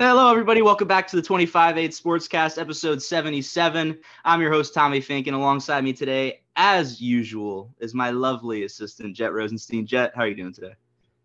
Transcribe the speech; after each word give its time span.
Hello, 0.00 0.30
everybody. 0.30 0.62
Welcome 0.62 0.86
back 0.86 1.08
to 1.08 1.16
the 1.16 1.22
25-8 1.22 1.74
Sportscast, 1.88 2.56
episode 2.56 3.02
77. 3.02 3.98
I'm 4.24 4.40
your 4.40 4.52
host, 4.52 4.72
Tommy 4.72 5.00
Fink, 5.00 5.26
and 5.26 5.34
alongside 5.34 5.82
me 5.82 5.92
today, 5.92 6.42
as 6.54 7.00
usual, 7.00 7.74
is 7.80 7.94
my 7.94 8.10
lovely 8.10 8.62
assistant, 8.62 9.16
Jett 9.16 9.32
Rosenstein. 9.32 9.84
Jett, 9.86 10.12
how 10.14 10.22
are 10.22 10.28
you 10.28 10.36
doing 10.36 10.52
today? 10.52 10.74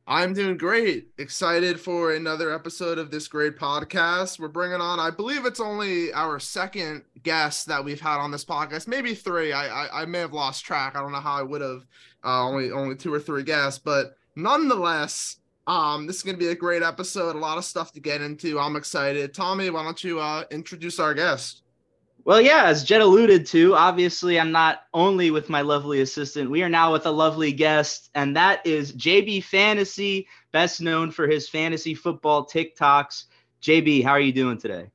I'm 0.08 0.34
doing 0.34 0.58
great. 0.58 1.10
Excited 1.20 1.80
for 1.80 2.16
another 2.16 2.52
episode 2.52 2.98
of 2.98 3.12
this 3.12 3.28
great 3.28 3.60
podcast. 3.60 4.40
We're 4.40 4.48
bringing 4.48 4.82
on, 4.82 5.00
I 5.00 5.12
believe 5.12 5.46
it's 5.46 5.60
only 5.60 6.12
our 6.12 6.40
second 6.40 7.04
guest 7.22 7.68
that 7.68 7.86
we've 7.86 8.02
had 8.02 8.18
on 8.18 8.32
this 8.32 8.44
podcast, 8.44 8.88
maybe 8.88 9.14
three. 9.14 9.54
I 9.54 9.68
I, 9.68 10.02
I 10.02 10.06
may 10.06 10.18
have 10.18 10.34
lost 10.34 10.66
track. 10.66 10.98
I 10.98 11.02
don't 11.02 11.12
know 11.12 11.20
how 11.20 11.36
I 11.36 11.44
would 11.44 11.62
have 11.62 11.86
uh, 12.24 12.44
only 12.44 12.72
only 12.72 12.96
two 12.96 13.14
or 13.14 13.20
three 13.20 13.44
guests, 13.44 13.78
but 13.78 14.18
nonetheless, 14.36 15.38
um, 15.68 16.08
this 16.08 16.18
is 16.18 16.24
going 16.24 16.36
to 16.36 16.40
be 16.40 16.50
a 16.50 16.56
great 16.56 16.84
episode. 16.84 17.36
A 17.36 17.40
lot 17.40 17.58
of 17.58 17.66
stuff 17.66 17.94
to 17.94 18.00
get 18.00 18.22
into. 18.22 18.60
I'm 18.60 18.76
excited. 18.76 19.34
Tommy, 19.34 19.70
why 19.70 19.84
don't 19.84 20.04
you 20.04 20.20
uh, 20.20 20.44
introduce 20.52 21.00
our 21.00 21.14
guest? 21.14 21.64
Well, 22.26 22.40
yeah, 22.40 22.64
as 22.66 22.86
Jett 22.86 23.02
alluded 23.02 23.46
to, 23.48 23.76
obviously 23.76 24.40
I'm 24.40 24.52
not 24.52 24.84
only 24.94 25.30
with 25.30 25.50
my 25.50 25.62
lovely 25.62 26.00
assistant. 26.00 26.50
We 26.50 26.64
are 26.64 26.70
now 26.70 26.94
with 26.94 27.06
a 27.06 27.12
lovely 27.12 27.52
guest, 27.52 28.10
and 28.16 28.36
that 28.38 28.66
is 28.66 28.94
JB 28.94 29.44
Fantasy, 29.44 30.28
best 30.54 30.80
known 30.80 31.12
for 31.12 31.28
his 31.28 31.50
fantasy 31.50 31.94
football 31.94 32.46
TikToks. 32.46 33.26
JB, 33.62 34.04
how 34.06 34.12
are 34.12 34.22
you 34.22 34.32
doing 34.32 34.58
today? 34.58 34.88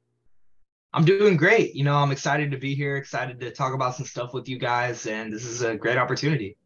I'm 0.95 1.05
doing 1.05 1.37
great. 1.37 1.75
You 1.75 1.85
know, 1.85 1.97
I'm 1.97 2.13
excited 2.13 2.51
to 2.51 2.57
be 2.57 2.75
here, 2.75 2.97
excited 2.97 3.41
to 3.41 3.51
talk 3.51 3.75
about 3.75 3.95
some 3.95 4.07
stuff 4.07 4.33
with 4.33 4.49
you 4.49 4.59
guys, 4.59 5.07
and 5.07 5.31
this 5.31 5.45
is 5.45 5.61
a 5.61 5.77
great 5.77 5.99
opportunity. 5.99 6.57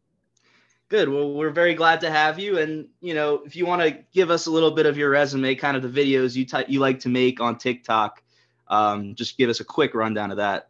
Good. 0.89 1.09
Well, 1.09 1.33
we're 1.33 1.49
very 1.49 1.73
glad 1.73 2.01
to 2.01 2.11
have 2.11 2.39
you. 2.39 2.59
And 2.59 2.87
you 3.01 3.13
know, 3.13 3.41
if 3.45 3.55
you 3.55 3.65
want 3.65 3.81
to 3.81 3.97
give 4.13 4.29
us 4.29 4.45
a 4.45 4.51
little 4.51 4.71
bit 4.71 4.85
of 4.85 4.97
your 4.97 5.09
resume, 5.09 5.55
kind 5.55 5.75
of 5.75 5.83
the 5.83 5.89
videos 5.89 6.35
you 6.35 6.45
t- 6.45 6.65
you 6.67 6.79
like 6.79 6.99
to 7.01 7.09
make 7.09 7.39
on 7.39 7.57
TikTok, 7.57 8.21
um, 8.67 9.15
just 9.15 9.37
give 9.37 9.49
us 9.49 9.59
a 9.59 9.63
quick 9.63 9.95
rundown 9.95 10.31
of 10.31 10.37
that. 10.37 10.69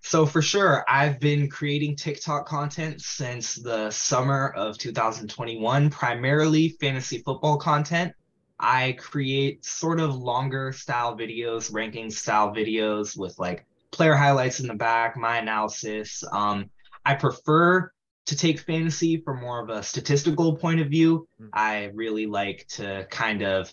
So 0.00 0.24
for 0.24 0.40
sure, 0.40 0.84
I've 0.88 1.18
been 1.18 1.50
creating 1.50 1.96
TikTok 1.96 2.46
content 2.46 3.02
since 3.02 3.56
the 3.56 3.90
summer 3.90 4.50
of 4.50 4.78
2021, 4.78 5.90
primarily 5.90 6.68
fantasy 6.80 7.18
football 7.18 7.56
content. 7.56 8.12
I 8.58 8.92
create 8.92 9.64
sort 9.64 9.98
of 9.98 10.14
longer 10.14 10.72
style 10.72 11.16
videos, 11.18 11.74
ranking 11.74 12.08
style 12.10 12.54
videos 12.54 13.18
with 13.18 13.36
like 13.40 13.66
player 13.90 14.14
highlights 14.14 14.60
in 14.60 14.68
the 14.68 14.74
back, 14.74 15.16
my 15.16 15.38
analysis. 15.38 16.22
Um, 16.30 16.70
I 17.04 17.14
prefer 17.14 17.90
to 18.26 18.36
take 18.36 18.58
fantasy 18.60 19.18
from 19.18 19.40
more 19.40 19.62
of 19.62 19.70
a 19.70 19.82
statistical 19.82 20.56
point 20.56 20.80
of 20.80 20.88
view. 20.88 21.26
Mm. 21.40 21.48
I 21.52 21.84
really 21.94 22.26
like 22.26 22.66
to 22.70 23.06
kind 23.10 23.42
of 23.42 23.72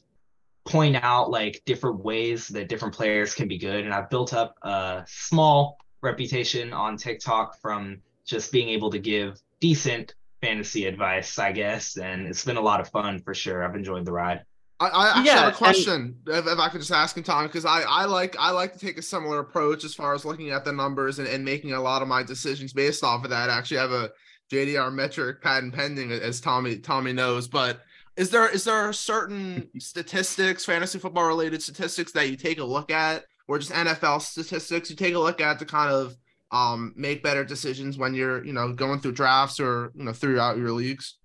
point 0.66 0.96
out 1.02 1.30
like 1.30 1.62
different 1.66 2.04
ways 2.04 2.48
that 2.50 2.70
different 2.70 2.94
players 2.94 3.34
can 3.34 3.48
be 3.48 3.58
good. 3.58 3.84
And 3.84 3.94
I've 3.94 4.10
built 4.10 4.34
up 4.34 4.56
a 4.62 5.04
small 5.08 5.78
reputation 6.02 6.72
on 6.72 6.98
TikTok 6.98 7.60
from 7.60 7.98
just 8.26 8.52
being 8.52 8.70
able 8.70 8.90
to 8.92 9.00
give 9.00 9.42
decent 9.60 10.14
fantasy 10.42 10.86
advice, 10.86 11.40
I 11.40 11.52
guess. 11.52 11.98
And 11.98 12.28
it's 12.28 12.46
been 12.46 12.58
a 12.58 12.62
lot 12.62 12.80
of 12.80 12.90
fun 12.90 13.20
for 13.20 13.34
sure. 13.34 13.64
I've 13.64 13.76
enjoyed 13.76 14.06
the 14.06 14.12
ride. 14.12 14.44
I, 14.80 14.88
I 14.88 15.10
actually 15.10 15.26
yeah, 15.26 15.40
have 15.46 15.54
a 15.54 15.56
question, 15.56 15.94
and, 16.26 16.36
if, 16.36 16.48
if, 16.48 16.60
I 16.60 16.68
could 16.68 16.82
just 16.82 16.92
ask 16.92 17.16
him, 17.16 17.24
Tom, 17.24 17.46
because 17.46 17.64
I, 17.64 17.84
I 17.84 18.06
like 18.06 18.36
I 18.38 18.50
like 18.50 18.74
to 18.74 18.80
take 18.80 18.98
a 18.98 19.02
similar 19.02 19.40
approach 19.40 19.86
as 19.86 19.94
far 19.94 20.14
as 20.14 20.26
looking 20.26 20.50
at 20.50 20.66
the 20.66 20.74
numbers 20.74 21.20
and, 21.20 21.28
and 21.28 21.46
making 21.46 21.72
a 21.72 21.80
lot 21.80 22.02
of 22.02 22.08
my 22.08 22.24
decisions 22.24 22.74
based 22.74 23.04
off 23.04 23.24
of 23.24 23.30
that. 23.30 23.50
Actually, 23.50 23.78
I 23.78 23.84
actually 23.84 23.96
have 23.96 24.10
a 24.10 24.12
JDR 24.52 24.94
metric 24.94 25.42
patent 25.42 25.74
pending, 25.74 26.12
as 26.12 26.42
Tommy 26.42 26.78
Tommy 26.78 27.14
knows. 27.14 27.48
But 27.48 27.82
is 28.16 28.30
there 28.30 28.50
is 28.50 28.64
there 28.64 28.92
certain 28.94 29.70
statistics, 29.80 30.66
fantasy 30.66 31.00
football 31.00 31.28
related 31.28 31.62
statistics 31.62 32.12
that 32.14 32.30
you 32.30 32.36
take 32.36 32.60
a 32.60 32.64
look 32.64 32.92
at, 32.92 33.26
or 33.48 33.60
just 33.60 33.72
NFL 33.72 34.22
statistics 34.22 34.90
you 34.90 34.96
take 34.96 35.16
a 35.16 35.20
look 35.20 35.42
at 35.42 35.60
to 35.60 35.66
kind 35.66 35.92
of 35.92 36.16
um, 36.52 36.94
make 36.96 37.24
better 37.24 37.44
decisions 37.44 37.98
when 37.98 38.14
you're 38.14 38.46
you 38.46 38.54
know 38.54 38.74
going 38.74 39.00
through 39.00 39.14
drafts 39.14 39.60
or 39.60 39.92
you 39.96 40.04
know 40.04 40.14
throughout 40.14 40.58
your 40.58 40.72
leagues? 40.72 41.18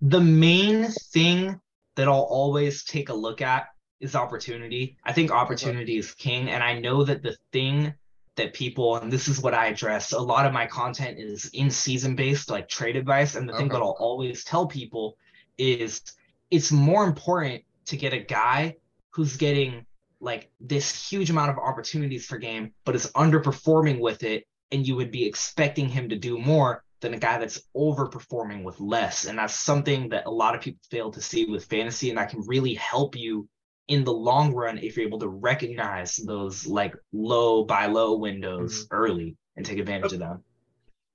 The 0.00 0.20
main 0.20 0.88
thing 1.12 1.60
that 1.96 2.06
I'll 2.06 2.20
always 2.20 2.84
take 2.84 3.08
a 3.08 3.14
look 3.14 3.40
at 3.40 3.66
is 3.98 4.14
opportunity. 4.14 4.98
I 5.04 5.12
think 5.12 5.30
opportunity 5.30 5.96
is 5.96 6.14
king, 6.14 6.50
and 6.50 6.62
I 6.62 6.78
know 6.78 7.02
that 7.04 7.22
the 7.22 7.36
thing 7.52 7.94
that 8.36 8.52
people 8.52 8.96
and 8.96 9.12
this 9.12 9.28
is 9.28 9.40
what 9.40 9.54
I 9.54 9.66
address. 9.66 10.12
A 10.12 10.20
lot 10.20 10.46
of 10.46 10.52
my 10.52 10.66
content 10.66 11.18
is 11.18 11.50
in 11.52 11.70
season 11.70 12.14
based, 12.14 12.50
like 12.50 12.68
trade 12.68 12.96
advice. 12.96 13.34
And 13.34 13.48
the 13.48 13.52
okay. 13.52 13.62
thing 13.62 13.68
that 13.70 13.82
I'll 13.82 13.96
always 13.98 14.44
tell 14.44 14.66
people 14.66 15.16
is 15.58 16.02
it's 16.50 16.70
more 16.70 17.04
important 17.04 17.64
to 17.86 17.96
get 17.96 18.12
a 18.12 18.18
guy 18.18 18.76
who's 19.10 19.36
getting 19.36 19.86
like 20.20 20.50
this 20.60 21.08
huge 21.08 21.30
amount 21.30 21.50
of 21.50 21.58
opportunities 21.58 22.26
for 22.26 22.38
game, 22.38 22.72
but 22.84 22.94
is 22.94 23.10
underperforming 23.12 24.00
with 24.00 24.22
it, 24.22 24.46
and 24.72 24.86
you 24.86 24.96
would 24.96 25.10
be 25.10 25.26
expecting 25.26 25.88
him 25.88 26.08
to 26.08 26.16
do 26.16 26.38
more 26.38 26.82
than 27.00 27.14
a 27.14 27.18
guy 27.18 27.38
that's 27.38 27.62
overperforming 27.76 28.62
with 28.62 28.80
less. 28.80 29.26
And 29.26 29.38
that's 29.38 29.54
something 29.54 30.08
that 30.10 30.26
a 30.26 30.30
lot 30.30 30.54
of 30.54 30.62
people 30.62 30.80
fail 30.90 31.10
to 31.10 31.20
see 31.20 31.44
with 31.44 31.66
fantasy, 31.66 32.08
and 32.08 32.18
that 32.18 32.30
can 32.30 32.42
really 32.46 32.74
help 32.74 33.16
you 33.16 33.48
in 33.88 34.04
the 34.04 34.12
long 34.12 34.52
run 34.52 34.78
if 34.78 34.96
you're 34.96 35.06
able 35.06 35.18
to 35.18 35.28
recognize 35.28 36.16
those 36.16 36.66
like 36.66 36.94
low 37.12 37.64
buy 37.64 37.86
low 37.86 38.16
windows 38.16 38.84
mm-hmm. 38.84 38.94
early 38.94 39.36
and 39.56 39.64
take 39.64 39.78
advantage 39.78 40.12
of 40.12 40.18
them. 40.18 40.42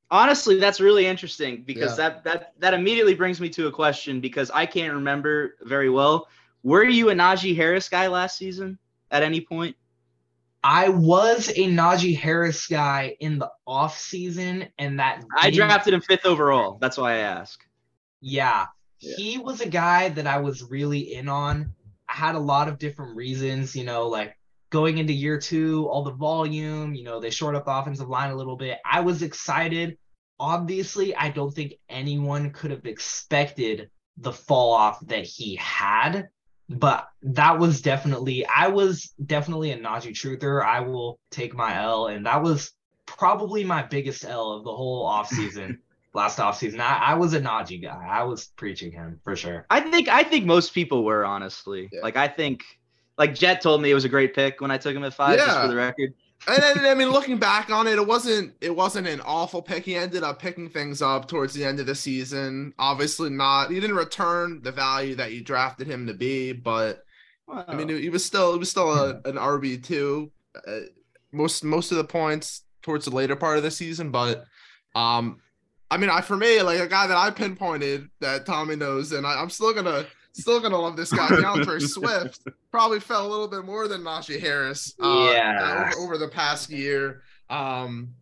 Honestly 0.09 0.59
that's 0.59 0.79
really 0.79 1.05
interesting 1.05 1.63
because 1.65 1.97
yeah. 1.97 2.09
that 2.09 2.23
that 2.23 2.53
that 2.59 2.73
immediately 2.73 3.13
brings 3.13 3.39
me 3.39 3.49
to 3.49 3.67
a 3.67 3.71
question 3.71 4.19
because 4.21 4.51
i 4.51 4.65
can't 4.65 4.93
remember 4.93 5.55
very 5.61 5.89
well. 5.89 6.27
Were 6.63 6.83
you 6.83 7.09
a 7.09 7.13
najee 7.13 7.55
harris 7.55 7.89
guy 7.89 8.07
last 8.07 8.37
season 8.37 8.77
at 9.09 9.23
any 9.23 9.41
point? 9.41 9.75
I 10.63 10.89
was 10.89 11.49
a 11.49 11.67
najee 11.67 12.17
harris 12.17 12.67
guy 12.67 13.15
in 13.19 13.39
the 13.39 13.51
off 13.67 13.97
season 13.97 14.67
and 14.77 14.99
that 14.99 15.23
i 15.37 15.49
drafted 15.49 15.93
him 15.93 16.01
fifth 16.01 16.25
overall. 16.25 16.77
That's 16.79 16.97
why 16.97 17.13
i 17.13 17.17
ask. 17.17 17.65
Yeah, 18.21 18.67
yeah. 18.99 19.15
He 19.17 19.37
was 19.39 19.59
a 19.59 19.67
guy 19.67 20.09
that 20.09 20.27
i 20.27 20.37
was 20.37 20.63
really 20.63 21.13
in 21.15 21.27
on 21.27 21.73
had 22.11 22.35
a 22.35 22.39
lot 22.39 22.67
of 22.67 22.77
different 22.77 23.15
reasons, 23.15 23.75
you 23.75 23.83
know, 23.83 24.07
like 24.07 24.37
going 24.69 24.97
into 24.97 25.13
year 25.13 25.37
two, 25.37 25.87
all 25.89 26.03
the 26.03 26.11
volume, 26.11 26.95
you 26.95 27.03
know, 27.03 27.19
they 27.19 27.29
short 27.29 27.55
up 27.55 27.65
the 27.65 27.71
offensive 27.71 28.09
line 28.09 28.31
a 28.31 28.35
little 28.35 28.55
bit. 28.55 28.79
I 28.85 29.01
was 29.01 29.21
excited. 29.21 29.97
Obviously, 30.39 31.15
I 31.15 31.29
don't 31.29 31.53
think 31.53 31.73
anyone 31.89 32.51
could 32.51 32.71
have 32.71 32.85
expected 32.85 33.89
the 34.17 34.31
fall 34.31 34.73
off 34.73 34.99
that 35.07 35.25
he 35.25 35.55
had, 35.57 36.29
but 36.69 37.07
that 37.21 37.59
was 37.59 37.81
definitely, 37.81 38.45
I 38.45 38.69
was 38.69 39.13
definitely 39.23 39.71
a 39.71 39.77
Najee 39.77 40.13
truther. 40.13 40.65
I 40.65 40.79
will 40.79 41.19
take 41.31 41.53
my 41.53 41.77
L, 41.77 42.07
and 42.07 42.25
that 42.25 42.41
was 42.41 42.71
probably 43.05 43.63
my 43.63 43.83
biggest 43.83 44.23
L 44.23 44.53
of 44.53 44.63
the 44.63 44.73
whole 44.73 45.07
offseason. 45.09 45.77
Last 46.13 46.39
offseason. 46.39 46.79
I, 46.79 46.97
I 46.97 47.13
was 47.13 47.33
a 47.33 47.39
Najee 47.39 47.81
guy. 47.81 48.07
I 48.09 48.23
was 48.23 48.47
preaching 48.57 48.91
him 48.91 49.19
for 49.23 49.35
sure. 49.35 49.65
I 49.69 49.79
think 49.79 50.09
I 50.09 50.23
think 50.23 50.45
most 50.45 50.73
people 50.73 51.05
were 51.05 51.25
honestly. 51.25 51.89
Yeah. 51.91 52.01
Like 52.01 52.17
I 52.17 52.27
think 52.27 52.63
like 53.17 53.33
Jett 53.33 53.61
told 53.61 53.81
me 53.81 53.91
it 53.91 53.93
was 53.93 54.03
a 54.03 54.09
great 54.09 54.33
pick 54.33 54.61
when 54.61 54.71
I 54.71 54.77
took 54.77 54.95
him 54.95 55.03
at 55.03 55.13
five, 55.13 55.37
yeah. 55.37 55.45
just 55.45 55.61
for 55.61 55.67
the 55.67 55.75
record. 55.75 56.13
and 56.47 56.63
then, 56.63 56.85
I 56.85 56.95
mean, 56.95 57.09
looking 57.11 57.37
back 57.37 57.69
on 57.69 57.87
it, 57.87 57.93
it 57.93 58.05
wasn't 58.05 58.53
it 58.59 58.75
wasn't 58.75 59.07
an 59.07 59.21
awful 59.21 59.61
pick. 59.61 59.85
He 59.85 59.95
ended 59.95 60.23
up 60.23 60.41
picking 60.41 60.69
things 60.69 61.01
up 61.01 61.27
towards 61.27 61.53
the 61.53 61.63
end 61.63 61.79
of 61.79 61.85
the 61.85 61.95
season. 61.95 62.73
Obviously, 62.77 63.29
not 63.29 63.69
he 63.69 63.79
didn't 63.79 63.95
return 63.95 64.61
the 64.63 64.71
value 64.71 65.15
that 65.15 65.31
you 65.31 65.41
drafted 65.41 65.87
him 65.87 66.07
to 66.07 66.13
be, 66.13 66.51
but 66.51 67.05
wow. 67.47 67.63
I 67.67 67.75
mean, 67.75 67.89
he 67.89 68.09
was 68.09 68.25
still 68.25 68.53
he 68.53 68.59
was 68.59 68.69
still 68.69 68.91
a, 68.91 69.21
an 69.25 69.35
RB 69.35 69.83
two. 69.83 70.31
Uh, 70.67 70.79
most 71.31 71.63
most 71.63 71.91
of 71.91 71.97
the 71.97 72.03
points 72.03 72.63
towards 72.81 73.05
the 73.05 73.15
later 73.15 73.35
part 73.35 73.57
of 73.57 73.63
the 73.63 73.71
season, 73.71 74.11
but 74.11 74.45
um, 74.95 75.39
I 75.91 75.97
mean, 75.97 76.09
I 76.09 76.21
for 76.21 76.37
me, 76.37 76.61
like 76.61 76.79
a 76.79 76.87
guy 76.87 77.05
that 77.05 77.17
I 77.17 77.29
pinpointed 77.31 78.09
that 78.21 78.45
Tommy 78.45 78.77
knows, 78.77 79.11
and 79.11 79.27
I, 79.27 79.41
am 79.41 79.49
still 79.49 79.73
gonna 79.73 80.05
still 80.31 80.61
gonna 80.61 80.77
love 80.77 80.95
this 80.95 81.11
guy, 81.11 81.27
D'Andre 81.29 81.79
Swift. 81.79 82.47
Probably 82.71 83.01
fell 83.01 83.27
a 83.27 83.29
little 83.29 83.49
bit 83.49 83.65
more 83.65 83.89
than 83.89 84.01
Najee 84.01 84.39
Harris. 84.39 84.95
Uh, 84.97 85.29
yeah. 85.29 85.91
Over, 85.97 86.03
over, 86.03 86.17
the 86.17 86.29
past 86.29 86.69
year. 86.69 87.23
Um, 87.49 88.13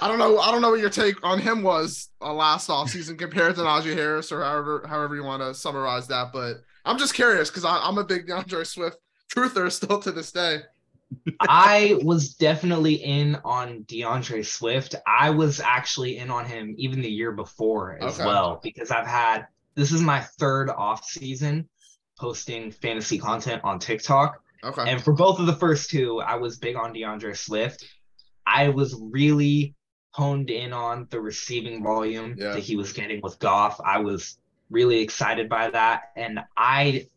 I 0.00 0.08
don't 0.08 0.18
know. 0.18 0.38
I 0.38 0.50
don't 0.50 0.62
know 0.62 0.70
what 0.70 0.80
your 0.80 0.88
take 0.88 1.16
on 1.22 1.38
him 1.38 1.62
was 1.62 2.08
uh, 2.22 2.32
last 2.32 2.70
offseason 2.70 3.18
compared 3.18 3.56
to 3.56 3.60
Najee 3.60 3.94
Harris, 3.94 4.32
or 4.32 4.42
however 4.42 4.86
however 4.88 5.14
you 5.14 5.22
want 5.22 5.42
to 5.42 5.52
summarize 5.52 6.08
that. 6.08 6.32
But 6.32 6.62
I'm 6.86 6.96
just 6.96 7.12
curious 7.12 7.50
because 7.50 7.66
I'm 7.66 7.98
a 7.98 8.04
big 8.04 8.26
D'Andre 8.26 8.64
Swift 8.64 8.96
truther 9.30 9.70
still 9.70 9.98
to 10.00 10.12
this 10.12 10.32
day. 10.32 10.60
I 11.40 11.98
was 12.02 12.34
definitely 12.34 12.94
in 12.94 13.38
on 13.44 13.84
D'Andre 13.88 14.42
Swift. 14.42 14.94
I 15.06 15.30
was 15.30 15.60
actually 15.60 16.18
in 16.18 16.30
on 16.30 16.44
him 16.44 16.74
even 16.78 17.00
the 17.00 17.10
year 17.10 17.32
before 17.32 17.98
as 18.00 18.18
okay. 18.18 18.26
well 18.26 18.60
because 18.62 18.90
I've 18.90 19.06
had 19.06 19.46
this 19.74 19.92
is 19.92 20.00
my 20.00 20.20
third 20.20 20.70
off 20.70 21.04
season 21.04 21.68
posting 22.18 22.70
fantasy 22.70 23.18
content 23.18 23.62
on 23.64 23.78
TikTok. 23.78 24.42
Okay. 24.64 24.84
And 24.86 25.02
for 25.02 25.12
both 25.12 25.40
of 25.40 25.46
the 25.46 25.56
first 25.56 25.90
two, 25.90 26.20
I 26.20 26.36
was 26.36 26.58
big 26.58 26.76
on 26.76 26.92
D'Andre 26.92 27.34
Swift. 27.34 27.84
I 28.46 28.68
was 28.68 28.94
really 29.00 29.74
honed 30.10 30.50
in 30.50 30.72
on 30.72 31.06
the 31.10 31.20
receiving 31.20 31.82
volume 31.82 32.36
yeah. 32.38 32.52
that 32.52 32.60
he 32.60 32.76
was 32.76 32.92
getting 32.92 33.20
with 33.22 33.38
Goff. 33.38 33.80
I 33.84 33.98
was 33.98 34.38
really 34.70 35.00
excited 35.00 35.48
by 35.48 35.70
that. 35.70 36.12
And 36.16 36.40
I 36.56 37.08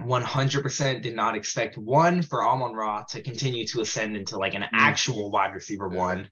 100% 0.00 1.02
did 1.02 1.14
not 1.14 1.36
expect 1.36 1.78
one 1.78 2.22
for 2.22 2.44
Amon 2.44 2.74
Ra 2.74 3.04
to 3.10 3.22
continue 3.22 3.66
to 3.68 3.80
ascend 3.80 4.16
into 4.16 4.38
like 4.38 4.54
an 4.54 4.62
mm. 4.62 4.68
actual 4.72 5.30
wide 5.30 5.54
receiver 5.54 5.88
one, 5.88 6.28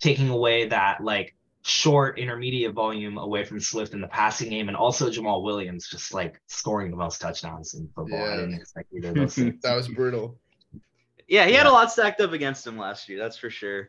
taking 0.00 0.28
away 0.28 0.68
that 0.68 1.02
like 1.02 1.34
short 1.62 2.18
intermediate 2.18 2.72
volume 2.72 3.18
away 3.18 3.44
from 3.44 3.60
Swift 3.60 3.92
in 3.92 4.00
the 4.00 4.08
passing 4.08 4.50
game, 4.50 4.68
and 4.68 4.76
also 4.76 5.10
Jamaal 5.10 5.42
Williams 5.42 5.88
just 5.88 6.14
like 6.14 6.40
scoring 6.46 6.90
the 6.90 6.96
most 6.96 7.20
touchdowns 7.20 7.74
in 7.74 7.88
football. 7.94 8.18
Yeah. 8.18 8.32
I 8.32 8.36
didn't 8.36 8.54
expect 8.54 8.92
either 8.94 9.08
of 9.08 9.14
those 9.14 9.34
that 9.62 9.74
was 9.74 9.88
brutal. 9.88 10.38
Yeah, 11.28 11.46
he 11.46 11.52
had 11.52 11.66
a 11.66 11.70
lot 11.70 11.92
stacked 11.92 12.20
up 12.20 12.32
against 12.32 12.66
him 12.66 12.76
last 12.76 13.08
year, 13.08 13.18
that's 13.18 13.36
for 13.36 13.50
sure. 13.50 13.88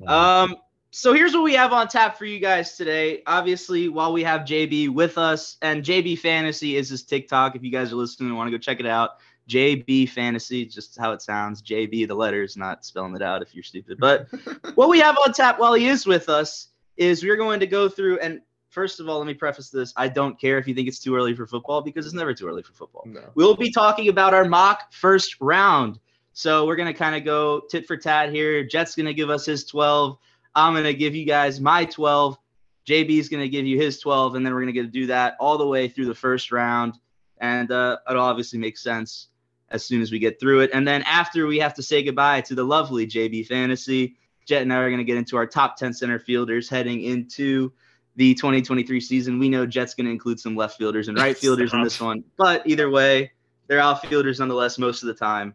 Yeah. 0.00 0.42
Um, 0.42 0.56
so 0.90 1.12
here's 1.12 1.32
what 1.32 1.44
we 1.44 1.54
have 1.54 1.72
on 1.72 1.88
tap 1.88 2.18
for 2.18 2.24
you 2.24 2.40
guys 2.40 2.76
today. 2.76 3.22
Obviously, 3.26 3.88
while 3.88 4.12
we 4.12 4.24
have 4.24 4.42
JB 4.42 4.90
with 4.90 5.18
us, 5.18 5.56
and 5.62 5.84
JB 5.84 6.18
Fantasy 6.18 6.76
is 6.76 6.88
his 6.88 7.02
TikTok. 7.02 7.54
If 7.54 7.62
you 7.62 7.70
guys 7.70 7.92
are 7.92 7.96
listening 7.96 8.28
and 8.28 8.36
want 8.36 8.48
to 8.48 8.50
go 8.50 8.58
check 8.58 8.80
it 8.80 8.86
out, 8.86 9.18
JB 9.48 10.08
Fantasy, 10.10 10.64
just 10.64 10.98
how 10.98 11.12
it 11.12 11.22
sounds. 11.22 11.62
JB, 11.62 12.08
the 12.08 12.14
letters, 12.14 12.56
not 12.56 12.84
spelling 12.84 13.14
it 13.14 13.22
out 13.22 13.42
if 13.42 13.54
you're 13.54 13.64
stupid. 13.64 13.98
But 13.98 14.28
what 14.74 14.88
we 14.88 15.00
have 15.00 15.16
on 15.24 15.32
tap 15.32 15.58
while 15.58 15.74
he 15.74 15.86
is 15.88 16.06
with 16.06 16.28
us 16.28 16.68
is 16.96 17.22
we're 17.22 17.36
going 17.36 17.60
to 17.60 17.66
go 17.66 17.88
through 17.88 18.18
and 18.18 18.40
first 18.68 19.00
of 19.00 19.08
all, 19.08 19.18
let 19.18 19.26
me 19.26 19.34
preface 19.34 19.70
this. 19.70 19.92
I 19.96 20.08
don't 20.08 20.40
care 20.40 20.58
if 20.58 20.66
you 20.66 20.74
think 20.74 20.88
it's 20.88 21.00
too 21.00 21.14
early 21.14 21.34
for 21.34 21.46
football 21.46 21.82
because 21.82 22.06
it's 22.06 22.14
never 22.14 22.32
too 22.32 22.46
early 22.46 22.62
for 22.62 22.72
football. 22.72 23.04
No. 23.06 23.30
We'll 23.34 23.56
be 23.56 23.70
talking 23.70 24.08
about 24.08 24.32
our 24.32 24.44
mock 24.44 24.92
first 24.92 25.36
round. 25.40 25.98
So 26.32 26.66
we're 26.66 26.76
going 26.76 26.92
to 26.92 26.98
kind 26.98 27.16
of 27.16 27.24
go 27.24 27.60
tit 27.68 27.86
for 27.86 27.96
tat 27.96 28.32
here. 28.32 28.64
Jett's 28.64 28.94
going 28.94 29.06
to 29.06 29.14
give 29.14 29.30
us 29.30 29.44
his 29.44 29.64
12. 29.64 30.16
I'm 30.54 30.72
going 30.72 30.84
to 30.84 30.94
give 30.94 31.14
you 31.14 31.24
guys 31.24 31.60
my 31.60 31.84
12. 31.84 32.38
JB's 32.86 33.28
going 33.28 33.42
to 33.42 33.48
give 33.48 33.66
you 33.66 33.78
his 33.78 34.00
12. 34.00 34.34
And 34.34 34.44
then 34.44 34.54
we're 34.54 34.62
going 34.62 34.74
to 34.74 34.86
do 34.86 35.06
that 35.06 35.36
all 35.38 35.58
the 35.58 35.66
way 35.66 35.88
through 35.88 36.06
the 36.06 36.14
first 36.14 36.50
round. 36.52 36.98
And 37.38 37.70
uh, 37.70 37.98
it'll 38.08 38.22
obviously 38.22 38.58
make 38.58 38.76
sense 38.76 39.28
as 39.70 39.84
soon 39.84 40.02
as 40.02 40.10
we 40.10 40.18
get 40.18 40.40
through 40.40 40.60
it. 40.60 40.70
And 40.72 40.86
then 40.86 41.02
after 41.02 41.46
we 41.46 41.58
have 41.58 41.74
to 41.74 41.82
say 41.82 42.02
goodbye 42.02 42.40
to 42.42 42.54
the 42.54 42.64
lovely 42.64 43.06
JB 43.06 43.46
Fantasy, 43.46 44.16
Jett 44.46 44.62
and 44.62 44.72
I 44.72 44.78
are 44.78 44.88
going 44.88 44.98
to 44.98 45.04
get 45.04 45.16
into 45.16 45.36
our 45.36 45.46
top 45.46 45.76
10 45.76 45.92
center 45.94 46.18
fielders 46.18 46.68
heading 46.68 47.02
into 47.02 47.72
the 48.16 48.34
2023 48.34 49.00
season. 49.00 49.38
We 49.38 49.48
know 49.48 49.64
Jett's 49.66 49.94
going 49.94 50.06
to 50.06 50.10
include 50.10 50.40
some 50.40 50.56
left 50.56 50.76
fielders 50.76 51.08
and 51.08 51.16
right 51.16 51.36
fielders 51.36 51.72
in 51.72 51.82
this 51.82 52.00
one, 52.00 52.24
but 52.36 52.66
either 52.66 52.90
way, 52.90 53.32
they're 53.66 53.80
outfielders 53.80 54.40
nonetheless 54.40 54.78
most 54.78 55.02
of 55.02 55.06
the 55.06 55.14
time. 55.14 55.54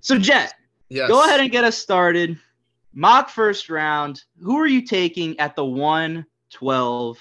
So, 0.00 0.18
Jett, 0.18 0.54
yes. 0.88 1.08
go 1.08 1.22
ahead 1.24 1.40
and 1.40 1.50
get 1.50 1.64
us 1.64 1.76
started. 1.76 2.38
Mock 2.94 3.28
first 3.28 3.68
round. 3.68 4.22
Who 4.40 4.58
are 4.58 4.66
you 4.66 4.82
taking 4.82 5.38
at 5.40 5.56
the 5.56 5.64
112 5.64 7.18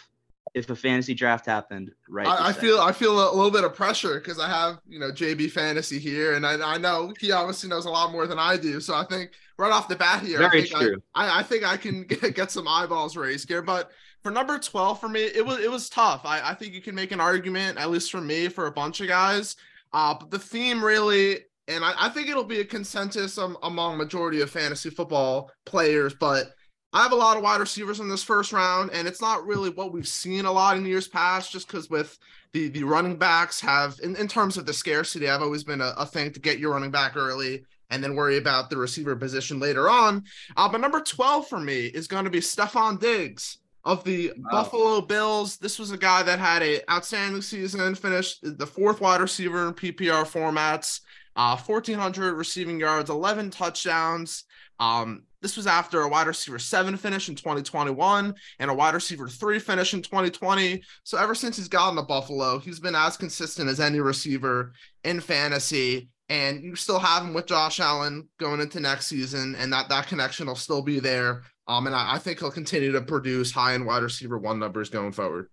if 0.53 0.69
a 0.69 0.75
fantasy 0.75 1.13
draft 1.13 1.45
happened 1.45 1.91
right 2.07 2.27
I, 2.27 2.49
I 2.49 2.53
feel 2.53 2.79
I 2.79 2.91
feel 2.91 3.13
a 3.13 3.33
little 3.33 3.51
bit 3.51 3.63
of 3.63 3.73
pressure 3.73 4.19
because 4.19 4.39
I 4.39 4.47
have 4.47 4.79
you 4.87 4.99
know 4.99 5.11
JB 5.11 5.51
fantasy 5.51 5.97
here 5.99 6.35
and 6.35 6.45
I, 6.45 6.75
I 6.75 6.77
know 6.77 7.13
he 7.19 7.31
obviously 7.31 7.69
knows 7.69 7.85
a 7.85 7.89
lot 7.89 8.11
more 8.11 8.27
than 8.27 8.37
I 8.39 8.57
do 8.57 8.79
so 8.79 8.93
I 8.93 9.03
think 9.05 9.31
right 9.57 9.71
off 9.71 9.87
the 9.87 9.95
bat 9.95 10.23
here 10.23 10.37
Very 10.37 10.63
I 10.63 10.65
think 10.65 10.67
true. 10.69 11.03
I, 11.15 11.39
I, 11.39 11.43
think 11.43 11.63
I 11.63 11.77
can 11.77 12.03
get, 12.07 12.35
get 12.35 12.51
some 12.51 12.67
eyeballs 12.67 13.17
raised 13.17 13.47
here 13.47 13.61
but 13.61 13.91
for 14.21 14.31
number 14.31 14.59
12 14.59 14.99
for 14.99 15.09
me 15.09 15.21
it 15.21 15.45
was 15.45 15.59
it 15.59 15.71
was 15.71 15.89
tough 15.89 16.21
I, 16.23 16.51
I 16.51 16.53
think 16.53 16.73
you 16.73 16.81
can 16.81 16.95
make 16.95 17.11
an 17.11 17.19
argument 17.19 17.79
at 17.79 17.89
least 17.89 18.11
for 18.11 18.21
me 18.21 18.47
for 18.47 18.67
a 18.67 18.71
bunch 18.71 19.01
of 19.01 19.07
guys 19.07 19.55
uh 19.91 20.13
but 20.13 20.29
the 20.29 20.39
theme 20.39 20.83
really 20.83 21.39
and 21.67 21.83
I, 21.83 21.93
I 21.97 22.09
think 22.09 22.29
it'll 22.29 22.43
be 22.43 22.59
a 22.59 22.65
consensus 22.65 23.37
um, 23.37 23.57
among 23.63 23.97
majority 23.97 24.41
of 24.41 24.49
fantasy 24.49 24.89
football 24.89 25.51
players 25.65 26.13
but 26.13 26.53
I 26.93 27.01
have 27.01 27.11
a 27.11 27.15
lot 27.15 27.37
of 27.37 27.43
wide 27.43 27.59
receivers 27.59 27.99
in 27.99 28.07
this 28.07 28.21
first 28.21 28.53
round, 28.53 28.91
and 28.91 29.07
it's 29.07 29.19
not 29.19 29.47
really 29.47 29.71
what 29.71 29.91
we've 29.91 30.07
seen 30.07 30.45
a 30.45 30.51
lot 30.51 30.77
in 30.77 30.85
years 30.85 31.07
past, 31.07 31.51
just 31.51 31.65
because 31.65 31.89
with 31.89 32.19
the 32.51 32.69
the 32.69 32.83
running 32.83 33.17
backs 33.17 33.59
have 33.61 33.99
in, 34.03 34.15
in 34.15 34.27
terms 34.27 34.57
of 34.57 34.67
the 34.67 34.73
scarcity, 34.73 35.27
I've 35.27 35.41
always 35.41 35.63
been 35.63 35.81
a, 35.81 35.95
a 35.97 36.05
thing 36.05 36.31
to 36.33 36.39
get 36.39 36.59
your 36.59 36.73
running 36.73 36.91
back 36.91 37.17
early 37.17 37.63
and 37.89 38.03
then 38.03 38.15
worry 38.15 38.37
about 38.37 38.69
the 38.69 38.77
receiver 38.77 39.15
position 39.15 39.59
later 39.59 39.89
on. 39.89 40.23
Uh, 40.55 40.69
but 40.69 40.81
number 40.81 41.01
12 41.01 41.47
for 41.47 41.59
me 41.59 41.87
is 41.87 42.07
going 42.07 42.25
to 42.25 42.29
be 42.29 42.39
Stefon 42.39 42.99
Diggs 42.99 43.57
of 43.85 44.03
the 44.03 44.31
wow. 44.37 44.49
Buffalo 44.51 45.01
Bills. 45.01 45.57
This 45.57 45.77
was 45.77 45.91
a 45.91 45.97
guy 45.97 46.23
that 46.23 46.39
had 46.39 46.63
a 46.63 46.81
outstanding 46.91 47.41
season, 47.41 47.95
finished 47.95 48.39
the 48.41 48.67
fourth 48.67 49.01
wide 49.01 49.21
receiver 49.21 49.67
in 49.67 49.73
PPR 49.73 50.25
formats, 50.25 51.01
uh, 51.35 51.57
1,400 51.57 52.33
receiving 52.33 52.79
yards, 52.79 53.09
11 53.09 53.49
touchdowns. 53.49 54.45
Um, 54.79 55.23
this 55.41 55.57
was 55.57 55.67
after 55.67 56.01
a 56.01 56.09
wide 56.09 56.27
receiver 56.27 56.57
seven 56.57 56.95
finish 56.97 57.29
in 57.29 57.35
2021 57.35 58.33
and 58.59 58.71
a 58.71 58.73
wide 58.73 58.93
receiver 58.93 59.27
three 59.27 59.59
finish 59.59 59.93
in 59.93 60.01
2020. 60.01 60.81
So 61.03 61.17
ever 61.17 61.35
since 61.35 61.57
he's 61.57 61.67
gotten 61.67 61.97
to 61.97 62.03
Buffalo, 62.03 62.59
he's 62.59 62.79
been 62.79 62.95
as 62.95 63.17
consistent 63.17 63.69
as 63.69 63.79
any 63.79 63.99
receiver 63.99 64.73
in 65.03 65.19
fantasy. 65.19 66.09
And 66.29 66.63
you 66.63 66.75
still 66.75 66.99
have 66.99 67.23
him 67.23 67.33
with 67.33 67.47
Josh 67.47 67.79
Allen 67.79 68.27
going 68.39 68.61
into 68.61 68.79
next 68.79 69.07
season, 69.07 69.55
and 69.55 69.71
that 69.73 69.89
that 69.89 70.07
connection 70.07 70.47
will 70.47 70.55
still 70.55 70.81
be 70.81 70.99
there. 70.99 71.43
Um, 71.67 71.85
and 71.85 71.95
I, 71.95 72.15
I 72.15 72.19
think 72.19 72.39
he'll 72.39 72.49
continue 72.49 72.93
to 72.93 73.01
produce 73.01 73.51
high 73.51 73.73
end 73.73 73.85
wide 73.85 74.03
receiver 74.03 74.37
one 74.37 74.59
numbers 74.59 74.89
going 74.89 75.11
forward. 75.11 75.49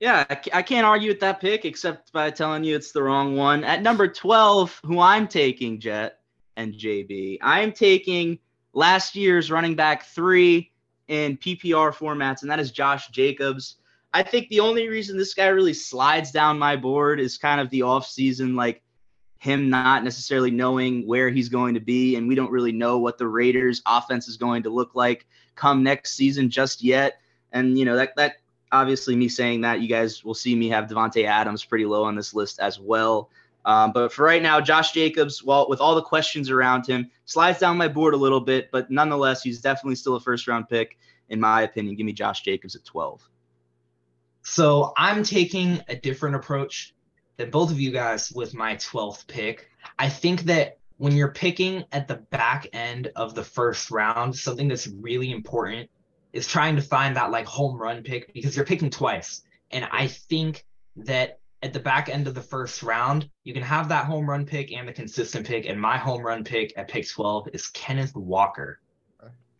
Yeah, 0.00 0.24
I 0.52 0.62
can't 0.62 0.86
argue 0.86 1.10
with 1.10 1.20
that 1.20 1.40
pick 1.40 1.64
except 1.64 2.12
by 2.12 2.30
telling 2.30 2.62
you 2.62 2.76
it's 2.76 2.92
the 2.92 3.02
wrong 3.02 3.36
one. 3.36 3.64
At 3.64 3.82
number 3.82 4.06
12, 4.06 4.80
who 4.84 5.00
I'm 5.00 5.26
taking, 5.26 5.80
Jett, 5.80 6.20
and 6.56 6.72
JB. 6.72 7.38
I'm 7.42 7.72
taking 7.72 8.38
last 8.74 9.16
year's 9.16 9.50
running 9.50 9.74
back 9.74 10.04
three 10.04 10.70
in 11.08 11.36
PPR 11.36 11.92
formats, 11.92 12.42
and 12.42 12.50
that 12.50 12.60
is 12.60 12.70
Josh 12.70 13.08
Jacobs. 13.08 13.76
I 14.14 14.22
think 14.22 14.48
the 14.48 14.60
only 14.60 14.88
reason 14.88 15.18
this 15.18 15.34
guy 15.34 15.48
really 15.48 15.74
slides 15.74 16.30
down 16.30 16.58
my 16.58 16.76
board 16.76 17.18
is 17.18 17.36
kind 17.36 17.60
of 17.60 17.68
the 17.70 17.80
offseason, 17.80 18.54
like 18.54 18.82
him 19.38 19.68
not 19.68 20.04
necessarily 20.04 20.50
knowing 20.50 21.06
where 21.06 21.28
he's 21.28 21.48
going 21.48 21.74
to 21.74 21.80
be. 21.80 22.16
And 22.16 22.28
we 22.28 22.34
don't 22.34 22.50
really 22.50 22.72
know 22.72 22.98
what 22.98 23.18
the 23.18 23.26
Raiders 23.26 23.82
offense 23.86 24.28
is 24.28 24.36
going 24.36 24.62
to 24.64 24.70
look 24.70 24.94
like 24.94 25.26
come 25.54 25.82
next 25.82 26.14
season 26.14 26.50
just 26.50 26.82
yet. 26.82 27.20
And, 27.52 27.78
you 27.78 27.84
know, 27.84 27.96
that, 27.96 28.16
that 28.16 28.36
obviously 28.72 29.16
me 29.16 29.28
saying 29.28 29.62
that, 29.62 29.80
you 29.80 29.88
guys 29.88 30.24
will 30.24 30.34
see 30.34 30.54
me 30.54 30.68
have 30.68 30.86
Davante 30.86 31.24
Adams 31.24 31.64
pretty 31.64 31.86
low 31.86 32.04
on 32.04 32.14
this 32.14 32.34
list 32.34 32.60
as 32.60 32.78
well. 32.78 33.30
Um, 33.64 33.92
but 33.92 34.12
for 34.12 34.24
right 34.24 34.42
now, 34.42 34.60
Josh 34.60 34.92
Jacobs, 34.92 35.42
well, 35.42 35.68
with 35.68 35.80
all 35.80 35.94
the 35.94 36.02
questions 36.02 36.50
around 36.50 36.86
him, 36.86 37.10
slides 37.26 37.58
down 37.58 37.76
my 37.76 37.88
board 37.88 38.14
a 38.14 38.16
little 38.16 38.40
bit, 38.40 38.70
but 38.70 38.90
nonetheless, 38.90 39.42
he's 39.42 39.60
definitely 39.60 39.96
still 39.96 40.16
a 40.16 40.20
first 40.20 40.48
round 40.48 40.68
pick, 40.68 40.96
in 41.28 41.40
my 41.40 41.62
opinion. 41.62 41.96
Give 41.96 42.06
me 42.06 42.12
Josh 42.12 42.42
Jacobs 42.42 42.76
at 42.76 42.84
12. 42.84 43.28
So 44.42 44.92
I'm 44.96 45.22
taking 45.22 45.82
a 45.88 45.96
different 45.96 46.36
approach 46.36 46.94
than 47.36 47.50
both 47.50 47.70
of 47.70 47.78
you 47.78 47.90
guys 47.90 48.32
with 48.32 48.54
my 48.54 48.76
12th 48.76 49.26
pick. 49.26 49.68
I 49.98 50.08
think 50.08 50.42
that 50.44 50.78
when 50.96 51.14
you're 51.14 51.32
picking 51.32 51.84
at 51.92 52.08
the 52.08 52.16
back 52.16 52.66
end 52.72 53.10
of 53.16 53.34
the 53.34 53.44
first 53.44 53.90
round, 53.90 54.34
something 54.34 54.68
that's 54.68 54.86
really 54.86 55.30
important 55.30 55.90
is 56.38 56.46
trying 56.46 56.76
to 56.76 56.82
find 56.82 57.16
that 57.16 57.30
like 57.30 57.46
home 57.46 57.76
run 57.76 58.02
pick 58.02 58.32
because 58.32 58.56
you're 58.56 58.64
picking 58.64 58.90
twice. 58.90 59.42
And 59.70 59.86
I 59.92 60.06
think 60.06 60.64
that 60.96 61.40
at 61.62 61.72
the 61.72 61.80
back 61.80 62.08
end 62.08 62.28
of 62.28 62.34
the 62.34 62.42
first 62.42 62.82
round, 62.82 63.28
you 63.42 63.52
can 63.52 63.62
have 63.62 63.88
that 63.88 64.04
home 64.04 64.30
run 64.30 64.46
pick 64.46 64.72
and 64.72 64.88
the 64.88 64.92
consistent 64.92 65.46
pick. 65.46 65.66
And 65.66 65.80
my 65.80 65.98
home 65.98 66.22
run 66.22 66.44
pick 66.44 66.72
at 66.76 66.88
pick 66.88 67.08
12 67.08 67.48
is 67.52 67.66
Kenneth 67.68 68.14
Walker. 68.14 68.80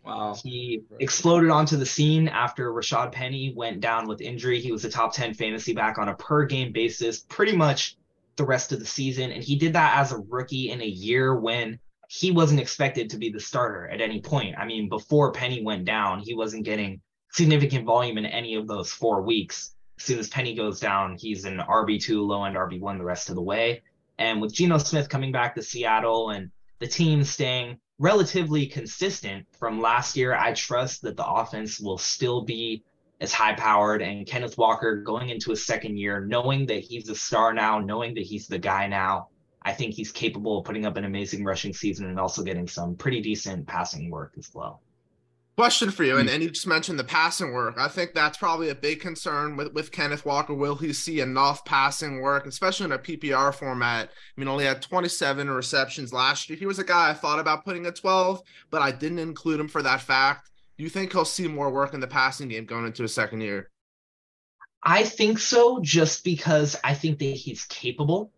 Wow. 0.04 0.34
He 0.42 0.84
exploded 1.00 1.50
onto 1.50 1.76
the 1.76 1.84
scene 1.84 2.28
after 2.28 2.72
Rashad 2.72 3.12
Penny 3.12 3.52
went 3.54 3.80
down 3.80 4.06
with 4.06 4.22
injury. 4.22 4.60
He 4.60 4.72
was 4.72 4.84
a 4.84 4.90
top 4.90 5.12
10 5.12 5.34
fantasy 5.34 5.74
back 5.74 5.98
on 5.98 6.08
a 6.08 6.14
per 6.14 6.46
game 6.46 6.72
basis 6.72 7.26
pretty 7.28 7.54
much 7.54 7.96
the 8.36 8.46
rest 8.46 8.72
of 8.72 8.78
the 8.78 8.86
season. 8.86 9.32
And 9.32 9.42
he 9.42 9.56
did 9.56 9.74
that 9.74 9.98
as 9.98 10.12
a 10.12 10.18
rookie 10.18 10.70
in 10.70 10.80
a 10.80 10.86
year 10.86 11.34
when 11.34 11.78
he 12.08 12.32
wasn't 12.32 12.60
expected 12.60 13.10
to 13.10 13.18
be 13.18 13.30
the 13.30 13.40
starter 13.40 13.88
at 13.88 14.00
any 14.00 14.20
point. 14.20 14.58
I 14.58 14.66
mean, 14.66 14.88
before 14.88 15.30
Penny 15.30 15.62
went 15.62 15.84
down, 15.84 16.18
he 16.18 16.34
wasn't 16.34 16.64
getting 16.64 17.00
significant 17.30 17.84
volume 17.84 18.18
in 18.18 18.26
any 18.26 18.56
of 18.56 18.66
those 18.66 18.90
four 18.90 19.22
weeks 19.22 19.76
as 19.98 20.04
soon 20.04 20.18
as 20.18 20.28
Penny 20.28 20.54
goes 20.54 20.78
down, 20.78 21.16
he's 21.18 21.44
an 21.44 21.58
RB2, 21.58 22.24
low 22.24 22.44
end 22.44 22.56
RB1 22.56 22.98
the 22.98 23.04
rest 23.04 23.30
of 23.30 23.34
the 23.34 23.42
way. 23.42 23.82
And 24.18 24.40
with 24.40 24.54
Geno 24.54 24.78
Smith 24.78 25.08
coming 25.08 25.32
back 25.32 25.54
to 25.54 25.62
Seattle 25.62 26.30
and 26.30 26.50
the 26.78 26.86
team 26.86 27.24
staying 27.24 27.78
relatively 27.98 28.66
consistent 28.66 29.46
from 29.58 29.80
last 29.80 30.16
year, 30.16 30.36
I 30.36 30.52
trust 30.52 31.02
that 31.02 31.16
the 31.16 31.26
offense 31.26 31.80
will 31.80 31.98
still 31.98 32.42
be 32.42 32.84
as 33.20 33.32
high 33.32 33.54
powered. 33.54 34.00
And 34.00 34.24
Kenneth 34.24 34.56
Walker 34.56 35.02
going 35.02 35.30
into 35.30 35.50
his 35.50 35.66
second 35.66 35.98
year, 35.98 36.24
knowing 36.24 36.66
that 36.66 36.78
he's 36.78 37.08
a 37.08 37.16
star 37.16 37.52
now, 37.52 37.80
knowing 37.80 38.14
that 38.14 38.24
he's 38.24 38.46
the 38.46 38.58
guy 38.58 38.86
now, 38.86 39.28
I 39.62 39.72
think 39.72 39.94
he's 39.94 40.12
capable 40.12 40.58
of 40.58 40.64
putting 40.64 40.86
up 40.86 40.96
an 40.96 41.04
amazing 41.04 41.44
rushing 41.44 41.72
season 41.72 42.06
and 42.06 42.18
also 42.18 42.42
getting 42.42 42.68
some 42.68 42.94
pretty 42.94 43.20
decent 43.20 43.66
passing 43.66 44.10
work 44.10 44.34
as 44.38 44.50
well. 44.54 44.80
Question 45.58 45.90
for 45.90 46.04
you, 46.04 46.18
and, 46.18 46.28
hmm. 46.28 46.34
and 46.36 46.42
you 46.44 46.50
just 46.50 46.68
mentioned 46.68 47.00
the 47.00 47.04
passing 47.04 47.52
work. 47.52 47.74
I 47.78 47.88
think 47.88 48.14
that's 48.14 48.38
probably 48.38 48.68
a 48.68 48.76
big 48.76 49.00
concern 49.00 49.56
with, 49.56 49.72
with 49.72 49.90
Kenneth 49.90 50.24
Walker. 50.24 50.54
Will 50.54 50.76
he 50.76 50.92
see 50.92 51.18
enough 51.18 51.64
passing 51.64 52.20
work, 52.20 52.46
especially 52.46 52.84
in 52.84 52.92
a 52.92 52.98
PPR 52.98 53.52
format? 53.52 54.08
I 54.08 54.40
mean, 54.40 54.46
only 54.46 54.66
had 54.66 54.80
27 54.80 55.50
receptions 55.50 56.12
last 56.12 56.48
year. 56.48 56.56
He 56.56 56.66
was 56.66 56.78
a 56.78 56.84
guy 56.84 57.10
I 57.10 57.14
thought 57.14 57.40
about 57.40 57.64
putting 57.64 57.86
at 57.86 57.96
12, 57.96 58.40
but 58.70 58.82
I 58.82 58.92
didn't 58.92 59.18
include 59.18 59.58
him 59.58 59.66
for 59.66 59.82
that 59.82 60.00
fact. 60.00 60.48
Do 60.76 60.84
you 60.84 60.90
think 60.90 61.10
he'll 61.10 61.24
see 61.24 61.48
more 61.48 61.70
work 61.70 61.92
in 61.92 61.98
the 61.98 62.06
passing 62.06 62.46
game 62.46 62.64
going 62.64 62.86
into 62.86 63.02
his 63.02 63.12
second 63.12 63.40
year? 63.40 63.68
I 64.84 65.02
think 65.02 65.40
so, 65.40 65.80
just 65.82 66.22
because 66.22 66.76
I 66.84 66.94
think 66.94 67.18
that 67.18 67.24
he's 67.24 67.64
capable. 67.64 68.30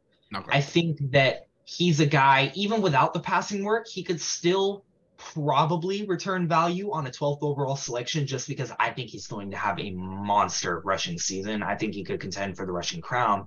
I 0.49 0.61
think 0.61 0.99
that 1.13 1.47
he's 1.65 2.01
a 2.01 2.07
guy, 2.07 2.53
even 2.55 2.83
without 2.83 3.15
the 3.15 3.21
passing 3.21 3.65
work, 3.65 3.87
he 3.89 4.03
could 4.03 4.21
still 4.21 4.85
probably 5.17 6.07
return 6.07 6.49
value 6.49 6.91
on 6.93 7.07
a 7.07 7.11
12th 7.11 7.43
overall 7.43 7.77
selection 7.77 8.27
just 8.27 8.49
because 8.49 8.73
I 8.81 8.91
think 8.91 9.11
he's 9.11 9.27
going 9.27 9.51
to 9.51 9.57
have 9.57 9.79
a 9.79 9.91
monster 9.91 10.81
rushing 10.81 11.19
season. 11.19 11.63
I 11.63 11.77
think 11.77 11.95
he 11.95 12.05
could 12.05 12.21
contend 12.21 12.57
for 12.57 12.65
the 12.65 12.73
rushing 12.73 13.01
crown. 13.01 13.47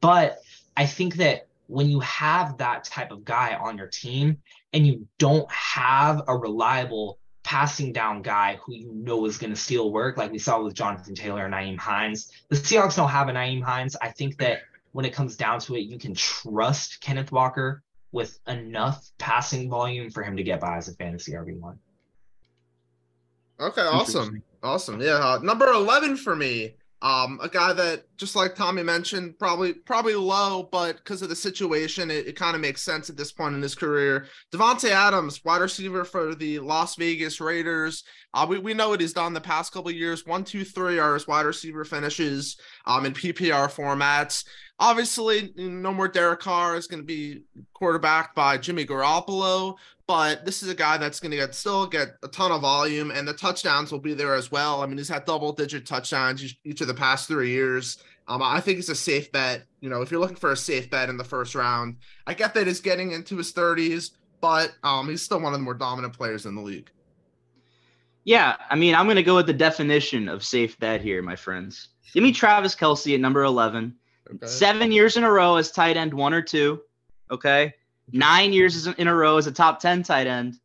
But 0.00 0.38
I 0.76 0.86
think 0.86 1.16
that 1.16 1.46
when 1.68 1.88
you 1.88 2.00
have 2.00 2.58
that 2.58 2.84
type 2.84 3.12
of 3.12 3.24
guy 3.24 3.54
on 3.54 3.78
your 3.78 3.86
team 3.86 4.38
and 4.72 4.86
you 4.86 5.06
don't 5.18 5.50
have 5.50 6.22
a 6.26 6.36
reliable 6.36 7.18
passing 7.44 7.92
down 7.92 8.22
guy 8.22 8.58
who 8.62 8.74
you 8.74 8.92
know 8.92 9.24
is 9.26 9.38
going 9.38 9.52
to 9.52 9.58
steal 9.58 9.92
work, 9.92 10.16
like 10.16 10.32
we 10.32 10.38
saw 10.38 10.62
with 10.62 10.74
Jonathan 10.74 11.14
Taylor 11.14 11.44
and 11.44 11.54
Nyheim 11.54 11.78
Hines, 11.78 12.32
the 12.48 12.56
Seahawks 12.56 12.96
don't 12.96 13.08
have 13.08 13.28
a 13.28 13.32
Nyheim 13.32 13.62
Hines. 13.62 13.96
I 14.00 14.10
think 14.10 14.38
that 14.38 14.58
when 14.92 15.04
it 15.04 15.12
comes 15.12 15.36
down 15.36 15.58
to 15.60 15.74
it, 15.74 15.80
you 15.80 15.98
can 15.98 16.14
trust 16.14 17.00
Kenneth 17.00 17.32
Walker 17.32 17.82
with 18.12 18.38
enough 18.46 19.10
passing 19.18 19.68
volume 19.70 20.10
for 20.10 20.22
him 20.22 20.36
to 20.36 20.42
get 20.42 20.60
by 20.60 20.76
as 20.76 20.88
a 20.88 20.94
fantasy 20.94 21.32
RB1. 21.32 21.76
Okay, 23.58 23.80
awesome. 23.80 24.42
Awesome. 24.62 25.00
Yeah. 25.00 25.14
Uh, 25.14 25.38
number 25.42 25.66
11 25.66 26.16
for 26.16 26.36
me. 26.36 26.76
Um, 27.02 27.40
a 27.42 27.48
guy 27.48 27.72
that 27.72 28.04
just 28.16 28.36
like 28.36 28.54
Tommy 28.54 28.84
mentioned, 28.84 29.36
probably 29.36 29.72
probably 29.72 30.14
low, 30.14 30.68
but 30.70 30.98
because 30.98 31.20
of 31.20 31.28
the 31.28 31.34
situation, 31.36 32.12
it, 32.12 32.28
it 32.28 32.36
kind 32.36 32.54
of 32.54 32.60
makes 32.60 32.80
sense 32.80 33.10
at 33.10 33.16
this 33.16 33.32
point 33.32 33.56
in 33.56 33.62
his 33.62 33.74
career. 33.74 34.26
Davante 34.54 34.90
Adams, 34.90 35.44
wide 35.44 35.60
receiver 35.60 36.04
for 36.04 36.36
the 36.36 36.60
Las 36.60 36.94
Vegas 36.94 37.40
Raiders. 37.40 38.04
Uh, 38.34 38.46
we, 38.48 38.58
we 38.58 38.72
know 38.72 38.90
what 38.90 39.00
he's 39.00 39.12
done 39.12 39.32
the 39.32 39.40
past 39.40 39.72
couple 39.72 39.90
years. 39.90 40.24
One, 40.26 40.44
two, 40.44 40.64
three 40.64 41.00
are 41.00 41.14
his 41.14 41.26
wide 41.26 41.44
receiver 41.44 41.84
finishes 41.84 42.56
um, 42.86 43.04
in 43.04 43.12
PPR 43.12 43.68
formats. 43.68 44.44
Obviously, 44.78 45.52
no 45.56 45.92
more 45.92 46.08
Derek 46.08 46.40
Carr 46.40 46.76
is 46.76 46.86
going 46.86 47.02
to 47.02 47.06
be 47.06 47.42
quarterbacked 47.74 48.36
by 48.36 48.58
Jimmy 48.58 48.86
Garoppolo, 48.86 49.74
but 50.12 50.44
this 50.44 50.62
is 50.62 50.68
a 50.68 50.74
guy 50.74 50.98
that's 50.98 51.20
going 51.20 51.30
to 51.30 51.38
get 51.38 51.54
still 51.54 51.86
get 51.86 52.16
a 52.22 52.28
ton 52.28 52.52
of 52.52 52.60
volume, 52.60 53.10
and 53.10 53.26
the 53.26 53.32
touchdowns 53.32 53.90
will 53.90 53.98
be 53.98 54.12
there 54.12 54.34
as 54.34 54.52
well. 54.52 54.82
I 54.82 54.86
mean, 54.86 54.98
he's 54.98 55.08
had 55.08 55.24
double 55.24 55.54
digit 55.54 55.86
touchdowns 55.86 56.54
each, 56.64 56.82
of 56.82 56.86
the 56.86 56.92
past 56.92 57.28
three 57.28 57.48
years. 57.48 57.96
Um, 58.28 58.42
I 58.42 58.60
think 58.60 58.78
it's 58.78 58.90
a 58.90 58.94
safe 58.94 59.32
bet. 59.32 59.62
You 59.80 59.88
know, 59.88 60.02
if 60.02 60.10
you're 60.10 60.20
looking 60.20 60.36
for 60.36 60.52
a 60.52 60.56
safe 60.56 60.90
bet 60.90 61.08
in 61.08 61.16
the 61.16 61.24
first 61.24 61.54
round, 61.54 61.96
I 62.26 62.34
get 62.34 62.52
that 62.52 62.66
he's 62.66 62.82
getting 62.82 63.12
into 63.12 63.38
his 63.38 63.54
30s, 63.54 64.10
but 64.42 64.74
um, 64.82 65.08
he's 65.08 65.22
still 65.22 65.40
one 65.40 65.54
of 65.54 65.58
the 65.58 65.64
more 65.64 65.72
dominant 65.72 66.12
players 66.12 66.44
in 66.44 66.56
the 66.56 66.60
league. 66.60 66.90
Yeah, 68.24 68.56
I 68.68 68.76
mean, 68.76 68.94
I'm 68.94 69.06
going 69.06 69.16
to 69.16 69.22
go 69.22 69.36
with 69.36 69.46
the 69.46 69.54
definition 69.54 70.28
of 70.28 70.44
safe 70.44 70.78
bet 70.78 71.00
here, 71.00 71.22
my 71.22 71.36
friends. 71.36 71.88
Give 72.12 72.22
me 72.22 72.32
Travis 72.32 72.76
Kelce 72.76 73.14
at 73.14 73.20
number 73.20 73.44
11. 73.44 73.94
Okay. 74.34 74.46
Seven 74.46 74.92
years 74.92 75.16
in 75.16 75.24
a 75.24 75.32
row 75.32 75.56
as 75.56 75.70
tight 75.70 75.96
end 75.96 76.12
one 76.12 76.34
or 76.34 76.42
two. 76.42 76.82
Okay. 77.30 77.72
Nine 78.12 78.52
years 78.52 78.86
in 78.86 79.08
a 79.08 79.14
row 79.14 79.38
as 79.38 79.46
a 79.46 79.52
top 79.52 79.80
10 79.80 80.02
tight 80.02 80.26
end, 80.26 80.60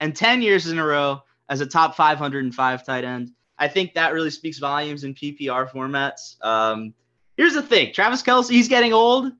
and 0.00 0.14
10 0.14 0.42
years 0.42 0.66
in 0.66 0.78
a 0.78 0.84
row 0.84 1.22
as 1.48 1.60
a 1.60 1.66
top 1.66 1.96
505 1.96 2.84
tight 2.84 3.04
end. 3.04 3.32
I 3.58 3.68
think 3.68 3.94
that 3.94 4.12
really 4.12 4.30
speaks 4.30 4.58
volumes 4.58 5.04
in 5.04 5.14
PPR 5.14 5.70
formats. 5.70 6.42
Um, 6.44 6.94
here's 7.36 7.54
the 7.54 7.62
thing 7.62 7.92
Travis 7.92 8.22
Kelce, 8.22 8.50
he's 8.50 8.68
getting 8.68 8.92
old, 8.92 9.32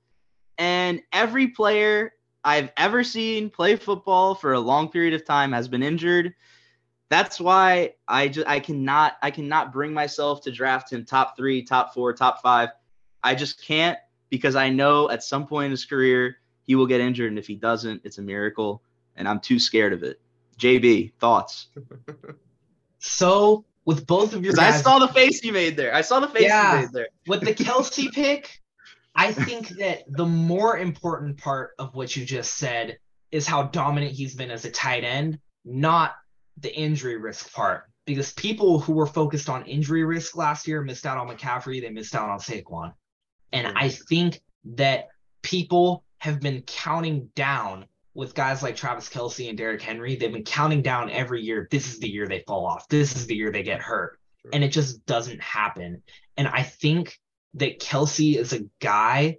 and 0.58 1.02
every 1.12 1.48
player 1.48 2.12
I've 2.42 2.70
ever 2.76 3.04
seen 3.04 3.50
play 3.50 3.76
football 3.76 4.34
for 4.34 4.54
a 4.54 4.60
long 4.60 4.88
period 4.90 5.14
of 5.14 5.24
time 5.24 5.52
has 5.52 5.68
been 5.68 5.82
injured. 5.82 6.34
That's 7.10 7.40
why 7.40 7.94
I 8.06 8.28
just 8.28 8.46
I 8.46 8.60
cannot 8.60 9.14
I 9.22 9.30
cannot 9.30 9.72
bring 9.72 9.92
myself 9.92 10.42
to 10.42 10.52
draft 10.52 10.92
him 10.92 11.04
top 11.04 11.36
three, 11.36 11.62
top 11.62 11.92
four, 11.92 12.12
top 12.12 12.40
five. 12.40 12.70
I 13.22 13.34
just 13.34 13.62
can't 13.62 13.98
because 14.30 14.54
I 14.54 14.70
know 14.70 15.10
at 15.10 15.22
some 15.22 15.46
point 15.46 15.66
in 15.66 15.70
his 15.72 15.84
career 15.84 16.36
he 16.70 16.76
will 16.76 16.86
get 16.86 17.00
injured, 17.00 17.32
and 17.32 17.36
if 17.36 17.48
he 17.48 17.56
doesn't, 17.56 18.00
it's 18.04 18.18
a 18.18 18.22
miracle, 18.22 18.80
and 19.16 19.26
I'm 19.26 19.40
too 19.40 19.58
scared 19.58 19.92
of 19.92 20.04
it. 20.04 20.20
JB, 20.56 21.14
thoughts? 21.18 21.66
so 23.00 23.64
with 23.84 24.06
both 24.06 24.34
of 24.34 24.44
your 24.44 24.54
guys, 24.54 24.74
I 24.74 24.80
saw 24.80 25.00
the 25.00 25.08
face 25.08 25.42
you 25.42 25.52
made 25.52 25.76
there. 25.76 25.92
I 25.92 26.02
saw 26.02 26.20
the 26.20 26.28
face 26.28 26.44
yeah, 26.44 26.74
you 26.74 26.80
made 26.82 26.92
there. 26.92 27.08
with 27.26 27.40
the 27.40 27.52
Kelce 27.52 28.12
pick, 28.12 28.60
I 29.16 29.32
think 29.32 29.70
that 29.80 30.04
the 30.06 30.24
more 30.24 30.78
important 30.78 31.38
part 31.38 31.72
of 31.80 31.92
what 31.96 32.14
you 32.14 32.24
just 32.24 32.54
said 32.54 32.98
is 33.32 33.48
how 33.48 33.64
dominant 33.64 34.12
he's 34.12 34.36
been 34.36 34.52
as 34.52 34.64
a 34.64 34.70
tight 34.70 35.02
end, 35.02 35.40
not 35.64 36.14
the 36.56 36.72
injury 36.72 37.16
risk 37.16 37.52
part. 37.52 37.82
Because 38.06 38.32
people 38.34 38.78
who 38.78 38.92
were 38.92 39.06
focused 39.06 39.48
on 39.48 39.66
injury 39.66 40.04
risk 40.04 40.36
last 40.36 40.68
year 40.68 40.82
missed 40.82 41.04
out 41.04 41.18
on 41.18 41.26
McCaffrey, 41.26 41.80
they 41.80 41.90
missed 41.90 42.14
out 42.14 42.30
on 42.30 42.38
Saquon. 42.38 42.92
And 43.52 43.76
I 43.76 43.88
think 43.88 44.40
that 44.76 45.08
people 45.42 46.04
have 46.20 46.40
been 46.40 46.62
counting 46.62 47.30
down 47.34 47.86
with 48.14 48.34
guys 48.34 48.62
like 48.62 48.76
Travis 48.76 49.08
Kelce 49.08 49.48
and 49.48 49.58
Derrick 49.58 49.82
Henry. 49.82 50.16
They've 50.16 50.32
been 50.32 50.44
counting 50.44 50.82
down 50.82 51.10
every 51.10 51.42
year. 51.42 51.66
This 51.70 51.88
is 51.88 51.98
the 51.98 52.08
year 52.08 52.28
they 52.28 52.44
fall 52.46 52.66
off. 52.66 52.88
This 52.88 53.16
is 53.16 53.26
the 53.26 53.34
year 53.34 53.50
they 53.50 53.62
get 53.62 53.80
hurt. 53.80 54.18
Sure. 54.42 54.50
And 54.52 54.62
it 54.62 54.68
just 54.68 55.04
doesn't 55.06 55.42
happen. 55.42 56.02
And 56.36 56.46
I 56.46 56.62
think 56.62 57.18
that 57.54 57.80
Kelce 57.80 58.36
is 58.36 58.52
a 58.52 58.66
guy 58.80 59.38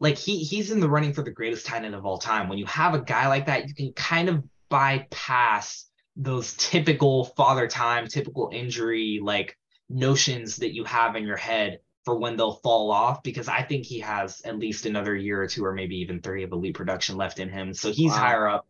like 0.00 0.16
he 0.16 0.44
he's 0.44 0.70
in 0.70 0.80
the 0.80 0.88
running 0.88 1.12
for 1.12 1.22
the 1.22 1.30
greatest 1.30 1.66
tight 1.66 1.84
end 1.84 1.94
of 1.94 2.06
all 2.06 2.18
time. 2.18 2.48
When 2.48 2.58
you 2.58 2.66
have 2.66 2.94
a 2.94 3.00
guy 3.00 3.28
like 3.28 3.46
that, 3.46 3.68
you 3.68 3.74
can 3.74 3.92
kind 3.92 4.28
of 4.28 4.44
bypass 4.68 5.86
those 6.14 6.54
typical 6.54 7.24
father 7.24 7.66
time, 7.66 8.06
typical 8.06 8.50
injury 8.52 9.20
like 9.22 9.56
notions 9.88 10.56
that 10.56 10.74
you 10.74 10.84
have 10.84 11.16
in 11.16 11.24
your 11.24 11.36
head 11.36 11.80
for 12.08 12.18
when 12.18 12.38
they'll 12.38 12.54
fall 12.54 12.90
off 12.90 13.22
because 13.22 13.48
I 13.48 13.60
think 13.60 13.84
he 13.84 14.00
has 14.00 14.40
at 14.40 14.58
least 14.58 14.86
another 14.86 15.14
year 15.14 15.42
or 15.42 15.46
two 15.46 15.62
or 15.62 15.74
maybe 15.74 15.96
even 15.96 16.22
three 16.22 16.42
of 16.42 16.52
elite 16.52 16.74
production 16.74 17.18
left 17.18 17.38
in 17.38 17.50
him. 17.50 17.74
So 17.74 17.92
he's 17.92 18.12
wow. 18.12 18.16
higher 18.16 18.48
up 18.48 18.66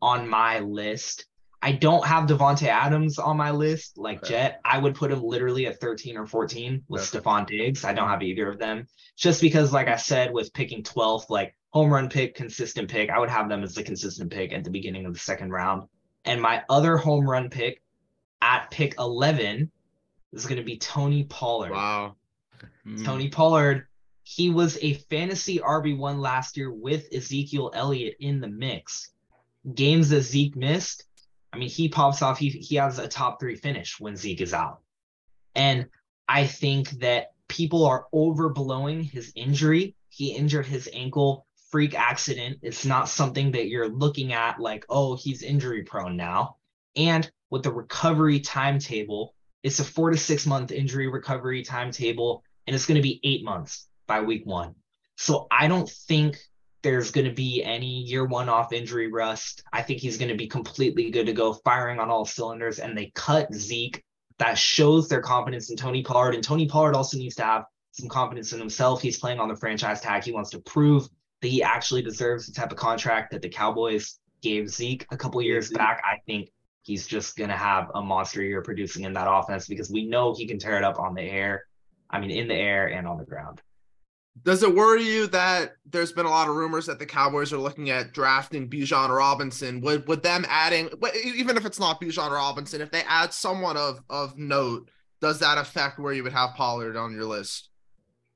on 0.00 0.26
my 0.26 0.60
list. 0.60 1.26
I 1.60 1.72
don't 1.72 2.06
have 2.06 2.26
Davante 2.26 2.66
Adams 2.66 3.18
on 3.18 3.36
my 3.36 3.50
list 3.50 3.98
like 3.98 4.22
okay. 4.22 4.28
Jett. 4.28 4.60
I 4.64 4.78
would 4.78 4.94
put 4.94 5.10
him 5.10 5.22
literally 5.22 5.66
at 5.66 5.82
13 5.82 6.16
or 6.16 6.24
14 6.24 6.84
with 6.88 7.14
okay. 7.14 7.22
Stefon 7.22 7.46
Diggs. 7.46 7.84
I 7.84 7.92
don't 7.92 8.04
mm-hmm. 8.04 8.12
have 8.12 8.22
either 8.22 8.48
of 8.48 8.58
them. 8.58 8.86
Just 9.18 9.42
because, 9.42 9.70
like 9.70 9.88
I 9.88 9.96
said, 9.96 10.32
with 10.32 10.54
picking 10.54 10.82
12th, 10.82 11.28
like 11.28 11.54
home 11.68 11.92
run 11.92 12.08
pick, 12.08 12.34
consistent 12.36 12.90
pick, 12.90 13.10
I 13.10 13.18
would 13.18 13.28
have 13.28 13.50
them 13.50 13.62
as 13.62 13.74
the 13.74 13.82
consistent 13.82 14.32
pick 14.32 14.54
at 14.54 14.64
the 14.64 14.70
beginning 14.70 15.04
of 15.04 15.12
the 15.12 15.20
second 15.20 15.50
round. 15.50 15.88
And 16.24 16.40
my 16.40 16.62
other 16.70 16.96
home 16.96 17.28
run 17.28 17.50
pick 17.50 17.82
at 18.40 18.70
pick 18.70 18.94
11 18.98 19.70
is 20.32 20.46
going 20.46 20.56
to 20.56 20.64
be 20.64 20.78
Tony 20.78 21.24
Pollard. 21.24 21.72
Wow. 21.72 22.14
Mm. 22.86 23.04
Tony 23.04 23.28
Pollard, 23.28 23.86
he 24.22 24.50
was 24.50 24.78
a 24.82 24.94
fantasy 24.94 25.58
RB1 25.58 26.18
last 26.18 26.56
year 26.56 26.72
with 26.72 27.12
Ezekiel 27.12 27.70
Elliott 27.74 28.16
in 28.20 28.40
the 28.40 28.48
mix. 28.48 29.10
Games 29.74 30.10
that 30.10 30.22
Zeke 30.22 30.56
missed, 30.56 31.04
I 31.52 31.58
mean, 31.58 31.68
he 31.68 31.88
pops 31.88 32.22
off. 32.22 32.38
He, 32.38 32.50
he 32.50 32.76
has 32.76 32.98
a 32.98 33.08
top 33.08 33.40
three 33.40 33.56
finish 33.56 33.98
when 33.98 34.16
Zeke 34.16 34.42
is 34.42 34.52
out. 34.52 34.80
And 35.54 35.86
I 36.28 36.46
think 36.46 36.90
that 37.00 37.32
people 37.48 37.86
are 37.86 38.06
overblowing 38.14 39.02
his 39.02 39.32
injury. 39.34 39.96
He 40.10 40.34
injured 40.34 40.66
his 40.66 40.88
ankle, 40.92 41.46
freak 41.70 41.98
accident. 41.98 42.58
It's 42.62 42.84
not 42.84 43.08
something 43.08 43.52
that 43.52 43.68
you're 43.68 43.88
looking 43.88 44.32
at 44.32 44.60
like, 44.60 44.84
oh, 44.88 45.16
he's 45.16 45.42
injury 45.42 45.82
prone 45.82 46.16
now. 46.16 46.56
And 46.96 47.30
with 47.50 47.62
the 47.62 47.72
recovery 47.72 48.40
timetable, 48.40 49.34
it's 49.62 49.80
a 49.80 49.84
four 49.84 50.10
to 50.10 50.16
six 50.16 50.46
month 50.46 50.70
injury 50.70 51.08
recovery 51.08 51.62
timetable 51.62 52.42
and 52.68 52.74
it's 52.74 52.84
going 52.84 52.96
to 52.96 53.02
be 53.02 53.18
eight 53.24 53.42
months 53.42 53.88
by 54.06 54.20
week 54.20 54.44
one. 54.44 54.74
So 55.16 55.46
I 55.50 55.68
don't 55.68 55.88
think 55.88 56.36
there's 56.82 57.10
going 57.10 57.26
to 57.26 57.32
be 57.32 57.64
any 57.64 58.02
year 58.02 58.26
one 58.26 58.50
off 58.50 58.74
injury 58.74 59.10
rust. 59.10 59.64
I 59.72 59.80
think 59.80 60.00
he's 60.00 60.18
going 60.18 60.28
to 60.28 60.36
be 60.36 60.46
completely 60.46 61.10
good 61.10 61.24
to 61.26 61.32
go, 61.32 61.54
firing 61.54 61.98
on 61.98 62.10
all 62.10 62.26
cylinders. 62.26 62.78
And 62.78 62.96
they 62.96 63.10
cut 63.14 63.52
Zeke. 63.54 64.04
That 64.36 64.58
shows 64.58 65.08
their 65.08 65.22
confidence 65.22 65.70
in 65.70 65.78
Tony 65.78 66.02
Pollard. 66.02 66.34
And 66.34 66.44
Tony 66.44 66.68
Pollard 66.68 66.94
also 66.94 67.16
needs 67.16 67.36
to 67.36 67.42
have 67.42 67.64
some 67.92 68.08
confidence 68.08 68.52
in 68.52 68.60
himself. 68.60 69.00
He's 69.00 69.18
playing 69.18 69.40
on 69.40 69.48
the 69.48 69.56
franchise 69.56 70.02
tag. 70.02 70.22
He 70.22 70.32
wants 70.32 70.50
to 70.50 70.60
prove 70.60 71.08
that 71.40 71.48
he 71.48 71.62
actually 71.62 72.02
deserves 72.02 72.46
the 72.46 72.52
type 72.52 72.70
of 72.70 72.76
contract 72.76 73.32
that 73.32 73.40
the 73.40 73.48
Cowboys 73.48 74.18
gave 74.42 74.68
Zeke 74.68 75.06
a 75.10 75.16
couple 75.16 75.40
years 75.40 75.70
back. 75.70 76.02
I 76.04 76.18
think 76.26 76.50
he's 76.82 77.06
just 77.06 77.34
going 77.36 77.50
to 77.50 77.56
have 77.56 77.90
a 77.94 78.02
monster 78.02 78.42
year 78.42 78.60
producing 78.60 79.04
in 79.04 79.14
that 79.14 79.26
offense 79.26 79.66
because 79.66 79.90
we 79.90 80.06
know 80.06 80.34
he 80.34 80.46
can 80.46 80.58
tear 80.58 80.76
it 80.76 80.84
up 80.84 80.98
on 80.98 81.14
the 81.14 81.22
air. 81.22 81.64
I 82.10 82.20
mean, 82.20 82.30
in 82.30 82.48
the 82.48 82.54
air 82.54 82.86
and 82.86 83.06
on 83.06 83.18
the 83.18 83.24
ground. 83.24 83.60
Does 84.44 84.62
it 84.62 84.74
worry 84.74 85.02
you 85.02 85.26
that 85.28 85.72
there's 85.84 86.12
been 86.12 86.26
a 86.26 86.30
lot 86.30 86.48
of 86.48 86.54
rumors 86.54 86.86
that 86.86 86.98
the 86.98 87.06
Cowboys 87.06 87.52
are 87.52 87.58
looking 87.58 87.90
at 87.90 88.12
drafting 88.12 88.70
Bijan 88.70 89.14
Robinson? 89.14 89.80
Would 89.80 90.06
would 90.06 90.22
them 90.22 90.46
adding, 90.48 90.88
even 91.14 91.56
if 91.56 91.66
it's 91.66 91.80
not 91.80 92.00
Bijan 92.00 92.30
Robinson, 92.30 92.80
if 92.80 92.90
they 92.90 93.02
add 93.08 93.32
someone 93.32 93.76
of 93.76 94.00
of 94.08 94.38
note, 94.38 94.90
does 95.20 95.40
that 95.40 95.58
affect 95.58 95.98
where 95.98 96.12
you 96.12 96.22
would 96.22 96.32
have 96.32 96.54
Pollard 96.54 96.96
on 96.96 97.12
your 97.12 97.24
list? 97.24 97.70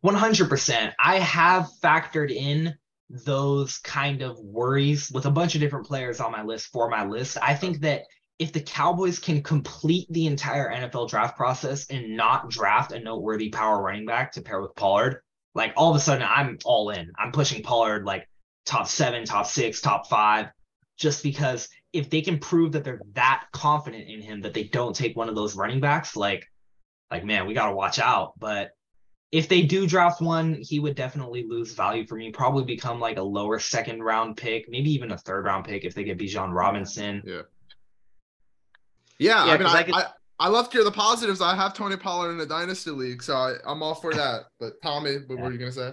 100%. 0.05 0.93
I 0.99 1.21
have 1.21 1.69
factored 1.81 2.33
in 2.33 2.75
those 3.09 3.79
kind 3.79 4.23
of 4.23 4.39
worries 4.41 5.11
with 5.11 5.27
a 5.27 5.31
bunch 5.31 5.55
of 5.55 5.61
different 5.61 5.87
players 5.87 6.21
on 6.21 6.33
my 6.33 6.43
list 6.43 6.69
for 6.73 6.89
my 6.89 7.05
list. 7.05 7.37
I 7.41 7.55
think 7.55 7.81
that 7.81 8.03
if 8.43 8.53
the 8.53 8.61
Cowboys 8.61 9.21
can 9.21 9.41
complete 9.41 10.09
the 10.11 10.27
entire 10.27 10.69
NFL 10.69 11.09
draft 11.09 11.37
process 11.37 11.87
and 11.91 12.17
not 12.17 12.51
draft 12.51 12.91
a 12.91 12.99
noteworthy 12.99 13.51
power 13.51 13.81
running 13.81 14.05
back 14.05 14.33
to 14.33 14.43
pair 14.43 14.61
with 14.61 14.75
Pollard, 14.75 15.23
like 15.55 15.73
all 15.77 15.91
of 15.91 15.97
a 15.97 16.01
sudden 16.01 16.27
I'm 16.29 16.59
all 16.65 16.91
in. 16.91 17.13
I'm 17.17 17.31
pushing 17.31 17.63
Pollard 17.63 18.05
like 18.05 18.29
top 18.67 18.89
seven, 18.89 19.25
top 19.25 19.47
six, 19.47 19.81
top 19.81 20.09
five, 20.09 20.49
just 20.99 21.23
because 21.23 21.69
if 21.93 22.11
they 22.11 22.21
can 22.21 22.41
prove 22.41 22.73
that 22.73 22.83
they're 22.83 23.01
that 23.13 23.45
confident 23.53 24.09
in 24.09 24.21
him 24.21 24.41
that 24.41 24.55
they 24.55 24.65
don't 24.65 24.97
take 24.97 25.17
one 25.17 25.29
of 25.29 25.37
those 25.37 25.55
running 25.55 25.79
backs, 25.79 26.17
like, 26.17 26.45
like 27.13 27.25
man, 27.25 27.47
we 27.47 27.55
gotta 27.55 27.77
watch 27.77 28.01
out. 28.01 28.33
But 28.41 28.73
if 29.31 29.49
they 29.49 29.63
do 29.63 29.87
draft 29.87 30.21
one, 30.21 30.59
he 30.61 30.81
would 30.81 30.97
definitely 30.97 31.47
lose 31.49 31.75
value 31.75 32.09
for 32.09 32.17
me. 32.17 32.33
Probably 32.33 32.65
become 32.65 32.99
like 32.99 33.19
a 33.19 33.23
lower 33.23 33.61
second 33.61 34.03
round 34.03 34.37
pick, 34.37 34.69
maybe 34.69 34.91
even 34.91 35.13
a 35.13 35.19
third 35.19 35.45
round 35.45 35.65
pick 35.65 35.85
if 35.85 35.95
they 35.95 36.03
get 36.03 36.19
Bijan 36.19 36.53
Robinson. 36.53 37.23
Yeah. 37.25 37.43
Yeah, 39.23 39.47
Yeah, 39.47 39.53
I 39.53 39.59
mean, 39.59 39.67
'cause 39.67 39.75
I, 39.75 39.79
I 39.79 39.83
could- 39.85 39.95
I, 39.95 40.07
I 40.41 40.49
love 40.49 40.69
to 40.71 40.77
hear 40.79 40.85
the 40.85 40.91
positives. 40.91 41.41
I 41.41 41.55
have 41.55 41.73
Tony 41.75 41.97
Pollard 41.97 42.33
in 42.33 42.39
the 42.39 42.47
dynasty 42.47 42.91
league, 42.91 43.23
so 43.23 43.35
I, 43.37 43.55
I'm 43.65 43.83
all 43.83 43.95
for 43.95 44.13
that. 44.15 44.47
But 44.59 44.81
Tommy, 44.83 45.19
what 45.29 45.39
were 45.39 45.53
you 45.53 45.59
gonna 45.59 45.71
say? 45.71 45.93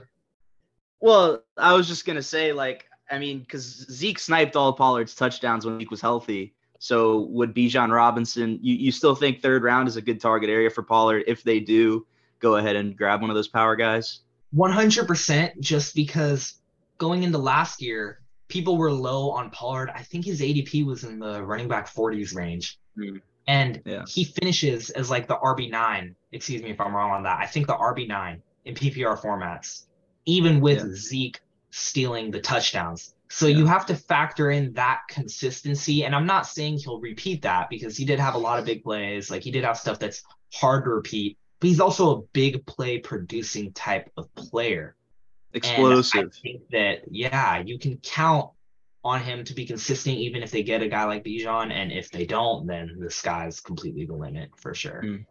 Well, 1.02 1.44
I 1.58 1.74
was 1.74 1.88
just 1.88 2.06
gonna 2.06 2.24
say, 2.24 2.52
like, 2.52 2.86
I 3.12 3.20
mean, 3.20 3.40
because 3.42 3.64
Zeke 3.92 4.18
sniped 4.20 4.56
all 4.56 4.74
Pollard's 4.74 5.14
touchdowns 5.16 5.66
when 5.66 5.80
Zeke 5.80 5.92
was 5.92 6.02
healthy. 6.02 6.54
So 6.80 7.22
would 7.32 7.54
Bijan 7.54 7.92
Robinson? 7.94 8.58
You 8.62 8.74
you 8.76 8.92
still 8.92 9.14
think 9.16 9.42
third 9.42 9.64
round 9.64 9.88
is 9.88 9.98
a 9.98 10.02
good 10.02 10.20
target 10.20 10.50
area 10.50 10.70
for 10.70 10.82
Pollard 10.84 11.24
if 11.28 11.44
they 11.44 11.60
do 11.60 12.06
go 12.40 12.56
ahead 12.56 12.76
and 12.76 12.98
grab 12.98 13.22
one 13.22 13.30
of 13.30 13.36
those 13.36 13.50
power 13.50 13.76
guys? 13.76 14.22
100% 14.56 15.60
just 15.60 15.94
because 15.94 16.56
going 16.98 17.24
into 17.24 17.38
last 17.38 17.82
year, 17.82 18.22
people 18.48 18.78
were 18.78 18.92
low 18.92 19.30
on 19.30 19.50
Pollard. 19.52 19.92
I 19.94 20.02
think 20.04 20.26
his 20.26 20.42
ADP 20.42 20.86
was 20.86 21.04
in 21.04 21.20
the 21.20 21.44
running 21.44 21.68
back 21.68 21.88
40s 21.88 22.34
range. 22.34 22.80
Hmm. 23.00 23.18
And 23.48 23.82
Yeah. 23.86 24.06
he 24.08 24.26
finishes 24.26 24.90
as 24.92 25.10
like 25.10 25.28
the 25.28 25.38
RB9. 25.38 26.14
Excuse 26.32 26.62
me 26.62 26.70
if 26.70 26.80
I'm 26.80 26.96
wrong 26.96 27.12
on 27.12 27.24
that. 27.24 27.40
I 27.40 27.46
think 27.48 27.68
the 27.68 27.76
RB9 27.76 28.42
in 28.66 28.76
PPR 28.76 29.20
formats, 29.20 29.86
even 30.26 30.60
with 30.62 30.80
Yeah. 30.80 30.94
Zeke 30.94 31.40
stealing 31.72 32.30
the 32.32 32.42
touchdowns. 32.42 33.16
So 33.30 33.48
Yeah. 33.48 33.58
you 33.58 33.66
have 33.66 33.86
to 33.88 33.96
factor 33.96 34.52
in 34.52 34.74
that 34.74 35.02
consistency. 35.10 36.04
And 36.04 36.14
I'm 36.16 36.26
not 36.26 36.46
saying 36.46 36.80
he'll 36.80 37.00
repeat 37.00 37.42
that 37.44 37.70
because 37.70 37.98
he 37.98 38.06
did 38.06 38.20
have 38.20 38.36
a 38.36 38.40
lot 38.40 38.60
of 38.60 38.66
big 38.66 38.84
plays. 38.84 39.32
Like 39.32 39.44
he 39.44 39.52
did 39.52 39.64
have 39.64 39.78
stuff 39.78 39.98
that's 40.00 40.24
hard 40.54 40.84
to 40.84 40.92
repeat, 40.92 41.38
but 41.60 41.68
he's 41.70 41.80
also 41.80 42.18
a 42.18 42.22
big 42.34 42.66
play 42.66 43.00
producing 43.00 43.72
type 43.74 44.12
of 44.18 44.34
player. 44.36 44.96
And 45.54 45.58
Explosive. 45.58 46.32
I 46.36 46.40
think 46.42 46.62
that 46.72 47.02
yeah, 47.10 47.64
you 47.66 47.80
can 47.80 47.98
count 47.98 48.52
on 49.04 49.22
him 49.22 49.44
to 49.46 49.54
be 49.54 49.66
consistent, 49.66 50.18
even 50.18 50.44
if 50.44 50.52
they 50.52 50.64
get 50.64 50.82
a 50.82 50.88
guy 50.88 51.06
like 51.06 51.24
Bijan, 51.24 51.72
and 51.72 51.92
if 51.92 52.12
they 52.12 52.26
don't, 52.26 52.68
then 52.68 52.98
the 53.00 53.10
sky's 53.10 53.62
completely 53.62 54.06
the 54.06 54.14
limit 54.14 54.50
for 54.58 54.74
sure. 54.74 55.02
Mm. 55.04 55.26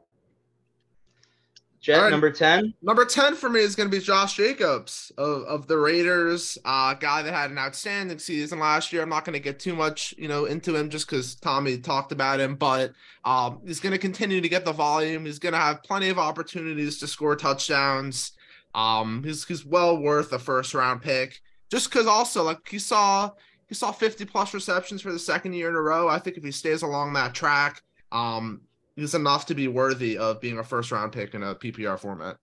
Jett 1.81 1.97
All 1.97 2.03
right. 2.05 2.11
number 2.11 2.33
ten. 2.33 2.75
Number 2.83 3.05
10 3.05 3.37
for 3.37 3.49
me 3.49 3.61
is 3.61 3.77
going 3.77 3.89
to 3.89 3.97
be 3.97 4.03
Josh 4.03 4.37
Jacobs 4.37 5.13
of, 5.17 5.43
of 5.45 5.67
the 5.69 5.79
Raiders, 5.79 6.59
uh, 6.65 6.95
guy 6.95 7.23
that 7.23 7.33
had 7.33 7.53
an 7.53 7.59
outstanding 7.59 8.19
season 8.19 8.59
last 8.59 8.93
year. 8.93 9.03
I'm 9.03 9.09
not 9.09 9.25
going 9.25 9.35
to 9.35 9.41
get 9.41 9.61
too 9.61 9.77
much, 9.77 10.13
you 10.19 10.27
know, 10.27 10.47
into 10.47 10.75
him 10.75 10.91
just 10.91 11.09
because 11.09 11.37
Tommy 11.37 11.79
talked 11.79 12.11
about 12.11 12.41
him, 12.41 12.57
but 12.57 12.95
um, 13.25 13.61
he's 13.65 13.79
going 13.79 13.93
to 13.93 13.99
continue 13.99 14.41
to 14.41 14.49
get 14.49 14.65
the 14.65 14.73
volume. 14.73 15.25
He's 15.25 15.39
going 15.39 15.53
to 15.53 15.59
have 15.59 15.85
plenty 15.85 16.09
of 16.09 16.19
opportunities 16.19 16.99
to 16.99 17.07
score 17.07 17.37
touchdowns. 17.37 18.33
Um, 18.75 19.23
he's, 19.23 19.45
he's 19.45 19.65
well 19.65 19.97
worth 19.97 20.33
a 20.33 20.39
first 20.39 20.75
round 20.75 21.03
pick 21.03 21.41
just 21.71 21.91
because 21.91 22.07
also 22.07 22.43
like 22.43 22.67
he 22.69 22.79
saw, 22.79 23.31
he 23.69 23.75
saw 23.75 23.93
50 23.93 24.25
plus 24.25 24.55
receptions 24.55 25.03
for 25.03 25.13
the 25.13 25.19
second 25.19 25.53
year 25.53 25.69
in 25.69 25.77
a 25.77 25.81
row. 25.81 26.09
I 26.09 26.19
think 26.19 26.37
if 26.37 26.45
he 26.45 26.51
stays 26.51 26.83
along 26.83 27.13
that 27.13 27.35
track, 27.35 27.83
um, 28.11 28.63
he's 28.97 29.15
enough 29.15 29.47
to 29.47 29.55
be 29.55 29.69
worthy 29.69 30.17
of 30.17 30.41
being 30.41 30.59
a 30.59 30.65
first 30.65 30.91
round 30.91 31.13
pick 31.13 31.35
in 31.35 31.43
a 31.43 31.55
PPR 31.55 31.99
format. 31.99 32.37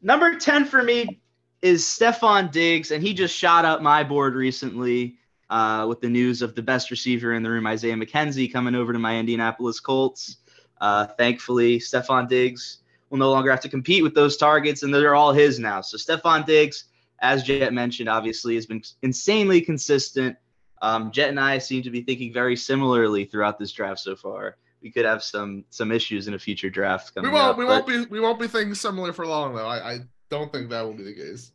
Number 0.00 0.38
10 0.38 0.64
for 0.64 0.82
me 0.82 1.20
is 1.60 1.84
Stefon 1.84 2.50
Diggs, 2.50 2.92
and 2.92 3.02
he 3.02 3.12
just 3.12 3.36
shot 3.36 3.64
up 3.64 3.82
my 3.82 4.02
board 4.04 4.34
recently 4.34 5.16
uh, 5.50 5.86
with 5.88 6.00
the 6.00 6.08
news 6.08 6.40
of 6.40 6.54
the 6.54 6.62
best 6.62 6.90
receiver 6.90 7.34
in 7.34 7.42
the 7.42 7.50
room, 7.50 7.66
Isaiah 7.66 7.96
McKenzie, 7.96 8.52
coming 8.52 8.74
over 8.74 8.92
to 8.92 8.98
my 8.98 9.18
Indianapolis 9.18 9.80
Colts. 9.80 10.36
Uh, 10.80 11.06
thankfully, 11.06 11.78
Stefon 11.78 12.28
Diggs 12.28 12.78
will 13.10 13.18
no 13.18 13.30
longer 13.30 13.50
have 13.50 13.60
to 13.60 13.68
compete 13.68 14.02
with 14.02 14.14
those 14.14 14.36
targets, 14.36 14.82
and 14.82 14.94
they're 14.94 15.14
all 15.14 15.32
his 15.32 15.58
now. 15.58 15.80
So, 15.80 15.96
Stefon 15.96 16.46
Diggs, 16.46 16.84
as 17.20 17.42
Jett 17.42 17.72
mentioned, 17.72 18.08
obviously 18.08 18.54
has 18.54 18.66
been 18.66 18.82
insanely 19.02 19.60
consistent. 19.60 20.36
Um, 20.82 21.10
Jett 21.10 21.28
and 21.30 21.40
I 21.40 21.58
seem 21.58 21.82
to 21.82 21.90
be 21.90 22.02
thinking 22.02 22.32
very 22.32 22.54
similarly 22.56 23.24
throughout 23.24 23.58
this 23.58 23.72
draft 23.72 24.00
so 24.00 24.14
far. 24.14 24.56
We 24.80 24.92
could 24.92 25.04
have 25.04 25.24
some 25.24 25.64
some 25.70 25.90
issues 25.90 26.28
in 26.28 26.34
a 26.34 26.38
future 26.38 26.70
draft 26.70 27.10
We 27.16 27.22
coming 27.22 27.32
won't. 27.34 27.44
up, 27.50 27.58
we 27.58 27.64
but- 27.64 27.86
won't 27.86 27.86
be. 27.86 28.06
We 28.10 28.20
won't 28.20 28.38
be 28.40 28.46
thinking 28.46 28.74
similar 28.74 29.12
for 29.12 29.26
long, 29.26 29.54
though. 29.54 29.66
I, 29.66 29.94
I 29.94 29.98
don't 30.30 30.52
think 30.52 30.70
that 30.70 30.82
will 30.82 30.94
be 30.94 31.02
the 31.02 31.14
case. 31.14 31.50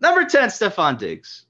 Number 0.00 0.24
10, 0.24 0.50
Stefon 0.50 0.98
Diggs. 0.98 1.46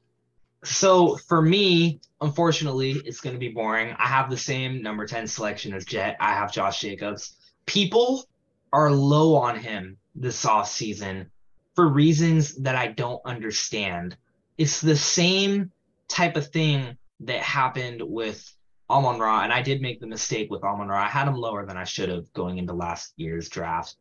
So 0.64 1.16
for 1.16 1.42
me, 1.42 2.00
unfortunately, 2.20 2.92
it's 3.04 3.20
going 3.20 3.34
to 3.34 3.40
be 3.40 3.48
boring. 3.48 3.94
I 3.98 4.06
have 4.06 4.30
the 4.30 4.36
same 4.38 4.82
number 4.82 5.06
10 5.06 5.26
selection 5.26 5.74
as 5.74 5.84
Jett. 5.84 6.16
I 6.20 6.32
have 6.32 6.52
Josh 6.52 6.80
Jacobs. 6.80 7.36
People 7.66 8.24
are 8.72 8.90
low 8.90 9.34
on 9.36 9.58
him 9.58 9.96
this 10.14 10.44
off 10.46 10.68
season 10.70 11.30
for 11.76 11.88
reasons 11.88 12.56
that 12.56 12.74
I 12.74 12.88
don't 12.88 13.20
understand. 13.24 14.16
It's 14.58 14.80
the 14.80 14.96
same 14.96 15.70
type 16.08 16.36
of 16.36 16.48
thing 16.48 16.96
that 17.20 17.40
happened 17.40 18.02
with 18.02 18.44
Amon 18.88 19.18
Ra, 19.18 19.42
and 19.42 19.52
I 19.52 19.62
did 19.62 19.82
make 19.82 20.00
the 20.00 20.06
mistake 20.06 20.50
with 20.50 20.64
Amon 20.64 20.88
Ra. 20.88 21.04
I 21.04 21.08
had 21.08 21.28
him 21.28 21.36
lower 21.36 21.66
than 21.66 21.76
I 21.76 21.84
should 21.84 22.08
have 22.08 22.32
going 22.32 22.58
into 22.58 22.72
last 22.72 23.12
year's 23.16 23.48
draft. 23.48 23.96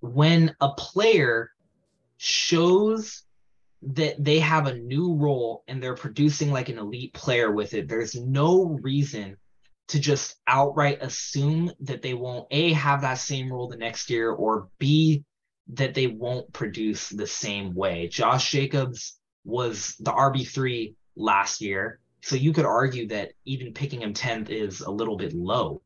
When 0.00 0.54
a 0.60 0.70
player 0.72 1.50
shows 2.16 3.22
that 3.82 4.22
they 4.22 4.40
have 4.40 4.66
a 4.66 4.78
new 4.78 5.14
role 5.14 5.62
and 5.68 5.82
they're 5.82 5.94
producing 5.94 6.50
like 6.50 6.68
an 6.68 6.78
elite 6.78 7.14
player 7.14 7.52
with 7.52 7.74
it, 7.74 7.88
there's 7.88 8.14
no 8.14 8.78
reason 8.82 9.36
to 9.88 10.00
just 10.00 10.36
outright 10.48 10.98
assume 11.02 11.70
that 11.80 12.02
they 12.02 12.14
won't 12.14 12.48
A, 12.50 12.72
have 12.72 13.02
that 13.02 13.18
same 13.18 13.52
role 13.52 13.68
the 13.68 13.76
next 13.76 14.10
year, 14.10 14.32
or 14.32 14.68
B, 14.78 15.24
that 15.68 15.94
they 15.94 16.06
won't 16.06 16.52
produce 16.52 17.08
the 17.08 17.26
same 17.26 17.74
way. 17.74 18.08
Josh 18.08 18.50
Jacobs 18.50 19.18
was 19.44 19.96
the 20.00 20.12
RB3 20.12 20.94
last 21.16 21.60
year. 21.60 22.00
So 22.22 22.36
you 22.36 22.52
could 22.52 22.66
argue 22.66 23.08
that 23.08 23.32
even 23.44 23.72
picking 23.72 24.02
him 24.02 24.12
10th 24.12 24.50
is 24.50 24.80
a 24.80 24.90
little 24.90 25.16
bit 25.16 25.32
low 25.32 25.82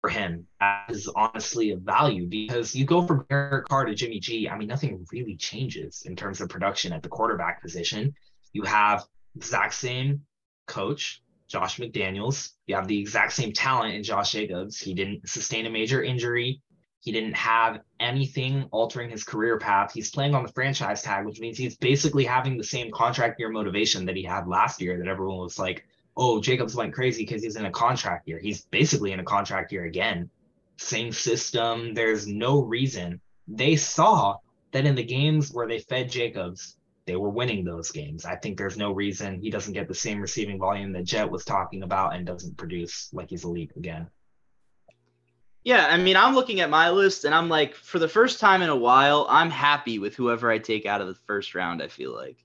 for 0.00 0.10
him 0.10 0.46
as 0.60 1.08
honestly 1.16 1.70
of 1.70 1.80
value 1.80 2.26
because 2.26 2.74
you 2.74 2.84
go 2.84 3.06
from 3.06 3.24
Derek 3.30 3.66
Carr 3.66 3.86
to 3.86 3.94
Jimmy 3.94 4.20
G. 4.20 4.48
I 4.48 4.56
mean, 4.58 4.68
nothing 4.68 5.06
really 5.10 5.36
changes 5.36 6.02
in 6.04 6.14
terms 6.14 6.40
of 6.40 6.48
production 6.48 6.92
at 6.92 7.02
the 7.02 7.08
quarterback 7.08 7.62
position. 7.62 8.14
You 8.52 8.62
have 8.64 9.04
exact 9.34 9.74
same 9.74 10.20
coach, 10.66 11.22
Josh 11.48 11.78
McDaniels. 11.78 12.50
You 12.66 12.74
have 12.76 12.86
the 12.86 13.00
exact 13.00 13.32
same 13.32 13.52
talent 13.52 13.94
in 13.94 14.02
Josh 14.02 14.32
Jacobs. 14.32 14.78
He 14.78 14.94
didn't 14.94 15.28
sustain 15.28 15.66
a 15.66 15.70
major 15.70 16.02
injury. 16.02 16.60
He 17.04 17.12
didn't 17.12 17.36
have 17.36 17.80
anything 18.00 18.66
altering 18.70 19.10
his 19.10 19.24
career 19.24 19.58
path. 19.58 19.92
He's 19.92 20.10
playing 20.10 20.34
on 20.34 20.42
the 20.42 20.52
franchise 20.52 21.02
tag, 21.02 21.26
which 21.26 21.38
means 21.38 21.58
he's 21.58 21.76
basically 21.76 22.24
having 22.24 22.56
the 22.56 22.64
same 22.64 22.90
contract 22.90 23.38
year 23.38 23.50
motivation 23.50 24.06
that 24.06 24.16
he 24.16 24.22
had 24.22 24.48
last 24.48 24.80
year 24.80 24.96
that 24.96 25.06
everyone 25.06 25.36
was 25.36 25.58
like, 25.58 25.84
oh, 26.16 26.40
Jacobs 26.40 26.74
went 26.74 26.94
crazy 26.94 27.22
because 27.26 27.42
he's 27.42 27.56
in 27.56 27.66
a 27.66 27.70
contract 27.70 28.26
year. 28.26 28.38
He's 28.38 28.62
basically 28.62 29.12
in 29.12 29.20
a 29.20 29.24
contract 29.24 29.70
year 29.70 29.84
again. 29.84 30.30
Same 30.78 31.12
system. 31.12 31.92
There's 31.92 32.26
no 32.26 32.62
reason. 32.62 33.20
They 33.48 33.76
saw 33.76 34.38
that 34.72 34.86
in 34.86 34.94
the 34.94 35.04
games 35.04 35.52
where 35.52 35.68
they 35.68 35.80
fed 35.80 36.10
Jacobs, 36.10 36.78
they 37.04 37.16
were 37.16 37.28
winning 37.28 37.64
those 37.64 37.90
games. 37.90 38.24
I 38.24 38.36
think 38.36 38.56
there's 38.56 38.78
no 38.78 38.92
reason 38.92 39.42
he 39.42 39.50
doesn't 39.50 39.74
get 39.74 39.88
the 39.88 39.94
same 39.94 40.22
receiving 40.22 40.58
volume 40.58 40.92
that 40.92 41.04
Jett 41.04 41.30
was 41.30 41.44
talking 41.44 41.82
about 41.82 42.14
and 42.14 42.24
doesn't 42.24 42.56
produce 42.56 43.10
like 43.12 43.28
he's 43.28 43.44
elite 43.44 43.72
again. 43.76 44.08
Yeah, 45.64 45.86
I 45.86 45.96
mean, 45.96 46.14
I'm 46.14 46.34
looking 46.34 46.60
at 46.60 46.68
my 46.68 46.90
list 46.90 47.24
and 47.24 47.34
I'm 47.34 47.48
like, 47.48 47.74
for 47.74 47.98
the 47.98 48.08
first 48.08 48.38
time 48.38 48.60
in 48.60 48.68
a 48.68 48.76
while, 48.76 49.26
I'm 49.30 49.50
happy 49.50 49.98
with 49.98 50.14
whoever 50.14 50.50
I 50.50 50.58
take 50.58 50.84
out 50.84 51.00
of 51.00 51.06
the 51.06 51.14
first 51.26 51.54
round. 51.54 51.82
I 51.82 51.88
feel 51.88 52.14
like, 52.14 52.36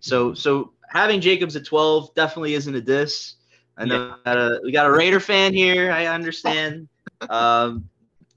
so 0.00 0.34
so 0.34 0.72
having 0.90 1.20
Jacobs 1.20 1.54
at 1.54 1.64
12 1.64 2.14
definitely 2.14 2.54
isn't 2.54 2.74
a 2.74 2.80
diss. 2.80 3.34
I 3.76 3.84
know 3.84 4.16
that, 4.24 4.36
uh, 4.36 4.58
we 4.64 4.72
got 4.72 4.86
a 4.86 4.90
Raider 4.90 5.20
fan 5.20 5.54
here. 5.54 5.92
I 5.92 6.06
understand. 6.06 6.88
um, 7.30 7.88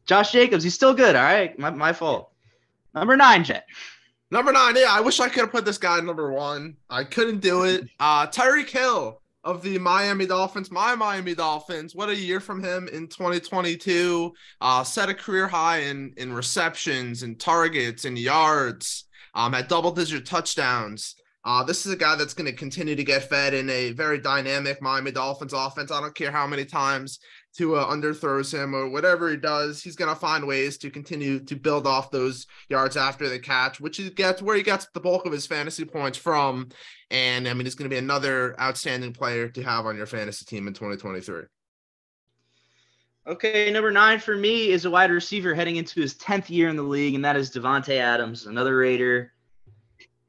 Josh 0.06 0.32
Jacobs, 0.32 0.64
he's 0.64 0.76
still 0.76 0.94
good. 0.94 1.16
All 1.16 1.24
right, 1.24 1.58
my 1.58 1.72
my 1.72 1.92
fault. 1.92 2.32
Number 2.94 3.18
nine, 3.18 3.44
Jett. 3.44 3.66
Number 4.30 4.52
nine. 4.52 4.76
Yeah, 4.76 4.88
I 4.90 5.02
wish 5.02 5.20
I 5.20 5.30
could 5.30 5.42
have 5.42 5.52
put 5.52 5.66
this 5.66 5.78
guy 5.78 6.00
number 6.00 6.32
one. 6.32 6.78
I 6.90 7.04
couldn't 7.04 7.40
do 7.40 7.64
it. 7.64 7.88
Uh, 8.00 8.28
Tyreek 8.28 8.70
Hill 8.70 9.22
of 9.44 9.62
the 9.62 9.78
Miami 9.78 10.26
Dolphins. 10.26 10.72
My 10.72 10.96
Miami 10.96 11.36
Dolphins. 11.36 11.96
What 11.96 12.10
a 12.10 12.16
year 12.16 12.40
from 12.40 12.64
him 12.64 12.88
in 12.88 13.08
2022. 13.08 14.34
Uh, 14.62 14.84
set 14.84 15.10
a 15.10 15.14
career 15.14 15.48
high 15.48 15.80
in 15.80 16.14
in 16.18 16.34
receptions 16.34 17.24
and 17.24 17.40
targets 17.40 18.06
and 18.06 18.18
yards. 18.18 19.06
Um, 19.34 19.54
had 19.54 19.68
double 19.68 19.92
digit 19.92 20.26
touchdowns. 20.26 21.16
Uh, 21.46 21.64
this 21.64 21.86
is 21.86 21.94
a 21.94 21.98
guy 21.98 22.16
that's 22.16 22.34
going 22.34 22.50
to 22.50 22.58
continue 22.58 22.96
to 22.96 23.04
get 23.06 23.30
fed 23.30 23.54
in 23.54 23.70
a 23.70 23.92
very 23.92 24.20
dynamic 24.20 24.82
Miami 24.82 25.12
Dolphins 25.12 25.54
offense. 25.54 25.92
I 25.92 26.02
don't 26.02 26.16
care 26.16 26.32
how 26.32 26.46
many 26.46 26.66
times 26.66 27.20
Tua 27.58 27.86
underthrows 27.86 28.54
him 28.54 28.76
or 28.76 28.90
whatever 28.90 29.30
he 29.30 29.38
does, 29.38 29.82
he's 29.82 29.96
going 29.96 30.14
to 30.14 30.20
find 30.20 30.46
ways 30.46 30.78
to 30.80 30.92
continue 30.92 31.40
to 31.46 31.56
build 31.56 31.88
off 31.88 32.12
those 32.12 32.46
yards 32.70 32.96
after 32.96 33.28
the 33.28 33.40
catch, 33.40 33.80
which 33.80 33.98
he 33.98 34.10
gets 34.12 34.42
where 34.42 34.56
he 34.56 34.62
gets 34.62 34.88
the 34.94 35.00
bulk 35.00 35.26
of 35.26 35.32
his 35.32 35.48
fantasy 35.48 35.84
points 35.84 36.18
from. 36.18 36.70
And 37.10 37.48
I 37.48 37.54
mean, 37.54 37.66
it's 37.66 37.76
going 37.76 37.90
to 37.90 37.94
be 37.94 38.00
another 38.00 38.60
outstanding 38.60 39.14
player 39.14 39.48
to 39.50 39.64
have 39.64 39.86
on 39.86 39.96
your 39.96 40.06
fantasy 40.06 40.46
team 40.46 40.68
in 40.68 40.74
2023. 40.74 41.44
Okay, 43.28 43.72
number 43.72 43.92
nine 43.92 44.20
for 44.20 44.38
me 44.38 44.70
is 44.70 44.86
a 44.86 44.90
wide 44.90 45.12
receiver 45.12 45.54
heading 45.54 45.76
into 45.76 46.00
his 46.00 46.16
10th 46.16 46.50
year 46.50 46.70
in 46.70 46.78
the 46.78 46.84
league, 46.84 47.14
and 47.14 47.26
that 47.26 47.36
is 47.36 47.52
Davante 47.52 47.98
Adams, 47.98 48.46
another 48.46 48.78
Raider. 48.78 49.34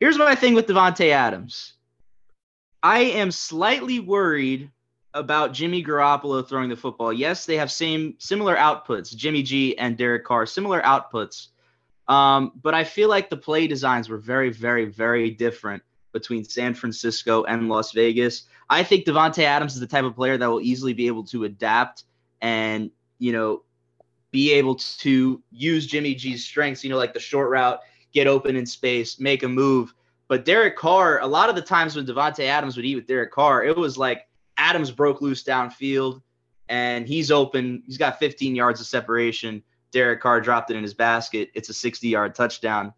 Here's 0.00 0.18
my 0.18 0.34
thing 0.34 0.54
with 0.54 0.66
Davante 0.66 1.10
Adams. 1.10 1.74
I 2.82 3.00
am 3.00 3.30
slightly 3.30 4.00
worried 4.00 4.70
about 5.14 5.52
Jimmy 5.52 5.82
Garoppolo 5.82 6.46
throwing 6.46 6.68
the 6.68 6.76
football. 6.76 7.12
Yes, 7.12 7.46
they 7.46 7.56
have 7.56 7.70
same 7.70 8.14
similar 8.18 8.56
outputs, 8.56 9.14
Jimmy 9.14 9.42
G 9.42 9.76
and 9.78 9.96
Derek 9.96 10.24
Carr, 10.24 10.46
similar 10.46 10.80
outputs. 10.82 11.48
Um, 12.08 12.52
but 12.62 12.74
I 12.74 12.84
feel 12.84 13.08
like 13.08 13.30
the 13.30 13.36
play 13.36 13.66
designs 13.66 14.08
were 14.08 14.18
very, 14.18 14.50
very, 14.50 14.86
very 14.86 15.30
different 15.30 15.82
between 16.12 16.44
San 16.44 16.74
Francisco 16.74 17.44
and 17.44 17.68
Las 17.68 17.92
Vegas. 17.92 18.44
I 18.70 18.82
think 18.82 19.04
Davante 19.04 19.42
Adams 19.44 19.74
is 19.74 19.80
the 19.80 19.86
type 19.86 20.04
of 20.04 20.14
player 20.14 20.36
that 20.36 20.46
will 20.46 20.60
easily 20.60 20.92
be 20.92 21.06
able 21.06 21.24
to 21.24 21.44
adapt 21.44 22.04
and 22.40 22.90
you 23.18 23.32
know 23.32 23.62
be 24.30 24.52
able 24.52 24.74
to 24.74 25.42
use 25.50 25.86
Jimmy 25.86 26.14
G's 26.14 26.44
strengths, 26.44 26.84
you 26.84 26.90
know, 26.90 26.96
like 26.96 27.14
the 27.14 27.20
short 27.20 27.50
route, 27.50 27.80
get 28.12 28.26
open 28.26 28.56
in 28.56 28.66
space, 28.66 29.18
make 29.18 29.42
a 29.42 29.48
move. 29.48 29.94
But 30.28 30.44
Derek 30.44 30.76
Carr, 30.76 31.20
a 31.20 31.26
lot 31.26 31.48
of 31.48 31.56
the 31.56 31.62
times 31.62 31.96
when 31.96 32.06
Davante 32.06 32.44
Adams 32.44 32.76
would 32.76 32.84
eat 32.84 32.96
with 32.96 33.06
Derek 33.06 33.32
Carr, 33.32 33.64
it 33.64 33.76
was 33.76 33.96
like 33.96 34.28
Adams 34.58 34.90
broke 34.90 35.22
loose 35.22 35.42
downfield 35.42 36.20
and 36.68 37.08
he's 37.08 37.30
open. 37.30 37.82
He's 37.86 37.96
got 37.96 38.18
15 38.18 38.54
yards 38.54 38.80
of 38.80 38.86
separation. 38.86 39.62
Derek 39.90 40.20
Carr 40.20 40.40
dropped 40.40 40.70
it 40.70 40.76
in 40.76 40.82
his 40.82 40.92
basket. 40.92 41.50
It's 41.54 41.70
a 41.70 41.74
60 41.74 42.08
yard 42.08 42.34
touchdown. 42.34 42.92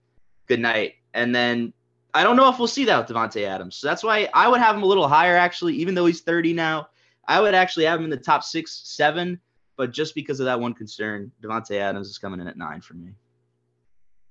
Good 0.46 0.58
night. 0.58 0.94
And 1.14 1.32
then 1.32 1.72
I 2.14 2.22
don't 2.22 2.36
know 2.36 2.48
if 2.48 2.58
we'll 2.58 2.68
see 2.68 2.84
that 2.86 2.98
with 2.98 3.16
Davante 3.16 3.44
Adams. 3.44 3.76
So 3.76 3.86
that's 3.86 4.02
why 4.02 4.28
I 4.34 4.48
would 4.48 4.60
have 4.60 4.76
him 4.76 4.82
a 4.82 4.86
little 4.86 5.08
higher, 5.08 5.36
actually, 5.36 5.74
even 5.76 5.94
though 5.94 6.06
he's 6.06 6.20
30 6.20 6.52
now. 6.52 6.88
I 7.26 7.40
would 7.40 7.54
actually 7.54 7.84
have 7.84 8.00
him 8.00 8.04
in 8.04 8.10
the 8.10 8.16
top 8.16 8.42
six, 8.42 8.82
seven, 8.84 9.40
but 9.76 9.92
just 9.92 10.14
because 10.14 10.40
of 10.40 10.46
that 10.46 10.60
one 10.60 10.74
concern, 10.74 11.30
Davante 11.42 11.76
Adams 11.76 12.08
is 12.08 12.18
coming 12.18 12.40
in 12.40 12.48
at 12.48 12.56
nine 12.56 12.80
for 12.80 12.94
me. 12.94 13.12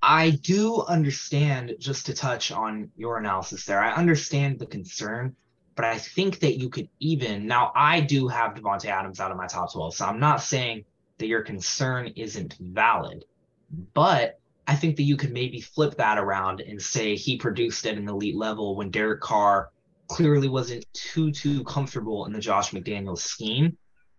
I 0.01 0.31
do 0.31 0.81
understand, 0.83 1.75
just 1.79 2.05
to 2.05 2.13
touch 2.13 2.51
on 2.51 2.91
your 2.95 3.17
analysis 3.17 3.65
there, 3.65 3.81
I 3.81 3.93
understand 3.93 4.59
the 4.59 4.65
concern, 4.65 5.35
but 5.75 5.85
I 5.85 5.97
think 5.97 6.39
that 6.39 6.57
you 6.57 6.69
could 6.69 6.89
even 6.99 7.47
now 7.47 7.71
I 7.75 8.01
do 8.01 8.27
have 8.27 8.53
Davante 8.53 8.85
Adams 8.85 9.19
out 9.19 9.31
of 9.31 9.37
my 9.37 9.47
top 9.47 9.71
12. 9.71 9.95
So 9.95 10.05
I'm 10.05 10.19
not 10.19 10.41
saying 10.41 10.85
that 11.17 11.27
your 11.27 11.41
concern 11.41 12.13
isn't 12.15 12.55
valid, 12.59 13.25
but 13.93 14.39
I 14.69 14.75
think 14.75 14.97
that 14.97 15.03
you 15.03 15.17
could 15.17 15.32
maybe 15.34 15.62
flip 15.62 15.95
that 15.95 16.19
around 16.19 16.62
and 16.62 16.79
say 16.79 17.15
he 17.15 17.38
produced 17.38 17.88
at 17.88 17.97
an 17.97 18.08
elite 18.08 18.36
level 18.36 18.75
when 18.75 18.91
Derek 18.91 19.19
Carr 19.19 19.71
clearly 20.10 20.47
wasn't 20.47 20.86
too 20.93 21.32
too 21.32 21.63
comfortable 21.63 22.27
in 22.27 22.34
the 22.34 22.39
Josh 22.39 22.69
McDaniels 22.69 23.17
scheme. 23.17 23.75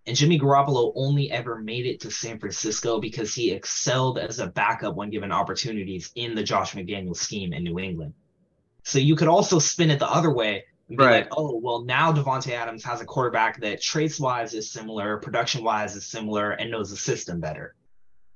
And 0.07 0.17
Jimmy 0.17 0.41
Garoppolo 0.41 0.91
only 0.97 1.31
ever 1.31 1.61
made 1.61 1.87
it 1.87 2.01
to 2.01 2.11
San 2.11 2.41
Francisco 2.41 3.01
because 3.01 3.33
he 3.33 3.53
excelled 3.53 4.19
as 4.19 4.41
a 4.41 4.49
backup 4.49 4.97
when 4.97 5.11
given 5.11 5.31
opportunities 5.31 6.11
in 6.17 6.35
the 6.35 6.43
Josh 6.43 6.73
McDaniels 6.73 7.19
scheme 7.19 7.53
in 7.53 7.63
New 7.63 7.79
England. 7.79 8.15
So 8.83 8.99
you 8.99 9.15
could 9.15 9.29
also 9.29 9.61
spin 9.61 9.93
it 9.93 10.01
the 10.01 10.11
other 10.11 10.33
way 10.33 10.65
and 10.89 10.99
be 10.99 11.05
Right. 11.05 11.23
like, 11.23 11.29
oh, 11.37 11.61
well, 11.63 11.85
now 11.85 12.13
Davante 12.13 12.51
Adams 12.51 12.83
has 12.83 13.01
a 13.01 13.05
quarterback 13.05 13.61
that 13.61 13.81
traits 13.81 14.19
wise 14.19 14.53
is 14.55 14.73
similar, 14.73 15.19
production 15.19 15.63
wise 15.63 15.95
is 15.95 16.07
similar, 16.09 16.51
and 16.51 16.73
knows 16.73 16.91
the 16.91 16.97
system 16.97 17.39
better. 17.39 17.77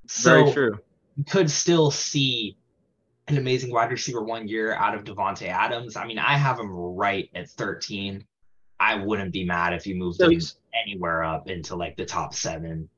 So 0.07 0.45
Very 0.45 0.53
true. 0.53 0.79
You 1.17 1.25
could 1.25 1.51
still 1.51 1.91
see 1.91 2.57
an 3.29 3.39
amazing 3.39 3.73
wide 3.73 3.91
receiver 3.91 4.23
one 4.23 4.49
year 4.49 4.75
out 4.75 4.95
of 4.95 5.05
Davante 5.05 5.49
Adams. 5.49 5.97
I 5.97 6.07
mean, 6.07 6.19
I 6.19 6.37
have 6.37 6.59
him 6.59 6.71
right 6.71 7.31
at 7.35 7.49
13. 7.51 8.25
I 8.81 8.97
wouldn't 8.97 9.33
be 9.33 9.45
mad 9.45 9.73
if 9.73 9.87
you 9.87 9.95
moved 9.95 10.19
So 10.19 10.29
him 10.29 10.41
anywhere 10.85 11.23
up 11.23 11.49
into 11.49 11.77
like 11.77 11.97
the 11.97 12.05
top 12.05 12.35
seven. 12.35 12.89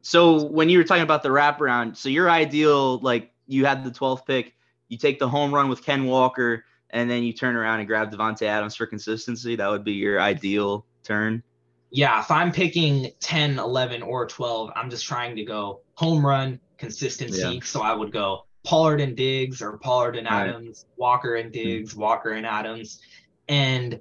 So 0.00 0.44
when 0.44 0.68
you 0.68 0.78
were 0.78 0.84
talking 0.84 1.02
about 1.02 1.22
the 1.22 1.28
wraparound, 1.28 1.96
so 1.96 2.08
your 2.08 2.30
ideal, 2.30 2.98
like 3.00 3.32
you 3.46 3.66
had 3.66 3.84
the 3.84 3.90
12th 3.90 4.24
pick, 4.26 4.54
you 4.88 4.96
take 4.96 5.18
the 5.18 5.28
home 5.28 5.54
run 5.54 5.68
with 5.68 5.84
Ken 5.84 6.06
Walker, 6.06 6.64
and 6.90 7.10
then 7.10 7.22
you 7.22 7.32
turn 7.32 7.56
around 7.56 7.80
and 7.80 7.88
grab 7.88 8.10
Davante 8.10 8.42
Adams 8.42 8.74
for 8.74 8.86
consistency. 8.86 9.56
That 9.56 9.68
would 9.68 9.84
be 9.84 9.92
your 9.92 10.20
ideal 10.20 10.86
turn. 11.02 11.42
Yeah, 11.90 12.20
if 12.20 12.30
I'm 12.30 12.52
picking 12.52 13.10
10, 13.20 13.58
11, 13.58 14.02
or 14.02 14.26
12, 14.26 14.70
I'm 14.74 14.88
just 14.88 15.06
trying 15.06 15.36
to 15.36 15.44
go 15.44 15.80
home 15.94 16.24
run 16.24 16.60
consistency. 16.78 17.40
Yeah. 17.40 17.60
So 17.62 17.82
I 17.82 17.94
would 17.94 18.12
go 18.12 18.46
Pollard 18.64 19.00
and 19.00 19.16
Diggs 19.16 19.62
or 19.62 19.78
Pollard 19.78 20.16
and 20.16 20.26
Right. 20.26 20.48
Adams, 20.48 20.86
Walker 20.96 21.36
and 21.36 21.46
hmm. 21.46 21.52
Diggs, 21.52 21.94
Walker 21.94 22.32
and 22.32 22.46
Adams. 22.46 23.00
And 23.48 24.00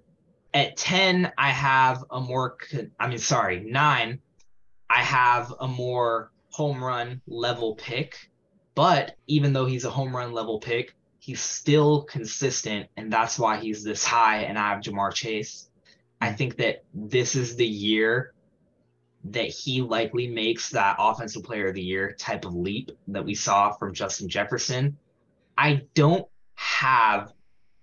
at 0.54 0.78
10, 0.78 1.32
I 1.38 1.50
have 1.50 2.04
a 2.10 2.20
more, 2.20 2.58
I 3.00 3.08
mean, 3.08 3.18
sorry, 3.18 3.60
nine, 3.62 4.20
I 4.90 5.02
have 5.04 5.54
a 5.60 5.68
more 5.68 6.32
home 6.52 6.84
run 6.84 7.22
level 7.28 7.76
pick. 7.76 8.30
But 8.76 9.16
even 9.26 9.54
though 9.54 9.66
he's 9.66 9.86
a 9.86 9.90
home 9.90 10.16
run 10.16 10.34
level 10.34 10.60
pick, 10.60 10.94
he's 11.20 11.42
still 11.42 12.04
consistent. 12.04 12.90
And 12.96 13.12
that's 13.12 13.40
why 13.40 13.58
he's 13.58 13.84
this 13.84 14.04
high. 14.04 14.44
And 14.44 14.58
I 14.58 14.74
have 14.74 14.84
Ja'Marr 14.84 15.13
Chase. 15.13 15.70
I 16.22 16.30
hmm. 16.30 16.36
think 16.36 16.58
that 16.58 16.84
this 16.94 17.36
is 17.36 17.56
the 17.56 17.68
year 17.68 18.34
that 19.25 19.47
he 19.47 19.82
likely 19.82 20.27
makes 20.27 20.69
that 20.69 20.95
offensive 20.99 21.43
player 21.43 21.67
of 21.67 21.75
the 21.75 21.82
year 21.82 22.15
type 22.17 22.45
of 22.45 22.53
leap 22.53 22.91
that 23.08 23.25
we 23.25 23.36
saw 23.36 23.71
from 23.71 23.93
Justin 23.93 24.30
Jefferson. 24.30 24.97
I 25.58 25.82
don't 25.95 26.27
have 26.56 27.34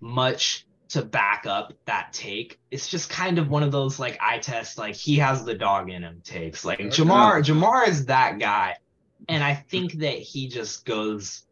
much 0.01 0.67
to 0.91 1.03
back 1.03 1.45
up 1.47 1.73
that 1.87 2.13
take. 2.13 2.61
It's 2.71 2.89
just 2.89 3.11
kind 3.11 3.39
of 3.39 3.49
one 3.49 3.63
of 3.63 3.73
those 3.73 3.99
like 3.99 4.19
eye 4.21 4.39
test, 4.39 4.79
like 4.79 4.95
he 4.95 5.17
has 5.17 5.45
the 5.45 5.55
dog 5.55 5.91
in 5.91 6.03
him 6.03 6.21
takes. 6.25 6.65
Like 6.65 6.79
Ja'Marr, 6.79 7.43
Ja'Marr 7.43 7.89
is 7.89 8.07
that 8.07 8.39
guy. 8.39 8.77
And 9.29 9.43
I 9.43 9.55
think 9.55 9.95
that 9.95 10.19
he 10.19 10.49
just 10.49 10.85
goes 10.85 11.45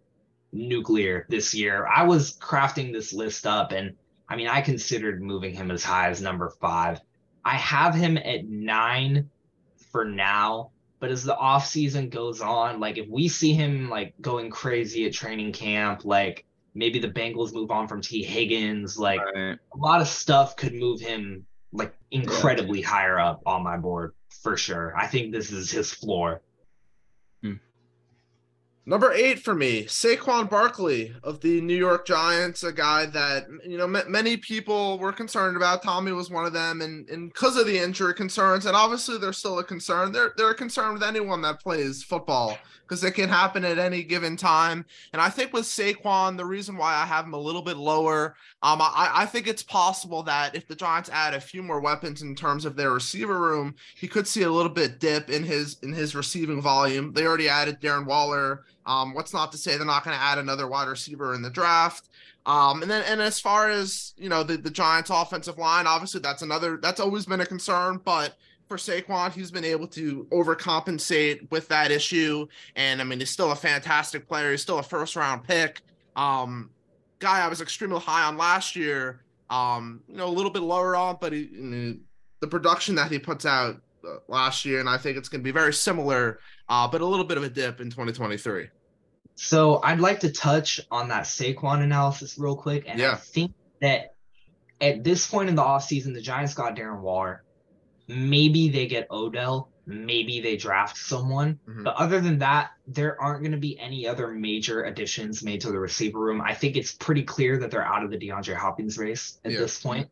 nuclear 0.53 1.27
this 1.29 1.55
year. 1.55 1.87
I 1.87 2.05
was 2.05 2.37
crafting 2.38 2.92
this 2.92 3.12
list 3.12 3.47
up 3.47 3.73
and 3.73 3.95
I 4.29 4.37
mean, 4.37 4.49
I 4.49 4.61
considered 4.61 5.23
moving 5.23 5.55
him 5.55 5.71
as 5.71 5.85
high 5.85 6.09
as 6.09 6.23
number 6.23 6.49
five. 6.49 7.01
I 7.45 7.57
have 7.57 7.95
him 7.95 8.16
at 8.16 8.47
nine 8.47 9.29
for 9.93 10.05
now, 10.05 10.71
but 10.99 11.11
as 11.11 11.23
the 11.23 11.37
offseason 11.37 12.11
goes 12.11 12.41
on, 12.41 12.81
like 12.81 12.99
if 12.99 13.09
we 13.09 13.29
see 13.29 13.53
him 13.53 13.89
like 13.89 14.15
going 14.21 14.51
crazy 14.51 15.07
at 15.07 15.13
training 15.13 15.53
camp, 15.53 16.05
like 16.05 16.45
maybe 16.75 16.99
the 16.99 17.09
Bengals 17.09 17.53
move 17.53 17.71
on 17.71 17.87
from 17.87 18.01
Tee 18.01 18.23
Higgins, 18.25 18.99
like 18.99 19.21
Right. 19.21 19.59
a 19.75 19.77
lot 19.77 20.01
of 20.01 20.09
stuff 20.09 20.57
could 20.57 20.75
move 20.75 21.01
him 21.01 21.47
like 21.73 21.95
incredibly 22.11 22.83
higher 22.83 23.19
up 23.19 23.43
on 23.47 23.63
my 23.63 23.77
board 23.77 24.15
for 24.43 24.57
sure. 24.57 24.97
I 24.97 25.07
think 25.07 25.33
this 25.33 25.51
is 25.53 25.71
his 25.71 25.93
floor. 25.93 26.43
Number 28.85 29.12
eight 29.12 29.38
for 29.38 29.55
me, 29.55 29.85
Saquon 29.85 30.51
Barkley 30.51 31.14
of 31.23 31.40
the 31.40 31.61
New 31.61 31.77
York 31.77 32.05
Giants, 32.05 32.64
a 32.64 32.73
guy 32.73 33.07
that 33.07 33.47
you 33.64 33.79
know 33.79 33.85
m- 33.85 34.11
many 34.11 34.37
people 34.37 34.99
were 34.99 35.12
concerned 35.12 35.57
about. 35.57 35.85
Tommy 35.85 36.11
was 36.11 36.31
one 36.31 36.47
of 36.47 36.53
them, 36.53 36.81
and 36.81 37.09
and 37.09 37.33
because 37.33 37.57
of 37.57 37.66
the 37.66 37.79
injury 37.79 38.12
concerns, 38.12 38.66
and 38.66 38.75
obviously 38.75 39.18
they're 39.18 39.33
still 39.33 39.61
a 39.61 39.64
concern. 39.64 40.11
They're 40.11 40.33
they're 40.37 40.51
a 40.51 40.55
concern 40.55 40.95
with 40.95 41.05
anyone 41.05 41.42
that 41.42 41.61
plays 41.61 42.03
football 42.03 42.59
because 42.83 43.05
it 43.05 43.12
can 43.12 43.29
happen 43.29 43.64
at 43.64 43.79
any 43.79 44.03
given 44.03 44.37
time. 44.37 44.85
And 45.12 45.23
I 45.23 45.31
think 45.31 45.53
with 45.53 45.64
Saquon, 45.64 46.37
the 46.37 46.45
reason 46.45 46.77
why 46.77 46.92
I 46.95 47.07
have 47.07 47.25
him 47.25 47.35
a 47.35 47.38
little 47.38 47.62
bit 47.62 47.77
lower, 47.77 48.35
um, 48.62 48.83
I 48.83 49.11
I 49.14 49.27
think 49.27 49.47
it's 49.47 49.62
possible 49.62 50.25
that 50.25 50.57
if 50.57 50.66
the 50.66 50.75
Giants 50.75 51.09
add 51.11 51.35
a 51.35 51.40
few 51.40 51.62
more 51.62 51.81
weapons 51.81 52.23
in 52.23 52.35
terms 52.35 52.64
of 52.64 52.75
their 52.75 52.90
receiver 52.90 53.38
room, 53.38 53.77
he 53.95 54.09
could 54.09 54.27
see 54.27 54.42
a 54.42 54.51
little 54.51 54.73
bit 54.73 54.99
dip 54.99 55.31
in 55.31 55.45
his 55.45 55.79
in 55.85 55.92
his 55.92 56.16
receiving 56.16 56.61
volume. 56.61 57.12
They 57.12 57.27
already 57.27 57.49
added 57.49 57.81
Darren 57.81 58.07
Waller. 58.07 58.64
Um, 58.87 59.14
what's 59.14 59.33
not 59.33 59.53
to 59.53 59.59
say 59.59 59.77
they're 59.77 59.87
not 59.87 60.05
going 60.05 60.16
to 60.16 60.23
add 60.23 60.38
another 60.38 60.66
wide 60.66 60.88
receiver 60.88 61.35
in 61.35 61.42
the 61.42 61.51
draft. 61.51 62.09
Um, 62.45 62.83
and 62.83 62.90
then 62.90 63.05
and 63.07 63.21
as 63.21 63.38
far 63.38 63.71
as 63.71 64.14
you 64.16 64.29
know, 64.29 64.42
the, 64.42 64.57
the 64.57 64.71
Giants 64.71 65.11
offensive 65.11 65.59
line, 65.59 65.87
obviously 65.87 66.21
that's 66.21 66.42
another 66.42 66.79
that's 66.83 67.01
always 67.01 67.27
been 67.27 67.40
a 67.40 67.47
concern, 67.47 68.01
but 68.05 68.37
for 68.66 68.77
Saquon, 68.77 69.33
he's 69.33 69.51
been 69.51 69.64
able 69.64 69.87
to 69.88 70.27
overcompensate 70.33 71.51
with 71.51 71.68
that 71.68 71.90
issue. 71.90 72.47
And 72.75 73.01
I 73.01 73.05
mean, 73.05 73.18
he's 73.18 73.31
still 73.31 73.53
a 73.53 73.57
fantastic 73.57 74.27
player. 74.27 74.51
He's 74.51 74.62
still 74.62 74.79
a 74.79 74.83
first 74.83 75.14
round 75.14 75.45
pick. 75.45 75.83
Um, 76.16 76.71
guy 77.18 77.45
I 77.45 77.49
was 77.49 77.61
extremely 77.61 78.01
high 78.01 78.25
on 78.25 78.37
last 78.37 78.75
year. 78.75 79.21
Um, 79.51 80.01
you 80.09 80.16
know, 80.16 80.27
a 80.27 80.31
little 80.33 80.51
bit 80.51 80.62
lower 80.62 80.97
on, 80.97 81.18
but 81.21 81.33
he, 81.33 81.51
you 81.53 81.62
know, 81.62 81.97
the 82.40 82.47
production 82.47 82.95
that 82.95 83.11
he 83.11 83.18
puts 83.18 83.45
out 83.45 83.77
last 84.29 84.65
year, 84.65 84.81
and 84.81 84.88
I 84.88 84.99
think 84.99 85.17
it's 85.17 85.29
going 85.29 85.41
to 85.41 85.45
be 85.45 85.51
very 85.53 85.73
similar, 85.73 86.38
uh, 86.69 86.88
but 86.88 87.01
a 87.01 87.07
little 87.07 87.25
bit 87.25 87.37
of 87.38 87.45
a 87.45 87.49
dip 87.49 87.81
in 87.81 87.91
2023. 87.91 88.69
So 89.35 89.81
I'd 89.83 90.01
like 90.01 90.21
to 90.21 90.31
touch 90.31 90.81
on 90.91 91.09
that 91.09 91.25
Saquon 91.25 91.83
analysis 91.83 92.38
real 92.38 92.57
quick. 92.57 92.85
And 92.87 93.01
I 93.03 93.15
think 93.17 93.53
that 93.81 94.15
at 94.81 95.03
this 95.05 95.27
point 95.27 95.49
in 95.49 95.55
the 95.55 95.62
offseason, 95.62 96.15
the 96.15 96.21
Giants 96.21 96.55
got 96.55 96.77
Darren 96.77 97.01
Waller. 97.01 97.43
Maybe 98.09 98.69
they 98.69 98.87
get 98.87 99.07
Odell. 99.11 99.69
Maybe 99.87 100.41
they 100.41 100.57
draft 100.57 100.97
someone. 100.97 101.59
Mhm. 101.69 101.83
But 101.85 101.97
other 101.97 102.21
than 102.21 102.38
that, 102.38 102.71
there 102.87 103.21
aren't 103.21 103.41
going 103.43 103.53
to 103.53 103.59
be 103.59 103.79
any 103.81 104.07
other 104.07 104.29
major 104.29 104.85
additions 104.85 105.43
made 105.43 105.61
to 105.62 105.73
the 105.73 105.79
receiver 105.79 106.21
room. 106.21 106.41
I 106.41 106.55
think 106.55 106.77
it's 106.77 106.93
pretty 106.93 107.23
clear 107.25 107.59
that 107.59 107.71
they're 107.71 107.85
out 107.87 108.05
of 108.05 108.11
the 108.11 108.17
DeAndre 108.19 108.55
Hopkins 108.55 108.97
race 108.99 109.41
at 109.45 109.53
Yeah. 109.53 109.59
this 109.59 109.81
point. 109.81 110.09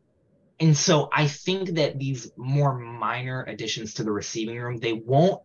And 0.61 0.77
so 0.77 1.09
I 1.13 1.27
think 1.27 1.75
that 1.77 1.99
these 1.99 2.31
more 2.37 2.79
minor 2.79 3.45
additions 3.49 3.95
to 3.95 4.05
the 4.05 4.13
receiving 4.13 4.59
room, 4.59 4.77
they 4.77 4.93
won't, 4.93 5.43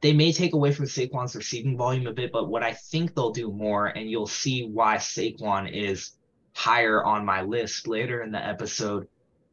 they 0.00 0.12
may 0.12 0.32
take 0.32 0.54
away 0.54 0.72
from 0.72 0.86
Saquon's 0.86 1.36
receiving 1.36 1.76
volume 1.76 2.08
a 2.08 2.12
bit, 2.12 2.32
but 2.32 2.48
what 2.48 2.64
I 2.64 2.72
think 2.72 3.14
they'll 3.14 3.30
do 3.30 3.50
more, 3.52 3.86
and 3.86 4.10
you'll 4.10 4.26
see 4.26 4.66
why 4.66 4.96
Saquon 4.96 5.72
is 5.72 6.16
higher 6.54 7.04
on 7.04 7.24
my 7.24 7.42
list 7.42 7.86
later 7.86 8.22
in 8.22 8.32
the 8.32 8.44
episode. 8.44 9.06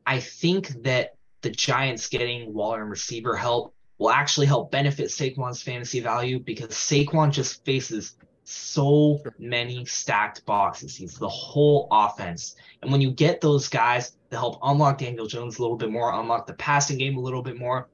I 0.06 0.20
think 0.20 0.70
that 0.84 1.16
the 1.42 1.52
Giants 1.52 2.08
getting 2.08 2.52
Waller 2.54 2.82
and 2.82 2.90
receiver 2.90 3.36
help 3.36 3.74
will 4.00 4.10
actually 4.10 4.48
help 4.48 4.72
benefit 4.72 5.08
Saquon's 5.08 5.62
fantasy 5.62 6.00
value 6.00 6.40
because 6.40 6.70
Saquon 6.70 7.32
just 7.32 7.64
faces 7.66 8.16
so 8.46 9.22
many 9.38 9.86
stacked 9.86 10.46
boxes. 10.46 10.96
He's 10.96 11.18
the 11.18 11.30
whole 11.30 11.88
offense. 11.92 12.56
And 12.82 12.92
when 12.92 13.02
you 13.02 13.12
get 13.12 13.42
those 13.42 13.70
guys 13.70 14.18
to 14.34 14.40
help 14.40 14.60
unlock 14.64 14.98
Daniel 14.98 15.26
Jones 15.26 15.58
a 15.58 15.62
little 15.62 15.78
bit 15.78 15.92
more, 15.92 16.14
unlock 16.14 16.48
the 16.48 16.54
passing 16.54 16.98
game 16.98 17.18
a 17.18 17.22
little 17.22 17.42
bit 17.42 17.58
more, 17.58 17.90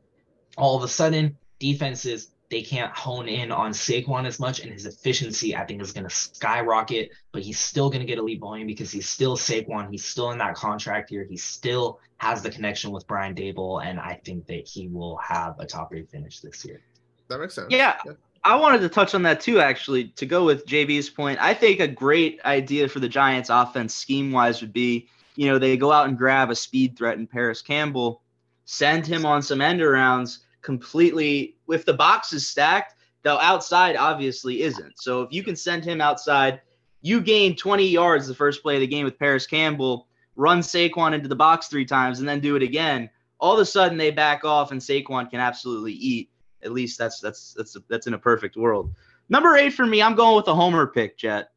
all 0.58 0.76
of 0.76 0.84
a 0.84 0.88
sudden 0.88 1.38
defenses 1.60 2.32
they 2.50 2.62
can't 2.64 2.92
hone 2.96 3.30
in 3.30 3.52
on 3.52 3.72
Saquon 3.72 4.26
as 4.26 4.40
much, 4.40 4.60
and 4.60 4.72
his 4.72 4.88
efficiency 4.88 5.56
I 5.56 5.66
think 5.66 5.82
is 5.82 5.92
going 5.92 6.08
to 6.08 6.10
skyrocket. 6.10 7.12
But 7.32 7.44
he's 7.44 7.60
still 7.60 7.90
going 7.90 8.02
to 8.02 8.08
get 8.08 8.18
elite 8.18 8.40
volume 8.40 8.66
because 8.66 8.92
he's 8.92 9.08
still 9.08 9.38
Saquon. 9.38 9.92
He's 9.92 10.04
still 10.04 10.32
in 10.32 10.40
that 10.40 10.56
contract 10.56 11.12
year. 11.12 11.24
He 11.30 11.38
still 11.38 12.00
has 12.18 12.42
the 12.42 12.50
connection 12.50 12.92
with 12.92 13.06
Brian 13.06 13.36
Daboll, 13.36 13.86
and 13.86 14.00
I 14.00 14.20
think 14.26 14.48
that 14.48 14.68
he 14.68 14.88
will 14.88 15.18
have 15.18 15.60
a 15.60 15.66
top 15.66 15.90
three 15.90 16.06
finish 16.06 16.40
this 16.40 16.66
year. 16.66 16.82
That 17.28 17.40
makes 17.40 17.54
sense. 17.54 17.68
Yeah. 17.70 17.98
I 18.44 18.56
wanted 18.56 18.80
to 18.82 18.90
touch 18.90 19.14
on 19.14 19.22
that 19.24 19.42
too, 19.42 19.60
actually, 19.60 20.08
to 20.16 20.26
go 20.26 20.46
with 20.46 20.66
JB's 20.66 21.10
point. 21.10 21.40
I 21.42 21.54
think 21.54 21.82
a 21.82 21.88
great 21.88 22.40
idea 22.46 22.88
for 22.88 23.00
the 23.00 23.10
Giants 23.10 23.50
offense 23.50 23.94
scheme 23.94 24.32
wise 24.32 24.62
would 24.62 24.74
be, 24.74 25.08
you 25.40 25.48
know, 25.48 25.58
they 25.58 25.78
go 25.78 25.90
out 25.90 26.10
and 26.10 26.18
grab 26.18 26.50
a 26.50 26.56
speed 26.56 26.98
threat 26.98 27.18
in 27.18 27.26
Parris 27.26 27.62
Campbell, 27.62 28.24
send 28.66 29.08
him 29.08 29.26
on 29.26 29.42
some 29.42 29.62
end 29.62 29.80
arounds 29.80 30.40
completely 30.62 31.56
If 31.70 31.86
the 31.86 31.94
box 31.94 32.34
is 32.34 32.46
stacked, 32.46 32.96
though 33.24 33.40
outside 33.40 33.96
obviously 33.96 34.64
isn't. 34.64 35.00
So 35.00 35.22
if 35.22 35.32
you 35.32 35.42
can 35.42 35.56
send 35.56 35.86
him 35.86 36.02
outside, 36.02 36.60
you 37.02 37.22
gain 37.22 37.56
20 37.56 37.88
yards 37.88 38.28
the 38.28 38.36
first 38.36 38.62
play 38.62 38.76
of 38.76 38.82
the 38.82 38.88
game 38.88 39.06
with 39.06 39.18
Parris 39.18 39.48
Campbell, 39.48 40.10
run 40.36 40.60
Saquon 40.60 41.14
into 41.14 41.30
the 41.30 41.38
box 41.38 41.68
three 41.68 41.86
times, 41.86 42.20
and 42.20 42.28
then 42.28 42.42
do 42.42 42.58
it 42.58 42.62
again. 42.62 43.10
All 43.40 43.54
of 43.54 43.60
a 43.62 43.66
sudden 43.66 43.98
they 43.98 44.12
back 44.12 44.44
off 44.44 44.74
and 44.74 44.82
Saquon 44.82 45.30
can 45.30 45.40
absolutely 45.40 45.94
eat. 45.94 46.32
At 46.64 46.74
least 46.74 46.98
that's 46.98 47.22
that's 47.22 47.54
that's 47.54 47.78
that's 47.88 48.08
in 48.08 48.14
a 48.14 48.20
perfect 48.20 48.58
world. 48.58 48.94
Number 49.30 49.56
eight 49.56 49.72
for 49.72 49.86
me, 49.86 50.02
I'm 50.02 50.16
going 50.16 50.36
with 50.36 50.50
a 50.50 50.54
homer 50.54 50.86
pick, 50.86 51.18
Jett, 51.18 51.52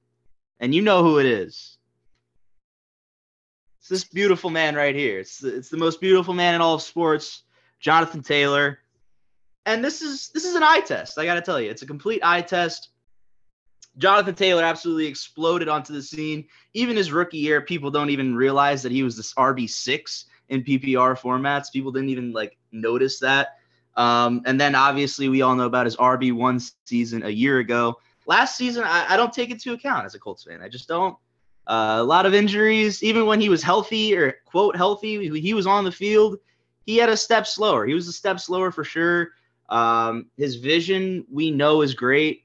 and 0.61 0.73
you 0.73 0.83
know 0.83 1.03
who 1.03 1.19
it 1.19 1.27
is. 1.27 1.79
It's 3.83 3.89
this 3.89 4.05
beautiful 4.05 4.49
man 4.49 4.77
right 4.77 4.95
here. 4.95 5.19
It's 5.19 5.39
the, 5.39 5.57
it's 5.57 5.69
the 5.69 5.77
most 5.77 6.01
beautiful 6.01 6.35
man 6.35 6.55
in 6.55 6.61
all 6.61 6.75
of 6.75 6.83
sports, 6.83 7.43
Jonathan 7.81 8.23
Taylor. 8.23 8.79
And 9.67 9.85
this 9.85 10.03
is 10.03 10.29
this 10.29 10.45
is 10.45 10.55
an 10.55 10.63
eye 10.63 10.83
test. 10.87 11.19
I 11.19 11.25
got 11.25 11.35
to 11.35 11.41
tell 11.41 11.61
you, 11.61 11.69
it's 11.69 11.83
a 11.83 11.87
complete 11.87 12.21
eye 12.23 12.43
test. 12.43 12.91
Jonathan 13.99 14.37
Taylor 14.37 14.63
absolutely 14.63 15.09
exploded 15.09 15.69
onto 15.69 15.93
the 15.93 16.01
scene. 16.01 16.45
Even 16.75 16.97
his 16.97 17.11
rookie 17.11 17.39
year, 17.39 17.61
people 17.61 17.91
don't 17.91 18.11
even 18.11 18.37
realize 18.37 18.85
that 18.85 18.93
he 18.93 19.03
was 19.03 19.17
this 19.17 19.35
RB 19.35 19.69
six 19.69 20.27
in 20.49 20.63
PPR 20.63 21.19
formats. 21.19 21.73
People 21.73 21.91
didn't 21.91 22.11
even 22.11 22.31
like 22.31 22.57
notice 22.71 23.19
that. 23.19 23.59
Um, 23.97 24.43
and 24.47 24.61
then 24.61 24.77
obviously 24.77 25.29
we 25.29 25.43
all 25.43 25.57
know 25.57 25.67
about 25.67 25.87
his 25.87 25.97
RB 25.97 26.33
one 26.33 26.61
season 26.85 27.25
a 27.25 27.31
year 27.31 27.59
ago. 27.59 27.99
Last 28.27 28.57
season, 28.57 28.85
I, 28.85 29.15
I 29.15 29.17
don't 29.17 29.33
take 29.33 29.51
into 29.51 29.73
account 29.73 30.07
as 30.07 30.15
a 30.15 30.21
Colts 30.21 30.45
fan. 30.45 30.63
I 30.63 30.69
just 30.69 30.87
don't. 30.87 31.17
Uh, 31.67 31.97
a 31.99 32.05
lot 32.05 32.27
of 32.27 32.35
injuries. 32.35 33.03
Even 33.03 33.27
when 33.27 33.41
he 33.41 33.49
was 33.49 33.63
healthy 33.63 34.17
or 34.17 34.37
quote 34.45 34.77
healthy, 34.77 35.41
he 35.41 35.55
was 35.55 35.67
on 35.67 35.85
the 35.85 35.93
field. 35.93 36.39
He 36.87 36.97
had 36.97 37.09
a 37.09 37.17
step 37.17 37.47
slower. 37.47 37.87
He 37.87 37.95
was 37.95 38.09
a 38.09 38.13
step 38.13 38.41
slower 38.41 38.71
for 38.71 38.85
sure. 38.85 39.31
Um, 39.69 40.27
his 40.37 40.57
vision 40.57 41.25
we 41.31 41.51
know 41.51 41.83
is 41.83 41.95
great. 41.95 42.45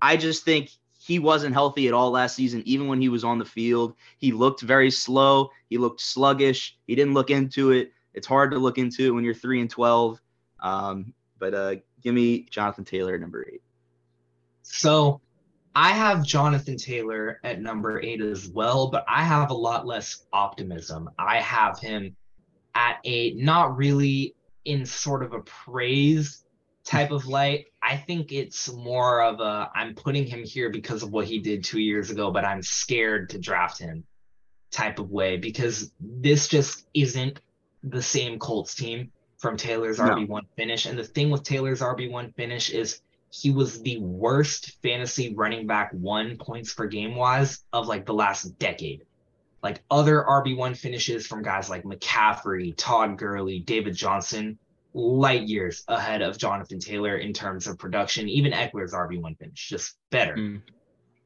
I 0.00 0.16
just 0.16 0.44
think 0.44 0.70
he 0.98 1.18
wasn't 1.18 1.54
healthy 1.54 1.88
at 1.88 1.94
all 1.94 2.10
last 2.10 2.36
season, 2.36 2.62
even 2.64 2.86
when 2.86 3.00
he 3.00 3.08
was 3.08 3.24
on 3.24 3.38
the 3.38 3.44
field. 3.44 3.94
He 4.18 4.32
looked 4.32 4.62
very 4.62 4.90
slow. 4.90 5.50
He 5.68 5.76
looked 5.76 6.00
sluggish. 6.00 6.78
He 6.86 6.94
didn't 6.94 7.14
look 7.14 7.30
into 7.30 7.72
it. 7.72 7.92
It's 8.14 8.26
hard 8.26 8.52
to 8.52 8.58
look 8.58 8.78
into 8.78 9.06
it 9.06 9.10
when 9.10 9.24
you're 9.24 9.34
three 9.34 9.60
and 9.60 9.68
twelve. 9.68 10.20
Um, 10.60 11.12
but 11.38 11.52
uh, 11.52 11.74
give 12.00 12.14
me 12.14 12.46
Jonathan 12.48 12.84
Taylor 12.84 13.18
number 13.18 13.44
eight. 13.52 13.62
So 14.62 15.20
I 15.74 15.90
have 15.90 16.24
Jonathan 16.24 16.76
Taylor 16.76 17.40
at 17.42 17.60
number 17.60 18.00
eight 18.00 18.20
as 18.20 18.48
well, 18.48 18.88
but 18.88 19.04
I 19.08 19.24
have 19.24 19.50
a 19.50 19.54
lot 19.54 19.86
less 19.86 20.24
optimism. 20.32 21.10
I 21.18 21.40
have 21.40 21.80
him 21.80 22.16
at 22.74 22.98
a 23.04 23.34
not 23.34 23.76
really 23.76 24.34
in 24.64 24.86
sort 24.86 25.22
of 25.22 25.32
a 25.32 25.40
praise 25.40 26.44
type 26.84 27.10
of 27.10 27.26
light. 27.26 27.66
I 27.82 27.96
think 27.96 28.30
it's 28.30 28.72
more 28.72 29.22
of 29.22 29.40
a 29.40 29.70
I'm 29.74 29.94
putting 29.94 30.26
him 30.26 30.44
here 30.44 30.70
because 30.70 31.02
of 31.02 31.10
what 31.10 31.26
he 31.26 31.38
did 31.40 31.64
two 31.64 31.80
years 31.80 32.10
ago, 32.10 32.30
but 32.30 32.44
I'm 32.44 32.62
scared 32.62 33.30
to 33.30 33.38
draft 33.38 33.78
him 33.78 34.04
type 34.70 34.98
of 34.98 35.10
way 35.10 35.36
because 35.36 35.92
this 36.00 36.48
just 36.48 36.86
isn't 36.94 37.40
the 37.82 38.02
same 38.02 38.38
Colts 38.38 38.74
team 38.74 39.10
from 39.38 39.56
Taylor's 39.56 39.98
No. 39.98 40.04
RB1 40.04 40.42
finish. 40.56 40.86
And 40.86 40.98
the 40.98 41.04
thing 41.04 41.30
with 41.30 41.42
Taylor's 41.42 41.80
RB1 41.80 42.34
finish 42.34 42.70
is 42.70 43.00
he 43.34 43.50
was 43.50 43.82
the 43.82 43.98
worst 43.98 44.80
fantasy 44.80 45.34
running 45.34 45.66
back 45.66 45.90
one 45.92 46.36
points 46.36 46.72
per 46.72 46.86
game 46.86 47.16
wise 47.16 47.64
of 47.72 47.88
like 47.88 48.06
the 48.06 48.14
last 48.14 48.44
decade. 48.60 49.02
Like 49.60 49.82
other 49.90 50.24
RB1 50.28 50.76
finishes 50.76 51.26
from 51.26 51.42
guys 51.42 51.68
like 51.68 51.82
McCaffrey, 51.82 52.74
Todd 52.76 53.18
Gurley, 53.18 53.58
David 53.58 53.96
Johnson, 53.96 54.56
light 54.92 55.42
years 55.48 55.82
ahead 55.88 56.22
of 56.22 56.38
Jonathan 56.38 56.78
Taylor 56.78 57.16
in 57.16 57.32
terms 57.32 57.66
of 57.66 57.76
production. 57.76 58.28
Even 58.28 58.52
Ekeler's 58.52 58.94
RB1 58.94 59.36
finish, 59.36 59.68
just 59.68 59.96
better. 60.10 60.36
Mm. 60.36 60.62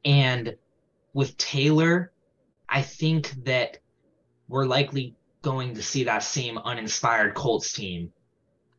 And 0.07 0.57
with 1.13 1.37
Taylor, 1.37 2.13
I 2.71 2.81
think 2.81 3.35
that 3.45 3.81
we're 4.49 4.65
likely 4.65 5.15
going 5.43 5.75
to 5.75 5.83
see 5.83 6.05
that 6.05 6.23
same 6.23 6.57
uninspired 6.57 7.35
Colts 7.35 7.75
team 7.75 8.15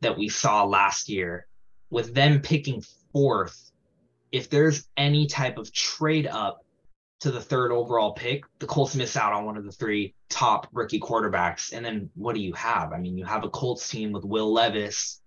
that 0.02 0.18
we 0.18 0.30
saw 0.30 0.64
last 0.64 1.10
year 1.10 1.46
with 1.92 2.16
them 2.16 2.42
picking 2.42 2.82
fourth. 3.12 3.72
If 4.32 4.50
there's 4.50 4.88
any 4.98 5.28
type 5.28 5.58
of 5.58 5.74
trade 5.74 6.28
up 6.28 6.64
to 7.22 7.32
the 7.32 7.42
third 7.42 7.72
overall 7.72 8.14
pick, 8.14 8.44
the 8.60 8.68
Colts 8.68 8.96
miss 8.96 9.18
out 9.18 9.34
on 9.34 9.46
one 9.46 9.58
of 9.58 9.66
the 9.66 9.72
three 9.72 10.14
top 10.30 10.68
rookie 10.72 11.00
quarterbacks. 11.00 11.74
And 11.74 11.84
then 11.84 12.10
what 12.16 12.36
do 12.36 12.42
you 12.42 12.54
have? 12.54 12.94
I 12.94 12.98
mean, 12.98 13.18
you 13.18 13.26
have 13.26 13.44
a 13.44 13.50
Colts 13.50 13.90
team 13.90 14.12
with 14.12 14.24
Will 14.24 14.52
Levis. 14.54 15.22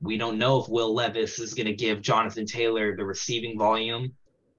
We 0.00 0.18
don't 0.18 0.38
know 0.38 0.60
if 0.60 0.68
Will 0.68 0.94
Levis 0.94 1.38
is 1.38 1.54
going 1.54 1.66
to 1.66 1.74
give 1.74 2.02
Jonathan 2.02 2.46
Taylor 2.46 2.94
the 2.94 3.04
receiving 3.04 3.58
volume 3.58 4.12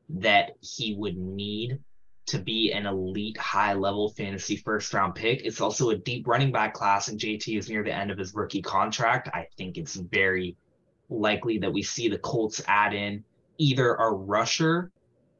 that 0.09 0.51
he 0.61 0.95
would 0.95 1.17
need 1.17 1.79
to 2.27 2.39
be 2.39 2.73
an 2.73 2.85
elite 2.85 3.37
high 3.37 3.73
level 3.73 4.09
fantasy 4.09 4.57
first 4.57 4.93
round 4.93 5.15
pick. 5.15 5.45
It's 5.45 5.61
also 5.61 5.91
a 5.91 5.95
deep 5.95 6.27
running 6.27 6.51
back 6.51 6.73
class, 6.73 7.07
and 7.07 7.19
JT 7.19 7.57
is 7.57 7.69
near 7.69 7.83
the 7.83 7.93
end 7.93 8.11
of 8.11 8.17
his 8.17 8.33
rookie 8.35 8.61
contract. 8.61 9.29
I 9.33 9.47
think 9.57 9.77
it's 9.77 9.95
very 9.95 10.57
likely 11.09 11.57
that 11.59 11.71
we 11.71 11.83
see 11.83 12.07
the 12.07 12.17
Colts 12.17 12.61
add 12.67 12.93
in 12.93 13.23
either 13.57 13.95
a 13.95 14.11
rusher 14.11 14.91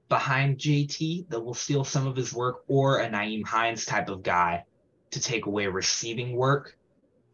behind 0.09 0.57
JT 0.57 1.27
that 1.29 1.39
will 1.39 1.53
steal 1.53 1.83
some 1.83 2.07
of 2.07 2.15
his 2.15 2.33
work 2.33 2.63
or 2.67 2.99
a 2.99 3.09
Nyheim 3.09 3.45
Hines 3.45 3.85
type 3.85 4.09
of 4.09 4.23
guy 4.23 4.63
to 5.11 5.19
take 5.19 5.45
away 5.45 5.67
receiving 5.67 6.35
work. 6.35 6.77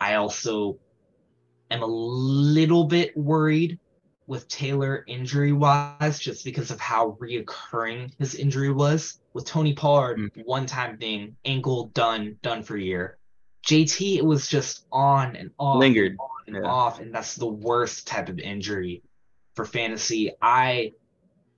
I 0.02 0.16
also 0.16 0.78
am 1.72 1.84
a 1.84 1.88
little 1.88 2.86
bit 2.86 3.16
worried 3.16 3.80
with 4.26 4.48
Taylor 4.48 5.04
injury 5.08 5.52
wise, 5.52 6.18
just 6.20 6.46
because 6.46 6.72
of 6.72 6.80
how 6.80 7.18
reoccurring 7.20 8.12
his 8.20 8.36
injury 8.36 8.72
was. 8.72 9.20
With 9.34 9.46
Tony 9.46 9.74
Pollard, 9.74 10.18
Mm. 10.18 10.46
one 10.46 10.66
time 10.66 10.98
thing, 10.98 11.36
ankle 11.46 11.88
done, 11.94 12.38
done 12.42 12.64
for 12.64 12.78
a 12.78 12.82
year. 12.82 13.18
JT, 13.66 14.18
it 14.18 14.26
was 14.26 14.48
just 14.48 14.86
on 14.92 15.36
and 15.36 15.52
off, 15.58 15.80
Lingered. 15.80 16.12
and 16.12 16.20
on 16.20 16.28
and 16.48 16.56
Yeah. 16.58 16.70
off, 16.70 17.00
and 17.00 17.14
that's 17.14 17.36
the 17.36 17.48
worst 17.48 18.08
type 18.08 18.30
of 18.30 18.40
injury 18.40 19.02
for 19.56 19.66
fantasy. 19.66 20.32
I 20.42 20.94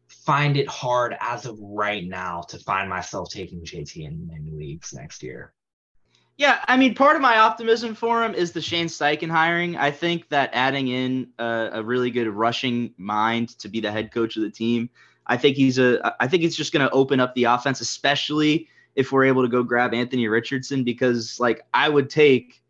find 0.07 0.57
it 0.57 0.67
hard 0.67 1.15
as 1.19 1.45
of 1.45 1.57
right 1.59 2.05
now 2.05 2.41
to 2.49 2.59
find 2.59 2.89
myself 2.89 3.29
taking 3.31 3.63
JT 3.63 4.05
in 4.05 4.27
many 4.27 4.51
leagues 4.51 4.93
next 4.93 5.23
year. 5.23 5.53
Yeah, 6.37 6.63
I 6.67 6.75
mean, 6.75 6.95
part 6.95 7.15
of 7.15 7.21
my 7.21 7.37
optimism 7.37 7.95
for 7.95 8.21
him 8.23 8.35
is 8.35 8.51
the 8.51 8.61
Shane 8.61 8.87
Steichen 8.87 9.29
hiring. 9.29 9.77
I 9.77 9.89
think 9.89 10.27
that 10.29 10.49
adding 10.51 10.89
in 10.89 11.29
a, 11.39 11.69
a 11.73 11.83
really 11.83 12.11
good 12.11 12.27
rushing 12.27 12.93
mind 12.97 13.57
to 13.59 13.69
be 13.69 13.79
the 13.79 13.89
head 13.91 14.11
coach 14.11 14.35
of 14.35 14.43
the 14.43 14.49
team, 14.49 14.89
I 15.25 15.37
think 15.37 15.55
he's 15.55 15.79
a. 15.79 16.13
I 16.19 16.27
think 16.27 16.43
it's 16.43 16.55
just 16.57 16.73
going 16.73 16.85
to 16.85 16.93
open 16.93 17.19
up 17.21 17.33
the 17.35 17.45
offense, 17.45 17.79
especially 17.81 18.67
if 18.95 19.11
we're 19.11 19.25
able 19.25 19.41
to 19.41 19.49
go 19.49 19.63
grab 19.63 19.93
Anthony 19.93 20.27
Richardson 20.27 20.83
because 20.83 21.39
like 21.39 21.61
I 21.73 21.89
would 21.89 22.09
take 22.09 22.61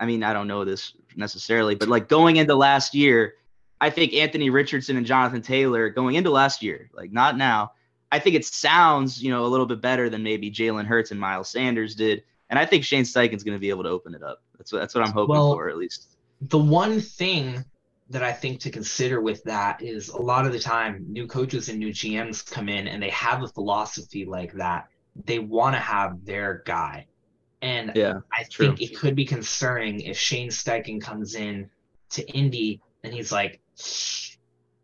I 0.00 0.06
mean, 0.06 0.22
I 0.22 0.32
don't 0.32 0.46
know 0.46 0.64
this 0.64 0.92
necessarily, 1.16 1.74
but 1.74 1.88
like 1.88 2.08
going 2.08 2.36
into 2.36 2.54
last 2.54 2.94
year, 2.94 3.34
I 3.80 3.90
think 3.90 4.14
Anthony 4.14 4.50
Richardson 4.50 4.96
and 4.96 5.06
Jonathan 5.06 5.42
Taylor 5.42 5.88
going 5.88 6.14
into 6.14 6.30
last 6.30 6.62
year, 6.62 6.90
like 6.92 7.12
not 7.12 7.36
now. 7.36 7.72
I 8.10 8.18
think 8.18 8.36
it 8.36 8.44
sounds, 8.44 9.22
you 9.22 9.30
know, 9.30 9.44
a 9.44 9.48
little 9.48 9.66
bit 9.66 9.80
better 9.80 10.08
than 10.08 10.22
maybe 10.22 10.50
Jalen 10.50 10.86
Hurts 10.86 11.10
and 11.10 11.20
Miles 11.20 11.50
Sanders 11.50 11.94
did. 11.94 12.22
And 12.48 12.58
I 12.58 12.64
think 12.64 12.84
Shane 12.84 13.04
Steichen's 13.04 13.44
going 13.44 13.56
to 13.56 13.60
be 13.60 13.68
able 13.68 13.82
to 13.82 13.90
open 13.90 14.14
it 14.14 14.22
up. 14.22 14.42
That's 14.56 14.72
what 14.72 14.78
that's 14.78 14.94
what 14.94 15.04
I'm 15.04 15.12
hoping 15.12 15.34
well, 15.34 15.52
for 15.52 15.68
at 15.68 15.76
least. 15.76 16.16
The 16.42 16.58
one 16.58 17.00
thing 17.00 17.64
that 18.10 18.22
I 18.22 18.32
think 18.32 18.60
to 18.60 18.70
consider 18.70 19.20
with 19.20 19.44
that 19.44 19.82
is 19.82 20.08
a 20.08 20.16
lot 20.16 20.46
of 20.46 20.52
the 20.52 20.58
time 20.58 21.04
new 21.08 21.26
coaches 21.26 21.68
and 21.68 21.78
new 21.78 21.90
GMs 21.90 22.48
come 22.48 22.68
in 22.68 22.88
and 22.88 23.02
they 23.02 23.10
have 23.10 23.42
a 23.42 23.48
philosophy 23.48 24.24
like 24.24 24.52
that. 24.54 24.88
They 25.24 25.38
want 25.38 25.74
to 25.74 25.80
have 25.80 26.24
their 26.24 26.62
guy. 26.64 27.06
And 27.60 27.92
yeah, 27.94 28.20
I 28.32 28.44
true. 28.44 28.66
think 28.66 28.82
it 28.82 28.96
could 28.96 29.16
be 29.16 29.24
concerning 29.24 30.00
if 30.00 30.16
Shane 30.16 30.50
Steichen 30.50 31.00
comes 31.00 31.34
in 31.34 31.68
to 32.10 32.26
Indy 32.28 32.80
and 33.02 33.12
he's 33.12 33.32
like, 33.32 33.60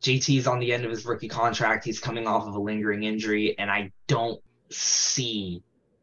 JT's 0.04 0.46
on 0.46 0.58
the 0.58 0.72
end 0.72 0.84
of 0.84 0.90
his 0.90 1.06
rookie 1.06 1.28
contract. 1.28 1.84
He's 1.84 1.98
coming 1.98 2.26
off 2.26 2.46
of 2.46 2.54
a 2.54 2.60
lingering 2.60 3.04
injury, 3.04 3.58
and 3.58 3.70
I 3.70 3.90
don't 4.06 4.40
see 4.70 5.62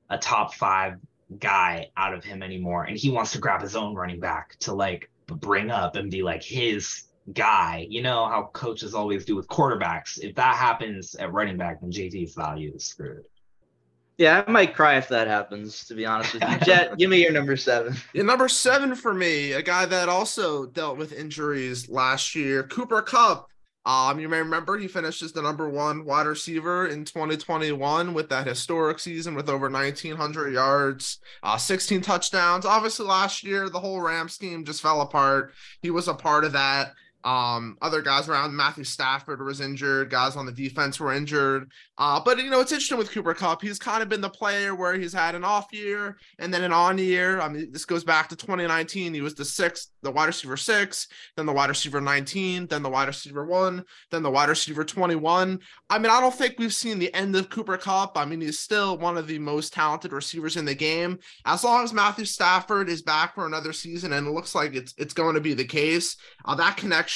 a 0.09 0.17
top 0.17 0.55
five 0.55 0.97
guy 1.39 1.89
out 1.95 2.13
of 2.13 2.23
him 2.23 2.41
anymore. 2.41 2.83
And 2.85 2.97
he 2.97 3.09
wants 3.09 3.31
to 3.33 3.37
grab 3.37 3.61
his 3.61 3.75
own 3.75 3.93
running 3.93 4.19
back 4.19 4.57
to 4.61 4.73
like 4.73 5.09
bring 5.27 5.69
up 5.69 5.95
and 5.95 6.09
be 6.09 6.23
like 6.23 6.43
his 6.43 7.03
guy. 7.33 7.85
You 7.89 8.01
know 8.01 8.25
how 8.25 8.49
coaches 8.53 8.93
always 8.93 9.23
do 9.23 9.35
with 9.35 9.47
quarterbacks. 9.47 10.19
If 10.19 10.35
that 10.35 10.55
happens 10.55 11.15
at 11.15 11.31
running 11.31 11.57
back, 11.57 11.81
then 11.81 11.91
JT's 11.91 12.33
value 12.33 12.73
is 12.75 12.85
screwed. 12.85 13.23
Yeah, 14.21 14.43
I 14.45 14.51
might 14.51 14.75
cry 14.75 14.97
if 14.97 15.07
that 15.07 15.25
happens, 15.25 15.83
to 15.85 15.95
be 15.95 16.05
honest 16.05 16.35
with 16.35 16.43
you. 16.47 16.57
Jett, 16.59 16.95
give 16.99 17.09
me 17.09 17.23
your 17.23 17.31
number 17.31 17.57
seven. 17.57 17.95
Yeah, 18.13 18.21
number 18.21 18.47
seven 18.47 18.93
for 18.93 19.15
me, 19.15 19.53
a 19.53 19.63
guy 19.63 19.87
that 19.87 20.09
also 20.09 20.67
dealt 20.67 20.99
with 20.99 21.11
injuries 21.11 21.89
last 21.89 22.35
year, 22.35 22.61
Cooper 22.61 23.01
Kupp. 23.01 23.47
Um, 23.83 24.19
you 24.19 24.29
may 24.29 24.37
remember 24.37 24.77
he 24.77 24.87
finished 24.87 25.23
as 25.23 25.31
the 25.31 25.41
number 25.41 25.67
one 25.67 26.05
wide 26.05 26.27
receiver 26.27 26.85
in 26.85 27.03
2021 27.03 28.13
with 28.13 28.29
that 28.29 28.45
historic 28.45 28.99
season 28.99 29.33
with 29.33 29.49
over 29.49 29.67
1,900 29.67 30.53
yards, 30.53 31.17
uh, 31.41 31.57
16 31.57 32.01
touchdowns. 32.01 32.63
Obviously, 32.63 33.07
last 33.07 33.43
year 33.43 33.69
the 33.69 33.79
whole 33.79 34.01
Ram 34.01 34.29
scheme 34.29 34.63
just 34.63 34.83
fell 34.83 35.01
apart. 35.01 35.51
He 35.81 35.89
was 35.89 36.07
a 36.07 36.13
part 36.13 36.45
of 36.45 36.51
that. 36.51 36.93
Um, 37.23 37.77
other 37.81 38.01
guys 38.01 38.27
around 38.27 38.55
Matthew 38.55 38.83
Stafford 38.83 39.41
was 39.43 39.61
injured, 39.61 40.09
guys 40.09 40.35
on 40.35 40.45
the 40.45 40.51
defense 40.51 40.99
were 40.99 41.13
injured. 41.13 41.71
Uh, 41.97 42.19
but 42.23 42.39
you 42.39 42.49
know, 42.49 42.61
it's 42.61 42.71
interesting 42.71 42.97
with 42.97 43.11
Cooper 43.11 43.33
Kupp. 43.33 43.61
He's 43.61 43.77
kind 43.77 44.01
of 44.01 44.09
been 44.09 44.21
the 44.21 44.29
player 44.29 44.73
where 44.73 44.97
he's 44.97 45.13
had 45.13 45.35
an 45.35 45.43
off 45.43 45.67
year 45.71 46.17
and 46.39 46.53
then 46.53 46.63
an 46.63 46.73
on 46.73 46.97
year. 46.97 47.39
I 47.39 47.47
mean, 47.47 47.71
this 47.71 47.85
goes 47.85 48.03
back 48.03 48.29
to 48.29 48.35
2019. 48.35 49.13
He 49.13 49.21
was 49.21 49.35
the 49.35 49.45
sixth, 49.45 49.91
the 50.01 50.11
wide 50.11 50.25
receiver 50.25 50.57
six, 50.57 51.07
then 51.37 51.45
the 51.45 51.53
wide 51.53 51.69
receiver 51.69 52.01
19, 52.01 52.67
then 52.67 52.81
the 52.81 52.89
wide 52.89 53.07
receiver 53.07 53.45
one, 53.45 53.83
then 54.09 54.23
the 54.23 54.31
wide 54.31 54.49
receiver 54.49 54.83
21. 54.83 55.59
I 55.89 55.99
mean, 55.99 56.11
I 56.11 56.19
don't 56.19 56.33
think 56.33 56.55
we've 56.57 56.73
seen 56.73 56.97
the 56.97 57.13
end 57.13 57.35
of 57.35 57.49
Cooper 57.49 57.77
Kupp. 57.77 58.17
I 58.17 58.25
mean, 58.25 58.41
he's 58.41 58.59
still 58.59 58.97
one 58.97 59.17
of 59.17 59.27
the 59.27 59.39
most 59.39 59.73
talented 59.73 60.11
receivers 60.11 60.57
in 60.57 60.65
the 60.65 60.73
game. 60.73 61.19
As 61.45 61.63
long 61.63 61.83
as 61.83 61.93
Matthew 61.93 62.25
Stafford 62.25 62.89
is 62.89 63.03
back 63.03 63.35
for 63.35 63.45
another 63.45 63.73
season, 63.73 64.13
and 64.13 64.25
it 64.25 64.31
looks 64.31 64.55
like 64.55 64.73
it's 64.73 64.93
it's 64.97 65.13
going 65.13 65.35
to 65.35 65.41
be 65.41 65.53
the 65.53 65.65
case, 65.65 66.17
uh, 66.45 66.55
that 66.55 66.77
connection 66.77 67.10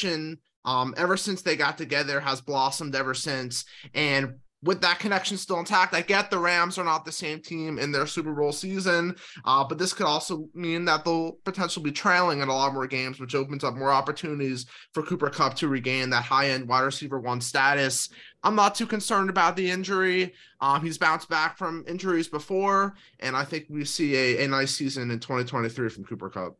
um, 0.65 0.93
ever 0.97 1.17
since 1.17 1.41
they 1.41 1.55
got 1.55 1.77
together 1.77 2.19
has 2.19 2.41
blossomed 2.41 2.95
ever 2.95 3.13
since. 3.13 3.65
And 3.93 4.35
with 4.65 4.81
that 4.81 4.97
connection 4.97 5.37
still 5.37 5.59
intact. 5.59 5.93
I 5.93 6.01
get 6.01 6.31
the 6.31 6.39
Rams 6.39 6.77
are 6.77 6.83
not 6.83 7.05
the 7.05 7.11
same 7.11 7.39
team 7.39 7.77
in 7.77 7.91
their 7.91 8.07
Super 8.07 8.33
Bowl 8.33 8.51
season, 8.51 9.15
uh, 9.45 9.63
but 9.63 9.77
this 9.77 9.93
could 9.93 10.07
also 10.07 10.49
mean 10.55 10.85
that 10.85 11.05
they'll 11.05 11.33
potentially 11.43 11.83
be 11.83 11.91
trailing 11.91 12.41
in 12.41 12.49
a 12.49 12.53
lot 12.53 12.73
more 12.73 12.87
games, 12.87 13.19
which 13.19 13.35
opens 13.35 13.63
up 13.63 13.75
more 13.75 13.91
opportunities 13.91 14.65
for 14.91 15.03
Cooper 15.03 15.29
Kupp 15.29 15.55
to 15.55 15.67
regain 15.67 16.09
that 16.09 16.23
high 16.23 16.49
end 16.49 16.67
wide 16.67 16.81
receiver 16.81 17.19
one 17.19 17.41
status. 17.41 18.09
I'm 18.43 18.55
not 18.55 18.75
too 18.75 18.87
concerned 18.87 19.29
about 19.29 19.55
the 19.55 19.69
injury. 19.69 20.33
Um, 20.59 20.83
he's 20.83 20.97
bounced 20.97 21.29
back 21.29 21.57
from 21.57 21.85
injuries 21.87 22.27
before, 22.27 22.95
and 23.19 23.35
I 23.35 23.43
think 23.43 23.65
we 23.69 23.85
see 23.85 24.15
a, 24.15 24.45
a 24.45 24.47
nice 24.47 24.73
season 24.73 25.11
in 25.11 25.19
2023 25.19 25.89
from 25.89 26.05
Cooper 26.05 26.29
Kupp. 26.29 26.57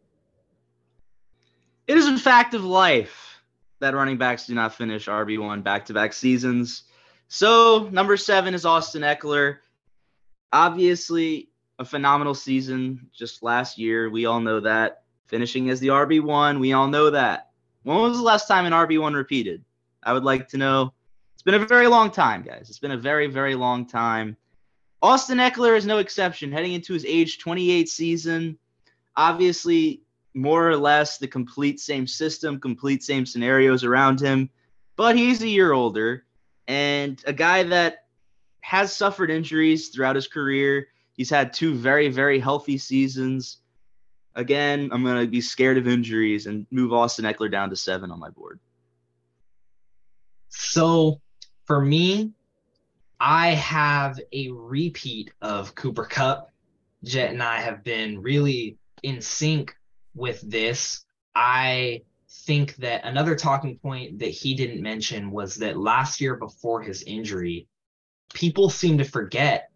It 1.88 1.98
is 1.98 2.08
a 2.08 2.18
fact 2.18 2.56
of 2.56 2.64
life 2.64 3.42
that 3.80 3.94
running 3.94 4.18
backs 4.18 4.48
do 4.48 4.56
not 4.56 4.74
finish 4.74 5.06
RB1 5.06 5.64
back 5.64 5.86
to 5.86 5.94
back 5.94 6.14
seasons. 6.14 6.84
So 7.28 7.90
number 7.92 8.18
seven 8.18 8.56
is 8.56 8.66
Austin 8.66 9.04
Ekeler. 9.04 9.58
Obviously, 10.52 11.50
a 11.78 11.86
phenomenal 11.86 12.34
season 12.34 13.10
just 13.14 13.44
last 13.44 13.78
year. 13.78 14.10
We 14.10 14.26
all 14.26 14.40
know 14.40 14.62
that. 14.62 15.04
Finishing 15.28 15.70
as 15.70 15.80
the 15.80 15.88
RB1, 15.88 16.60
we 16.60 16.74
all 16.74 16.88
know 16.88 17.10
that. 17.12 17.52
When 17.84 17.98
was 17.98 18.18
the 18.18 18.24
last 18.24 18.48
time 18.48 18.66
an 18.66 18.74
RB1 18.74 19.14
repeated? 19.14 19.64
I 20.02 20.14
would 20.14 20.24
like 20.24 20.48
to 20.50 20.58
know. 20.58 20.94
It's 21.34 21.44
been 21.44 21.56
a 21.56 21.66
very 21.66 21.88
long 21.88 22.10
time, 22.10 22.42
guys. 22.42 22.70
It's 22.70 22.80
been 22.80 22.92
a 22.92 22.98
very, 22.98 23.28
very 23.28 23.54
long 23.54 23.86
time. 23.86 24.38
Austin 25.02 25.38
Ekeler 25.38 25.78
is 25.78 25.86
no 25.86 26.00
exception. 26.00 26.52
Heading 26.52 26.74
into 26.74 26.94
his 26.94 27.06
age 27.06 27.38
28 27.38 27.90
season, 27.90 28.58
obviously, 29.16 30.02
more 30.36 30.70
or 30.70 30.78
less 30.78 31.18
the 31.18 31.28
complete 31.28 31.80
same 31.80 32.06
system, 32.06 32.60
complete 32.60 33.02
same 33.02 33.26
scenarios 33.26 33.84
around 33.84 34.20
him, 34.20 34.50
but 34.96 35.16
he's 35.16 35.42
a 35.42 35.48
year 35.48 35.72
older 35.72 36.26
and 36.68 37.24
a 37.26 37.34
guy 37.34 37.64
that 37.64 38.06
has 38.60 38.96
suffered 38.96 39.32
injuries 39.32 39.90
throughout 39.90 40.16
his 40.16 40.28
career. 40.28 40.88
He's 41.14 41.30
had 41.30 41.54
two 41.54 41.74
very, 41.74 42.10
very 42.10 42.40
healthy 42.40 42.78
seasons. 42.78 43.58
Again, 44.36 44.90
I'm 44.92 45.04
going 45.04 45.24
to 45.24 45.32
be 45.32 45.40
scared 45.40 45.78
of 45.78 45.88
injuries 45.88 46.48
and 46.48 46.68
move 46.70 46.92
Austin 46.92 47.26
Ekeler 47.26 47.50
down 47.50 47.70
to 47.70 47.76
seven 47.76 48.12
on 48.12 48.20
my 48.20 48.30
board. 48.30 48.60
So 50.50 51.22
for 51.66 51.80
me, 51.80 52.34
I 53.20 53.52
have 53.52 54.20
a 54.34 54.50
repeat 54.52 55.32
of 55.42 55.76
Cooper 55.76 56.04
Kupp. 56.04 56.52
Jett 57.04 57.32
and 57.32 57.44
I 57.44 57.62
have 57.62 57.84
been 57.84 58.22
really 58.22 58.78
in 59.04 59.22
sync 59.22 59.78
with 60.16 60.42
this. 60.50 61.06
I 61.36 62.02
think 62.30 62.76
that 62.78 63.06
another 63.06 63.36
talking 63.36 63.78
point 63.78 64.20
that 64.20 64.30
he 64.30 64.56
didn't 64.56 64.82
mention 64.82 65.32
was 65.32 65.56
that 65.56 65.78
last 65.78 66.22
year 66.22 66.36
before 66.36 66.82
his 66.82 67.04
injury, 67.04 67.68
people 68.34 68.70
seem 68.70 68.98
to 68.98 69.04
forget 69.04 69.70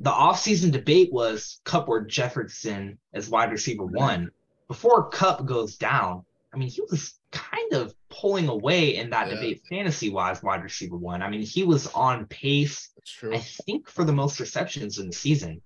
the 0.00 0.10
offseason 0.10 0.72
debate 0.72 1.12
was 1.12 1.60
or 1.86 2.04
Jefferson 2.04 2.98
as 3.12 3.28
wide 3.28 3.50
receiver 3.50 3.84
mm-hmm. 3.84 3.96
one. 3.96 4.30
Before 4.68 5.08
Kupp 5.08 5.46
goes 5.46 5.76
down, 5.76 6.24
I 6.54 6.56
mean, 6.56 6.68
he 6.68 6.82
was 6.90 7.18
kind 7.32 7.72
of 7.72 7.94
pulling 8.08 8.48
away 8.48 8.96
in 8.96 9.10
that 9.10 9.28
yeah. 9.28 9.34
debate 9.34 9.62
fantasy 9.68 10.10
wise, 10.10 10.42
wide 10.42 10.62
receiver 10.62 10.96
one. 10.96 11.22
I 11.22 11.28
mean, 11.28 11.42
he 11.42 11.64
was 11.64 11.86
on 11.88 12.26
pace, 12.26 12.90
I 13.22 13.38
think, 13.38 13.88
for 13.88 14.04
the 14.04 14.12
most 14.12 14.40
receptions 14.40 14.98
in 14.98 15.08
the 15.08 15.12
season 15.12 15.60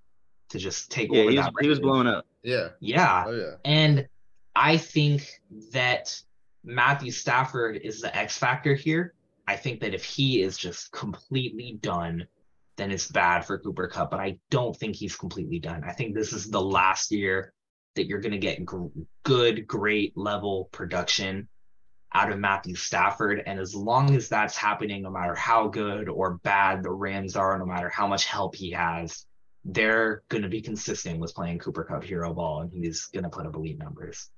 to 0.49 0.59
just 0.59 0.91
take 0.91 1.11
yeah, 1.11 1.21
over. 1.21 1.31
He 1.31 1.37
was, 1.37 1.49
he 1.61 1.67
was 1.67 1.79
blowing 1.79 2.07
up. 2.07 2.25
Yeah. 2.43 2.69
Yeah. 2.79 3.23
Oh, 3.27 3.31
yeah. 3.31 3.51
And 3.63 4.07
I 4.55 4.77
think 4.77 5.41
that 5.71 6.21
Matthew 6.63 7.11
Stafford 7.11 7.77
is 7.83 8.01
the 8.01 8.15
X 8.15 8.37
factor 8.37 8.73
here. 8.73 9.13
I 9.47 9.55
think 9.55 9.81
that 9.81 9.93
if 9.93 10.03
he 10.03 10.41
is 10.41 10.57
just 10.57 10.91
completely 10.91 11.77
done, 11.81 12.27
then 12.77 12.91
it's 12.91 13.07
bad 13.07 13.45
for 13.45 13.59
Cooper 13.59 13.87
Kupp. 13.87 14.11
But 14.11 14.19
I 14.19 14.39
don't 14.49 14.75
think 14.75 14.95
he's 14.95 15.15
completely 15.15 15.59
done. 15.59 15.83
I 15.87 15.93
think 15.93 16.15
this 16.15 16.33
is 16.33 16.49
the 16.49 16.61
last 16.61 17.11
year 17.11 17.53
that 17.95 18.07
you're 18.07 18.21
going 18.21 18.31
to 18.31 18.37
get 18.37 18.65
gr- 18.65 18.87
good, 19.23 19.67
great 19.67 20.17
level 20.17 20.69
production 20.71 21.47
out 22.13 22.31
of 22.31 22.39
Matthew 22.39 22.75
Stafford. 22.75 23.43
And 23.45 23.59
as 23.59 23.75
long 23.75 24.15
as 24.15 24.29
that's 24.29 24.57
happening, 24.57 25.03
no 25.03 25.11
matter 25.11 25.35
how 25.35 25.67
good 25.67 26.09
or 26.09 26.37
bad 26.43 26.83
the 26.83 26.91
Rams 26.91 27.35
are, 27.35 27.57
no 27.57 27.65
matter 27.65 27.89
how 27.89 28.07
much 28.07 28.25
help 28.25 28.55
he 28.55 28.71
has, 28.71 29.25
they're 29.65 30.21
going 30.29 30.43
to 30.43 30.49
be 30.49 30.61
consistent 30.61 31.19
with 31.19 31.33
playing 31.33 31.57
Cooper 31.57 31.83
Kupp 31.83 32.03
hero 32.03 32.33
ball, 32.33 32.61
and 32.61 32.71
he's 32.71 33.07
going 33.07 33.23
to 33.23 33.29
put 33.29 33.47
up 33.47 33.55
elite 33.55 33.79
numbers. 33.79 34.29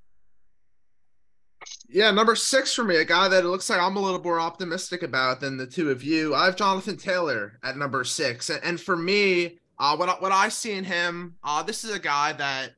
Yeah, 1.89 2.11
number 2.11 2.35
six 2.35 2.73
for 2.73 2.85
me, 2.85 2.95
a 2.95 3.05
guy 3.05 3.27
that 3.27 3.43
it 3.43 3.47
looks 3.47 3.69
like 3.69 3.81
I'm 3.81 3.97
a 3.97 4.01
little 4.01 4.23
more 4.23 4.39
optimistic 4.39 5.03
about 5.03 5.41
than 5.41 5.57
the 5.57 5.67
two 5.67 5.91
of 5.91 6.01
you. 6.01 6.33
I 6.33 6.45
have 6.45 6.55
Jonathan 6.55 6.95
Taylor 6.95 7.59
at 7.61 7.77
number 7.77 8.05
six, 8.05 8.49
and, 8.49 8.79
for 8.79 8.95
me, 8.95 9.59
uh, 9.79 9.97
what 9.97 10.07
I, 10.07 10.13
what 10.13 10.31
I 10.31 10.47
see 10.47 10.71
in 10.73 10.85
him, 10.85 11.35
uh, 11.43 11.61
this 11.61 11.83
is 11.83 11.93
a 11.93 11.99
guy 11.99 12.31
that 12.33 12.71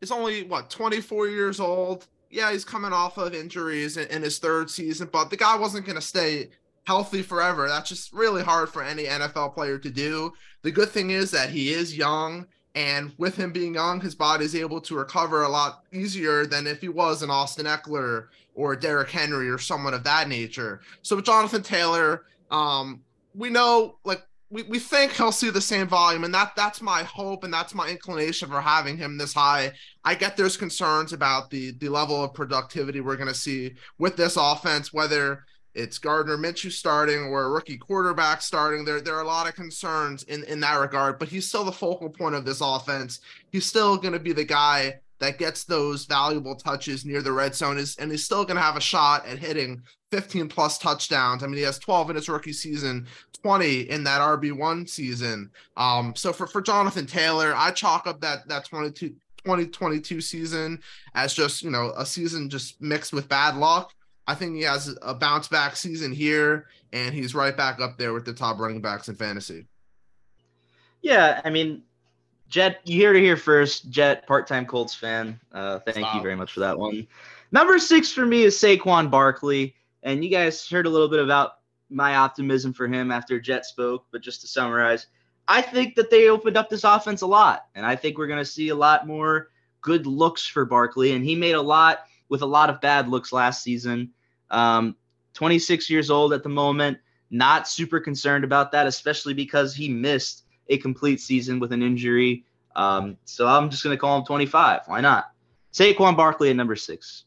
is 0.00 0.10
only 0.10 0.44
what 0.44 0.70
24 0.70 1.28
years 1.28 1.60
old. 1.60 2.06
Yeah, 2.30 2.50
he's 2.50 2.64
coming 2.64 2.94
off 2.94 3.18
of 3.18 3.34
injuries 3.34 3.98
in, 3.98 4.08
in 4.08 4.22
his 4.22 4.38
third 4.38 4.70
season, 4.70 5.10
but 5.12 5.28
the 5.28 5.36
guy 5.36 5.56
wasn't 5.56 5.84
going 5.84 5.96
to 5.96 6.02
stay 6.02 6.48
healthy 6.86 7.22
forever. 7.22 7.68
That's 7.68 7.88
just 7.88 8.12
really 8.12 8.42
hard 8.42 8.68
for 8.68 8.82
any 8.82 9.04
NFL 9.04 9.54
player 9.54 9.78
to 9.78 9.90
do. 9.90 10.32
The 10.62 10.70
good 10.70 10.88
thing 10.88 11.10
is 11.10 11.30
that 11.30 11.50
he 11.50 11.72
is 11.72 11.96
young 11.96 12.46
and 12.74 13.12
with 13.18 13.36
him 13.36 13.52
being 13.52 13.74
young, 13.74 14.00
his 14.00 14.14
body 14.14 14.44
is 14.44 14.56
able 14.56 14.80
to 14.82 14.96
recover 14.96 15.42
a 15.42 15.48
lot 15.48 15.84
easier 15.92 16.46
than 16.46 16.66
if 16.66 16.80
he 16.80 16.88
was 16.88 17.22
an 17.22 17.30
Austin 17.30 17.66
Ekeler 17.66 18.28
or 18.54 18.76
Derrick 18.76 19.10
Henry 19.10 19.50
or 19.50 19.58
someone 19.58 19.94
of 19.94 20.04
that 20.04 20.28
nature. 20.28 20.80
So 21.02 21.16
with 21.16 21.26
Jonathan 21.26 21.62
Taylor, 21.62 22.24
um, 22.50 23.02
we 23.34 23.50
know 23.50 23.98
like 24.04 24.22
we, 24.50 24.62
we 24.64 24.78
think 24.78 25.12
he'll 25.12 25.32
see 25.32 25.50
the 25.50 25.60
same 25.60 25.88
volume, 25.88 26.24
and 26.24 26.34
that 26.34 26.52
that's 26.56 26.82
my 26.82 27.02
hope 27.02 27.44
and 27.44 27.52
that's 27.52 27.74
my 27.74 27.88
inclination 27.88 28.48
for 28.48 28.60
having 28.60 28.96
him 28.96 29.16
this 29.16 29.32
high. 29.32 29.72
I 30.04 30.14
get 30.14 30.36
there's 30.36 30.56
concerns 30.56 31.12
about 31.12 31.50
the 31.50 31.72
the 31.72 31.88
level 31.88 32.22
of 32.22 32.34
productivity 32.34 33.00
we're 33.00 33.16
going 33.16 33.28
to 33.28 33.34
see 33.34 33.74
with 33.98 34.16
this 34.16 34.36
offense, 34.36 34.92
whether 34.92 35.44
it's 35.74 35.98
Gardner 35.98 36.36
Minshew 36.36 36.70
starting 36.70 37.24
or 37.24 37.44
a 37.44 37.50
rookie 37.50 37.78
quarterback 37.78 38.42
starting. 38.42 38.84
There 38.84 39.00
there 39.00 39.16
are 39.16 39.22
a 39.22 39.26
lot 39.26 39.48
of 39.48 39.54
concerns 39.54 40.22
in 40.24 40.44
in 40.44 40.60
that 40.60 40.80
regard, 40.80 41.18
but 41.18 41.28
he's 41.28 41.48
still 41.48 41.64
the 41.64 41.72
focal 41.72 42.10
point 42.10 42.34
of 42.34 42.44
this 42.44 42.60
offense. 42.60 43.20
He's 43.50 43.66
still 43.66 43.96
going 43.96 44.12
to 44.12 44.20
be 44.20 44.32
the 44.32 44.44
guy 44.44 45.00
that 45.18 45.38
gets 45.38 45.62
those 45.64 46.04
valuable 46.04 46.56
touches 46.56 47.04
near 47.04 47.22
the 47.22 47.30
red 47.30 47.54
zone 47.54 47.78
is 47.78 47.96
and 47.96 48.10
he's 48.10 48.24
still 48.24 48.44
going 48.44 48.56
to 48.56 48.62
have 48.62 48.76
a 48.76 48.80
shot 48.80 49.24
at 49.24 49.38
hitting 49.38 49.80
15 50.10 50.48
plus 50.48 50.78
touchdowns. 50.78 51.42
I 51.42 51.46
mean, 51.46 51.56
he 51.56 51.62
has 51.62 51.78
12 51.78 52.10
in 52.10 52.16
his 52.16 52.28
rookie 52.28 52.52
season, 52.52 53.06
20 53.42 53.82
in 53.82 54.02
that 54.04 54.20
RB1 54.20 54.88
season. 54.88 55.48
Um, 55.76 56.14
so 56.16 56.32
for, 56.32 56.46
for 56.46 56.60
Jonathan 56.60 57.06
Taylor, 57.06 57.54
I 57.56 57.70
chalk 57.70 58.06
up 58.06 58.20
that 58.20 58.48
that 58.48 58.64
22 58.64 59.14
2022 59.44 60.20
season 60.20 60.80
as 61.14 61.34
just, 61.34 61.62
you 61.62 61.70
know, 61.70 61.92
a 61.96 62.04
season 62.04 62.50
just 62.50 62.80
mixed 62.80 63.12
with 63.12 63.28
bad 63.28 63.56
luck. 63.56 63.92
I 64.26 64.34
think 64.34 64.56
he 64.56 64.62
has 64.62 64.96
a 65.02 65.14
bounce 65.14 65.48
back 65.48 65.76
season 65.76 66.12
here 66.12 66.66
and 66.92 67.14
he's 67.14 67.34
right 67.34 67.56
back 67.56 67.80
up 67.80 67.98
there 67.98 68.12
with 68.12 68.24
the 68.24 68.32
top 68.32 68.58
running 68.58 68.80
backs 68.80 69.08
in 69.08 69.14
fantasy. 69.14 69.66
Yeah, 71.00 71.40
I 71.44 71.50
mean, 71.50 71.82
Jett, 72.48 72.80
you 72.84 72.96
hear 72.96 73.12
to 73.12 73.18
here 73.18 73.36
first. 73.36 73.90
Jett, 73.90 74.26
part-time 74.26 74.66
Colts 74.66 74.94
fan. 74.94 75.40
Uh, 75.52 75.80
thank 75.80 75.98
Stop. 75.98 76.14
you 76.14 76.22
very 76.22 76.36
much 76.36 76.52
for 76.52 76.60
that 76.60 76.78
one. 76.78 77.06
Number 77.50 77.78
six 77.78 78.12
for 78.12 78.24
me 78.24 78.44
is 78.44 78.56
Saquon 78.56 79.10
Barkley, 79.10 79.74
and 80.02 80.22
you 80.22 80.30
guys 80.30 80.68
heard 80.68 80.86
a 80.86 80.90
little 80.90 81.08
bit 81.08 81.18
about 81.18 81.54
my 81.90 82.16
optimism 82.16 82.72
for 82.72 82.86
him 82.86 83.10
after 83.10 83.40
Jett 83.40 83.66
spoke. 83.66 84.06
But 84.12 84.22
just 84.22 84.42
to 84.42 84.46
summarize, 84.46 85.06
I 85.48 85.60
think 85.60 85.94
that 85.96 86.10
they 86.10 86.28
opened 86.28 86.56
up 86.56 86.70
this 86.70 86.84
offense 86.84 87.22
a 87.22 87.26
lot, 87.26 87.66
and 87.74 87.84
I 87.84 87.96
think 87.96 88.16
we're 88.16 88.26
going 88.28 88.38
to 88.38 88.44
see 88.44 88.68
a 88.68 88.74
lot 88.74 89.06
more 89.06 89.48
good 89.80 90.06
looks 90.06 90.46
for 90.46 90.64
Barkley. 90.64 91.12
And 91.12 91.24
he 91.24 91.34
made 91.34 91.54
a 91.54 91.60
lot 91.60 92.04
with 92.32 92.40
a 92.40 92.46
lot 92.46 92.70
of 92.70 92.80
bad 92.80 93.10
looks 93.10 93.30
last 93.30 93.62
season. 93.62 94.08
Um, 94.50 94.96
26 95.34 95.90
years 95.90 96.10
old 96.10 96.32
at 96.32 96.42
the 96.42 96.48
moment. 96.48 96.96
Not 97.30 97.68
super 97.68 98.00
concerned 98.00 98.42
about 98.42 98.72
that, 98.72 98.86
especially 98.86 99.34
because 99.34 99.74
he 99.74 99.90
missed 99.90 100.44
a 100.68 100.78
complete 100.78 101.20
season 101.20 101.60
with 101.60 101.72
an 101.72 101.82
injury. 101.82 102.46
Um, 102.74 103.18
so 103.26 103.46
I'm 103.46 103.68
just 103.68 103.84
going 103.84 103.94
to 103.94 104.00
call 104.00 104.16
him 104.16 104.24
25. 104.24 104.80
Why 104.86 105.02
not? 105.02 105.26
Saquon 105.74 106.16
Barkley 106.16 106.48
at 106.48 106.56
number 106.56 106.74
six. 106.74 107.24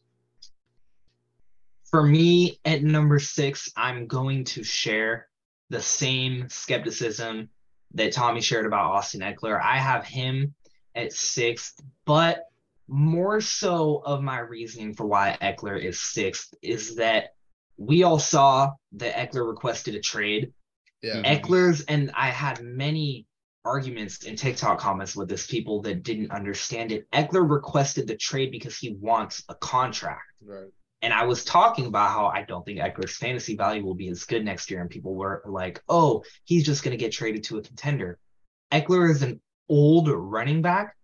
For 1.84 2.02
me, 2.02 2.58
at 2.64 2.82
number 2.82 3.20
six, 3.20 3.70
I'm 3.76 4.08
going 4.08 4.42
to 4.44 4.64
share 4.64 5.28
the 5.70 5.80
same 5.80 6.48
skepticism 6.48 7.48
that 7.94 8.12
Tommy 8.12 8.40
shared 8.40 8.66
about 8.66 8.90
Austin 8.90 9.20
Ekeler. 9.20 9.60
I 9.62 9.76
have 9.76 10.04
him 10.04 10.52
at 10.96 11.12
sixth, 11.12 11.80
but 12.04 12.46
more 12.88 13.40
so 13.40 14.02
of 14.04 14.22
my 14.22 14.38
reasoning 14.38 14.94
for 14.94 15.06
why 15.06 15.36
Ekeler 15.40 15.80
is 15.82 16.00
sixth 16.00 16.54
is 16.62 16.96
that 16.96 17.34
we 17.76 18.02
all 18.04 18.18
saw 18.18 18.72
that 18.92 19.14
Ekeler 19.14 19.46
requested 19.46 19.94
a 19.94 20.00
trade. 20.00 20.52
Yeah. 21.02 21.16
Mm-hmm. 21.16 21.44
Ekeler's, 21.44 21.82
and 21.82 22.10
I 22.14 22.28
had 22.28 22.62
many 22.62 23.26
arguments 23.64 24.24
in 24.24 24.36
TikTok 24.36 24.78
comments 24.78 25.16
with 25.16 25.28
this 25.28 25.46
people 25.46 25.82
that 25.82 26.02
didn't 26.02 26.30
understand 26.30 26.92
it. 26.92 27.10
Ekeler 27.10 27.48
requested 27.48 28.06
the 28.06 28.16
trade 28.16 28.52
because 28.52 28.78
he 28.78 28.96
wants 29.00 29.42
a 29.48 29.54
contract. 29.56 30.22
Right. 30.44 30.68
And 31.02 31.12
I 31.12 31.24
was 31.24 31.44
talking 31.44 31.86
about 31.86 32.10
how 32.10 32.26
I 32.26 32.42
don't 32.42 32.64
think 32.64 32.78
Ekeler's 32.78 33.16
fantasy 33.16 33.56
value 33.56 33.84
will 33.84 33.94
be 33.94 34.08
as 34.08 34.24
good 34.24 34.44
next 34.44 34.70
year. 34.70 34.80
And 34.80 34.88
people 34.88 35.14
were 35.14 35.42
like, 35.44 35.82
oh, 35.88 36.24
he's 36.44 36.64
just 36.64 36.82
going 36.82 36.96
to 36.96 37.04
get 37.04 37.12
traded 37.12 37.44
to 37.44 37.58
a 37.58 37.62
contender. 37.62 38.18
Ekeler 38.72 39.10
is 39.10 39.22
an 39.22 39.40
old 39.68 40.08
running 40.08 40.62
back 40.62 40.96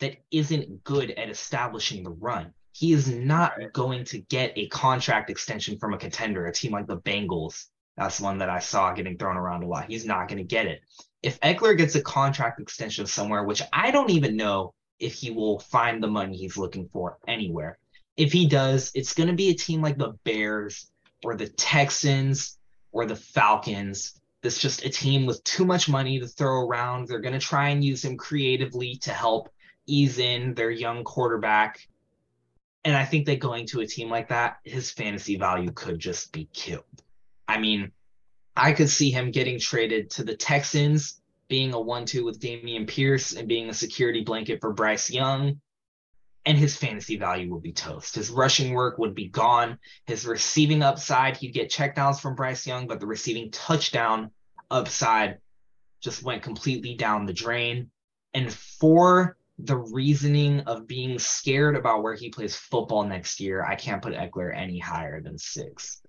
that 0.00 0.16
isn't 0.30 0.84
good 0.84 1.10
at 1.12 1.30
establishing 1.30 2.02
the 2.02 2.10
run. 2.10 2.52
He 2.72 2.92
is 2.92 3.08
not 3.08 3.54
going 3.72 4.04
to 4.06 4.18
get 4.18 4.52
a 4.56 4.68
contract 4.68 5.30
extension 5.30 5.78
from 5.78 5.94
a 5.94 5.98
contender, 5.98 6.46
a 6.46 6.52
team 6.52 6.72
like 6.72 6.86
the 6.86 6.98
Bengals. 6.98 7.66
That's 7.96 8.20
one 8.20 8.38
that 8.38 8.50
I 8.50 8.58
saw 8.58 8.92
getting 8.92 9.16
thrown 9.16 9.36
around 9.36 9.62
a 9.62 9.68
lot. 9.68 9.86
He's 9.88 10.04
not 10.04 10.26
going 10.28 10.38
to 10.38 10.44
get 10.44 10.66
it 10.66 10.80
if 11.24 11.40
Ekeler 11.40 11.76
gets 11.76 11.94
a 11.94 12.02
contract 12.02 12.60
extension 12.60 13.06
somewhere, 13.06 13.44
which 13.44 13.62
I 13.72 13.90
don't 13.90 14.10
even 14.10 14.36
know 14.36 14.74
if 15.00 15.14
he 15.14 15.30
will 15.30 15.58
find 15.58 16.02
the 16.02 16.06
money 16.06 16.36
he's 16.36 16.58
looking 16.58 16.86
for 16.92 17.16
anywhere. 17.26 17.78
If 18.18 18.30
he 18.30 18.46
does, 18.46 18.92
it's 18.94 19.14
going 19.14 19.30
to 19.30 19.34
be 19.34 19.48
a 19.48 19.54
team 19.54 19.80
like 19.80 19.96
the 19.96 20.12
Bears 20.24 20.90
or 21.24 21.34
the 21.34 21.48
Texans 21.48 22.58
or 22.92 23.06
the 23.06 23.16
Falcons. 23.16 24.20
That's 24.42 24.60
just 24.60 24.84
a 24.84 24.90
team 24.90 25.24
with 25.24 25.42
too 25.44 25.64
much 25.64 25.88
money 25.88 26.20
to 26.20 26.28
throw 26.28 26.66
around. 26.66 27.08
They're 27.08 27.20
going 27.20 27.32
to 27.32 27.40
try 27.40 27.70
and 27.70 27.82
use 27.82 28.04
him 28.04 28.18
creatively 28.18 28.96
to 28.96 29.10
help 29.10 29.48
ease 29.86 30.18
in 30.18 30.54
their 30.54 30.70
young 30.70 31.04
quarterback. 31.04 31.86
And 32.84 32.94
I 32.96 33.04
think 33.04 33.26
that 33.26 33.40
going 33.40 33.66
to 33.68 33.80
a 33.80 33.86
team 33.86 34.10
like 34.10 34.28
that, 34.28 34.58
his 34.64 34.90
fantasy 34.90 35.36
value 35.36 35.72
could 35.72 35.98
just 35.98 36.32
be 36.32 36.48
killed. 36.52 36.84
I 37.48 37.58
mean, 37.58 37.92
I 38.56 38.72
could 38.72 38.88
see 38.88 39.10
him 39.10 39.30
getting 39.30 39.58
traded 39.58 40.10
to 40.10 40.24
the 40.24 40.36
Texans, 40.36 41.20
being 41.48 41.72
a 41.72 41.80
one-two 41.80 42.24
with 42.24 42.40
Dameon 42.40 42.86
Pierce 42.86 43.32
and 43.34 43.48
being 43.48 43.68
a 43.68 43.74
security 43.74 44.22
blanket 44.22 44.60
for 44.60 44.72
Bryce 44.72 45.10
Young. 45.10 45.60
And 46.46 46.58
his 46.58 46.76
fantasy 46.76 47.16
value 47.16 47.52
would 47.52 47.62
be 47.62 47.72
toast. 47.72 48.16
His 48.16 48.28
rushing 48.30 48.74
work 48.74 48.98
would 48.98 49.14
be 49.14 49.28
gone. 49.28 49.78
His 50.06 50.26
receiving 50.26 50.82
upside, 50.82 51.38
he'd 51.38 51.54
get 51.54 51.70
checkdowns 51.70 52.20
from 52.20 52.34
Bryce 52.34 52.66
Young, 52.66 52.86
but 52.86 53.00
the 53.00 53.06
receiving 53.06 53.50
touchdown 53.50 54.30
upside 54.70 55.38
just 56.02 56.22
went 56.22 56.42
completely 56.42 56.96
down 56.96 57.24
the 57.24 57.32
drain. 57.32 57.90
And 58.34 58.52
for 58.52 59.38
the 59.58 59.76
reasoning 59.76 60.60
of 60.60 60.86
being 60.86 61.18
scared 61.18 61.76
about 61.76 62.02
where 62.02 62.14
he 62.14 62.28
plays 62.28 62.56
football 62.56 63.04
next 63.04 63.40
year, 63.40 63.64
I 63.64 63.76
can't 63.76 64.02
put 64.02 64.14
Ekeler 64.14 64.56
any 64.56 64.78
higher 64.78 65.20
than 65.20 65.38
six. 65.38 66.00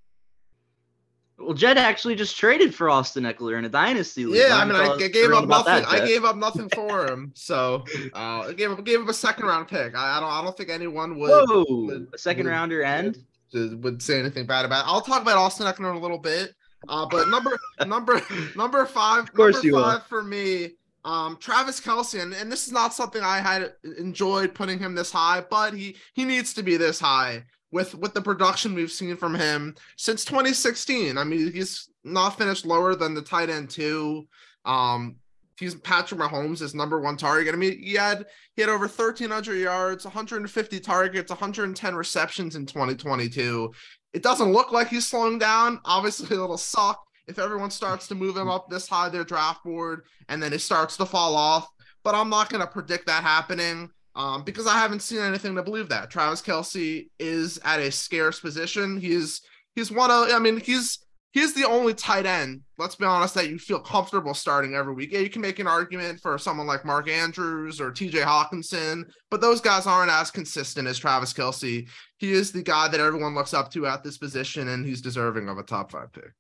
Well, 1.37 1.53
Jett 1.53 1.77
actually 1.77 2.15
just 2.15 2.37
traded 2.37 2.73
for 2.73 2.89
Austin 2.89 3.25
Ekeler 3.25 3.57
in 3.57 3.65
a 3.65 3.69
dynasty 3.69 4.25
league. 4.25 4.41
Yeah, 4.47 4.55
I 4.55 4.63
mean, 4.65 4.75
I, 4.75 4.93
I 4.93 5.07
gave 5.09 5.31
up 5.31 5.47
nothing. 5.47 5.65
That, 5.65 5.87
I 5.87 6.05
gave 6.05 6.23
up 6.23 6.37
nothing 6.37 6.69
for 6.69 7.05
him, 7.05 7.33
so 7.35 7.83
uh, 8.13 8.47
I 8.47 8.53
gave 8.53 8.71
him 8.71 8.81
gave 8.83 9.01
him 9.01 9.09
a 9.09 9.13
second 9.13 9.45
round 9.45 9.67
pick. 9.67 9.95
I, 9.97 10.17
I 10.17 10.19
don't 10.21 10.31
I 10.31 10.41
don't 10.41 10.55
think 10.55 10.69
anyone 10.69 11.19
would. 11.19 11.29
Whoa, 11.29 11.65
would, 11.67 12.07
a 12.13 12.17
second 12.17 12.45
would, 12.45 12.51
rounder 12.51 12.83
end 12.83 13.25
would 13.53 14.01
say 14.01 14.19
anything 14.19 14.45
bad 14.45 14.65
about. 14.65 14.85
It. 14.85 14.91
I'll 14.91 15.01
talk 15.01 15.21
about 15.21 15.37
Austin 15.37 15.67
Ekeler 15.67 15.91
in 15.91 15.97
a 15.97 15.99
little 15.99 16.17
bit. 16.17 16.53
Uh, 16.87 17.05
but 17.05 17.27
number 17.29 17.57
number 17.85 18.21
number 18.55 18.85
five, 18.85 19.23
of 19.23 19.33
course 19.33 19.55
number 19.55 19.67
you 19.67 19.73
five 19.73 19.93
will. 19.93 19.99
for 20.01 20.23
me. 20.23 20.71
Um, 21.05 21.37
Travis 21.39 21.79
Kelce, 21.79 22.19
and, 22.19 22.33
and 22.33 22.51
this 22.51 22.65
is 22.65 22.73
not 22.73 22.93
something 22.93 23.21
I 23.21 23.39
had 23.39 23.73
enjoyed 23.99 24.55
putting 24.55 24.79
him 24.79 24.95
this 24.95 25.11
high, 25.11 25.43
but 25.47 25.73
he 25.73 25.95
he 26.15 26.25
needs 26.25 26.53
to 26.55 26.63
be 26.63 26.77
this 26.77 26.99
high 26.99 27.43
with 27.71 27.93
with 27.93 28.15
the 28.15 28.21
production 28.21 28.73
we've 28.73 28.91
seen 28.91 29.15
from 29.15 29.35
him 29.35 29.75
since 29.97 30.25
2016. 30.25 31.15
I 31.17 31.23
mean, 31.23 31.53
he's 31.53 31.89
not 32.03 32.37
finished 32.39 32.65
lower 32.65 32.95
than 32.95 33.13
the 33.13 33.21
tight 33.21 33.51
end 33.51 33.69
two. 33.69 34.27
Um, 34.65 35.17
he's 35.59 35.75
Patrick 35.75 36.19
Mahomes' 36.19 36.59
his 36.59 36.73
number 36.73 36.99
one 36.99 37.17
target. 37.17 37.53
I 37.53 37.57
mean, 37.57 37.77
he 37.77 37.93
had 37.93 38.25
he 38.55 38.63
had 38.63 38.69
over 38.69 38.87
1,300 38.87 39.55
yards, 39.55 40.05
150 40.05 40.79
targets, 40.79 41.29
110 41.29 41.95
receptions 41.95 42.55
in 42.55 42.65
2022. 42.65 43.71
It 44.13 44.23
doesn't 44.23 44.51
look 44.53 44.71
like 44.71 44.87
he's 44.87 45.07
slowing 45.07 45.37
down. 45.37 45.81
Obviously, 45.85 46.35
it'll 46.35 46.57
suck 46.57 47.05
if 47.28 47.39
everyone 47.39 47.71
starts 47.71 48.07
to 48.07 48.15
move 48.15 48.38
him 48.38 48.49
up 48.49 48.69
this 48.69 48.88
high 48.88 49.09
their 49.09 49.23
draft 49.23 49.63
board 49.63 50.03
and 50.30 50.41
then 50.41 50.53
it 50.53 50.59
starts 50.59 50.97
to 50.97 51.05
fall 51.05 51.36
off. 51.36 51.67
But 52.03 52.15
I'm 52.15 52.30
not 52.30 52.49
going 52.49 52.61
to 52.61 52.67
predict 52.67 53.07
that 53.07 53.23
happening 53.23 53.89
um, 54.15 54.43
because 54.43 54.67
I 54.67 54.78
haven't 54.78 55.01
seen 55.01 55.19
anything 55.19 55.55
to 55.55 55.63
believe 55.63 55.89
that 55.89 56.09
Travis 56.09 56.41
Kelce 56.41 57.09
is 57.19 57.59
at 57.65 57.80
a 57.80 57.91
scarce 57.91 58.39
position. 58.39 58.99
He's 58.99 59.41
he's 59.76 59.91
one 59.91 60.11
of 60.11 60.30
I 60.32 60.39
mean 60.39 60.59
he's 60.59 60.99
he's 61.32 61.53
the 61.53 61.67
only 61.67 61.93
tight 61.93 62.26
end. 62.26 62.61
Let's 62.78 62.95
be 62.95 63.05
honest 63.05 63.34
that 63.36 63.49
you 63.49 63.59
feel 63.59 63.80
comfortable 63.80 64.34
starting 64.34 64.73
every 64.73 64.93
week. 64.93 65.11
Yeah, 65.11 65.19
you 65.19 65.30
can 65.30 65.41
make 65.41 65.59
an 65.59 65.67
argument 65.67 66.21
for 66.21 66.38
someone 66.38 66.65
like 66.65 66.86
Mark 66.86 67.09
Andrews 67.09 67.82
or 67.82 67.91
T.J. 67.91 68.19
Hockenson, 68.19 69.03
but 69.30 69.41
those 69.41 69.61
guys 69.61 69.86
aren't 69.86 70.11
as 70.11 70.32
consistent 70.32 70.88
as 70.88 70.97
Travis 70.97 71.34
Kelce. 71.34 71.88
He 72.17 72.32
is 72.32 72.51
the 72.51 72.63
guy 72.63 72.88
that 72.88 73.01
everyone 73.01 73.36
looks 73.36 73.53
up 73.53 73.69
to 73.71 73.86
at 73.86 74.03
this 74.03 74.17
position, 74.17 74.69
and 74.69 74.86
he's 74.86 75.01
deserving 75.01 75.49
of 75.49 75.57
a 75.57 75.63
top 75.63 75.91
five 75.91 76.11
pick. 76.13 76.32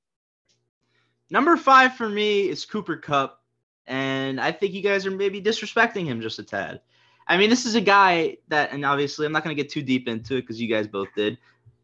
Number 1.29 1.57
five 1.57 1.95
for 1.95 2.07
me 2.07 2.49
is 2.49 2.65
Cooper 2.65 2.97
Kupp, 2.97 3.41
and 3.87 4.39
I 4.39 4.51
think 4.51 4.73
you 4.73 4.81
guys 4.81 5.05
are 5.05 5.11
maybe 5.11 5.41
disrespecting 5.41 6.05
him 6.05 6.21
just 6.21 6.39
a 6.39 6.43
tad. 6.43 6.81
I 7.27 7.37
mean, 7.37 7.49
this 7.49 7.65
is 7.65 7.75
a 7.75 7.81
guy 7.81 8.37
that, 8.49 8.71
and 8.71 8.85
obviously, 8.85 9.25
I'm 9.25 9.31
not 9.31 9.43
going 9.43 9.55
to 9.55 9.61
get 9.61 9.71
too 9.71 9.81
deep 9.81 10.07
into 10.07 10.35
it 10.35 10.41
because 10.41 10.61
you 10.61 10.67
guys 10.67 10.87
both 10.87 11.07
did. 11.15 11.37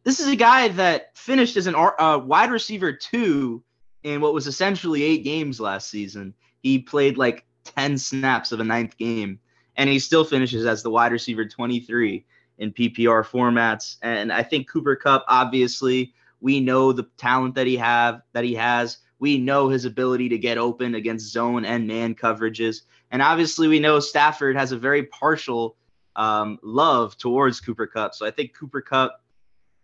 This 0.03 0.19
is 0.19 0.27
a 0.27 0.35
guy 0.35 0.67
that 0.69 1.17
finished 1.17 1.57
as 1.57 1.67
an 1.67 1.75
uh, 1.75 2.19
wide 2.23 2.51
receiver 2.51 2.93
two 2.93 3.63
in 4.03 4.21
what 4.21 4.33
was 4.33 4.47
essentially 4.47 5.03
eight 5.03 5.23
games 5.23 5.59
last 5.59 5.89
season. 5.89 6.33
He 6.61 6.79
played 6.79 7.17
like 7.17 7.45
10 7.65 7.97
snaps 7.97 8.51
of 8.51 8.59
a 8.59 8.63
ninth 8.63 8.97
game, 8.97 9.39
and 9.75 9.89
he 9.89 9.99
still 9.99 10.23
finishes 10.23 10.65
as 10.65 10.83
the 10.83 10.89
wide 10.89 11.11
receiver 11.11 11.45
23 11.45 12.25
in 12.59 12.71
PPR 12.71 13.25
formats. 13.25 13.97
And 14.01 14.31
I 14.31 14.43
think 14.43 14.69
Cooper 14.69 14.95
Kupp, 14.95 15.25
obviously, 15.27 16.13
we 16.39 16.59
know 16.59 16.91
the 16.91 17.07
talent 17.17 17.55
that 17.55 17.67
he 17.67 17.77
have 17.77 18.21
that 18.33 18.43
he 18.43 18.55
has. 18.55 18.97
We 19.21 19.37
know 19.37 19.69
his 19.69 19.85
ability 19.85 20.29
to 20.29 20.37
get 20.39 20.57
open 20.57 20.95
against 20.95 21.31
zone 21.31 21.63
and 21.63 21.87
man 21.87 22.15
coverages. 22.15 22.81
And 23.11 23.21
obviously, 23.21 23.67
we 23.67 23.79
know 23.79 23.99
Stafford 23.99 24.57
has 24.57 24.71
a 24.71 24.77
very 24.77 25.03
partial 25.03 25.77
um, 26.15 26.57
love 26.63 27.15
towards 27.19 27.61
Cooper 27.61 27.85
Kupp. 27.85 28.15
So 28.15 28.25
I 28.25 28.31
think 28.31 28.55
Cooper 28.57 28.81
Kupp, 28.81 29.21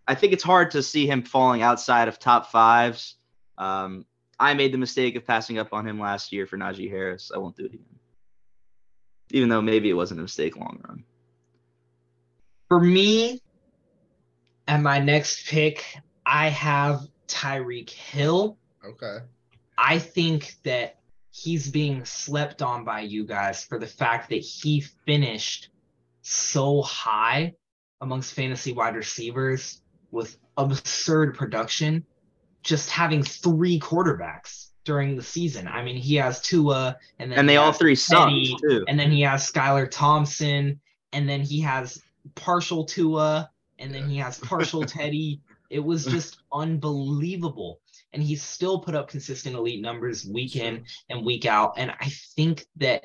I 0.08 0.16
think 0.16 0.34
it's 0.34 0.44
hard 0.44 0.72
to 0.72 0.82
see 0.82 1.06
him 1.06 1.22
falling 1.22 1.62
outside 1.62 2.08
of 2.08 2.18
top 2.18 2.52
fives. 2.52 3.16
Um, 3.60 4.06
I 4.40 4.56
made 4.56 4.74
the 4.74 4.80
mistake 4.80 5.16
of 5.16 5.26
passing 5.26 5.60
up 5.60 5.72
on 5.72 5.88
him 5.88 6.00
last 6.00 6.34
year 6.34 6.48
for 6.48 6.58
Najee 6.58 6.90
Harris. 6.90 7.32
I 7.34 7.38
won't 7.38 7.56
do 7.56 7.66
it 7.66 7.74
again. 7.74 7.86
Even 9.32 9.50
though 9.50 9.62
maybe 9.62 9.90
it 9.90 9.94
wasn't 9.94 10.20
a 10.20 10.24
mistake 10.24 10.58
long 10.58 10.82
run. 10.88 11.04
For 12.70 12.80
me, 12.80 13.40
at 14.68 14.82
my 14.82 14.98
next 14.98 15.48
pick, 15.48 15.86
I 16.26 16.50
have 16.50 17.08
Tyreek 17.28 17.92
Hill. 17.92 18.58
Okay. 18.88 19.20
I 19.78 20.00
think 20.00 20.56
that 20.64 21.00
he's 21.30 21.70
being 21.70 22.04
slept 22.06 22.62
on 22.62 22.84
by 22.84 23.02
you 23.02 23.26
guys 23.26 23.64
for 23.64 23.78
the 23.80 23.88
fact 23.88 24.30
that 24.30 24.42
he 24.42 24.82
finished 25.06 25.70
so 26.22 26.82
high 26.82 27.54
amongst 28.02 28.34
fantasy 28.34 28.74
wide 28.74 28.96
receivers 28.96 29.82
with 30.12 30.38
absurd 30.58 31.36
production, 31.36 32.06
just 32.64 32.90
having 32.90 33.24
three 33.24 33.80
quarterbacks 33.80 34.70
during 34.84 35.16
the 35.16 35.24
season. 35.24 35.68
I 35.68 35.84
mean, 35.84 35.98
he 35.98 36.16
has 36.16 36.42
Tua, 36.42 36.98
and 37.20 37.32
then 37.32 37.40
and 37.40 37.50
they 37.50 37.58
all 37.58 37.74
three 37.74 37.96
suck 37.96 38.30
too. 38.30 38.86
And 38.88 39.00
then 39.00 39.12
he 39.12 39.22
has 39.22 39.50
Skylar 39.50 39.90
Thompson, 39.92 40.80
and 41.14 41.30
then 41.30 41.42
he 41.42 41.60
has 41.62 42.02
partial 42.36 42.86
Tua, 42.86 43.50
and 43.80 43.94
then 43.94 44.10
he 44.10 44.18
has 44.18 44.40
partial 44.40 44.84
Teddy. 44.86 45.42
It 45.70 45.84
was 45.84 46.06
just 46.06 46.38
unbelievable. 46.54 47.82
And 48.14 48.24
he 48.24 48.36
still 48.36 48.80
put 48.80 48.96
up 48.96 49.10
consistent 49.10 49.56
elite 49.56 49.82
numbers 49.82 50.26
week 50.26 50.56
in 50.56 50.86
and 51.10 51.26
week 51.26 51.46
out. 51.46 51.74
And 51.78 51.92
I 51.92 52.10
think 52.36 52.66
that 52.78 53.04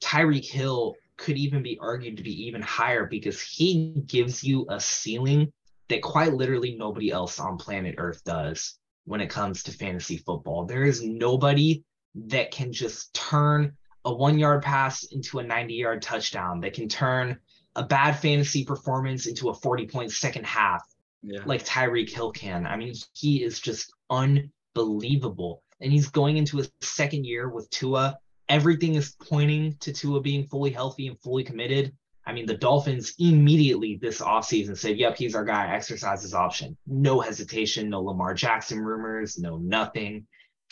Tyreek 0.00 0.48
Hill 0.48 0.94
could 1.16 1.36
even 1.36 1.62
be 1.62 1.78
argued 1.80 2.16
to 2.16 2.22
be 2.22 2.46
even 2.46 2.62
higher 2.62 3.06
because 3.06 3.42
he 3.42 4.02
gives 4.06 4.44
you 4.44 4.66
a 4.68 4.80
ceiling 4.80 5.52
that 5.88 6.02
quite 6.02 6.34
literally 6.34 6.76
nobody 6.76 7.10
else 7.10 7.40
on 7.40 7.56
planet 7.56 7.96
Earth 7.98 8.22
does 8.24 8.78
when 9.04 9.20
it 9.20 9.30
comes 9.30 9.62
to 9.64 9.72
fantasy 9.72 10.18
football. 10.18 10.64
There 10.64 10.84
is 10.84 11.02
nobody 11.02 11.82
that 12.26 12.50
can 12.50 12.72
just 12.72 13.12
turn 13.14 13.76
a 14.04 14.14
one 14.14 14.38
yard 14.38 14.62
pass 14.62 15.04
into 15.04 15.38
a 15.38 15.42
90 15.42 15.74
yard 15.74 16.02
touchdown, 16.02 16.60
that 16.60 16.74
can 16.74 16.88
turn 16.88 17.38
a 17.76 17.84
bad 17.84 18.12
fantasy 18.12 18.64
performance 18.64 19.26
into 19.26 19.50
a 19.50 19.54
40 19.54 19.86
point 19.86 20.12
second 20.12 20.46
half 20.46 20.82
yeah. 21.22 21.40
like 21.44 21.64
Tyreek 21.64 22.10
Hill 22.10 22.32
can. 22.32 22.66
I 22.66 22.76
mean, 22.76 22.94
he 23.12 23.42
is 23.42 23.60
just 23.60 23.92
unbelievable. 24.10 25.62
And 25.80 25.92
he's 25.92 26.08
going 26.08 26.36
into 26.36 26.56
his 26.56 26.70
second 26.80 27.24
year 27.24 27.48
with 27.48 27.70
Tua. 27.70 28.18
Everything 28.48 28.94
is 28.94 29.14
pointing 29.28 29.76
to 29.80 29.92
Tua 29.92 30.20
being 30.20 30.46
fully 30.46 30.70
healthy 30.70 31.08
and 31.08 31.20
fully 31.20 31.44
committed. 31.44 31.94
I 32.26 32.32
mean, 32.32 32.46
the 32.46 32.56
Dolphins 32.56 33.14
immediately 33.18 33.98
this 34.00 34.20
offseason 34.20 34.76
said, 34.76 34.98
yep, 34.98 35.16
he's 35.16 35.34
our 35.34 35.44
guy, 35.44 35.74
exercise 35.74 36.22
his 36.22 36.34
option. 36.34 36.76
No 36.86 37.20
hesitation, 37.20 37.88
no 37.88 38.02
Lamar 38.02 38.34
Jackson 38.34 38.80
rumors, 38.80 39.38
no 39.38 39.56
nothing. 39.56 40.26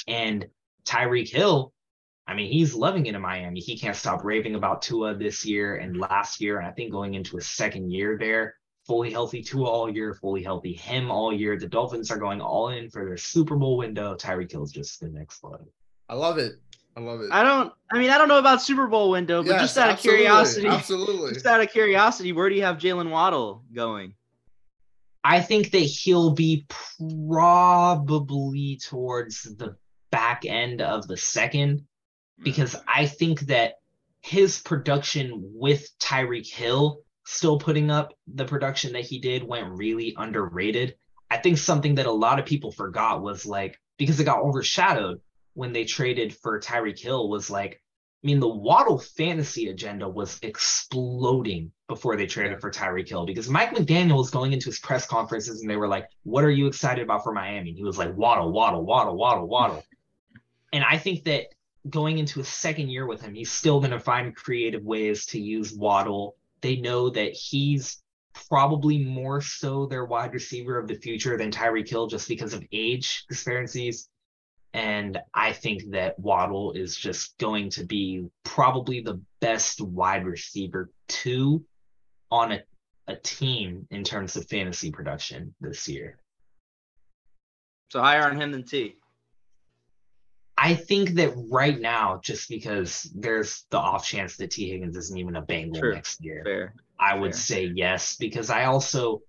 And 0.07 0.47
Tyreek 0.85 1.31
Hill, 1.31 1.73
I 2.27 2.35
mean, 2.35 2.51
he's 2.53 2.75
loving 2.75 3.07
it 3.07 3.15
in 3.15 3.23
Miami. 3.23 3.61
He 3.61 3.79
can't 3.79 3.97
stop 3.97 4.25
raving 4.25 4.55
about 4.55 4.83
Tua 4.83 5.15
this 5.15 5.47
year 5.47 5.77
and 5.77 5.97
last 5.97 6.41
year. 6.41 6.59
And 6.59 6.67
I 6.67 6.73
think 6.73 6.93
going 6.93 7.15
into 7.15 7.37
his 7.37 7.49
second 7.49 7.91
year 7.91 8.19
there, 8.19 8.57
fully 8.87 9.11
healthy 9.11 9.43
Tua 9.43 9.69
all 9.69 9.93
year, 9.93 10.15
fully 10.15 10.43
healthy 10.43 10.73
him 10.73 11.11
all 11.11 11.33
year. 11.33 11.59
The 11.59 11.67
Dolphins 11.69 12.11
are 12.11 12.19
going 12.19 12.41
all 12.41 12.69
in 12.69 12.89
for 12.91 13.05
their 13.05 13.17
Super 13.17 13.57
Bowl 13.57 13.77
window. 13.77 14.15
Tyreek 14.15 14.53
Hill's 14.53 14.73
just 14.73 15.01
the 15.01 15.09
next 15.09 15.43
level. 15.43 15.69
I 16.09 16.15
love 16.15 16.39
it. 16.39 16.53
I 16.97 17.01
love 17.01 17.21
it. 17.21 17.29
I 17.31 17.43
don't. 17.43 17.73
I 17.93 17.99
mean, 17.99 18.11
I 18.11 18.17
don't 18.17 18.29
know 18.29 18.39
about 18.39 18.63
Super 18.63 18.87
Bowl 18.87 19.11
window, 19.11 19.43
but 19.43 19.51
yes, 19.51 19.61
just 19.61 19.79
out 19.79 19.91
absolutely, 19.91 20.25
of 20.25 20.31
curiosity, 20.31 20.69
absolutely. 20.69 21.33
Just 21.35 21.47
out 21.47 21.61
of 21.61 21.71
curiosity, 21.71 22.33
where 22.33 22.49
do 22.49 22.55
you 22.55 22.63
have 22.63 22.79
Jalen 22.79 23.11
Waddle 23.11 23.65
going? 23.75 24.15
I 25.23 25.41
think 25.41 25.73
that 25.73 25.79
he'll 25.79 26.31
be 26.31 26.65
probably 26.99 28.79
towards 28.83 29.43
the 29.43 29.77
back 30.11 30.45
end 30.47 30.81
of 30.81 31.07
the 31.09 31.17
second, 31.17 31.85
because 32.43 32.75
mm. 32.75 32.83
I 32.87 33.07
think 33.07 33.41
that 33.41 33.75
his 34.21 34.61
production 34.61 35.33
with 35.55 35.91
Tyreek 35.99 36.51
Hill 36.51 37.01
still 37.27 37.59
putting 37.59 37.91
up 37.91 38.15
the 38.27 38.45
production 38.45 38.93
that 38.93 39.05
he 39.05 39.19
did 39.19 39.43
went 39.43 39.77
really 39.77 40.15
underrated. 40.17 40.97
I 41.31 41.39
think 41.39 41.59
something 41.59 41.97
that 41.97 42.07
a 42.07 42.13
lot 42.13 42.39
of 42.39 42.47
people 42.47 42.71
forgot 42.71 43.21
was 43.21 43.45
like 43.45 43.79
because 43.99 44.21
it 44.21 44.25
got 44.25 44.41
overshadowed 44.41 45.21
when 45.55 45.73
they 45.73 45.85
traded 45.85 46.35
for 46.37 46.61
Tyreek 46.61 46.99
Hill 46.99 47.29
was 47.29 47.51
like 47.51 47.83
I 48.23 48.27
mean 48.27 48.39
the 48.41 48.49
Waddle 48.49 48.99
fantasy 48.99 49.69
agenda 49.69 50.09
was 50.09 50.39
exploding 50.43 51.73
before 51.89 52.17
they 52.17 52.27
traded 52.27 52.61
for 52.61 52.71
Tyreek 52.71 53.09
Hill 53.09 53.27
because 53.27 53.49
Mike 53.49 53.75
McDaniel 53.75 54.19
was 54.19 54.31
going 54.31 54.53
into 54.53 54.67
his 54.67 54.79
press 54.79 55.07
conferences 55.07 55.61
and 55.61 55.71
they 55.71 55.77
were 55.77 55.89
like, 55.89 56.09
"What 56.23 56.45
are 56.45 56.51
you 56.51 56.69
excited 56.69 57.03
about 57.03 57.25
for 57.25 57.33
Miami?" 57.33 57.71
And 57.71 57.79
he 57.79 57.85
was 57.85 57.99
like, 57.99 58.17
"Waddle, 58.17 58.53
Waddle, 58.53 58.85
Waddle, 58.85 59.17
Waddle, 59.17 59.49
Waddle." 59.49 59.85
and 60.73 60.85
I 60.85 60.99
think 60.99 61.25
that 61.25 61.47
going 61.91 62.19
into 62.19 62.41
a 62.41 62.45
second 62.45 62.89
year 62.89 63.07
with 63.07 63.21
him, 63.21 63.35
he's 63.35 63.51
still 63.51 63.81
going 63.81 63.93
to 63.93 64.01
find 64.01 64.35
creative 64.35 64.83
ways 64.85 65.27
to 65.27 65.41
use 65.41 65.73
Waddle 65.73 66.37
they 66.67 66.75
know 66.75 67.09
that 67.09 67.33
he's 67.33 68.03
probably 68.49 68.99
more 68.99 69.41
so 69.41 69.87
their 69.87 70.05
wide 70.05 70.35
receiver 70.35 70.77
of 70.81 70.89
the 70.89 70.97
future 70.97 71.39
than 71.39 71.53
Tyreek 71.53 71.89
Hill 71.89 72.09
just 72.09 72.27
because 72.27 72.55
of 72.55 72.65
age 72.73 73.25
disparities. 73.29 74.09
And 74.73 75.17
I 75.33 75.53
think 75.53 75.93
that 75.93 76.19
Waddle 76.19 76.73
is 76.73 76.97
just 76.97 77.39
going 77.39 77.71
to 77.71 77.85
be 77.85 78.27
probably 78.43 79.01
the 79.01 79.21
best 79.41 79.81
wide 79.81 80.27
receiver 80.27 80.91
two 81.07 81.65
on 82.33 82.51
a, 82.51 82.63
a 83.07 83.15
team 83.15 83.87
in 83.93 84.03
terms 84.03 84.35
of 84.35 84.49
fantasy 84.49 84.91
production 84.91 85.55
this 85.61 85.87
year. 85.87 86.19
So 87.91 88.03
higher 88.03 88.25
on 88.29 88.41
him 88.41 88.51
than 88.51 88.65
Tee 88.65 88.97
I 90.59 90.75
think 90.75 91.11
that 91.15 91.33
right 91.51 91.79
now, 91.79 92.21
just 92.23 92.49
because 92.49 93.11
there's 93.15 93.65
the 93.71 93.79
off 93.79 94.07
chance 94.07 94.37
that 94.39 94.53
Tee 94.53 94.71
Higgins 94.71 94.97
isn't 94.97 95.19
even 95.19 95.37
a 95.37 95.43
Bengal 95.43 95.81
True. 95.81 95.95
next 95.95 96.25
year, 96.25 96.43
Fair. 96.45 96.75
I 96.99 97.15
would 97.15 97.33
Fair. 97.33 97.41
say 97.41 97.73
yes, 97.75 98.17
because 98.17 98.49
I 98.49 98.65
also 98.65 99.23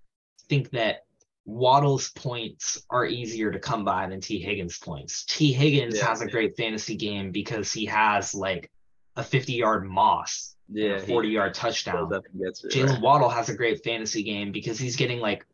think 0.47 0.69
that 0.71 1.05
Waddle's 1.47 2.09
points 2.11 2.86
are 2.89 3.05
easier 3.05 3.51
to 3.51 3.59
come 3.59 3.86
by 3.86 4.07
than 4.07 4.19
Tee 4.19 4.39
Higgins' 4.39 4.78
points. 4.78 5.23
Tee 5.25 5.53
Higgins 5.53 5.97
yeah, 5.97 6.07
has 6.07 6.21
a 6.21 6.28
great 6.28 6.57
fantasy 6.57 6.95
game 6.95 7.32
because 7.32 7.71
he 7.71 7.86
has 7.86 8.36
like 8.36 8.69
a 9.15 9.23
50 9.23 9.53
yard 9.53 9.86
moss, 9.86 10.55
yeah, 10.69 10.95
a 10.95 10.99
40 10.99 11.30
yard 11.30 11.53
touchdown. 11.53 12.09
Jalen 12.09 12.89
right. 12.89 13.01
Waddle 13.01 13.30
has 13.30 13.47
a 13.47 13.55
great 13.55 13.82
fantasy 13.82 14.23
game 14.23 14.51
because 14.51 14.78
he's 14.78 14.97
getting 14.97 15.19
like 15.19 15.45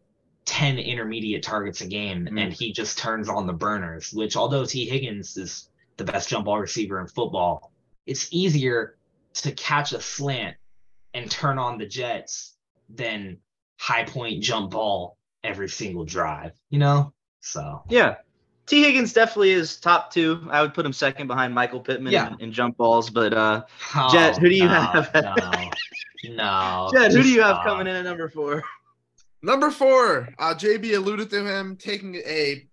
10 0.46 0.78
intermediate 0.78 1.44
targets 1.44 1.82
a 1.82 1.88
game 1.88 2.26
mm-hmm. 2.26 2.38
and 2.38 2.54
he 2.54 2.74
just 2.74 2.98
turns 2.98 3.30
on 3.30 3.48
the 3.48 3.54
burners, 3.54 4.12
which 4.14 4.36
although 4.36 4.66
Tee 4.66 4.86
Higgins 4.86 5.38
is 5.38 5.70
the 5.98 6.04
best 6.04 6.30
jump 6.30 6.46
ball 6.46 6.60
receiver 6.60 7.00
in 7.00 7.08
football, 7.08 7.72
it's 8.06 8.28
easier 8.32 8.98
to 9.36 9.52
catch 9.52 9.94
a 9.94 10.02
slant 10.02 10.58
and 11.14 11.30
turn 11.30 11.58
on 11.58 11.78
the 11.78 11.86
Jets 11.86 12.56
than 12.89 13.38
high 13.80 14.04
point 14.04 14.44
jump 14.44 14.72
ball 14.72 15.18
every 15.44 15.70
single 15.70 16.06
drive, 16.06 16.54
you 16.70 16.80
know? 16.80 17.14
So, 17.41 17.84
yeah. 17.89 18.16
Tee 18.66 18.82
Higgins 18.82 19.12
definitely 19.12 19.52
is 19.52 19.78
top 19.78 20.12
two. 20.12 20.48
I 20.50 20.62
would 20.62 20.74
put 20.74 20.86
him 20.86 20.94
second 20.94 21.28
behind 21.28 21.54
Michael 21.54 21.82
Pittman 21.82 22.14
yeah. 22.14 22.34
in, 22.34 22.39
in 22.39 22.54
jump 22.54 22.78
balls. 22.78 23.10
But 23.10 23.34
uh, 23.34 23.66
oh, 23.96 24.10
Jett, 24.10 24.38
who 24.38 24.48
do 24.48 24.56
you 24.56 24.66
no, 24.66 24.70
have? 24.70 25.12
no, 25.14 25.36
no. 26.30 26.89
Jett, 26.94 27.12
who 27.12 27.22
do 27.22 27.30
you 27.30 27.41
have 27.41 27.66
coming 27.66 27.88
in 27.88 27.96
at 27.96 28.06
number 28.06 28.30
four? 28.30 28.64
Number 29.46 29.70
four, 29.70 30.30
uh, 30.39 30.56
JB 30.56 30.96
alluded 30.96 31.30
to 31.32 31.46
him 31.46 31.76
taking 31.76 32.16
a 32.16 32.66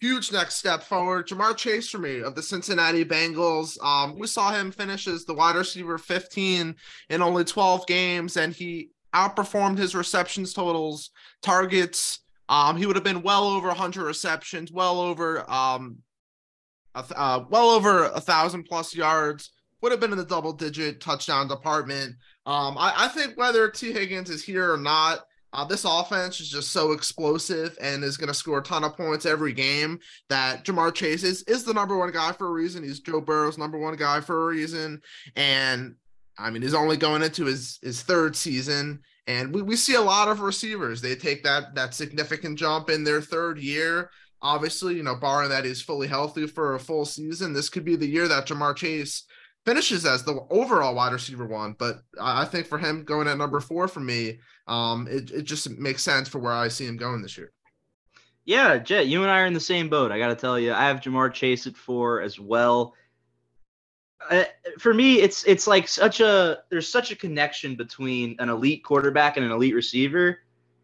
huge 0.00 0.32
next 0.32 0.56
step 0.56 0.82
forward. 0.82 1.28
Ja'Marr 1.28 1.56
Chase 1.56 1.88
for 1.88 1.98
me 1.98 2.20
of 2.22 2.34
the 2.34 2.42
Cincinnati 2.42 3.04
Bengals. 3.04 3.80
Um, 3.84 4.18
we 4.18 4.26
saw 4.26 4.50
him 4.50 4.72
finish 4.72 5.06
as 5.06 5.24
the 5.24 5.34
wide 5.34 5.54
receiver 5.54 5.96
15 5.96 6.74
in 7.10 7.22
only 7.22 7.44
12 7.44 7.86
games, 7.86 8.36
and 8.36 8.52
he 8.52 8.90
outperformed 9.14 9.78
his 9.78 9.94
receptions 9.94 10.52
totals, 10.52 11.10
targets. 11.40 12.18
Um, 12.48 12.76
he 12.76 12.86
would 12.86 12.96
have 12.96 13.04
been 13.04 13.22
well 13.22 13.44
over 13.44 13.68
100 13.68 14.04
receptions, 14.04 14.72
well 14.72 15.00
over 15.00 15.48
um, 15.48 15.98
uh, 16.96 17.44
well 17.48 17.70
over 17.70 18.06
a 18.06 18.20
thousand 18.20 18.64
plus 18.64 18.92
yards. 18.92 19.50
Would 19.82 19.92
have 19.92 20.00
been 20.00 20.10
in 20.10 20.18
the 20.18 20.24
double 20.24 20.52
digit 20.52 21.00
touchdown 21.00 21.46
department. 21.46 22.16
Um, 22.44 22.76
I, 22.76 22.92
I 22.96 23.08
think 23.08 23.36
whether 23.36 23.70
Tee 23.70 23.92
Higgins 23.92 24.30
is 24.30 24.42
here 24.42 24.72
or 24.72 24.76
not, 24.78 25.20
uh, 25.52 25.64
this 25.64 25.84
offense 25.84 26.40
is 26.40 26.50
just 26.50 26.72
so 26.72 26.92
explosive 26.92 27.76
and 27.80 28.04
is 28.04 28.16
going 28.18 28.28
to 28.28 28.34
score 28.34 28.58
a 28.58 28.62
ton 28.62 28.84
of 28.84 28.96
points 28.96 29.24
every 29.24 29.52
game 29.52 29.98
that 30.28 30.64
Ja'Marr 30.64 30.94
Chase 30.94 31.24
is, 31.24 31.42
is 31.44 31.64
the 31.64 31.72
number 31.72 31.96
one 31.96 32.12
guy 32.12 32.32
for 32.32 32.48
a 32.48 32.52
reason. 32.52 32.82
He's 32.82 33.00
Joe 33.00 33.20
Burrow's 33.20 33.56
number 33.56 33.78
one 33.78 33.96
guy 33.96 34.20
for 34.20 34.42
a 34.42 34.46
reason. 34.46 35.00
And 35.36 35.94
I 36.38 36.50
mean, 36.50 36.62
he's 36.62 36.74
only 36.74 36.96
going 36.96 37.22
into 37.22 37.46
his, 37.46 37.78
his 37.82 38.02
third 38.02 38.36
season. 38.36 39.00
And 39.26 39.54
we, 39.54 39.62
we 39.62 39.76
see 39.76 39.94
a 39.94 40.00
lot 40.00 40.28
of 40.28 40.40
receivers. 40.40 41.00
They 41.00 41.14
take 41.14 41.42
that 41.44 41.74
that 41.74 41.94
significant 41.94 42.58
jump 42.58 42.90
in 42.90 43.04
their 43.04 43.20
third 43.20 43.58
year. 43.58 44.10
obviously, 44.42 44.94
you 44.96 45.02
know, 45.02 45.16
barring 45.16 45.50
that 45.50 45.64
he's 45.64 45.82
fully 45.82 46.06
healthy 46.08 46.46
for 46.46 46.74
a 46.74 46.80
full 46.80 47.04
season, 47.04 47.52
this 47.52 47.68
could 47.68 47.84
be 47.84 47.96
the 47.96 48.06
year 48.06 48.28
that 48.28 48.46
Ja'Marr 48.46 48.76
Chase 48.76 49.24
finishes 49.64 50.06
as 50.06 50.22
the 50.22 50.46
overall 50.50 50.94
wide 50.94 51.12
receiver 51.12 51.46
one. 51.46 51.74
But 51.78 51.96
I 52.20 52.44
think 52.44 52.66
for 52.66 52.78
him 52.78 53.04
going 53.04 53.28
at 53.28 53.38
number 53.38 53.60
four 53.60 53.88
for 53.88 54.00
me, 54.00 54.38
um, 54.68 55.08
it, 55.10 55.30
it 55.30 55.42
just 55.42 55.68
makes 55.78 56.02
sense 56.02 56.28
for 56.28 56.38
where 56.38 56.52
I 56.52 56.68
see 56.68 56.86
him 56.86 56.96
going 56.96 57.22
this 57.22 57.36
year. 57.36 57.52
Yeah, 58.44 58.78
Jett, 58.78 59.06
you 59.06 59.22
and 59.22 59.30
I 59.30 59.40
are 59.40 59.46
in 59.46 59.52
the 59.52 59.60
same 59.60 59.88
boat. 59.88 60.10
I 60.10 60.18
got 60.18 60.28
to 60.28 60.34
tell 60.34 60.58
you, 60.58 60.72
I 60.72 60.84
have 60.84 61.00
Ja'Marr 61.00 61.32
Chase 61.32 61.66
at 61.66 61.76
four 61.76 62.22
as 62.22 62.40
well. 62.40 62.94
Uh, 64.30 64.44
for 64.78 64.94
me, 64.94 65.20
it's 65.20 65.44
it's 65.44 65.66
like 65.66 65.86
such 65.86 66.20
a 66.20 66.58
there's 66.70 66.88
such 66.88 67.10
a 67.10 67.16
connection 67.16 67.76
between 67.76 68.36
an 68.38 68.48
elite 68.48 68.82
quarterback 68.84 69.36
and 69.36 69.44
an 69.46 69.52
elite 69.52 69.74
receiver, 69.74 70.40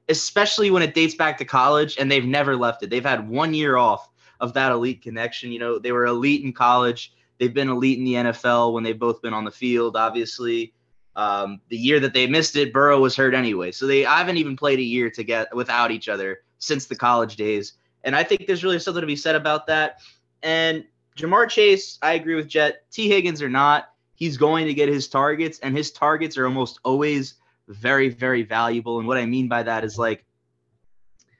especially 0.08 0.70
when 0.70 0.82
it 0.82 0.94
dates 0.94 1.14
back 1.14 1.38
to 1.38 1.44
college, 1.44 1.96
and 1.98 2.10
they've 2.10 2.26
never 2.26 2.54
left 2.54 2.82
it. 2.82 2.90
They've 2.90 3.04
had 3.04 3.28
one 3.28 3.54
year 3.54 3.76
off 3.76 4.10
of 4.40 4.52
that 4.54 4.70
elite 4.70 5.02
connection. 5.02 5.50
You 5.50 5.58
know, 5.58 5.78
they 5.78 5.92
were 5.92 6.06
elite 6.06 6.44
in 6.44 6.52
college 6.52 7.12
They've 7.38 7.52
been 7.52 7.68
elite 7.68 7.98
in 7.98 8.04
the 8.04 8.14
NFL 8.14 8.72
when 8.72 8.84
they've 8.84 8.98
both 8.98 9.20
been 9.20 9.34
on 9.34 9.44
the 9.44 9.50
field. 9.50 9.96
Obviously, 9.96 10.72
um, 11.16 11.60
the 11.68 11.76
year 11.76 12.00
that 12.00 12.12
they 12.12 12.26
missed 12.26 12.56
it, 12.56 12.72
Burrow 12.72 13.00
was 13.00 13.16
hurt 13.16 13.34
anyway. 13.34 13.70
So 13.70 13.86
they 13.86 14.06
I 14.06 14.18
haven't 14.18 14.36
even 14.36 14.56
played 14.56 14.78
a 14.78 14.82
year 14.82 15.10
to 15.10 15.24
get 15.24 15.54
without 15.54 15.90
each 15.90 16.08
other 16.08 16.42
since 16.58 16.86
the 16.86 16.96
college 16.96 17.36
days. 17.36 17.74
And 18.02 18.14
I 18.14 18.22
think 18.22 18.46
there's 18.46 18.64
really 18.64 18.78
something 18.78 19.00
to 19.00 19.06
be 19.06 19.16
said 19.16 19.34
about 19.34 19.66
that. 19.66 20.00
And 20.42 20.84
Ja'Marr 21.16 21.48
Chase, 21.48 21.98
I 22.02 22.14
agree 22.14 22.34
with 22.34 22.48
Jett. 22.48 22.90
Tee 22.90 23.08
Higgins 23.08 23.40
or 23.40 23.48
not, 23.48 23.90
he's 24.14 24.36
going 24.36 24.66
to 24.66 24.74
get 24.74 24.88
his 24.88 25.08
targets, 25.08 25.58
and 25.60 25.76
his 25.76 25.90
targets 25.90 26.36
are 26.36 26.46
almost 26.46 26.80
always 26.84 27.34
very, 27.68 28.08
very 28.08 28.42
valuable. 28.42 28.98
And 28.98 29.08
what 29.08 29.16
I 29.16 29.26
mean 29.26 29.48
by 29.48 29.62
that 29.62 29.84
is 29.84 29.98
like, 29.98 30.24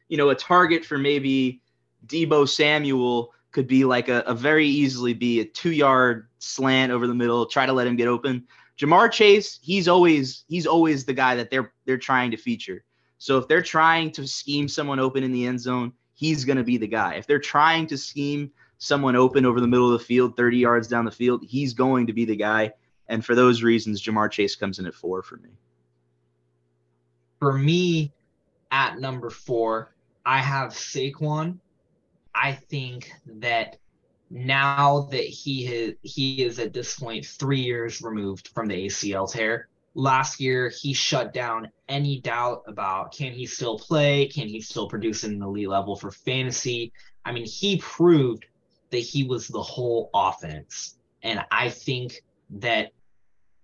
you 0.09 0.17
know, 0.17 0.31
a 0.31 0.35
target 0.35 0.85
for 0.85 0.97
maybe 0.97 1.61
Deebo 2.07 2.49
Samuel 2.49 3.33
could 3.51 3.67
be 3.67 3.85
like 3.85 4.09
a, 4.09 4.21
a 4.21 4.35
very 4.35 4.67
easily 4.67 5.13
be 5.13 5.41
a 5.41 5.45
two 5.45 5.73
yard 5.73 6.29
slant 6.39 6.93
over 6.93 7.07
the 7.07 7.15
middle, 7.15 7.47
try 7.47 7.67
to 7.67 7.73
let 7.73 7.87
him 7.87 7.97
get 7.97 8.09
open. 8.09 8.47
Ja'Marr 8.79 9.11
Chase, 9.11 9.59
he's 9.63 9.89
always 9.89 10.45
he's 10.49 10.67
always 10.67 11.05
the 11.05 11.13
guy 11.13 11.37
that 11.37 11.51
they're 11.51 11.73
they're 11.85 11.99
trying 11.99 12.31
to 12.33 12.37
feature. 12.37 12.85
So 13.19 13.39
if 13.39 13.49
they're 13.49 13.63
trying 13.63 14.11
to 14.13 14.27
scheme 14.27 14.69
someone 14.69 14.99
open 14.99 15.23
in 15.23 15.33
the 15.33 15.47
end 15.47 15.61
zone, 15.61 15.93
he's 16.15 16.45
going 16.45 16.59
to 16.59 16.65
be 16.65 16.77
the 16.77 16.89
guy. 16.89 17.15
If 17.15 17.27
they're 17.27 17.39
trying 17.39 17.87
to 17.87 17.97
scheme 17.97 18.51
someone 18.79 19.17
open 19.17 19.47
over 19.47 19.61
the 19.61 19.69
middle 19.69 19.93
of 19.93 19.99
the 19.99 20.05
field, 20.05 20.37
30 20.37 20.59
yards 20.59 20.89
down 20.89 21.05
the 21.05 21.11
field, 21.11 21.45
he's 21.47 21.73
going 21.73 22.07
to 22.09 22.13
be 22.13 22.25
the 22.25 22.37
guy. 22.37 22.73
And 23.09 23.25
for 23.25 23.35
those 23.35 23.63
reasons, 23.63 24.03
Ja'Marr 24.03 24.31
Chase 24.31 24.57
comes 24.57 24.79
in 24.79 24.87
at 24.87 24.95
four 24.95 25.23
for 25.23 25.37
me. 25.37 25.51
For 27.39 27.57
me, 27.57 28.13
at 28.71 28.99
number 28.99 29.31
four, 29.31 29.95
I 30.27 30.39
have 30.39 30.71
Saquon 30.71 31.61
I 32.35 32.53
think 32.53 33.13
that 33.27 33.77
now 34.31 35.09
that 35.11 35.25
he 35.25 35.65
has, 35.67 35.95
he 36.03 36.43
is 36.43 36.59
at 36.59 36.73
this 36.73 36.99
point 36.99 37.27
three 37.27 37.61
years 37.61 38.03
removed 38.03 38.49
from 38.49 38.69
the 38.69 38.87
ACL 38.87 39.31
tear. 39.31 39.69
Last 39.95 40.41
year, 40.41 40.71
he 40.71 40.93
shut 40.93 41.33
down 41.33 41.71
any 41.89 42.21
doubt 42.21 42.65
about 42.67 43.13
can 43.13 43.33
he 43.33 43.47
still 43.47 43.79
play? 43.79 44.27
Can 44.27 44.49
he 44.49 44.61
still 44.61 44.89
produce 44.89 45.23
at 45.23 45.31
an 45.31 45.43
elite 45.43 45.69
level 45.69 45.95
for 45.95 46.11
fantasy? 46.11 46.93
I 47.25 47.33
mean, 47.33 47.47
he 47.47 47.79
proved 47.79 48.45
that 48.91 48.99
he 48.99 49.25
was 49.25 49.49
the 49.49 49.63
whole 49.63 50.11
offense. 50.15 50.97
And 51.23 51.45
I 51.51 51.69
think 51.69 52.23
that 52.51 52.91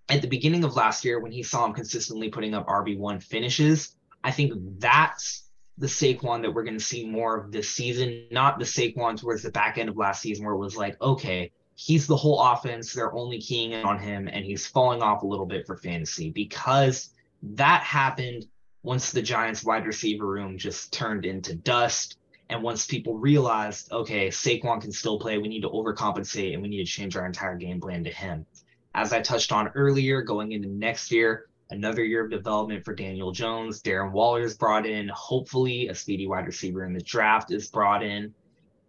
at 0.09 0.21
the 0.21 0.27
beginning 0.27 0.63
of 0.63 0.75
last 0.75 1.05
year, 1.05 1.19
when 1.19 1.31
he 1.31 1.43
saw 1.43 1.65
him 1.65 1.73
consistently 1.73 2.29
putting 2.29 2.53
up 2.53 2.67
RB1 2.67 3.23
finishes, 3.23 3.95
I 4.23 4.31
think 4.31 4.53
that's 4.79 5.43
the 5.81 5.87
Saquon 5.87 6.43
that 6.43 6.53
we're 6.53 6.63
going 6.63 6.77
to 6.77 6.83
see 6.83 7.07
more 7.07 7.35
of 7.35 7.51
this 7.51 7.67
season, 7.67 8.27
not 8.29 8.59
the 8.59 8.65
Saquon 8.65 9.19
towards 9.19 9.41
the 9.41 9.49
back 9.49 9.79
end 9.79 9.89
of 9.89 9.97
last 9.97 10.21
season 10.21 10.45
where 10.45 10.53
it 10.53 10.59
was 10.59 10.77
like, 10.77 11.01
okay, 11.01 11.51
he's 11.73 12.05
the 12.05 12.15
whole 12.15 12.39
offense. 12.39 12.93
They're 12.93 13.13
only 13.13 13.41
keying 13.41 13.71
in 13.71 13.83
on 13.83 13.97
him 13.97 14.29
and 14.31 14.45
he's 14.45 14.67
falling 14.67 15.01
off 15.01 15.23
a 15.23 15.27
little 15.27 15.47
bit 15.47 15.65
for 15.65 15.75
fantasy 15.75 16.29
because 16.29 17.09
that 17.41 17.81
happened 17.81 18.45
once 18.83 19.11
the 19.11 19.23
Giants 19.23 19.63
wide 19.63 19.87
receiver 19.87 20.27
room 20.27 20.59
just 20.59 20.93
turned 20.93 21.25
into 21.25 21.55
dust. 21.55 22.19
And 22.49 22.61
once 22.61 22.85
people 22.85 23.17
realized, 23.17 23.91
okay, 23.91 24.27
Saquon 24.27 24.81
can 24.81 24.91
still 24.91 25.19
play, 25.19 25.39
we 25.39 25.47
need 25.47 25.61
to 25.61 25.69
overcompensate 25.69 26.53
and 26.53 26.61
we 26.61 26.69
need 26.69 26.85
to 26.85 26.91
change 26.91 27.15
our 27.15 27.25
entire 27.25 27.55
game 27.55 27.81
plan 27.81 28.03
to 28.03 28.11
him. 28.11 28.45
As 28.93 29.13
I 29.13 29.21
touched 29.21 29.51
on 29.51 29.69
earlier, 29.69 30.21
going 30.21 30.51
into 30.51 30.69
next 30.69 31.11
year, 31.11 31.47
another 31.71 32.03
year 32.03 32.25
of 32.25 32.31
development 32.31 32.85
for 32.85 32.93
Daniel 32.93 33.31
Jones. 33.31 33.81
Darren 33.81 34.11
Waller 34.11 34.41
is 34.41 34.57
brought 34.57 34.85
in. 34.85 35.09
Hopefully, 35.09 35.87
a 35.87 35.95
speedy 35.95 36.27
wide 36.27 36.45
receiver 36.45 36.85
in 36.85 36.93
the 36.93 37.01
draft 37.01 37.51
is 37.51 37.69
brought 37.69 38.03
in. 38.03 38.33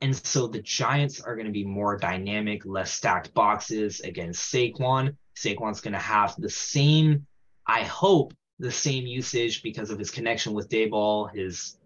And 0.00 0.14
so 0.14 0.48
the 0.48 0.60
Giants 0.60 1.20
are 1.20 1.36
going 1.36 1.46
to 1.46 1.52
be 1.52 1.64
more 1.64 1.96
dynamic, 1.96 2.66
less 2.66 2.92
stacked 2.92 3.32
boxes 3.34 4.00
against 4.00 4.52
Saquon. 4.52 5.14
Saquon's 5.36 5.80
going 5.80 5.92
to 5.92 6.00
have 6.00 6.34
the 6.38 6.50
same, 6.50 7.24
I 7.66 7.84
hope, 7.84 8.34
the 8.58 8.72
same 8.72 9.06
usage 9.06 9.62
because 9.62 9.90
of 9.90 9.98
his 9.98 10.10
connection 10.10 10.54
with 10.54 10.68
Daboll. 10.68 11.32
His 11.32 11.78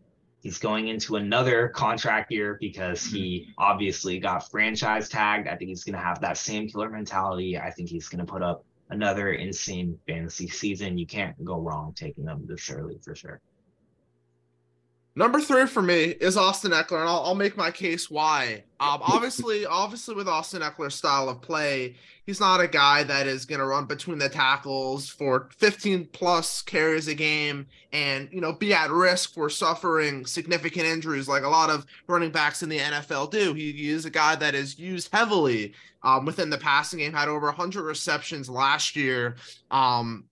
he's 0.43 0.59
going 0.59 0.89
into 0.89 1.17
another 1.17 1.69
contract 1.69 2.33
year 2.33 2.57
because 2.61 3.05
he 3.05 3.49
obviously 3.59 4.19
got 4.19 4.51
franchise 4.51 5.09
tagged. 5.09 5.49
I 5.49 5.57
think 5.57 5.69
he's 5.69 5.85
going 5.85 5.97
to 5.97 6.03
have 6.03 6.21
that 6.21 6.39
same 6.39 6.69
killer 6.69 6.89
mentality. 6.89 7.59
I 7.59 7.71
think 7.71 7.89
he's 7.91 8.09
going 8.09 8.25
to 8.25 8.31
put 8.31 8.43
up 8.43 8.65
another 8.91 9.33
insane 9.33 9.99
fantasy 10.07 10.49
season. 10.49 10.99
You 10.99 11.07
can't 11.07 11.43
go 11.45 11.59
wrong 11.59 11.93
taking 11.95 12.25
them 12.25 12.45
this 12.47 12.71
early 12.71 12.99
for 13.03 13.15
sure. 13.15 13.41
Number 15.19 15.41
three 15.41 15.67
for 15.67 15.81
me 15.81 16.15
is 16.21 16.37
Austin 16.37 16.73
Ekeler, 16.73 17.01
and 17.01 17.09
I'll, 17.09 17.23
I'll 17.25 17.35
make 17.35 17.57
my 17.57 17.71
case 17.71 18.11
why. 18.11 18.63
Um, 18.79 19.01
obviously, 19.03 19.65
obviously, 19.65 20.15
with 20.15 20.29
Austin 20.29 20.61
Ekeler's 20.61 20.95
style 20.95 21.31
of 21.31 21.41
play, 21.41 21.97
he's 22.27 22.39
not 22.39 22.61
a 22.61 22.69
guy 22.69 23.03
that 23.03 23.27
is 23.27 23.47
going 23.47 23.61
to 23.61 23.65
run 23.65 23.87
between 23.87 24.19
the 24.19 24.29
tackles 24.29 25.09
for 25.09 25.49
15 25.57 26.11
plus 26.13 26.61
carries 26.61 27.09
a 27.09 27.15
game 27.15 27.67
and 27.93 28.29
you 28.31 28.43
know 28.43 28.53
be 28.53 28.75
at 28.75 28.91
risk 28.91 29.33
for 29.33 29.49
suffering 29.49 30.27
significant 30.27 30.85
injuries 30.85 31.29
like 31.29 31.45
a 31.45 31.49
lot 31.49 31.71
of 31.71 31.87
running 32.09 32.31
backs 32.31 32.63
in 32.63 32.69
the 32.69 32.79
NFL 32.79 33.31
do. 33.31 33.55
He, 33.55 33.73
he 33.73 33.89
is 33.89 34.05
a 34.05 34.11
guy 34.11 34.37
that 34.37 34.55
is 34.55 34.79
used 34.79 35.09
heavily 35.15 35.73
um, 36.03 36.27
within 36.27 36.51
the 36.51 36.59
passing 36.59 36.99
game. 36.99 37.15
Had 37.15 37.29
over 37.29 37.47
100 37.47 37.83
receptions 37.83 38.51
last 38.51 38.95
year. 38.95 39.37
Um, 39.71 40.27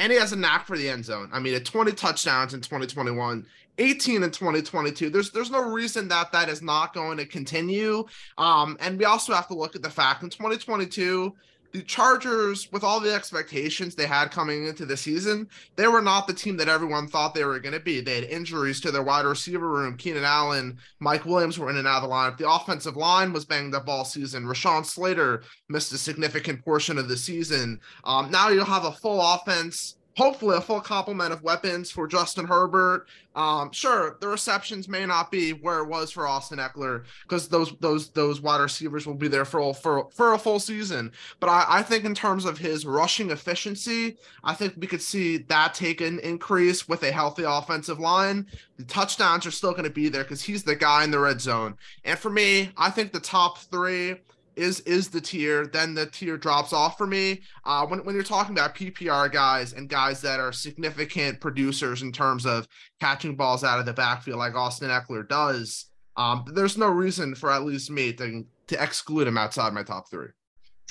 and 0.00 0.10
he 0.10 0.18
has 0.18 0.32
a 0.32 0.36
knack 0.36 0.66
for 0.66 0.78
the 0.78 0.88
end 0.88 1.04
zone. 1.04 1.28
I 1.30 1.38
mean, 1.38 1.54
at 1.54 1.66
20 1.66 1.92
touchdowns 1.92 2.54
in 2.54 2.62
2021, 2.62 3.46
18 3.80 4.22
in 4.22 4.30
2022. 4.30 5.10
There's 5.10 5.30
there's 5.30 5.50
no 5.50 5.62
reason 5.62 6.06
that 6.08 6.30
that 6.32 6.48
is 6.48 6.62
not 6.62 6.94
going 6.94 7.16
to 7.18 7.26
continue. 7.26 8.04
Um, 8.38 8.76
and 8.80 8.98
we 8.98 9.06
also 9.06 9.32
have 9.34 9.48
to 9.48 9.54
look 9.54 9.74
at 9.74 9.82
the 9.82 9.90
fact 9.90 10.22
in 10.22 10.30
2022, 10.30 11.34
the 11.72 11.82
Chargers, 11.82 12.70
with 12.72 12.82
all 12.82 12.98
the 12.98 13.14
expectations 13.14 13.94
they 13.94 14.06
had 14.06 14.32
coming 14.32 14.66
into 14.66 14.84
the 14.84 14.96
season, 14.96 15.48
they 15.76 15.86
were 15.86 16.02
not 16.02 16.26
the 16.26 16.34
team 16.34 16.56
that 16.56 16.68
everyone 16.68 17.06
thought 17.06 17.32
they 17.32 17.44
were 17.44 17.60
going 17.60 17.74
to 17.74 17.80
be. 17.80 18.00
They 18.00 18.16
had 18.16 18.24
injuries 18.24 18.80
to 18.80 18.90
their 18.90 19.04
wide 19.04 19.24
receiver 19.24 19.68
room. 19.68 19.96
Keenan 19.96 20.24
Allen, 20.24 20.78
Mike 20.98 21.24
Williams 21.24 21.58
were 21.58 21.70
in 21.70 21.76
and 21.76 21.86
out 21.86 22.02
of 22.02 22.08
the 22.08 22.14
lineup. 22.14 22.38
The 22.38 22.50
offensive 22.50 22.96
line 22.96 23.32
was 23.32 23.44
banged 23.44 23.74
up 23.74 23.88
all 23.88 24.04
season. 24.04 24.44
Rashawn 24.44 24.84
Slater 24.84 25.42
missed 25.68 25.92
a 25.92 25.98
significant 25.98 26.64
portion 26.64 26.98
of 26.98 27.08
the 27.08 27.16
season. 27.16 27.80
Um, 28.04 28.30
now 28.30 28.48
you'll 28.48 28.64
have 28.64 28.84
a 28.84 28.92
full 28.92 29.20
offense 29.20 29.96
hopefully 30.20 30.54
a 30.54 30.60
full 30.60 30.82
complement 30.82 31.32
of 31.32 31.42
weapons 31.42 31.90
for 31.90 32.06
Justin 32.06 32.46
Herbert. 32.46 33.06
Um, 33.34 33.72
sure, 33.72 34.18
the 34.20 34.28
receptions 34.28 34.86
may 34.86 35.06
not 35.06 35.30
be 35.30 35.52
where 35.52 35.78
it 35.78 35.88
was 35.88 36.10
for 36.10 36.28
Austin 36.28 36.58
Ekeler 36.58 37.04
because 37.22 37.48
those 37.48 37.74
those 37.80 38.10
those 38.10 38.38
wide 38.42 38.60
receivers 38.60 39.06
will 39.06 39.14
be 39.14 39.28
there 39.28 39.46
for 39.46 39.72
for 39.72 40.10
for 40.12 40.34
a 40.34 40.38
full 40.38 40.60
season. 40.60 41.12
But 41.38 41.48
I, 41.48 41.64
I 41.66 41.82
think 41.82 42.04
in 42.04 42.14
terms 42.14 42.44
of 42.44 42.58
his 42.58 42.84
rushing 42.84 43.30
efficiency, 43.30 44.18
I 44.44 44.52
think 44.52 44.74
we 44.76 44.86
could 44.86 45.00
see 45.00 45.38
that 45.38 45.72
take 45.72 46.02
an 46.02 46.18
increase 46.18 46.86
with 46.86 47.02
a 47.02 47.10
healthy 47.10 47.44
offensive 47.46 47.98
line. 47.98 48.46
The 48.76 48.84
touchdowns 48.84 49.46
are 49.46 49.50
still 49.50 49.72
going 49.72 49.84
to 49.84 49.90
be 49.90 50.10
there 50.10 50.24
because 50.24 50.42
he's 50.42 50.64
the 50.64 50.76
guy 50.76 51.02
in 51.02 51.10
the 51.10 51.18
red 51.18 51.40
zone. 51.40 51.78
And 52.04 52.18
for 52.18 52.28
me, 52.28 52.72
I 52.76 52.90
think 52.90 53.12
the 53.12 53.20
top 53.20 53.56
three 53.56 54.16
is 54.56 54.80
is 54.80 55.08
the 55.08 55.20
tier. 55.20 55.66
Then 55.66 55.94
the 55.94 56.06
tier 56.06 56.36
drops 56.36 56.72
off 56.72 56.98
for 56.98 57.06
me. 57.06 57.42
Uh, 57.64 57.86
when 57.86 58.04
when 58.04 58.14
you're 58.14 58.24
talking 58.24 58.56
about 58.56 58.74
PPR 58.74 59.30
guys 59.32 59.72
and 59.72 59.88
guys 59.88 60.20
that 60.22 60.40
are 60.40 60.52
significant 60.52 61.40
producers 61.40 62.02
in 62.02 62.12
terms 62.12 62.46
of 62.46 62.68
catching 63.00 63.36
balls 63.36 63.64
out 63.64 63.78
of 63.78 63.86
the 63.86 63.92
backfield, 63.92 64.38
like 64.38 64.54
Austin 64.54 64.90
Ekeler 64.90 65.28
does, 65.28 65.86
um, 66.16 66.44
there's 66.54 66.76
no 66.76 66.88
reason 66.88 67.34
for 67.34 67.50
at 67.50 67.64
least 67.64 67.90
me 67.90 68.12
to 68.14 68.44
to 68.68 68.82
exclude 68.82 69.26
him 69.26 69.38
outside 69.38 69.72
my 69.72 69.82
top 69.82 70.08
three. 70.10 70.28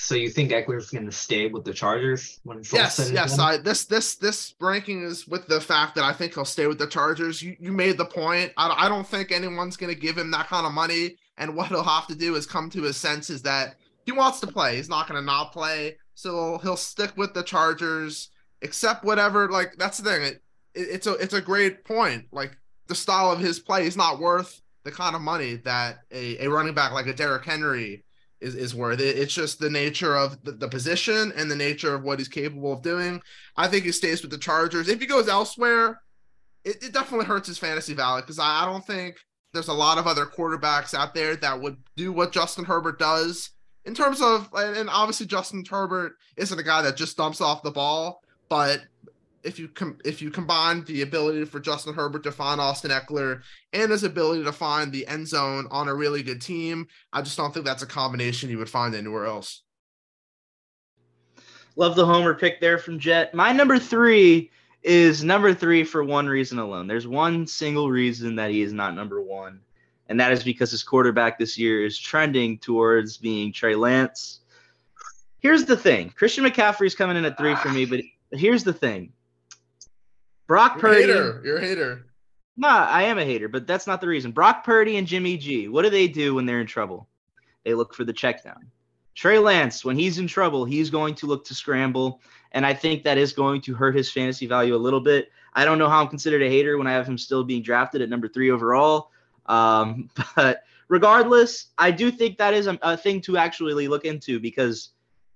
So 0.02 0.14
you 0.14 0.30
think 0.30 0.50
Ekeler's 0.50 0.88
going 0.88 1.04
to 1.04 1.12
stay 1.12 1.48
with 1.48 1.62
the 1.62 1.74
Chargers 1.74 2.40
when 2.44 2.58
it's 2.58 2.72
yes, 2.72 3.10
yes. 3.12 3.38
I, 3.38 3.58
this 3.58 3.84
this 3.84 4.14
this 4.14 4.54
ranking 4.58 5.02
is 5.02 5.28
with 5.28 5.46
the 5.46 5.60
fact 5.60 5.94
that 5.96 6.04
I 6.04 6.14
think 6.14 6.32
he'll 6.32 6.46
stay 6.46 6.66
with 6.66 6.78
the 6.78 6.86
Chargers. 6.86 7.42
You 7.42 7.54
you 7.60 7.70
made 7.70 7.98
the 7.98 8.06
point. 8.06 8.50
I, 8.56 8.86
I 8.86 8.88
don't 8.88 9.06
think 9.06 9.30
anyone's 9.30 9.76
going 9.76 9.92
to 9.92 10.00
give 10.00 10.16
him 10.16 10.30
that 10.30 10.48
kind 10.48 10.66
of 10.66 10.72
money. 10.72 11.16
And 11.40 11.56
what 11.56 11.68
he'll 11.68 11.82
have 11.82 12.06
to 12.08 12.14
do 12.14 12.36
is 12.36 12.46
come 12.46 12.68
to 12.70 12.82
his 12.82 12.98
senses 12.98 13.42
that 13.42 13.76
he 14.04 14.12
wants 14.12 14.40
to 14.40 14.46
play. 14.46 14.76
He's 14.76 14.90
not 14.90 15.08
going 15.08 15.20
to 15.20 15.26
not 15.26 15.52
play. 15.52 15.96
So 16.14 16.58
he'll 16.58 16.76
stick 16.76 17.16
with 17.16 17.32
the 17.32 17.42
Chargers, 17.42 18.28
accept 18.62 19.04
whatever. 19.04 19.50
Like 19.50 19.74
that's 19.78 19.98
the 19.98 20.10
thing. 20.10 20.22
It, 20.22 20.42
it, 20.74 20.88
it's 20.90 21.06
a 21.06 21.14
it's 21.14 21.34
a 21.34 21.40
great 21.40 21.84
point. 21.84 22.26
Like 22.30 22.56
the 22.88 22.94
style 22.94 23.32
of 23.32 23.40
his 23.40 23.58
play 23.58 23.86
is 23.86 23.96
not 23.96 24.20
worth 24.20 24.60
the 24.84 24.92
kind 24.92 25.16
of 25.16 25.22
money 25.22 25.56
that 25.64 26.00
a, 26.12 26.44
a 26.44 26.48
running 26.48 26.74
back 26.74 26.92
like 26.92 27.06
a 27.06 27.14
Derrick 27.14 27.44
Henry 27.44 28.04
is, 28.40 28.54
is 28.54 28.74
worth. 28.74 29.00
It, 29.00 29.16
it's 29.16 29.34
just 29.34 29.60
the 29.60 29.70
nature 29.70 30.16
of 30.16 30.42
the, 30.44 30.52
the 30.52 30.68
position 30.68 31.32
and 31.36 31.50
the 31.50 31.56
nature 31.56 31.94
of 31.94 32.02
what 32.02 32.18
he's 32.18 32.28
capable 32.28 32.74
of 32.74 32.82
doing. 32.82 33.22
I 33.56 33.68
think 33.68 33.84
he 33.84 33.92
stays 33.92 34.20
with 34.20 34.30
the 34.30 34.38
Chargers. 34.38 34.88
If 34.88 35.00
he 35.00 35.06
goes 35.06 35.28
elsewhere, 35.28 36.02
it, 36.64 36.82
it 36.82 36.92
definitely 36.92 37.26
hurts 37.26 37.48
his 37.48 37.58
fantasy 37.58 37.94
value 37.94 38.22
because 38.22 38.38
I, 38.38 38.62
I 38.62 38.66
don't 38.66 38.86
think 38.86 39.16
there's 39.52 39.68
a 39.68 39.72
lot 39.72 39.98
of 39.98 40.06
other 40.06 40.26
quarterbacks 40.26 40.94
out 40.94 41.14
there 41.14 41.36
that 41.36 41.60
would 41.60 41.76
do 41.96 42.12
what 42.12 42.32
Justin 42.32 42.64
Herbert 42.64 42.98
does 42.98 43.50
in 43.84 43.94
terms 43.94 44.20
of, 44.20 44.48
and 44.54 44.88
obviously 44.90 45.26
Justin 45.26 45.64
Herbert 45.68 46.12
isn't 46.36 46.58
a 46.58 46.62
guy 46.62 46.82
that 46.82 46.96
just 46.96 47.16
dumps 47.16 47.40
off 47.40 47.62
the 47.62 47.70
ball, 47.70 48.22
but 48.48 48.82
if 49.42 49.58
you 49.58 49.68
com- 49.68 49.98
if 50.04 50.20
you 50.20 50.30
combine 50.30 50.84
the 50.84 51.00
ability 51.00 51.46
for 51.46 51.60
Justin 51.60 51.94
Herbert 51.94 52.22
to 52.24 52.32
find 52.32 52.60
Austin 52.60 52.90
Ekeler 52.90 53.40
and 53.72 53.90
his 53.90 54.04
ability 54.04 54.44
to 54.44 54.52
find 54.52 54.92
the 54.92 55.06
end 55.06 55.26
zone 55.26 55.66
on 55.70 55.88
a 55.88 55.94
really 55.94 56.22
good 56.22 56.42
team, 56.42 56.86
I 57.12 57.22
just 57.22 57.38
don't 57.38 57.52
think 57.52 57.64
that's 57.64 57.82
a 57.82 57.86
combination 57.86 58.50
you 58.50 58.58
would 58.58 58.68
find 58.68 58.94
anywhere 58.94 59.24
else. 59.24 59.62
Love 61.76 61.96
the 61.96 62.04
homer 62.04 62.34
pick 62.34 62.60
there 62.60 62.76
from 62.76 62.98
Jett. 62.98 63.32
My 63.32 63.52
number 63.52 63.78
three 63.78 64.50
is 64.82 65.22
number 65.22 65.52
three 65.54 65.84
for 65.84 66.02
one 66.02 66.26
reason 66.26 66.58
alone. 66.58 66.86
There's 66.86 67.06
one 67.06 67.46
single 67.46 67.90
reason 67.90 68.36
that 68.36 68.50
he 68.50 68.62
is 68.62 68.72
not 68.72 68.94
number 68.94 69.20
one, 69.20 69.60
and 70.08 70.18
that 70.20 70.32
is 70.32 70.42
because 70.42 70.70
his 70.70 70.82
quarterback 70.82 71.38
this 71.38 71.58
year 71.58 71.84
is 71.84 71.98
trending 71.98 72.58
towards 72.58 73.16
being 73.16 73.52
Trey 73.52 73.74
Lance. 73.74 74.40
Here's 75.40 75.64
the 75.64 75.76
thing 75.76 76.10
Christian 76.10 76.44
McCaffrey's 76.44 76.94
coming 76.94 77.16
in 77.16 77.24
at 77.24 77.38
three 77.38 77.54
for 77.56 77.68
me, 77.68 77.84
but 77.84 78.00
here's 78.32 78.64
the 78.64 78.72
thing 78.72 79.12
Brock 80.46 80.74
You're 80.74 80.80
Purdy. 80.80 81.00
Hater. 81.02 81.42
You're 81.44 81.58
a 81.58 81.60
hater. 81.60 82.06
Nah, 82.56 82.86
I 82.86 83.04
am 83.04 83.18
a 83.18 83.24
hater, 83.24 83.48
but 83.48 83.66
that's 83.66 83.86
not 83.86 84.00
the 84.00 84.08
reason. 84.08 84.32
Brock 84.32 84.64
Purdy 84.64 84.96
and 84.96 85.06
Jimmy 85.06 85.36
G, 85.36 85.68
what 85.68 85.82
do 85.82 85.90
they 85.90 86.08
do 86.08 86.34
when 86.34 86.44
they're 86.44 86.60
in 86.60 86.66
trouble? 86.66 87.08
They 87.64 87.74
look 87.74 87.94
for 87.94 88.04
the 88.04 88.12
check 88.12 88.44
down. 88.44 88.70
Trey 89.14 89.38
Lance, 89.38 89.84
when 89.84 89.96
he's 89.96 90.18
in 90.18 90.26
trouble, 90.26 90.64
he's 90.64 90.90
going 90.90 91.14
to 91.16 91.26
look 91.26 91.44
to 91.46 91.54
scramble. 91.54 92.20
And 92.52 92.66
I 92.66 92.74
think 92.74 93.04
that 93.04 93.18
is 93.18 93.32
going 93.32 93.60
to 93.62 93.74
hurt 93.74 93.94
his 93.94 94.10
fantasy 94.10 94.46
value 94.46 94.74
a 94.74 94.78
little 94.78 95.00
bit. 95.00 95.30
I 95.54 95.64
don't 95.64 95.78
know 95.78 95.88
how 95.88 96.00
I'm 96.00 96.08
considered 96.08 96.42
a 96.42 96.48
hater 96.48 96.78
when 96.78 96.86
I 96.86 96.92
have 96.92 97.06
him 97.06 97.18
still 97.18 97.44
being 97.44 97.62
drafted 97.62 98.02
at 98.02 98.08
number 98.08 98.28
three 98.28 98.50
overall. 98.50 99.10
Um, 99.46 100.10
but 100.36 100.64
regardless, 100.88 101.66
I 101.78 101.90
do 101.90 102.10
think 102.10 102.38
that 102.38 102.54
is 102.54 102.66
a, 102.66 102.78
a 102.82 102.96
thing 102.96 103.20
to 103.22 103.36
actually 103.36 103.88
look 103.88 104.04
into 104.04 104.40
because 104.40 104.90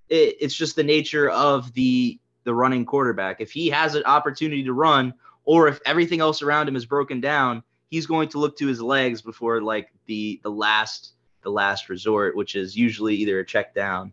it, 0.09 0.37
it's 0.41 0.55
just 0.55 0.77
the 0.77 0.85
nature 0.85 1.31
of 1.31 1.73
the 1.75 2.19
the 2.45 2.55
running 2.55 2.85
quarterback. 2.85 3.41
If 3.41 3.53
he 3.53 3.71
has 3.71 3.95
an 3.95 4.05
opportunity 4.05 4.65
to 4.65 4.73
run, 4.75 5.15
or 5.45 5.67
if 5.69 5.81
everything 5.87 6.21
else 6.21 6.43
around 6.43 6.69
him 6.69 6.77
is 6.77 6.85
broken 6.85 7.21
down, 7.21 7.63
he's 7.89 8.07
going 8.07 8.29
to 8.31 8.39
look 8.39 8.59
to 8.59 8.67
his 8.67 8.83
legs 8.83 9.23
before 9.23 9.63
like 9.63 9.91
the 10.07 10.41
the 10.43 10.51
last 10.51 11.15
the 11.43 11.51
last 11.51 11.89
resort, 11.89 12.37
which 12.37 12.55
is 12.55 12.77
usually 12.77 13.15
either 13.17 13.41
a 13.41 13.47
check 13.47 13.75
down 13.75 14.13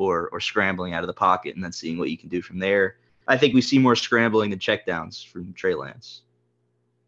or 0.00 0.28
or 0.32 0.40
scrambling 0.40 0.94
out 0.94 1.02
of 1.02 1.06
the 1.06 1.12
pocket 1.12 1.54
and 1.54 1.62
then 1.62 1.72
seeing 1.72 1.98
what 1.98 2.10
you 2.10 2.18
can 2.18 2.28
do 2.28 2.42
from 2.42 2.58
there. 2.58 2.96
I 3.28 3.36
think 3.36 3.54
we 3.54 3.60
see 3.60 3.78
more 3.78 3.96
scrambling 3.96 4.50
than 4.50 4.58
check 4.58 4.86
downs 4.86 5.22
from 5.22 5.52
Trey 5.52 5.74
Lance. 5.74 6.22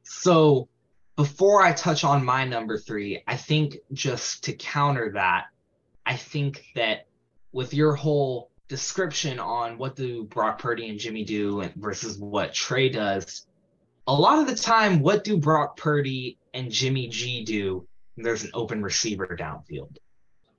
So 0.03 0.68
before 1.16 1.62
I 1.62 1.72
touch 1.72 2.05
on 2.05 2.24
my 2.24 2.45
number 2.45 2.78
three, 2.78 3.22
I 3.26 3.36
think 3.36 3.78
just 3.93 4.45
to 4.45 4.53
counter 4.53 5.11
that, 5.14 5.47
I 6.07 6.16
think 6.16 6.64
that 6.74 7.07
with 7.53 7.74
your 7.74 7.95
whole 7.95 8.51
description 8.68 9.38
on 9.38 9.78
what 9.78 9.97
do 9.97 10.24
Brock 10.24 10.59
Purdy 10.59 10.88
and 10.88 10.99
Jimmy 10.99 11.24
do 11.24 11.62
versus 11.76 12.18
what 12.18 12.55
Trey 12.55 12.88
does, 12.88 13.47
a 14.07 14.14
lot 14.14 14.38
of 14.38 14.47
the 14.47 14.55
time, 14.55 15.01
what 15.01 15.24
do 15.24 15.36
Brock 15.36 15.76
Purdy 15.76 16.38
and 16.55 16.70
Jimmy 16.70 17.09
G 17.09 17.45
do? 17.45 17.86
There's 18.16 18.45
an 18.45 18.51
open 18.55 18.82
receiver 18.82 19.36
downfield. 19.38 19.97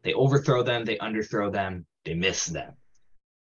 They 0.03 0.13
overthrow 0.13 0.63
them, 0.63 0.85
they 0.85 0.97
underthrow 0.97 1.51
them, 1.51 1.85
they 2.05 2.13
miss 2.13 2.45
them. 2.45 2.73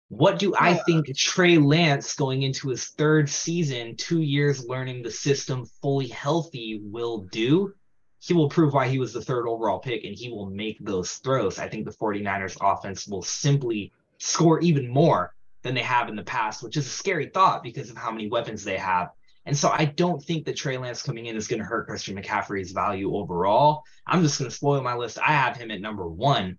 What 0.09 0.39
do 0.39 0.55
I 0.57 0.75
think 0.75 1.13
Trey 1.17 1.57
Lance 1.57 2.15
going 2.15 2.43
into 2.43 2.69
his 2.69 2.85
third 2.85 3.29
season, 3.29 3.97
two 3.97 4.21
years 4.21 4.65
learning 4.65 5.03
the 5.03 5.11
system 5.11 5.65
fully 5.81 6.07
healthy, 6.07 6.79
will 6.81 7.25
do? 7.25 7.73
He 8.19 8.33
will 8.33 8.49
prove 8.49 8.73
why 8.73 8.87
he 8.87 8.99
was 8.99 9.11
the 9.11 9.21
third 9.21 9.47
overall 9.47 9.79
pick 9.79 10.05
and 10.05 10.15
he 10.15 10.29
will 10.29 10.49
make 10.49 10.77
those 10.79 11.15
throws. 11.15 11.59
I 11.59 11.67
think 11.67 11.85
the 11.85 11.91
49ers 11.91 12.57
offense 12.61 13.05
will 13.07 13.21
simply 13.21 13.91
score 14.17 14.61
even 14.61 14.87
more 14.87 15.33
than 15.61 15.75
they 15.75 15.81
have 15.81 16.07
in 16.07 16.15
the 16.15 16.23
past, 16.23 16.63
which 16.63 16.77
is 16.77 16.87
a 16.87 16.89
scary 16.89 17.29
thought 17.29 17.61
because 17.61 17.89
of 17.89 17.97
how 17.97 18.11
many 18.11 18.29
weapons 18.29 18.63
they 18.63 18.77
have. 18.77 19.09
And 19.47 19.57
so 19.57 19.69
I 19.69 19.85
don't 19.85 20.21
think 20.21 20.45
that 20.45 20.57
Trey 20.57 20.77
Lance 20.77 21.01
coming 21.01 21.27
in 21.27 21.37
is 21.37 21.47
going 21.47 21.61
to 21.61 21.65
hurt 21.65 21.87
Christian 21.87 22.21
McCaffrey's 22.21 22.73
value 22.73 23.15
overall. 23.15 23.83
I'm 24.05 24.21
just 24.21 24.37
going 24.37 24.51
to 24.51 24.55
spoil 24.55 24.83
my 24.83 24.93
list. 24.93 25.17
I 25.19 25.31
have 25.31 25.55
him 25.55 25.71
at 25.71 25.79
number 25.79 26.05
one. 26.05 26.57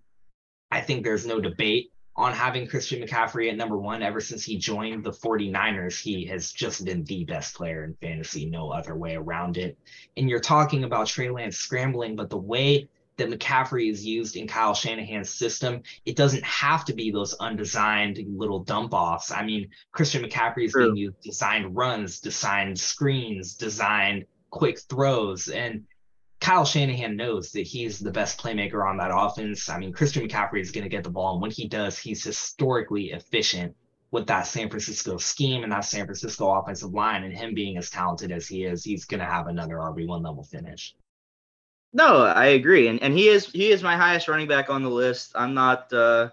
I 0.71 0.81
think 0.81 1.03
there's 1.03 1.25
no 1.25 1.39
debate 1.39 1.91
on 2.15 2.33
having 2.33 2.67
Christian 2.67 2.99
McCaffrey 2.99 3.51
at 3.51 3.57
number 3.57 3.77
one. 3.77 4.01
Ever 4.01 4.19
since 4.19 4.43
he 4.43 4.57
joined 4.57 5.03
the 5.03 5.11
49ers, 5.11 6.01
he 6.01 6.25
has 6.25 6.51
just 6.51 6.83
been 6.83 7.03
the 7.03 7.25
best 7.25 7.53
player 7.53 7.83
in 7.83 7.93
fantasy, 8.01 8.47
no 8.47 8.71
other 8.71 8.95
way 8.95 9.15
around 9.15 9.57
it. 9.57 9.77
And 10.17 10.27
you're 10.27 10.39
talking 10.39 10.83
about 10.83 11.05
Trey 11.05 11.29
Lance 11.29 11.57
scrambling, 11.57 12.15
but 12.15 12.31
the 12.31 12.37
way 12.37 12.89
that 13.19 13.29
McCaffrey 13.29 13.89
is 13.89 14.05
used 14.05 14.35
in 14.35 14.47
Kyle 14.47 14.73
Shanahan's 14.73 15.29
system, 15.29 15.83
it 16.05 16.15
doesn't 16.15 16.43
have 16.43 16.83
to 16.85 16.93
be 16.93 17.11
those 17.11 17.33
undesigned 17.35 18.19
little 18.27 18.63
dump 18.63 18.93
offs. 18.93 19.31
I 19.31 19.43
mean, 19.43 19.69
Christian 19.91 20.23
McCaffrey 20.23 20.65
is 20.65 20.73
being 20.73 20.97
used 20.97 21.21
designed 21.21 21.75
runs, 21.75 22.19
designed 22.19 22.79
screens, 22.79 23.55
designed 23.55 24.25
quick 24.49 24.79
throws. 24.79 25.47
And 25.47 25.85
Kyle 26.39 26.65
Shanahan 26.65 27.15
knows 27.15 27.51
that 27.51 27.67
he's 27.67 27.99
the 27.99 28.11
best 28.11 28.41
playmaker 28.41 28.87
on 28.87 28.97
that 28.97 29.11
offense. 29.13 29.69
I 29.69 29.77
mean, 29.77 29.93
Christian 29.93 30.27
McCaffrey 30.27 30.61
is 30.61 30.71
going 30.71 30.83
to 30.83 30.89
get 30.89 31.03
the 31.03 31.09
ball. 31.09 31.33
And 31.33 31.41
when 31.41 31.51
he 31.51 31.67
does, 31.67 31.97
he's 31.97 32.23
historically 32.23 33.11
efficient 33.11 33.75
with 34.11 34.25
that 34.27 34.47
San 34.47 34.69
Francisco 34.69 35.17
scheme 35.17 35.63
and 35.63 35.71
that 35.71 35.85
San 35.85 36.05
Francisco 36.05 36.49
offensive 36.51 36.93
line. 36.93 37.23
And 37.23 37.37
him 37.37 37.53
being 37.53 37.77
as 37.77 37.89
talented 37.89 38.31
as 38.31 38.47
he 38.47 38.63
is, 38.63 38.83
he's 38.83 39.05
going 39.05 39.19
to 39.19 39.25
have 39.25 39.47
another 39.47 39.75
RB1 39.75 40.23
level 40.23 40.43
finish. 40.43 40.95
No, 41.91 42.23
I 42.23 42.47
agree, 42.47 42.87
and 42.87 43.01
and 43.01 43.13
he 43.13 43.29
is 43.29 43.47
he 43.47 43.71
is 43.71 43.81
my 43.81 43.97
highest 43.97 44.27
running 44.27 44.47
back 44.47 44.69
on 44.69 44.83
the 44.83 44.89
list. 44.89 45.31
I'm 45.35 45.55
not 45.55 45.91
uh, 45.91 46.29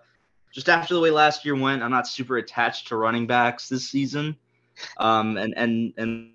just 0.53 0.69
after 0.69 0.95
the 0.95 1.01
way 1.01 1.11
last 1.11 1.45
year 1.47 1.57
went. 1.57 1.83
I'm 1.83 1.91
not 1.91 2.07
super 2.07 2.37
attached 2.37 2.89
to 2.89 2.97
running 2.97 3.27
backs 3.27 3.69
this 3.69 3.89
season, 3.89 4.37
um, 4.99 5.39
and 5.39 5.55
and 5.57 5.95
and 5.97 6.33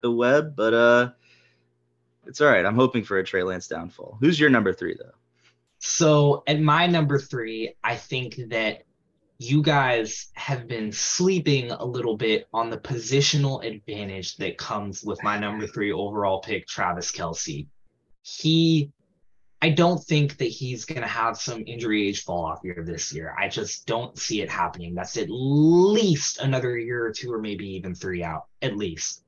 the 0.00 0.10
web, 0.10 0.54
but 0.56 0.72
uh, 0.74 1.10
it's 2.26 2.40
all 2.40 2.48
right. 2.48 2.64
I'm 2.64 2.74
hoping 2.74 3.04
for 3.04 3.18
a 3.18 3.24
Trey 3.24 3.42
Lance 3.42 3.68
downfall. 3.68 4.16
Who's 4.20 4.38
your 4.38 4.50
number 4.50 4.72
three 4.72 4.96
though? 4.98 5.12
So 5.78 6.42
at 6.46 6.60
my 6.60 6.86
number 6.86 7.18
three, 7.18 7.74
I 7.84 7.96
think 7.96 8.36
that 8.48 8.84
you 9.38 9.62
guys 9.62 10.28
have 10.34 10.68
been 10.68 10.92
sleeping 10.92 11.70
a 11.70 11.84
little 11.84 12.16
bit 12.16 12.46
on 12.52 12.70
the 12.70 12.78
positional 12.78 13.64
advantage 13.64 14.36
that 14.36 14.58
comes 14.58 15.02
with 15.02 15.22
my 15.22 15.38
number 15.38 15.66
three 15.66 15.92
overall 15.92 16.40
pick, 16.40 16.66
Travis 16.66 17.10
Kelce. 17.10 17.66
He, 18.22 18.92
I 19.60 19.70
don't 19.70 20.02
think 20.02 20.36
that 20.38 20.44
he's 20.44 20.84
going 20.84 21.02
to 21.02 21.08
have 21.08 21.36
some 21.36 21.64
injury 21.66 22.08
age 22.08 22.22
fall 22.22 22.44
off 22.44 22.60
year 22.62 22.84
this 22.86 23.12
year. 23.12 23.34
I 23.38 23.48
just 23.48 23.86
don't 23.86 24.16
see 24.16 24.40
it 24.40 24.50
happening. 24.50 24.94
That's 24.94 25.16
at 25.16 25.28
least 25.28 26.38
another 26.38 26.78
year 26.78 27.04
or 27.04 27.12
two, 27.12 27.32
or 27.32 27.40
maybe 27.40 27.68
even 27.74 27.94
three 27.94 28.22
out, 28.22 28.46
at 28.62 28.76
least. 28.76 29.24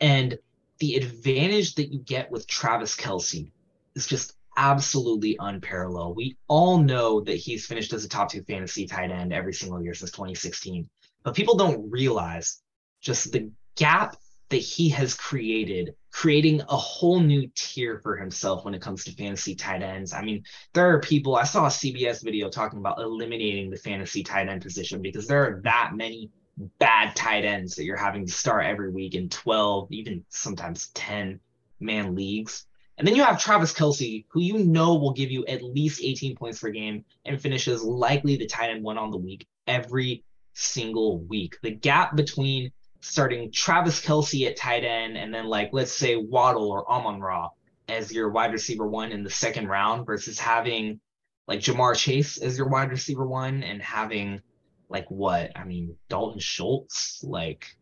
And 0.00 0.36
the 0.78 0.96
advantage 0.96 1.76
that 1.76 1.92
you 1.92 2.00
get 2.00 2.30
with 2.30 2.48
Travis 2.48 2.96
Kelce 2.96 3.50
is 3.94 4.06
just 4.06 4.36
absolutely 4.56 5.36
unparalleled. 5.40 6.16
We 6.16 6.36
all 6.48 6.78
know 6.78 7.20
that 7.20 7.36
he's 7.36 7.66
finished 7.66 7.92
as 7.92 8.04
a 8.04 8.08
top 8.08 8.30
two 8.30 8.42
fantasy 8.44 8.86
tight 8.86 9.10
end 9.10 9.32
every 9.32 9.54
single 9.54 9.82
year 9.82 9.94
since 9.94 10.10
2016, 10.10 10.88
but 11.22 11.34
people 11.34 11.56
don't 11.56 11.90
realize 11.90 12.62
just 13.00 13.32
the 13.32 13.50
gap 13.76 14.16
that 14.50 14.56
he 14.56 14.88
has 14.90 15.14
created, 15.14 15.94
creating 16.12 16.60
a 16.62 16.76
whole 16.76 17.20
new 17.20 17.50
tier 17.54 17.98
for 17.98 18.16
himself 18.16 18.64
when 18.64 18.74
it 18.74 18.82
comes 18.82 19.04
to 19.04 19.12
fantasy 19.12 19.54
tight 19.54 19.82
ends. 19.82 20.12
I 20.12 20.22
mean, 20.22 20.44
there 20.74 20.88
are 20.90 21.00
people, 21.00 21.36
I 21.36 21.44
saw 21.44 21.64
a 21.66 21.70
CBS 21.70 22.22
video 22.22 22.48
talking 22.48 22.78
about 22.78 23.00
eliminating 23.00 23.70
the 23.70 23.76
fantasy 23.76 24.22
tight 24.22 24.48
end 24.48 24.62
position 24.62 25.02
because 25.02 25.26
there 25.26 25.44
are 25.44 25.60
that 25.64 25.92
many 25.94 26.30
bad 26.78 27.16
tight 27.16 27.44
ends 27.44 27.74
that 27.74 27.84
you're 27.84 27.96
having 27.96 28.26
to 28.26 28.32
start 28.32 28.66
every 28.66 28.90
week 28.90 29.14
in 29.14 29.28
12, 29.28 29.90
even 29.90 30.24
sometimes 30.28 30.88
10 30.94 31.40
man 31.80 32.14
leagues. 32.14 32.66
And 32.96 33.06
then 33.06 33.16
you 33.16 33.24
have 33.24 33.40
Travis 33.40 33.72
Kelce, 33.72 34.24
who 34.28 34.40
you 34.40 34.58
know 34.58 34.94
will 34.94 35.12
give 35.12 35.30
you 35.30 35.44
at 35.46 35.62
least 35.62 36.00
18 36.02 36.36
points 36.36 36.60
per 36.60 36.70
game 36.70 37.04
and 37.24 37.40
finishes 37.40 37.82
likely 37.82 38.36
the 38.36 38.46
tight 38.46 38.70
end 38.70 38.84
one 38.84 38.98
on 38.98 39.10
the 39.10 39.16
week 39.16 39.46
every 39.66 40.22
single 40.52 41.18
week. 41.18 41.56
The 41.62 41.72
gap 41.72 42.14
between 42.14 42.70
starting 43.00 43.50
Travis 43.50 44.00
Kelce 44.00 44.46
at 44.46 44.56
tight 44.56 44.84
end 44.84 45.16
and 45.16 45.34
then, 45.34 45.46
like, 45.46 45.70
let's 45.72 45.92
say 45.92 46.16
Waddle 46.16 46.70
or 46.70 46.90
Amon 46.90 47.20
Ra 47.20 47.50
as 47.88 48.12
your 48.12 48.30
wide 48.30 48.52
receiver 48.52 48.86
one 48.86 49.12
in 49.12 49.24
the 49.24 49.30
second 49.30 49.68
round 49.68 50.06
versus 50.06 50.38
having 50.38 51.00
like 51.46 51.60
Ja'Marr 51.60 51.96
Chase 51.96 52.38
as 52.38 52.56
your 52.56 52.68
wide 52.68 52.90
receiver 52.90 53.26
one 53.26 53.62
and 53.62 53.82
having 53.82 54.40
like 54.88 55.10
what? 55.10 55.50
I 55.56 55.64
mean, 55.64 55.96
Dalton 56.08 56.40
Schultz, 56.40 57.22
like 57.22 57.76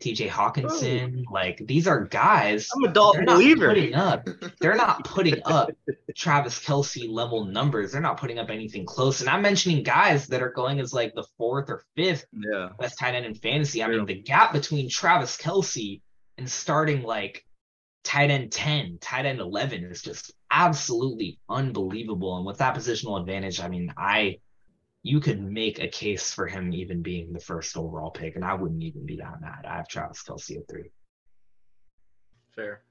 TJ 0.00 0.28
Hockenson. 0.28 1.24
Oh. 1.26 1.32
Like 1.32 1.60
these 1.64 1.86
are 1.86 2.04
guys. 2.04 2.68
I'm 2.74 2.90
a 2.90 2.92
Dalton 2.92 3.24
believer. 3.24 3.68
Putting 3.68 3.94
up, 3.94 4.28
they're 4.60 4.76
not 4.76 5.04
putting 5.04 5.40
up 5.44 5.70
Travis 6.16 6.58
Kelce 6.58 7.08
level 7.08 7.44
numbers. 7.44 7.92
They're 7.92 8.00
not 8.00 8.18
putting 8.18 8.38
up 8.38 8.50
anything 8.50 8.86
close. 8.86 9.20
And 9.20 9.28
I'm 9.28 9.42
mentioning 9.42 9.82
guys 9.82 10.26
that 10.28 10.42
are 10.42 10.52
going 10.52 10.80
as 10.80 10.92
like 10.92 11.14
the 11.14 11.26
fourth 11.36 11.70
or 11.70 11.84
fifth 11.96 12.26
yeah. 12.32 12.70
best 12.78 12.98
tight 12.98 13.14
end 13.14 13.26
in 13.26 13.34
fantasy. 13.34 13.82
I 13.82 13.88
mean, 13.88 14.04
the 14.06 14.22
gap 14.22 14.52
between 14.52 14.88
Travis 14.88 15.36
Kelce 15.36 16.00
and 16.36 16.50
starting 16.50 17.02
like 17.02 17.44
tight 18.04 18.30
end 18.30 18.52
10, 18.52 18.98
tight 19.00 19.26
end 19.26 19.40
11 19.40 19.84
is 19.84 20.02
just 20.02 20.32
absolutely 20.50 21.38
unbelievable. 21.48 22.36
And 22.36 22.46
with 22.46 22.58
that 22.58 22.74
positional 22.74 23.20
advantage, 23.20 23.60
I 23.60 23.68
mean, 23.68 23.92
I 23.96 24.38
you 25.08 25.20
could 25.20 25.40
make 25.40 25.78
a 25.78 25.88
case 25.88 26.32
for 26.34 26.46
him 26.46 26.70
even 26.74 27.00
being 27.00 27.32
the 27.32 27.40
first 27.40 27.76
overall 27.78 28.10
pick, 28.10 28.36
and 28.36 28.44
I 28.44 28.52
wouldn't 28.52 28.82
even 28.82 29.06
be 29.06 29.16
that 29.16 29.40
mad. 29.40 29.64
I 29.66 29.76
have 29.76 29.88
Travis 29.88 30.22
Kelce 30.22 30.58
at 30.58 30.68
three. 30.68 30.90
Fair. 32.54 32.82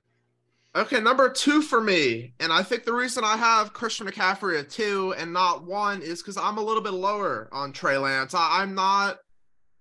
Okay, 0.75 0.99
number 0.99 1.29
two 1.29 1.61
for 1.61 1.79
me, 1.79 2.33
and 2.39 2.51
I 2.51 2.63
think 2.63 2.85
the 2.85 2.93
reason 2.93 3.23
I 3.23 3.37
have 3.37 3.73
Christian 3.73 4.07
McCaffrey 4.07 4.59
at 4.59 4.71
two 4.71 5.13
and 5.17 5.31
not 5.31 5.63
one 5.63 6.01
is 6.01 6.23
because 6.23 6.37
I'm 6.37 6.57
a 6.57 6.63
little 6.63 6.81
bit 6.81 6.93
lower 6.93 7.49
on 7.51 7.71
Trey 7.71 7.99
Lance. 7.99 8.33
I, 8.33 8.63
am 8.63 8.73
not. 8.73 9.17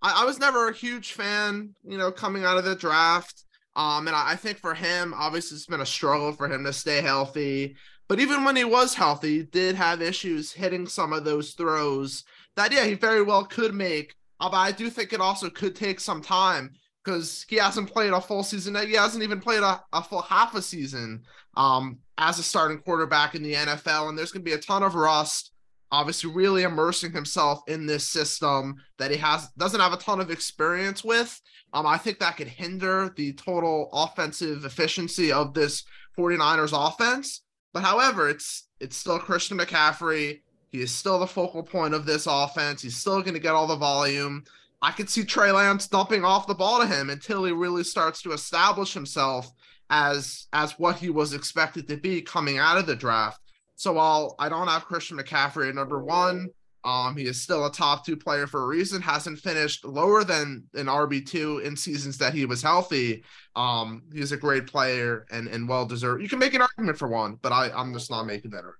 I, 0.03 0.23
I, 0.23 0.25
was 0.27 0.39
never 0.39 0.69
a 0.69 0.75
huge 0.75 1.13
fan, 1.13 1.75
you 1.85 1.97
know, 1.97 2.13
coming 2.13 2.45
out 2.45 2.59
of 2.59 2.65
the 2.65 2.77
draft. 2.77 3.45
Um, 3.77 4.09
and 4.09 4.17
I, 4.17 4.33
I 4.33 4.37
think 4.37 4.59
for 4.59 4.75
him, 4.75 5.15
obviously, 5.17 5.57
it's 5.57 5.67
been 5.67 5.81
a 5.81 5.87
struggle 5.87 6.33
for 6.33 6.49
him 6.49 6.65
to 6.65 6.73
stay 6.73 7.01
healthy. 7.01 7.77
But 8.09 8.21
even 8.21 8.45
when 8.45 8.57
he 8.57 8.65
was 8.65 8.95
healthy, 8.95 9.39
he 9.39 9.43
did 9.43 9.75
have 9.75 10.01
issues 10.01 10.53
hitting 10.53 10.87
some 10.87 11.13
of 11.13 11.25
those 11.25 11.53
throws 11.53 12.25
that, 12.57 12.73
yeah, 12.73 12.85
he 12.85 12.95
very 12.95 13.23
well 13.23 13.45
could 13.45 13.75
make. 13.75 14.15
Uh, 14.41 14.51
but 14.51 14.57
I 14.57 14.73
do 14.73 14.91
think 14.91 15.13
it 15.13 15.21
also 15.21 15.49
could 15.49 15.77
take 15.77 16.01
some 16.01 16.23
time 16.23 16.73
because 17.05 17.45
he 17.49 17.57
hasn't 17.57 17.93
played 17.93 18.13
a 18.13 18.21
full 18.21 18.43
season. 18.43 18.75
He 18.75 18.95
hasn't 18.95 19.23
even 19.23 19.41
played 19.41 19.63
a, 19.63 19.83
a 19.93 20.03
full 20.03 20.23
half 20.23 20.55
a 20.55 20.63
season 20.63 21.23
um, 21.57 21.99
as 22.19 22.39
a 22.39 22.43
starting 22.43 22.79
quarterback 22.79 23.35
in 23.35 23.43
the 23.43 23.55
NFL. 23.55 24.09
And 24.09 24.19
there's 24.19 24.33
going 24.33 24.45
to 24.45 24.51
be 24.51 24.57
a 24.57 24.59
ton 24.59 24.83
of 24.83 24.95
rust. 24.95 25.53
Obviously, 25.93 26.33
really 26.33 26.65
immersing 26.65 27.13
himself 27.13 27.61
in 27.69 27.87
this 27.87 28.09
system 28.09 28.75
that 28.99 29.13
he 29.13 29.17
has 29.19 29.49
doesn't 29.57 29.81
have 29.81 29.93
a 29.93 29.99
ton 29.99 30.21
of 30.21 30.33
experience 30.33 31.05
with. 31.05 31.41
Um, 31.73 31.87
I 31.87 31.97
think 31.97 32.19
that 32.19 32.37
could 32.37 32.49
hinder 32.49 33.13
the 33.17 33.35
total 33.35 33.89
offensive 33.93 34.65
efficiency 34.65 35.31
of 35.31 35.55
this 35.55 35.85
49ers 36.19 36.73
offense. 36.75 37.43
But 37.77 37.85
however, 37.85 38.31
it's 38.31 38.69
it's 38.81 38.97
still 38.97 39.19
Christian 39.19 39.59
McCaffrey. 39.59 40.41
He 40.71 40.81
is 40.81 40.91
still 40.91 41.19
the 41.19 41.27
focal 41.27 41.63
point 41.63 41.93
of 41.93 42.07
this 42.07 42.27
offense. 42.27 42.81
He's 42.81 42.97
still 42.97 43.21
going 43.21 43.35
to 43.35 43.39
get 43.39 43.55
all 43.55 43.67
the 43.67 43.77
volume. 43.77 44.45
I 44.81 44.93
could 44.93 45.11
see 45.11 45.25
Trey 45.25 45.53
Lance 45.53 45.87
dumping 45.87 46.25
off 46.25 46.47
the 46.47 46.55
ball 46.55 46.81
to 46.81 46.87
him 46.87 47.11
until 47.11 47.45
he 47.45 47.53
really 47.53 47.85
starts 47.85 48.23
to 48.23 48.33
establish 48.33 48.95
himself 48.95 49.53
as 49.91 50.47
as 50.55 50.79
what 50.79 50.97
he 50.97 51.11
was 51.11 51.35
expected 51.35 51.87
to 51.89 51.99
be 51.99 52.23
coming 52.23 52.57
out 52.57 52.79
of 52.79 52.87
the 52.87 52.97
draft. 52.97 53.43
So 53.75 53.93
while 53.93 54.37
I 54.39 54.49
don't 54.49 54.69
have 54.69 54.87
Christian 54.87 55.19
McCaffrey 55.19 55.69
at 55.69 55.75
number 55.75 56.03
one, 56.03 56.49
um, 56.87 57.17
he 57.17 57.25
is 57.25 57.43
still 57.43 57.67
a 57.67 57.73
top 57.73 58.07
two 58.07 58.17
player 58.17 58.47
for 58.47 58.63
a 58.63 58.67
reason. 58.67 59.03
Hasn't 59.03 59.41
finished 59.41 59.85
lower 59.85 60.23
than 60.23 60.69
an 60.75 60.87
RB 60.87 61.27
two 61.27 61.59
in 61.59 61.77
seasons 61.77 62.17
that 62.19 62.33
he 62.33 62.47
was 62.47 62.63
healthy. 62.63 63.25
Um, 63.57 64.05
he's 64.13 64.31
a 64.31 64.37
great 64.37 64.69
player 64.69 65.27
and 65.33 65.49
and 65.49 65.69
well 65.69 65.85
deserved. 65.85 66.23
You 66.23 66.29
can 66.29 66.39
make 66.39 66.55
an 66.55 66.63
argument 66.63 66.97
for 66.97 67.09
one, 67.09 67.41
but 67.43 67.51
I 67.51 67.73
I'm 67.73 67.93
just 67.93 68.09
not 68.09 68.23
making 68.23 68.53
that 68.53 68.59
argument. 68.59 68.77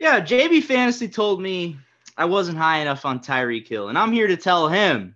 Yeah, 0.00 0.20
JB 0.20 0.64
Fantasy 0.64 1.06
told 1.06 1.40
me 1.40 1.78
I 2.16 2.24
wasn't 2.24 2.58
high 2.58 2.78
enough 2.78 3.06
on 3.06 3.20
Tyreek 3.20 3.68
Hill, 3.68 3.88
and 3.88 3.96
I'm 3.96 4.10
here 4.10 4.26
to 4.26 4.36
tell 4.36 4.68
him 4.68 5.14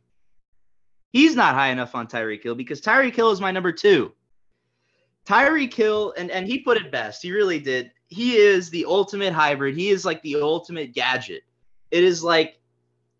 he's 1.13 1.35
not 1.35 1.57
high 1.57 1.71
enough 1.71 1.97
on 1.97 2.07
Tyreek 2.07 2.45
Hill 2.45 2.55
because 2.55 2.81
Tyreek 2.81 3.17
Hill 3.17 3.33
is 3.33 3.41
my 3.41 3.51
number 3.51 3.73
two. 3.73 4.13
Tyreek 5.27 5.75
Hill, 5.75 6.15
and 6.17 6.31
and 6.31 6.47
he 6.47 6.61
put 6.61 6.77
it 6.77 6.93
best. 6.93 7.25
He 7.25 7.33
really 7.33 7.59
did 7.59 7.91
he 8.09 8.37
is 8.37 8.71
the 8.71 8.85
ultimate 8.87 9.33
hybrid. 9.33 9.77
He 9.77 9.89
is 9.89 10.05
like 10.05 10.23
the 10.23 10.37
ultimate 10.37 10.93
gadget. 10.93 11.43
It 11.91 12.05
is 12.05 12.23
like, 12.23 12.59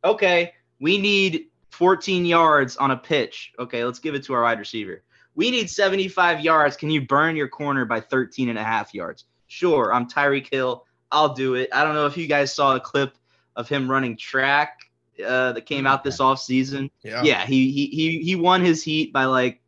okay, 0.05 0.53
we 0.81 0.99
need 0.99 1.47
14 1.71 2.25
yards 2.25 2.77
on 2.77 2.91
a 2.91 2.97
pitch. 2.97 3.53
Okay, 3.59 3.85
let's 3.85 3.99
give 3.99 4.15
it 4.15 4.25
to 4.25 4.35
our 4.35 4.43
wide 4.43 4.59
receiver. 4.59 5.03
We 5.35 5.51
need 5.51 5.69
75 5.69 6.41
yards. 6.41 6.77
Can 6.77 6.91
you 6.91 7.03
burn 7.03 7.37
your 7.37 7.49
corner 7.49 7.85
by 7.85 8.01
13 8.01 8.49
and 8.49 8.59
a 8.59 8.65
half 8.65 8.95
yards? 8.95 9.25
Sure, 9.49 9.93
I'm 9.93 10.09
Tyreek 10.09 10.51
Hill. 10.51 10.85
I'll 11.13 11.35
do 11.35 11.55
it. 11.55 11.69
I 11.73 11.85
don't 11.85 11.95
know 11.95 12.07
if 12.07 12.17
you 12.17 12.27
guys 12.27 12.53
saw 12.53 12.75
a 12.75 12.81
clip 12.81 13.17
of 13.55 13.69
him 13.69 13.91
running 13.91 14.17
track 14.17 14.81
uh, 15.25 15.53
that 15.53 15.67
came 15.67 15.87
out 15.87 16.05
this 16.05 16.21
off 16.21 16.41
season. 16.41 16.91
Yeah, 17.03 17.23
yeah 17.23 17.47
he, 17.47 17.71
he 17.71 17.87
he 17.87 18.23
he 18.23 18.37
won 18.37 18.65
his 18.65 18.83
heat 18.83 19.13
by 19.13 19.27
like 19.27 19.61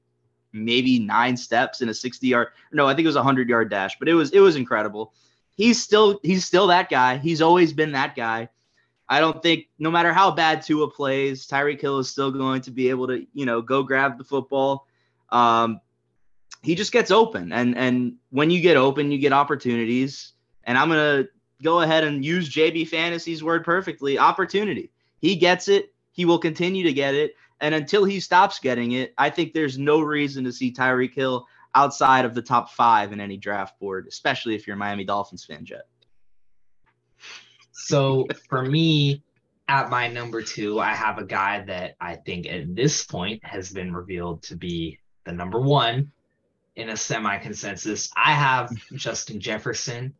maybe 0.64 0.98
nine 0.98 1.36
steps 1.36 1.80
in 1.80 1.88
a 1.88 1.94
60 1.94 2.26
yard 2.26 2.48
no 2.72 2.86
i 2.86 2.94
think 2.94 3.04
it 3.04 3.08
was 3.08 3.16
a 3.16 3.20
100 3.20 3.48
yard 3.48 3.70
dash 3.70 3.98
but 3.98 4.08
it 4.08 4.14
was 4.14 4.30
it 4.30 4.40
was 4.40 4.56
incredible. 4.56 5.12
He's 5.56 5.82
still 5.82 6.20
he's 6.22 6.44
still 6.44 6.68
that 6.68 6.88
guy. 6.88 7.16
He's 7.16 7.42
always 7.42 7.72
been 7.72 7.92
that 7.92 8.14
guy. 8.14 8.48
I 9.08 9.20
don't 9.20 9.42
think 9.42 9.68
no 9.78 9.90
matter 9.90 10.12
how 10.12 10.30
bad 10.30 10.62
tua 10.62 10.90
plays 10.90 11.46
tyreek 11.46 11.80
hill 11.80 11.98
is 11.98 12.10
still 12.10 12.30
going 12.30 12.60
to 12.62 12.70
be 12.70 12.90
able 12.90 13.08
to 13.08 13.26
you 13.32 13.46
know 13.46 13.60
go 13.60 13.82
grab 13.82 14.18
the 14.18 14.24
football. 14.24 14.86
Um, 15.30 15.80
he 16.62 16.74
just 16.74 16.92
gets 16.92 17.10
open 17.10 17.52
and 17.52 17.76
and 17.76 18.14
when 18.30 18.50
you 18.50 18.60
get 18.60 18.76
open 18.76 19.10
you 19.10 19.18
get 19.18 19.32
opportunities. 19.32 20.32
And 20.64 20.76
i'm 20.76 20.88
gonna 20.88 21.24
go 21.62 21.80
ahead 21.80 22.04
and 22.04 22.24
use 22.24 22.48
jb 22.48 22.86
fantasy's 22.86 23.42
word 23.42 23.64
perfectly 23.64 24.18
opportunity. 24.18 24.90
He 25.18 25.34
gets 25.34 25.68
it. 25.68 25.92
He 26.12 26.24
will 26.24 26.38
continue 26.38 26.84
to 26.84 26.92
get 26.92 27.14
it 27.14 27.34
and 27.60 27.74
until 27.74 28.04
he 28.04 28.20
stops 28.20 28.58
getting 28.58 28.92
it, 28.92 29.14
I 29.18 29.30
think 29.30 29.52
there's 29.52 29.78
no 29.78 30.00
reason 30.00 30.44
to 30.44 30.52
see 30.52 30.72
Tyreek 30.72 31.14
Hill 31.14 31.46
outside 31.74 32.24
of 32.24 32.34
the 32.34 32.42
top 32.42 32.70
five 32.70 33.12
in 33.12 33.20
any 33.20 33.36
draft 33.36 33.78
board, 33.78 34.06
especially 34.08 34.54
if 34.54 34.66
you're 34.66 34.76
a 34.76 34.78
Miami 34.78 35.04
Dolphins 35.04 35.44
fan, 35.44 35.64
Jett. 35.64 35.86
So 37.72 38.26
for 38.48 38.64
me, 38.64 39.22
at 39.68 39.90
my 39.90 40.08
number 40.08 40.42
two, 40.42 40.80
I 40.80 40.94
have 40.94 41.18
a 41.18 41.24
guy 41.24 41.62
that 41.66 41.94
I 42.00 42.16
think 42.16 42.46
at 42.46 42.74
this 42.74 43.04
point 43.04 43.44
has 43.44 43.70
been 43.70 43.94
revealed 43.94 44.42
to 44.44 44.56
be 44.56 44.98
the 45.24 45.32
number 45.32 45.60
one 45.60 46.10
in 46.76 46.88
a 46.88 46.96
semi 46.96 47.38
consensus. 47.38 48.10
I 48.16 48.32
have 48.32 48.70
Justin 48.94 49.40
Jefferson, 49.40 50.14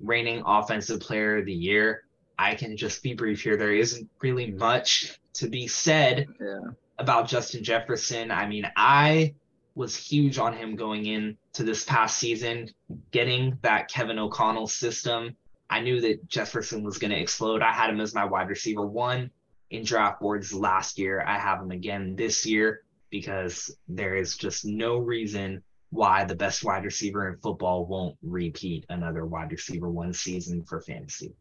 reigning 0.00 0.42
offensive 0.44 1.00
player 1.00 1.38
of 1.38 1.46
the 1.46 1.52
year. 1.52 2.04
I 2.38 2.54
can 2.54 2.76
just 2.76 3.02
be 3.02 3.14
brief 3.14 3.42
here. 3.42 3.56
There 3.56 3.74
isn't 3.74 4.08
really 4.22 4.52
much 4.52 5.18
to 5.34 5.48
be 5.48 5.66
said 5.66 6.26
yeah. 6.40 6.70
about 6.98 7.28
Justin 7.28 7.64
Jefferson. 7.64 8.30
I 8.30 8.46
mean, 8.46 8.70
I 8.76 9.34
was 9.74 9.96
huge 9.96 10.38
on 10.38 10.52
him 10.52 10.76
going 10.76 11.06
into 11.06 11.64
this 11.64 11.84
past 11.84 12.18
season, 12.18 12.68
getting 13.10 13.58
that 13.62 13.88
Kevin 13.88 14.18
O'Connell 14.18 14.68
system. 14.68 15.36
I 15.70 15.80
knew 15.80 16.00
that 16.00 16.28
Jefferson 16.28 16.82
was 16.82 16.98
going 16.98 17.10
to 17.10 17.20
explode. 17.20 17.62
I 17.62 17.72
had 17.72 17.90
him 17.90 18.00
as 18.00 18.14
my 18.14 18.24
wide 18.24 18.48
receiver 18.48 18.86
one 18.86 19.30
in 19.70 19.84
draft 19.84 20.20
boards 20.20 20.54
last 20.54 20.98
year. 20.98 21.24
I 21.26 21.38
have 21.38 21.60
him 21.60 21.70
again 21.70 22.16
this 22.16 22.46
year 22.46 22.82
because 23.10 23.76
there 23.88 24.14
is 24.14 24.36
just 24.36 24.64
no 24.64 24.98
reason 24.98 25.62
why 25.90 26.24
the 26.24 26.36
best 26.36 26.64
wide 26.64 26.84
receiver 26.84 27.28
in 27.28 27.38
football 27.38 27.86
won't 27.86 28.16
repeat 28.22 28.84
another 28.88 29.26
wide 29.26 29.50
receiver 29.50 29.90
one 29.90 30.12
season 30.12 30.62
for 30.64 30.80
fantasy. 30.80 31.32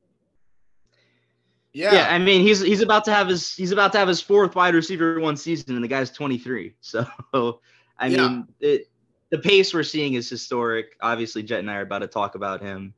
Yeah. 1.77 1.93
yeah, 1.93 2.07
I 2.09 2.17
mean 2.17 2.41
he's 2.41 2.59
he's 2.59 2.81
about 2.81 3.05
to 3.05 3.13
have 3.13 3.27
his 3.27 3.53
he's 3.53 3.71
about 3.71 3.91
to 3.91 3.99
have 3.99 4.07
his 4.07 4.19
fourth 4.19 4.55
wide 4.55 4.73
receiver 4.73 5.19
one 5.19 5.37
season, 5.37 5.75
and 5.75 5.83
the 5.83 5.87
guy's 5.87 6.09
23. 6.09 6.73
So, 6.81 7.05
I 7.99 8.07
yeah. 8.07 8.27
mean, 8.27 8.47
it 8.59 8.89
the 9.29 9.37
pace 9.37 9.75
we're 9.75 9.83
seeing 9.83 10.15
is 10.15 10.27
historic. 10.27 10.95
Obviously, 11.01 11.43
Jett 11.43 11.59
and 11.59 11.69
I 11.69 11.75
are 11.75 11.81
about 11.81 11.99
to 11.99 12.07
talk 12.07 12.33
about 12.33 12.61
him 12.61 12.95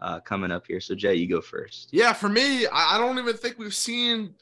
uh, 0.00 0.20
coming 0.20 0.52
up 0.52 0.64
here. 0.68 0.80
So, 0.80 0.94
Jet, 0.94 1.18
you 1.18 1.26
go 1.26 1.40
first. 1.40 1.88
Yeah, 1.90 2.12
for 2.12 2.28
me, 2.28 2.68
I 2.72 2.98
don't 2.98 3.18
even 3.18 3.36
think 3.36 3.58
we've 3.58 3.74
seen 3.74 4.34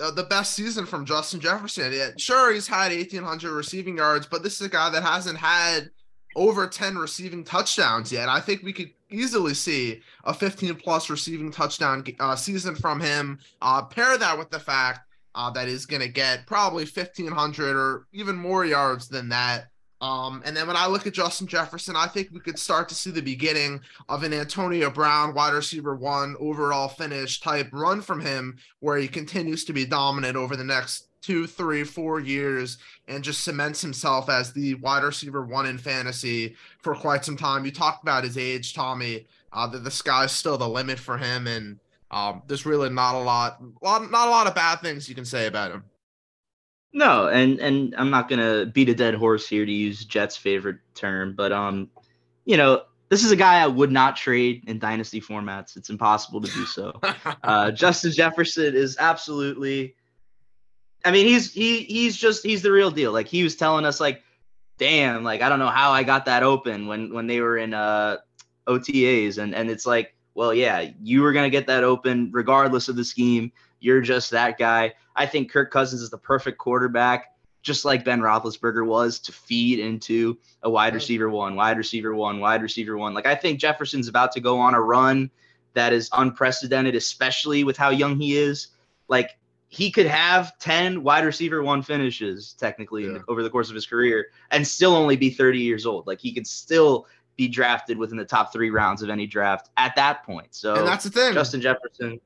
uh, 0.00 0.10
the 0.10 0.24
best 0.24 0.54
season 0.54 0.84
from 0.84 1.04
Justin 1.04 1.38
Jefferson 1.38 1.92
yet. 1.92 2.20
Sure, 2.20 2.52
he's 2.52 2.66
had 2.66 2.90
1,800 2.90 3.52
receiving 3.52 3.98
yards, 3.98 4.26
but 4.26 4.42
this 4.42 4.60
is 4.60 4.66
a 4.66 4.70
guy 4.70 4.90
that 4.90 5.04
hasn't 5.04 5.38
had 5.38 5.90
over 6.36 6.68
10 6.68 6.96
receiving 6.96 7.42
touchdowns 7.42 8.12
yet. 8.12 8.28
I 8.28 8.40
think 8.40 8.62
we 8.62 8.72
could 8.72 8.90
easily 9.10 9.54
see 9.54 10.02
a 10.24 10.32
15 10.32 10.76
plus 10.76 11.10
receiving 11.10 11.50
touchdown 11.50 12.04
uh, 12.20 12.36
season 12.36 12.76
from 12.76 13.00
him. 13.00 13.40
Uh, 13.62 13.82
pair 13.82 14.16
that 14.18 14.38
with 14.38 14.50
the 14.50 14.60
fact 14.60 15.00
uh, 15.34 15.50
that 15.50 15.66
he's 15.66 15.86
going 15.86 16.02
to 16.02 16.08
get 16.08 16.46
probably 16.46 16.84
1,500 16.84 17.76
or 17.76 18.06
even 18.12 18.36
more 18.36 18.64
yards 18.64 19.08
than 19.08 19.30
that. 19.30 19.70
Um, 20.02 20.42
and 20.44 20.54
then 20.54 20.66
when 20.66 20.76
I 20.76 20.86
look 20.86 21.06
at 21.06 21.14
Justin 21.14 21.46
Jefferson, 21.46 21.96
I 21.96 22.06
think 22.06 22.28
we 22.30 22.40
could 22.40 22.58
start 22.58 22.88
to 22.90 22.94
see 22.94 23.10
the 23.10 23.22
beginning 23.22 23.80
of 24.10 24.24
an 24.24 24.34
Antonio 24.34 24.90
Brown 24.90 25.32
wide 25.32 25.54
receiver 25.54 25.96
one 25.96 26.36
overall 26.38 26.88
finish 26.88 27.40
type 27.40 27.70
run 27.72 28.02
from 28.02 28.20
him, 28.20 28.58
where 28.80 28.98
he 28.98 29.08
continues 29.08 29.64
to 29.64 29.72
be 29.72 29.86
dominant 29.86 30.36
over 30.36 30.54
the 30.54 30.64
next 30.64 31.05
two, 31.26 31.44
three, 31.44 31.82
four 31.82 32.20
years 32.20 32.78
and 33.08 33.24
just 33.24 33.42
cements 33.42 33.80
himself 33.80 34.28
as 34.28 34.52
the 34.52 34.74
wide 34.76 35.02
receiver 35.02 35.44
one 35.44 35.66
in 35.66 35.76
fantasy 35.76 36.54
for 36.82 36.94
quite 36.94 37.24
some 37.24 37.36
time. 37.36 37.64
You 37.64 37.72
talked 37.72 38.02
about 38.02 38.22
his 38.22 38.38
age, 38.38 38.74
Tommy. 38.74 39.26
Uh, 39.52 39.66
that 39.66 39.82
the 39.82 39.90
sky's 39.90 40.32
still 40.32 40.58
the 40.58 40.68
limit 40.68 40.98
for 40.98 41.16
him, 41.16 41.46
and 41.46 41.78
um, 42.10 42.42
there's 42.46 42.66
really 42.66 42.90
not 42.90 43.14
a 43.14 43.18
lot, 43.18 43.58
lot, 43.80 44.10
not 44.10 44.28
a 44.28 44.30
lot 44.30 44.46
of 44.46 44.54
bad 44.54 44.80
things 44.82 45.08
you 45.08 45.14
can 45.14 45.24
say 45.24 45.46
about 45.46 45.70
him. 45.70 45.82
No, 46.92 47.28
and 47.28 47.58
and 47.60 47.94
I'm 47.96 48.10
not 48.10 48.28
gonna 48.28 48.66
beat 48.66 48.88
a 48.88 48.94
dead 48.94 49.14
horse 49.14 49.48
here 49.48 49.64
to 49.64 49.72
use 49.72 50.04
Jett's 50.04 50.36
favorite 50.36 50.76
term, 50.94 51.34
but 51.34 51.52
um, 51.52 51.88
you 52.44 52.56
know, 52.56 52.82
this 53.08 53.24
is 53.24 53.30
a 53.30 53.36
guy 53.36 53.62
I 53.62 53.66
would 53.66 53.90
not 53.90 54.16
trade 54.16 54.64
in 54.66 54.78
dynasty 54.78 55.20
formats. 55.20 55.76
It's 55.76 55.90
impossible 55.90 56.40
to 56.42 56.52
do 56.52 56.66
so. 56.66 57.00
Uh, 57.42 57.70
Justin 57.70 58.12
Jefferson 58.12 58.74
is 58.74 58.96
absolutely. 58.98 59.94
I 61.06 61.12
mean, 61.12 61.26
he's 61.26 61.52
he 61.52 61.84
he's 61.84 62.16
just 62.16 62.44
he's 62.44 62.62
the 62.62 62.72
real 62.72 62.90
deal. 62.90 63.12
Like 63.12 63.28
he 63.28 63.44
was 63.44 63.54
telling 63.54 63.84
us, 63.84 64.00
like, 64.00 64.22
damn, 64.76 65.22
like 65.22 65.40
I 65.40 65.48
don't 65.48 65.60
know 65.60 65.68
how 65.68 65.92
I 65.92 66.02
got 66.02 66.24
that 66.24 66.42
open 66.42 66.86
when 66.88 67.14
when 67.14 67.26
they 67.28 67.40
were 67.40 67.58
in 67.58 67.72
uh 67.74 68.16
OTAs, 68.66 69.38
and 69.38 69.54
and 69.54 69.70
it's 69.70 69.86
like, 69.86 70.14
well, 70.34 70.52
yeah, 70.52 70.90
you 71.00 71.22
were 71.22 71.32
gonna 71.32 71.48
get 71.48 71.68
that 71.68 71.84
open 71.84 72.30
regardless 72.32 72.88
of 72.88 72.96
the 72.96 73.04
scheme. 73.04 73.52
You're 73.78 74.00
just 74.00 74.32
that 74.32 74.58
guy. 74.58 74.94
I 75.14 75.26
think 75.26 75.50
Kirk 75.50 75.70
Cousins 75.70 76.02
is 76.02 76.10
the 76.10 76.18
perfect 76.18 76.58
quarterback 76.58 77.36
just 77.66 77.84
like 77.84 78.04
Ben 78.04 78.20
Roethlisberger 78.20 78.86
was, 78.86 79.18
to 79.18 79.32
feed 79.32 79.80
into 79.80 80.38
a 80.62 80.70
wide 80.70 80.94
receiver 80.94 81.28
one, 81.28 81.56
wide 81.56 81.76
receiver 81.76 82.14
one, 82.14 82.38
wide 82.38 82.62
receiver 82.62 82.96
one. 82.96 83.12
Like 83.12 83.26
I 83.26 83.34
think 83.34 83.58
Jefferson's 83.58 84.06
about 84.06 84.30
to 84.32 84.40
go 84.40 84.58
on 84.58 84.74
a 84.74 84.80
run 84.80 85.30
that 85.74 85.92
is 85.92 86.08
unprecedented, 86.12 86.94
especially 86.94 87.64
with 87.64 87.76
how 87.76 87.90
young 87.90 88.20
he 88.20 88.36
is. 88.36 88.68
Like 89.08 89.36
he 89.76 89.90
could 89.90 90.06
have 90.06 90.58
10 90.58 91.02
wide 91.02 91.24
receiver 91.24 91.62
one 91.62 91.82
finishes 91.82 92.54
technically 92.58 93.04
yeah. 93.06 93.18
over 93.28 93.42
the 93.42 93.50
course 93.50 93.68
of 93.68 93.74
his 93.74 93.86
career 93.86 94.28
and 94.50 94.66
still 94.66 94.94
only 94.94 95.16
be 95.16 95.28
30 95.28 95.60
years 95.60 95.84
old. 95.84 96.06
Like 96.06 96.20
he 96.20 96.32
could 96.32 96.46
still 96.46 97.06
be 97.36 97.46
drafted 97.46 97.98
within 97.98 98.16
the 98.16 98.24
top 98.24 98.52
three 98.52 98.70
rounds 98.70 99.02
of 99.02 99.10
any 99.10 99.26
draft 99.26 99.68
at 99.76 99.94
that 99.96 100.24
point. 100.24 100.54
So 100.54 100.74
and 100.74 100.86
that's 100.86 101.04
the 101.04 101.10
thing. 101.10 101.34
Justin 101.34 101.60
Jefferson. 101.60 102.20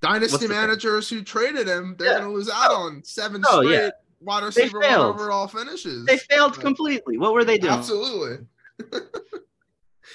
Dynasty 0.00 0.46
managers 0.46 1.08
thing? 1.08 1.18
who 1.18 1.24
traded 1.24 1.66
him, 1.66 1.96
they're 1.98 2.12
yeah. 2.12 2.18
gonna 2.20 2.32
lose 2.32 2.48
out 2.48 2.70
on 2.70 3.02
seven 3.04 3.42
oh, 3.46 3.62
straight 3.62 3.74
yeah 3.74 3.90
wide 4.20 4.44
receiver 4.44 4.80
one 4.80 4.94
overall 4.94 5.48
finishes. 5.48 6.04
They 6.04 6.18
failed 6.18 6.58
completely. 6.60 7.18
What 7.18 7.32
were 7.32 7.44
they 7.44 7.58
doing? 7.58 7.72
Absolutely. 7.72 8.46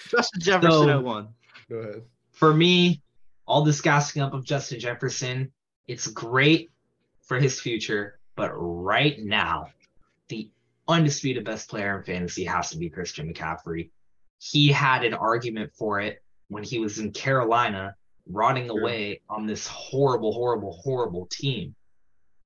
Justin 0.09 0.41
Jefferson 0.41 0.83
so, 0.83 0.89
at 0.89 1.03
one. 1.03 1.29
Go 1.69 1.77
ahead. 1.77 2.03
For 2.31 2.53
me, 2.53 3.01
all 3.45 3.63
this 3.63 3.81
gassing 3.81 4.21
up 4.21 4.33
of 4.33 4.45
Justin 4.45 4.79
Jefferson, 4.79 5.51
it's 5.87 6.07
great 6.07 6.71
for 7.23 7.39
his 7.39 7.59
future, 7.59 8.19
but 8.35 8.51
right 8.53 9.19
now, 9.19 9.67
the 10.29 10.49
undisputed 10.87 11.45
best 11.45 11.69
player 11.69 11.97
in 11.97 12.03
fantasy 12.03 12.43
has 12.45 12.69
to 12.71 12.77
be 12.77 12.89
Christian 12.89 13.31
McCaffrey. 13.31 13.89
He 14.39 14.69
had 14.69 15.03
an 15.03 15.13
argument 15.13 15.71
for 15.73 15.99
it 15.99 16.21
when 16.49 16.63
he 16.63 16.79
was 16.79 16.99
in 16.99 17.11
Carolina, 17.11 17.95
rotting 18.27 18.67
sure. 18.67 18.79
away 18.79 19.21
on 19.29 19.45
this 19.45 19.67
horrible, 19.67 20.33
horrible, 20.33 20.79
horrible 20.83 21.27
team. 21.27 21.75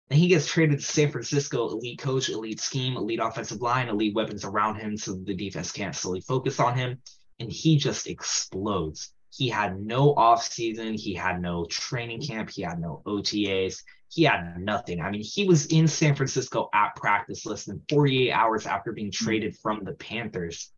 And 0.10 0.20
he 0.20 0.28
gets 0.28 0.48
traded 0.48 0.80
to 0.80 0.86
San 0.86 1.12
Francisco, 1.12 1.70
elite 1.70 2.00
coach, 2.00 2.30
elite 2.30 2.60
scheme, 2.60 2.98
elite 2.98 3.20
offensive 3.22 3.62
line, 3.62 3.90
elite 3.90 4.16
weapons 4.16 4.44
around 4.44 4.76
him 4.76 4.98
so 4.98 5.14
the 5.14 5.36
defense 5.36 5.72
can't 5.72 5.96
solely 5.96 6.22
focus 6.22 6.60
on 6.60 6.76
him. 6.76 7.02
And 7.40 7.52
he 7.52 7.78
just 7.78 8.08
explodes. 8.08 9.14
He 9.32 9.50
had 9.50 9.80
no 9.80 10.16
offseason, 10.16 11.00
he 11.00 11.14
had 11.14 11.42
no 11.42 11.66
training 11.66 12.22
camp, 12.22 12.50
he 12.50 12.64
had 12.64 12.80
no 12.80 13.02
OTAs, 13.06 13.84
he 14.10 14.24
had 14.24 14.58
nothing. 14.60 15.00
I 15.00 15.12
mean, 15.12 15.24
he 15.24 15.46
was 15.46 15.68
in 15.68 15.88
San 15.88 16.16
Francisco 16.16 16.70
at 16.74 16.96
practice 16.96 17.46
less 17.46 17.66
than 17.66 17.82
48 17.90 18.32
hours 18.32 18.66
after 18.66 18.92
being 18.92 19.08
hmm. 19.08 19.26
traded 19.26 19.58
from 19.58 19.84
the 19.84 19.94
Panthers. 19.94 20.72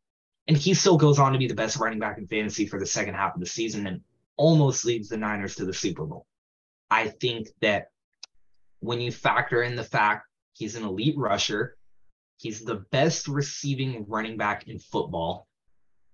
And 0.47 0.57
he 0.57 0.73
still 0.73 0.97
goes 0.97 1.19
on 1.19 1.33
to 1.33 1.39
be 1.39 1.47
the 1.47 1.53
best 1.53 1.77
running 1.77 1.99
back 1.99 2.17
in 2.17 2.27
fantasy 2.27 2.65
for 2.65 2.79
the 2.79 2.85
second 2.85 3.13
half 3.13 3.35
of 3.35 3.39
the 3.39 3.45
season 3.45 3.87
and 3.87 4.01
almost 4.35 4.85
leads 4.85 5.07
the 5.07 5.17
Niners 5.17 5.55
to 5.55 5.65
the 5.65 5.73
Super 5.73 6.05
Bowl. 6.05 6.25
I 6.89 7.07
think 7.07 7.47
that 7.61 7.91
when 8.79 8.99
you 8.99 9.11
factor 9.11 9.63
in 9.63 9.75
the 9.75 9.83
fact 9.83 10.27
he's 10.53 10.75
an 10.75 10.83
elite 10.83 11.17
rusher, 11.17 11.77
he's 12.37 12.61
the 12.61 12.83
best 12.91 13.27
receiving 13.27 14.05
running 14.09 14.35
back 14.35 14.67
in 14.67 14.79
football, 14.79 15.47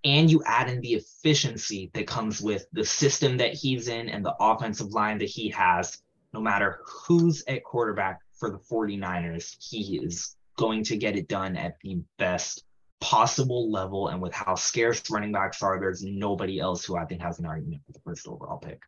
and 0.04 0.30
you 0.30 0.42
add 0.46 0.68
in 0.68 0.80
the 0.80 0.94
efficiency 0.94 1.90
that 1.94 2.06
comes 2.06 2.40
with 2.40 2.66
the 2.72 2.84
system 2.84 3.36
that 3.38 3.54
he's 3.54 3.88
in 3.88 4.08
and 4.08 4.24
the 4.24 4.34
offensive 4.40 4.92
line 4.92 5.18
that 5.18 5.28
he 5.28 5.48
has, 5.50 6.02
no 6.32 6.40
matter 6.40 6.80
who's 6.84 7.42
at 7.48 7.64
quarterback 7.64 8.20
for 8.32 8.50
the 8.50 8.58
49ers, 8.58 9.56
he 9.60 9.98
is 9.98 10.36
going 10.56 10.84
to 10.84 10.96
get 10.96 11.16
it 11.16 11.28
done 11.28 11.56
at 11.56 11.78
the 11.82 12.00
best 12.18 12.64
possible 13.00 13.70
level. 13.70 14.08
And 14.08 14.20
with 14.20 14.32
how 14.32 14.54
scarce 14.54 15.02
running 15.10 15.32
backs 15.32 15.62
are, 15.62 15.80
there's 15.80 16.04
nobody 16.04 16.60
else 16.60 16.84
who 16.84 16.96
I 16.96 17.04
think 17.04 17.20
has 17.22 17.38
an 17.38 17.46
argument 17.46 17.82
for 17.86 17.92
the 17.92 18.00
first 18.00 18.28
overall 18.28 18.58
pick. 18.58 18.82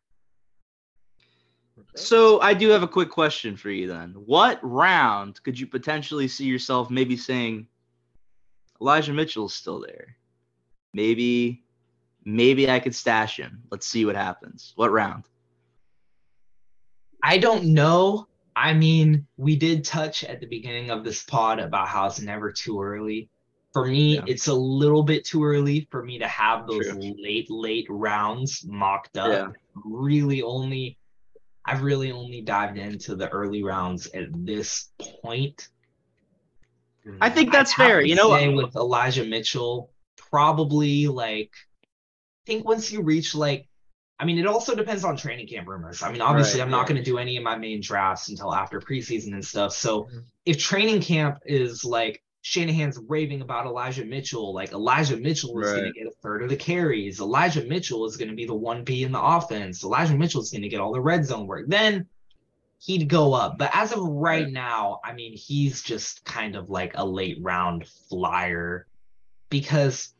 So 1.95 2.39
I 2.41 2.53
do 2.53 2.69
have 2.69 2.83
a 2.83 2.87
quick 2.87 3.09
question 3.09 3.57
for 3.57 3.69
you 3.69 3.87
then. 3.87 4.11
What 4.11 4.59
round 4.61 5.41
could 5.43 5.59
you 5.59 5.67
potentially 5.67 6.27
see 6.27 6.45
yourself 6.45 6.89
maybe 6.89 7.17
saying 7.17 7.67
Elijah 8.79 9.13
Mitchell's 9.13 9.53
still 9.53 9.81
there? 9.81 10.15
Maybe 10.93 11.63
maybe 12.25 12.69
I 12.69 12.79
could 12.79 12.95
stash 12.95 13.37
him. 13.37 13.63
Let's 13.71 13.87
see 13.87 14.05
what 14.05 14.15
happens. 14.15 14.73
What 14.75 14.91
round? 14.91 15.25
I 17.23 17.37
don't 17.37 17.65
know. 17.73 18.27
I 18.55 18.73
mean, 18.73 19.25
we 19.37 19.55
did 19.55 19.83
touch 19.85 20.23
at 20.23 20.39
the 20.39 20.47
beginning 20.47 20.91
of 20.91 21.03
this 21.03 21.23
pod 21.23 21.59
about 21.59 21.87
how 21.87 22.07
it's 22.07 22.19
never 22.19 22.51
too 22.51 22.81
early. 22.81 23.29
For 23.73 23.87
me, 23.87 24.15
yeah. 24.15 24.23
it's 24.27 24.47
a 24.47 24.53
little 24.53 25.03
bit 25.03 25.23
too 25.23 25.45
early 25.45 25.87
for 25.89 26.03
me 26.03 26.19
to 26.19 26.27
have 26.27 26.67
those 26.67 26.89
True. 26.89 27.15
late, 27.17 27.49
late 27.49 27.87
rounds 27.89 28.65
mocked 28.67 29.15
up. 29.15 29.29
Yeah. 29.29 29.47
Really 29.85 30.41
only 30.41 30.97
I've 31.65 31.83
really 31.83 32.11
only 32.11 32.41
dived 32.41 32.77
into 32.77 33.15
the 33.15 33.29
early 33.29 33.63
rounds 33.63 34.07
at 34.07 34.27
this 34.33 34.89
point. 34.99 35.69
I 37.19 37.29
think 37.29 37.51
that's 37.51 37.73
fair. 37.73 38.01
You 38.01 38.15
know, 38.15 38.29
with 38.53 38.75
Elijah 38.75 39.25
Mitchell, 39.25 39.90
probably 40.17 41.07
like 41.07 41.51
I 41.83 42.45
think 42.45 42.65
once 42.65 42.91
you 42.91 43.01
reach 43.01 43.35
like 43.35 43.67
I 44.19 44.25
mean, 44.25 44.37
it 44.37 44.45
also 44.45 44.75
depends 44.75 45.03
on 45.03 45.17
training 45.17 45.47
camp 45.47 45.67
rumors. 45.67 46.03
I 46.03 46.11
mean, 46.11 46.21
obviously, 46.21 46.59
right, 46.59 46.65
I'm 46.65 46.71
not 46.71 46.85
going 46.85 46.97
to 46.97 47.03
do 47.03 47.17
any 47.17 47.37
of 47.37 47.43
my 47.43 47.57
main 47.57 47.81
drafts 47.81 48.29
until 48.29 48.53
after 48.53 48.79
preseason 48.79 49.33
and 49.33 49.43
stuff. 49.43 49.73
So, 49.73 50.03
mm-hmm. 50.03 50.19
if 50.45 50.59
training 50.59 51.01
camp 51.01 51.39
is 51.43 51.83
like 51.83 52.21
Shanahan's 52.41 52.99
raving 53.07 53.41
about 53.41 53.67
Elijah 53.67 54.05
Mitchell. 54.05 54.53
Like 54.53 54.71
Elijah 54.71 55.17
Mitchell 55.17 55.59
is 55.59 55.67
right. 55.67 55.75
going 55.77 55.93
to 55.93 55.99
get 55.99 56.07
a 56.07 56.15
third 56.21 56.43
of 56.43 56.49
the 56.49 56.55
carries. 56.55 57.19
Elijah 57.19 57.63
Mitchell 57.63 58.05
is 58.05 58.17
going 58.17 58.29
to 58.29 58.35
be 58.35 58.45
the 58.45 58.55
one 58.55 58.83
B 58.83 59.03
in 59.03 59.11
the 59.11 59.21
offense. 59.21 59.83
Elijah 59.83 60.15
Mitchell 60.15 60.41
is 60.41 60.49
going 60.49 60.63
to 60.63 60.69
get 60.69 60.79
all 60.79 60.91
the 60.91 61.01
red 61.01 61.25
zone 61.25 61.45
work. 61.45 61.65
Then 61.67 62.07
he'd 62.79 63.07
go 63.07 63.33
up. 63.33 63.59
But 63.59 63.69
as 63.73 63.91
of 63.91 63.99
right 64.01 64.49
now, 64.49 64.99
I 65.03 65.13
mean, 65.13 65.37
he's 65.37 65.83
just 65.83 66.25
kind 66.25 66.55
of 66.55 66.69
like 66.69 66.93
a 66.95 67.05
late 67.05 67.37
round 67.41 67.87
flyer 68.09 68.87
because 69.51 70.15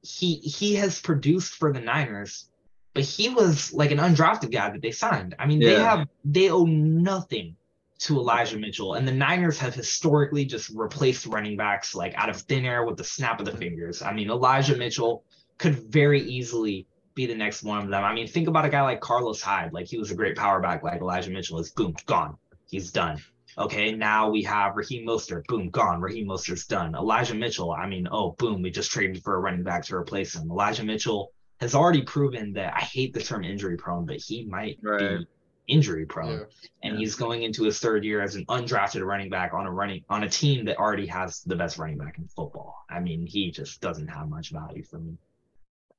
he 0.00 0.36
he 0.36 0.76
has 0.76 0.98
produced 1.02 1.56
for 1.56 1.70
the 1.70 1.80
Niners, 1.80 2.48
but 2.94 3.02
he 3.02 3.28
was 3.28 3.74
like 3.74 3.90
an 3.90 3.98
undrafted 3.98 4.50
guy 4.50 4.70
that 4.70 4.80
they 4.80 4.92
signed. 4.92 5.34
I 5.38 5.44
mean, 5.44 5.60
yeah. 5.60 5.68
they 5.68 5.80
have 5.82 6.08
they 6.24 6.48
owe 6.48 6.64
nothing 6.64 7.56
to 8.02 8.18
Elijah 8.18 8.58
Mitchell. 8.58 8.94
And 8.94 9.06
the 9.06 9.12
Niners 9.12 9.58
have 9.58 9.74
historically 9.74 10.44
just 10.44 10.70
replaced 10.70 11.26
running 11.26 11.56
backs 11.56 11.94
like 11.94 12.14
out 12.16 12.30
of 12.30 12.36
thin 12.36 12.64
air 12.64 12.84
with 12.84 12.96
the 12.96 13.04
snap 13.04 13.38
of 13.38 13.46
the 13.46 13.56
fingers. 13.56 14.02
I 14.02 14.12
mean, 14.12 14.28
Elijah 14.28 14.76
Mitchell 14.76 15.22
could 15.58 15.76
very 15.92 16.20
easily 16.22 16.86
be 17.14 17.26
the 17.26 17.34
next 17.34 17.62
one 17.62 17.78
of 17.78 17.88
them. 17.88 18.02
I 18.02 18.12
mean, 18.12 18.26
think 18.26 18.48
about 18.48 18.64
a 18.64 18.68
guy 18.70 18.82
like 18.82 19.00
Carlos 19.00 19.40
Hyde. 19.40 19.72
Like 19.72 19.86
he 19.86 19.98
was 19.98 20.10
a 20.10 20.16
great 20.16 20.36
power 20.36 20.60
back, 20.60 20.82
like 20.82 21.00
Elijah 21.00 21.30
Mitchell 21.30 21.60
is 21.60 21.70
boom, 21.70 21.94
gone. 22.06 22.36
He's 22.68 22.90
done. 22.90 23.22
Okay, 23.58 23.92
now 23.92 24.30
we 24.30 24.42
have 24.44 24.76
Raheem 24.76 25.06
Mostert. 25.06 25.46
Boom, 25.46 25.68
gone. 25.70 26.00
Raheem 26.00 26.26
Mostert's 26.26 26.66
done. 26.66 26.94
Elijah 26.94 27.34
Mitchell. 27.34 27.72
I 27.72 27.86
mean, 27.86 28.08
oh, 28.10 28.34
boom, 28.38 28.62
we 28.62 28.70
just 28.70 28.90
traded 28.90 29.22
for 29.22 29.34
a 29.34 29.38
running 29.40 29.62
back 29.62 29.84
to 29.86 29.96
replace 29.96 30.34
him. 30.34 30.50
Elijah 30.50 30.84
Mitchell 30.84 31.32
has 31.60 31.74
already 31.74 32.02
proven 32.02 32.52
that 32.54 32.74
I 32.74 32.80
hate 32.80 33.12
the 33.12 33.22
term 33.22 33.44
injury 33.44 33.76
prone, 33.76 34.06
but 34.06 34.16
he 34.16 34.44
might 34.46 34.78
right. 34.82 35.18
be 35.20 35.26
injury 35.68 36.06
prone, 36.06 36.38
yeah. 36.40 36.44
and 36.82 36.94
yeah. 36.94 36.98
he's 37.00 37.14
going 37.14 37.42
into 37.42 37.62
his 37.64 37.78
third 37.78 38.04
year 38.04 38.20
as 38.22 38.34
an 38.34 38.44
undrafted 38.46 39.04
running 39.04 39.30
back 39.30 39.54
on 39.54 39.66
a 39.66 39.70
running 39.70 40.02
on 40.08 40.24
a 40.24 40.28
team 40.28 40.64
that 40.64 40.78
already 40.78 41.06
has 41.06 41.42
the 41.42 41.54
best 41.54 41.78
running 41.78 41.98
back 41.98 42.18
in 42.18 42.26
football. 42.26 42.84
I 42.90 43.00
mean, 43.00 43.26
he 43.26 43.50
just 43.50 43.80
doesn't 43.80 44.08
have 44.08 44.28
much 44.28 44.50
value 44.50 44.82
for 44.82 44.98
me. 44.98 45.16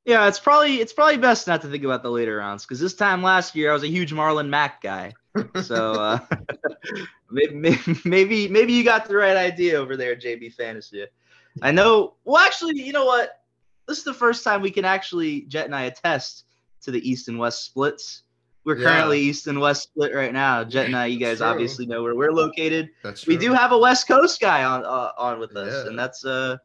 Yeah, 0.06 0.28
it's 0.28 0.40
probably 0.40 0.82
it's 0.82 0.92
probably 0.92 1.18
best 1.18 1.48
not 1.48 1.62
to 1.62 1.70
think 1.70 1.84
about 1.84 2.04
the 2.04 2.12
later 2.12 2.38
rounds 2.38 2.66
because 2.66 2.80
this 2.80 2.94
time 2.94 3.24
last 3.24 3.56
year 3.56 3.70
I 3.70 3.74
was 3.74 3.84
a 3.84 3.88
huge 3.88 4.12
Marlon 4.12 4.50
Mack 4.50 4.82
guy. 4.82 5.14
So 5.64 5.94
uh, 5.94 6.20
maybe, 7.32 7.80
maybe 8.06 8.48
maybe 8.50 8.74
you 8.74 8.84
got 8.84 9.08
the 9.08 9.16
right 9.16 9.38
idea 9.38 9.78
over 9.78 9.96
there, 9.96 10.16
JB 10.16 10.54
Fantasy. 10.54 11.06
I 11.62 11.72
know. 11.72 12.16
Well, 12.26 12.38
actually, 12.38 12.82
you 12.82 12.92
know 12.92 13.06
what? 13.06 13.42
This 13.88 13.98
is 13.98 14.04
the 14.04 14.14
first 14.14 14.44
time 14.44 14.62
we 14.62 14.72
can 14.72 14.86
actually 14.86 15.42
Jett 15.42 15.66
and 15.66 15.76
I 15.76 15.84
attest 15.84 16.46
to 16.82 16.92
the 16.92 17.10
East 17.10 17.30
and 17.30 17.40
West 17.40 17.64
splits. 17.64 18.24
We're 18.66 18.78
yeah. 18.78 18.88
currently 18.88 19.20
East 19.20 19.48
and 19.48 19.60
West 19.60 19.84
split 19.84 20.14
right 20.14 20.32
now. 20.32 20.64
Jett 20.64 20.86
and 20.86 20.96
I, 20.96 21.08
you 21.08 21.20
guys 21.20 21.42
obviously 21.42 21.86
know 21.86 22.02
where 22.02 22.16
we're 22.16 22.32
located. 22.32 22.90
That's 23.04 23.24
true. 23.24 23.34
We 23.34 23.40
do 23.40 23.54
have 23.54 23.72
a 23.72 23.78
West 23.78 24.08
Coast 24.08 24.40
guy 24.40 24.64
on 24.64 24.86
uh, 24.86 25.12
on 25.18 25.40
with 25.40 25.56
us, 25.56 25.84
yeah. 25.84 25.90
and 25.90 26.00
that's 26.00 26.26
uh 26.26 26.58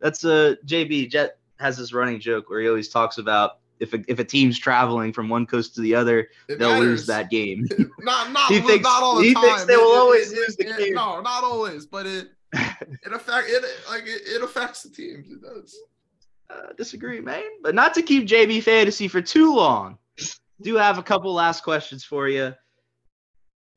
that's 0.00 0.24
uh 0.24 0.54
JB. 0.66 1.10
Jett 1.10 1.39
has 1.60 1.76
this 1.76 1.92
running 1.92 2.18
joke 2.20 2.50
where 2.50 2.60
he 2.60 2.68
always 2.68 2.88
talks 2.88 3.18
about 3.18 3.58
if 3.78 3.94
a, 3.94 4.00
if 4.08 4.18
a 4.18 4.24
team's 4.24 4.58
traveling 4.58 5.12
from 5.12 5.28
one 5.28 5.46
coast 5.46 5.74
to 5.74 5.80
the 5.80 5.94
other, 5.94 6.28
It 6.48 6.58
they'll 6.58 6.78
lose 6.78 7.06
that 7.06 7.30
game. 7.30 7.66
Not 8.00 8.30
not, 8.32 8.50
He 8.50 8.60
thinks- 8.60 8.82
not 8.84 9.02
all 9.02 9.16
the 9.16 9.24
he 9.24 9.34
time. 9.34 9.42
thinks 9.44 9.64
they 9.64 9.76
will 9.76 9.96
always 9.96 10.32
lose 10.32 10.56
the 10.56 10.68
it- 10.68 10.78
game. 10.78 10.94
No, 10.94 11.20
not 11.20 11.44
always, 11.44 11.86
but 11.86 12.06
it 12.06 12.28
it 12.52 13.12
affect 13.12 13.48
it 13.48 13.62
like 13.88 14.02
it, 14.02 14.22
it 14.26 14.42
affects 14.42 14.82
the 14.82 14.90
team. 14.90 15.24
It 15.30 15.40
does. 15.40 15.78
uh, 16.50 16.72
disagree, 16.76 17.20
man. 17.20 17.42
But 17.62 17.74
not 17.74 17.94
to 17.94 18.02
keep 18.02 18.26
JB 18.26 18.62
fantasy 18.64 19.06
for 19.08 19.22
too 19.22 19.54
long. 19.54 19.96
Do 20.62 20.74
have 20.76 20.98
a 20.98 21.02
couple 21.02 21.32
last 21.32 21.62
questions 21.62 22.04
for 22.04 22.28
you. 22.28 22.52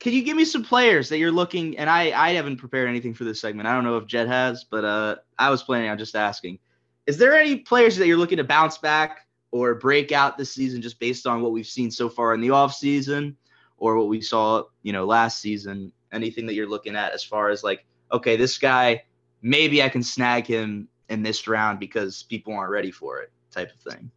Can 0.01 0.11
you 0.11 0.21
give 0.23 0.36
me 0.36 0.43
some 0.43 0.63
players 0.65 1.07
that 1.09 1.17
you're 1.17 1.31
looking? 1.31 1.77
And 1.77 1.89
I 1.89 2.11
I 2.11 2.31
haven't 2.31 2.57
prepared 2.57 2.89
anything 2.89 3.13
for 3.13 3.23
this 3.23 3.39
segment. 3.39 3.67
I 3.69 3.73
don't 3.73 3.86
know 3.86 3.95
if 3.97 4.05
Jett 4.05 4.27
has, 4.27 4.65
but 4.65 4.84
uh, 4.84 5.15
I 5.39 5.49
was 5.49 5.63
planning 5.63 5.89
on 5.89 5.97
just 5.97 6.15
asking. 6.15 6.59
Is 7.06 7.18
there 7.18 7.38
any 7.38 7.58
players 7.58 7.97
that 7.97 8.08
you're 8.08 8.18
looking 8.18 8.38
to 8.38 8.43
bounce 8.43 8.78
back 8.78 9.28
or 9.51 9.76
break 9.76 10.12
out 10.12 10.38
this 10.38 10.54
season 10.54 10.82
just 10.82 10.99
based 10.99 11.28
on 11.28 11.41
what 11.41 11.51
we've 11.51 11.68
seen 11.68 11.91
so 11.91 12.10
far 12.10 12.34
in 12.34 12.41
the 12.41 12.49
offseason 12.49 13.36
or 13.78 13.97
what 13.97 14.08
we 14.08 14.22
saw, 14.22 14.64
you 14.84 14.93
know, 14.93 15.06
last 15.06 15.39
season? 15.39 15.91
Anything 16.12 16.45
that 16.45 16.54
you're 16.54 16.70
looking 16.70 16.95
at 16.95 17.12
as 17.12 17.24
far 17.24 17.49
as 17.49 17.64
like, 17.64 17.86
okay, 18.12 18.36
this 18.36 18.58
guy, 18.58 19.04
maybe 19.41 19.82
I 19.84 19.89
can 19.89 20.04
snag 20.04 20.45
him 20.45 20.88
in 21.10 21.24
this 21.24 21.47
round 21.47 21.80
because 21.80 22.24
people 22.24 22.54
aren't 22.54 22.72
ready 22.72 22.91
for 22.91 23.20
it, 23.22 23.32
type 23.51 23.72
of 23.74 23.93
thing. 23.93 24.10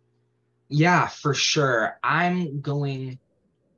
Yeah, 0.68 1.06
for 1.08 1.34
sure. 1.34 1.98
I'm 2.02 2.60
going 2.60 3.18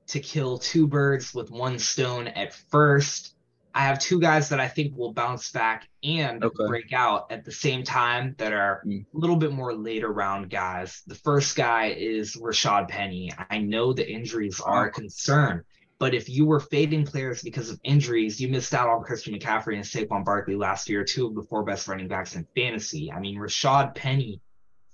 to 0.08 0.20
kill 0.20 0.58
two 0.58 0.86
birds 0.86 1.34
with 1.34 1.50
one 1.50 1.78
stone 1.78 2.28
at 2.28 2.54
first. 2.54 3.34
I 3.74 3.82
have 3.82 3.98
two 3.98 4.18
guys 4.20 4.48
that 4.48 4.60
I 4.60 4.66
think 4.68 4.96
will 4.96 5.12
bounce 5.12 5.50
back 5.52 5.88
and 6.02 6.42
Okay. 6.42 6.66
break 6.66 6.92
out 6.92 7.30
at 7.30 7.44
the 7.44 7.52
same 7.52 7.84
time 7.84 8.34
that 8.38 8.52
are 8.52 8.82
Mm. 8.86 9.04
a 9.14 9.18
little 9.18 9.36
bit 9.36 9.52
more 9.52 9.74
later 9.74 10.12
round 10.12 10.50
guys. 10.50 11.02
The 11.06 11.14
first 11.14 11.54
guy 11.54 11.86
is 11.96 12.34
Rashaad 12.36 12.88
Penny. 12.88 13.30
I 13.50 13.58
know 13.58 13.92
the 13.92 14.10
injuries 14.10 14.60
are 14.60 14.86
a 14.86 14.90
concern, 14.90 15.62
but 15.98 16.14
if 16.14 16.28
you 16.28 16.46
were 16.46 16.60
fading 16.60 17.04
players 17.04 17.42
because 17.42 17.70
of 17.70 17.78
injuries, 17.84 18.40
you 18.40 18.48
missed 18.48 18.74
out 18.74 18.88
on 18.88 19.02
Christian 19.04 19.34
McCaffrey 19.34 19.74
and 19.74 19.84
Saquon 19.84 20.24
Barkley 20.24 20.56
last 20.56 20.88
year, 20.88 21.04
two 21.04 21.26
of 21.26 21.34
the 21.34 21.42
four 21.42 21.62
best 21.62 21.86
running 21.88 22.08
backs 22.08 22.34
in 22.36 22.46
fantasy. 22.56 23.12
I 23.12 23.20
mean, 23.20 23.36
Rashaad 23.38 23.94
Penny 23.94 24.40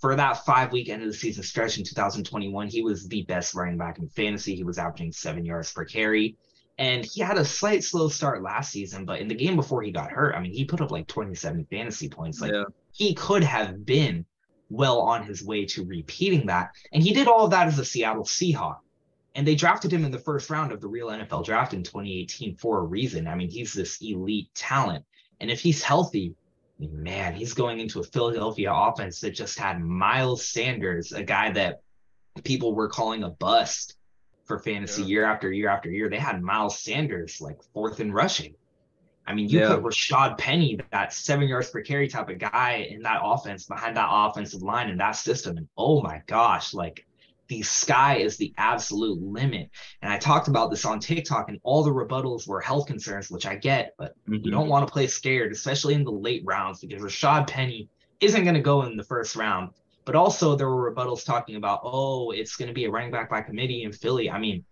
for 0.01 0.17
that 0.17 0.45
five 0.45 0.73
week 0.73 0.91
end 0.91 1.03
of 1.03 1.09
the 1.09 1.15
season 1.15 1.43
stretch 1.45 1.79
in 1.79 1.85
2021, 1.85 2.69
he 2.69 2.83
was 2.83 3.09
the 3.09 3.23
best 3.23 3.55
running 3.55 3.79
back 3.79 3.99
in 3.99 4.09
fantasy. 4.09 4.55
He 4.55 4.65
was 4.65 4.77
averaging 4.77 5.13
seven 5.13 5.47
yards 5.47 5.73
per 5.73 5.85
carry. 5.87 6.37
And 6.77 7.05
he 7.05 7.21
had 7.21 7.39
a 7.39 7.45
slight 7.45 7.85
slow 7.85 8.09
start 8.09 8.43
last 8.43 8.73
season, 8.73 9.05
but 9.05 9.21
in 9.21 9.29
the 9.29 9.35
game 9.35 9.55
before 9.55 9.83
he 9.83 9.93
got 9.93 10.11
hurt, 10.11 10.35
I 10.35 10.41
mean, 10.41 10.53
he 10.53 10.65
put 10.65 10.81
up 10.81 10.91
like 10.91 11.07
27 11.07 11.67
fantasy 11.71 12.09
points. 12.09 12.41
Like 12.41 12.53
yeah. 12.53 12.65
he 12.93 13.15
could 13.15 13.45
have 13.45 13.87
been 13.87 14.25
well 14.71 15.01
on 15.01 15.25
his 15.25 15.45
way 15.45 15.67
to 15.67 15.85
repeating 15.85 16.47
that. 16.47 16.71
And 16.93 17.03
he 17.03 17.13
did 17.13 17.29
all 17.29 17.45
of 17.45 17.53
that 17.53 17.69
as 17.69 17.79
a 17.79 17.85
Seattle 17.85 18.25
Seahawk. 18.25 18.79
And 19.37 19.47
they 19.47 19.55
drafted 19.55 19.93
him 19.93 20.05
in 20.05 20.11
the 20.11 20.19
first 20.19 20.51
round 20.51 20.73
of 20.73 20.81
the 20.81 20.89
real 20.89 21.09
NFL 21.09 21.45
draft 21.45 21.75
in 21.75 21.83
2018 21.83 22.57
for 22.57 22.79
a 22.79 22.85
reason. 22.85 23.29
I 23.29 23.35
mean, 23.35 23.51
he's 23.51 23.73
this 23.73 24.01
elite 24.01 24.49
talent. 24.55 25.05
And 25.41 25.51
if 25.51 25.61
he's 25.61 25.83
healthy, 25.83 26.35
man, 26.79 27.35
he's 27.35 27.53
going 27.53 27.81
into 27.81 28.01
a 28.01 28.05
Philadelphia 28.05 28.73
offense 28.73 29.21
that 29.21 29.31
just 29.31 29.59
had 29.59 29.81
Miles 29.81 30.47
Sanders, 30.47 31.13
a 31.13 31.23
guy 31.23 31.53
that 31.53 31.81
people 32.43 32.75
were 32.75 32.89
calling 32.89 33.23
a 33.23 33.31
bust 33.31 33.97
for 34.45 34.59
fantasy 34.59 35.03
Yeah. 35.03 35.09
year 35.09 35.25
after 35.25 35.51
year 35.53 35.69
after 35.69 35.91
year. 35.91 36.09
They 36.09 36.19
had 36.19 36.43
Miles 36.43 36.79
Sanders 36.79 37.41
like 37.41 37.63
fourth 37.73 38.01
in 38.01 38.13
rushing. 38.13 38.55
I 39.27 39.33
mean, 39.35 39.49
you 39.49 39.61
Yeah. 39.61 39.75
put 39.77 39.83
Rashaad 39.83 40.37
Penny, 40.37 40.79
that 40.93 41.15
seven 41.15 41.49
yards 41.49 41.71
per 41.71 41.81
carry 41.81 42.09
type 42.09 42.29
of 42.29 42.39
guy 42.39 42.87
in 42.91 43.03
that 43.03 43.21
offense 43.23 43.65
behind 43.65 43.97
that 43.97 44.09
offensive 44.11 44.63
line 44.63 44.91
in 44.91 44.99
that 44.99 45.13
system. 45.13 45.57
And 45.57 45.67
oh 45.79 46.03
my 46.03 46.21
gosh, 46.27 46.75
like 46.75 47.07
the 47.49 47.63
sky 47.63 48.17
is 48.17 48.37
the 48.37 48.53
absolute 48.59 49.21
limit. 49.23 49.71
And 50.03 50.13
I 50.13 50.19
talked 50.19 50.49
about 50.49 50.71
this 50.71 50.85
on 50.85 50.99
TikTok, 50.99 51.49
and 51.49 51.59
all 51.63 51.83
the 51.83 51.91
rebuttals 51.91 52.47
were 52.49 52.61
health 52.61 52.87
concerns, 52.87 53.31
which 53.31 53.47
I 53.47 53.57
get, 53.57 53.95
but 53.99 54.15
you 54.27 54.39
Mhm. 54.41 54.51
don't 54.51 54.69
want 54.69 54.87
to 54.87 54.93
play 54.93 55.07
scared, 55.07 55.53
especially 55.53 55.95
in 55.95 56.05
the 56.05 56.11
late 56.13 56.43
rounds, 56.45 56.81
because 56.81 57.03
Rashaad 57.03 57.47
Penny 57.47 57.89
isn't 58.21 58.45
going 58.45 58.55
to 58.55 58.61
go 58.61 58.83
in 58.83 58.97
the 58.97 59.05
first 59.05 59.37
round. 59.37 59.71
But 60.05 60.17
also, 60.17 60.55
there 60.55 60.69
were 60.69 60.93
rebuttals 60.93 61.25
talking 61.25 61.57
about, 61.57 61.81
oh, 61.83 62.31
it's 62.31 62.57
going 62.57 62.69
to 62.69 62.75
be 62.75 62.85
a 62.85 62.91
running 62.91 63.11
back 63.11 63.31
by 63.31 63.41
committee 63.41 63.85
in 63.85 63.93
Philly. 63.93 64.31
I 64.31 64.39
mean, 64.39 64.65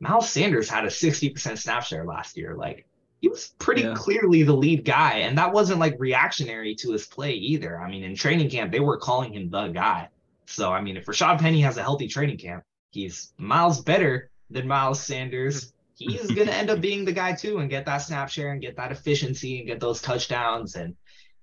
Miles 0.00 0.30
Sanders 0.30 0.70
had 0.70 0.84
a 0.84 0.90
60% 0.90 1.58
snap 1.58 1.84
share 1.84 2.04
last 2.06 2.36
year. 2.36 2.54
Like, 2.56 2.86
he 3.20 3.28
was 3.28 3.52
pretty 3.58 3.82
Yeah. 3.82 3.94
clearly 3.94 4.42
the 4.42 4.54
lead 4.56 4.84
guy. 4.86 5.18
And 5.18 5.36
that 5.36 5.52
wasn't 5.52 5.80
like 5.80 5.96
reactionary 5.98 6.74
to 6.76 6.92
his 6.92 7.06
play 7.06 7.32
either. 7.34 7.78
I 7.78 7.90
mean, 7.90 8.02
in 8.04 8.14
training 8.16 8.48
camp, 8.48 8.72
they 8.72 8.80
were 8.80 8.96
calling 8.96 9.34
him 9.34 9.50
the 9.50 9.68
guy. 9.68 10.08
So, 10.46 10.72
I 10.72 10.80
mean, 10.80 10.96
if 10.96 11.04
Rashaad 11.04 11.38
Penny 11.38 11.60
has 11.60 11.76
a 11.76 11.82
healthy 11.82 12.08
training 12.08 12.38
camp, 12.38 12.64
he's 12.90 13.32
miles 13.36 13.82
better 13.82 14.30
than 14.48 14.66
Miles 14.66 15.00
Sanders. 15.02 15.72
He's 16.00 16.30
going 16.30 16.46
to 16.46 16.54
end 16.54 16.70
up 16.70 16.80
being 16.80 17.04
the 17.04 17.12
guy 17.12 17.34
too 17.34 17.58
and 17.58 17.68
get 17.68 17.84
that 17.84 17.98
snap 17.98 18.30
share 18.30 18.52
and 18.52 18.62
get 18.62 18.74
that 18.76 18.90
efficiency 18.90 19.58
and 19.58 19.66
get 19.66 19.80
those 19.80 20.00
touchdowns. 20.00 20.74
And 20.74 20.96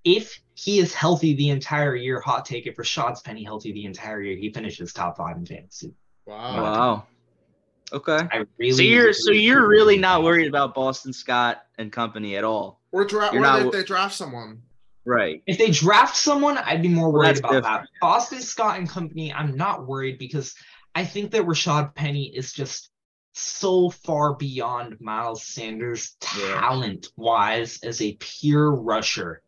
if 0.03 0.39
he 0.55 0.79
is 0.79 0.93
healthy 0.93 1.33
the 1.35 1.49
entire 1.49 1.95
year, 1.95 2.19
hot 2.21 2.45
take, 2.45 2.65
if 2.67 2.75
Rashaad's 2.77 3.21
Penny 3.21 3.43
healthy 3.43 3.71
the 3.71 3.85
entire 3.85 4.21
year, 4.21 4.37
he 4.37 4.51
finishes 4.51 4.93
top 4.93 5.17
five 5.17 5.37
in 5.37 5.45
fantasy. 5.45 5.93
Wow. 6.25 6.61
Wow. 6.63 7.03
Okay. 7.93 8.17
I 8.31 8.45
really. 8.57 8.71
So 8.73 8.81
you're 8.81 9.13
so 9.13 9.31
really 9.31 9.43
you're 9.43 9.67
really 9.67 9.97
not 9.97 10.23
worried 10.23 10.47
about 10.47 10.75
Boston 10.75 11.13
Scott 11.13 11.63
and 11.77 11.91
company 11.91 12.35
at 12.35 12.43
all, 12.43 12.81
Or 12.91 13.05
draft. 13.05 13.33
You're 13.33 13.43
Or 13.43 13.45
not- 13.45 13.61
if 13.67 13.71
they 13.71 13.83
draft 13.83 14.13
someone. 14.15 14.61
right? 15.05 15.41
If 15.47 15.57
they 15.57 15.71
draft 15.71 16.17
someone, 16.17 16.57
I'd 16.57 16.81
be 16.81 16.89
more 16.89 17.09
worried 17.11 17.27
that's 17.27 17.39
about 17.39 17.63
that. 17.63 17.87
Boston 18.01 18.41
Scott 18.41 18.77
and 18.77 18.89
company, 18.89 19.31
I'm 19.31 19.55
not 19.55 19.87
worried 19.87 20.17
because 20.19 20.53
I 20.95 21.05
think 21.05 21.31
that 21.31 21.43
Rashaad 21.43 21.95
Penny 21.95 22.25
is 22.35 22.51
just 22.51 22.89
so 23.33 23.89
far 23.89 24.33
beyond 24.33 24.99
Miles 24.99 25.45
Sanders 25.45 26.17
talent 26.19 27.07
wise 27.15 27.79
as 27.83 28.01
a 28.01 28.17
pure 28.19 28.71
rusher. 28.75 29.41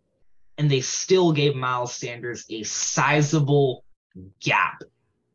And 0.60 0.70
they 0.70 0.82
still 0.82 1.32
gave 1.32 1.56
Miles 1.56 1.96
Sanders 1.96 2.46
a 2.50 2.62
sizable 2.64 3.84
gap 4.42 4.84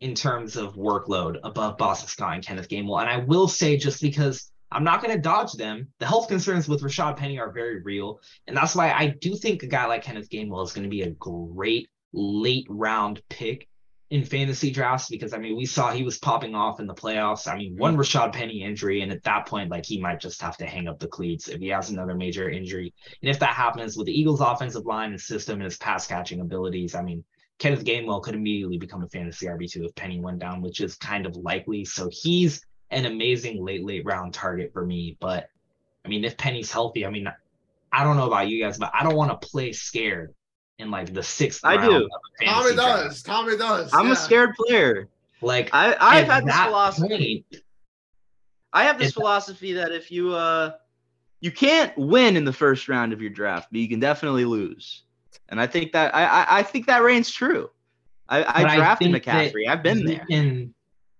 in 0.01 0.15
terms 0.15 0.57
of 0.57 0.75
workload 0.75 1.39
above 1.43 1.79
Boston 1.79 2.09
Scott 2.09 2.35
and 2.35 2.47
Kenneth 2.47 2.69
Gainwell. 2.69 3.01
And 3.01 3.11
I 3.11 3.17
will 3.17 3.49
say, 3.49 3.77
just 3.77 4.03
because 4.03 4.53
I'm 4.71 4.85
not 4.85 5.03
going 5.03 5.17
to 5.17 5.21
dodge 5.21 5.55
them, 5.55 5.89
the 5.99 6.07
health 6.07 6.29
concerns 6.29 6.69
with 6.69 6.83
Rashaad 6.83 7.17
Penny 7.17 7.39
are 7.39 7.51
very 7.51 7.81
real. 7.81 8.21
And 8.47 8.57
that's 8.57 8.77
why 8.77 8.93
I 8.93 9.15
do 9.21 9.35
think 9.35 9.63
a 9.63 9.67
guy 9.67 9.87
like 9.87 10.03
Kenneth 10.03 10.29
Gainwell 10.29 10.65
is 10.65 10.73
going 10.73 10.85
to 10.85 10.91
be 10.91 11.03
a 11.03 11.11
great 11.11 11.89
late 12.13 12.67
round 12.69 13.23
pick 13.29 13.67
in 14.11 14.25
fantasy 14.25 14.71
drafts 14.71 15.09
because 15.09 15.33
I 15.33 15.39
mean 15.39 15.57
we 15.57 15.67
saw 15.67 15.91
he 15.91 16.03
was 16.03 16.19
popping 16.19 16.55
off 16.55 16.79
in 16.79 16.87
the 16.87 16.95
playoffs. 16.95 17.49
I 17.51 17.57
mean 17.57 17.77
one 17.77 17.93
mm-hmm. 17.93 18.01
Rashaad 18.03 18.33
Penny 18.33 18.63
injury 18.63 19.01
and 19.01 19.11
at 19.11 19.23
that 19.25 19.47
point 19.47 19.71
like 19.71 19.87
he 19.87 20.01
might 20.01 20.21
just 20.21 20.43
have 20.43 20.57
to 20.59 20.67
hang 20.67 20.89
up 20.89 20.99
the 20.99 21.09
cleats 21.09 21.49
if 21.49 21.61
he 21.61 21.69
has 21.69 21.91
another 21.91 22.15
major 22.15 22.49
injury. 22.49 22.93
And 23.23 23.31
if 23.31 23.39
that 23.39 23.55
happens 23.55 23.97
with 23.97 24.07
the 24.07 24.19
Eagles 24.19 24.41
offensive 24.41 24.85
line 24.85 25.11
and 25.11 25.21
system 25.21 25.55
and 25.55 25.65
his 25.65 25.79
pass 25.79 26.07
catching 26.07 26.41
abilities, 26.41 26.95
I 26.95 27.03
mean 27.03 27.25
Kenneth 27.59 27.85
Gainwell 27.85 28.23
could 28.23 28.35
immediately 28.35 28.79
become 28.79 29.03
a 29.03 29.09
fantasy 29.09 29.47
RB2 29.47 29.87
if 29.87 29.95
Penny 29.95 30.21
went 30.21 30.41
down, 30.41 30.61
which 30.61 30.81
is 30.81 30.97
kind 30.97 31.25
of 31.25 31.37
likely. 31.37 31.85
So 31.85 32.11
he's 32.13 32.61
an 32.91 33.07
amazing 33.07 33.65
late 33.65 33.85
late 33.85 34.05
round 34.05 34.35
target 34.35 34.73
for 34.73 34.85
me, 34.85 35.17
but 35.19 35.49
I 36.05 36.09
mean 36.09 36.25
if 36.25 36.37
Penny's 36.37 36.71
healthy, 36.71 37.07
I 37.07 37.11
mean 37.11 37.27
I 37.91 38.05
don't 38.05 38.17
know 38.17 38.27
about 38.27 38.49
you 38.49 38.63
guys, 38.63 38.77
but 38.77 38.91
I 38.93 39.03
don't 39.03 39.17
want 39.17 39.41
to 39.41 39.49
play 39.49 39.73
scared 39.73 40.35
in 40.79 40.91
like 40.91 41.13
the 41.15 41.23
sixth. 41.23 41.65
I 41.65 41.77
round 41.77 41.91
do. 41.91 41.97
of 41.97 42.03
a 42.03 42.45
Tommy 42.45 42.63
fantasy 42.63 42.75
draft. 42.75 43.03
does. 43.03 43.23
Tommy 43.23 43.57
does. 43.57 43.95
I'm 43.95 44.07
yeah. 44.07 44.13
a 44.13 44.17
scared 44.17 44.55
player. 44.55 45.09
Like 45.41 45.71
I 45.73 45.97
I've 46.01 46.27
had 46.27 46.45
this 46.47 46.55
that 46.55 46.67
philosophy. 46.67 47.45
point, 47.51 47.63
I 48.73 48.85
have 48.85 48.99
this 48.99 49.13
philosophy 49.13 49.75
that 49.75 49.93
if 49.93 50.11
you 50.11 50.35
uh 50.35 50.73
you 51.41 51.51
can't 51.51 51.97
win 51.99 52.37
in 52.37 52.45
the 52.45 52.53
first 52.53 52.89
round 52.89 53.13
of 53.13 53.21
your 53.21 53.31
draft, 53.31 53.69
but 53.71 53.81
you 53.81 53.89
can 53.89 54.01
definitely 54.01 54.45
lose. 54.45 55.03
And 55.49 55.61
I 55.61 55.67
think 55.67 55.93
that 55.93 56.15
I 56.15 56.25
I, 56.25 56.59
I 56.59 56.63
think 56.63 56.87
that 56.87 57.03
reigns 57.03 57.31
true. 57.31 57.71
I, 58.29 58.63
I 58.65 58.77
drafted 58.77 59.13
think 59.13 59.25
that 59.25 59.53
McCaffrey. 59.53 59.69
I've 59.69 59.83
been 59.83 59.99
you 59.99 60.07
there. 60.07 60.27
Can, 60.31 60.75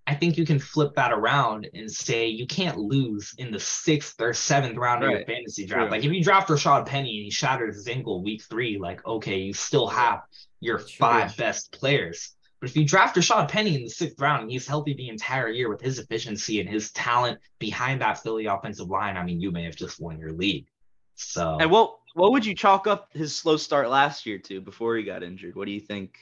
I 0.07 0.15
think 0.15 0.37
you 0.37 0.45
can 0.45 0.59
flip 0.59 0.95
that 0.97 1.13
around 1.13 1.69
and 1.73 1.91
say 1.91 2.27
you 2.27 2.47
can't 2.47 2.77
lose 2.77 3.35
in 3.39 3.51
the 3.51 3.59
sixth 3.59 4.21
or 4.21 4.35
seventh 4.35 4.77
round 4.77 5.03
of 5.03 5.11
your 5.11 5.25
fantasy 5.25 5.65
draft. 5.65 5.89
True. 5.89 5.91
Like 5.91 6.05
if 6.05 6.13
you 6.13 6.23
draft 6.23 6.49
Rashaad 6.49 6.87
Penny 6.87 7.17
and 7.17 7.25
he 7.25 7.31
shatters 7.31 7.77
his 7.77 7.89
ankle 7.89 8.23
week 8.23 8.43
three, 8.43 8.79
like 8.79 9.05
okay, 9.07 9.39
you 9.39 9.55
still 9.55 9.87
have 9.87 10.23
your 10.61 10.79
True. 10.79 10.89
five 10.99 11.37
best 11.37 11.73
players. 11.73 12.35
But 12.61 12.69
if 12.69 12.77
you 12.77 12.85
draft 12.85 13.17
Rashaad 13.17 13.49
Penny 13.49 13.75
in 13.75 13.83
the 13.83 13.91
sixth 13.91 14.21
round 14.21 14.43
and 14.43 14.51
he's 14.51 14.67
healthy 14.67 14.95
the 14.95 15.09
entire 15.09 15.49
year 15.49 15.71
with 15.71 15.81
his 15.81 15.99
efficiency 15.99 16.61
and 16.61 16.69
his 16.69 16.93
talent 16.93 17.39
behind 17.59 18.01
that 18.03 18.23
Philly 18.23 18.47
offensive 18.47 18.89
line, 18.89 19.17
I 19.17 19.25
mean, 19.25 19.41
you 19.41 19.51
may 19.51 19.65
have 19.65 19.77
just 19.77 20.01
won 20.01 20.19
your 20.19 20.33
league. 20.33 20.67
So 21.15 21.59
And 21.61 21.71
what 21.71 21.97
what 22.15 22.33
would 22.33 22.45
you 22.45 22.55
chalk 22.55 22.87
up 22.87 23.09
his 23.13 23.35
slow 23.35 23.57
start 23.57 23.89
last 23.89 24.27
year 24.27 24.39
to 24.39 24.61
before 24.61 24.97
he 24.97 25.03
got 25.03 25.23
injured? 25.23 25.57
What 25.57 25.67
do 25.67 25.73
you 25.73 25.81
think? 25.81 26.17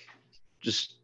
Just 0.60 0.94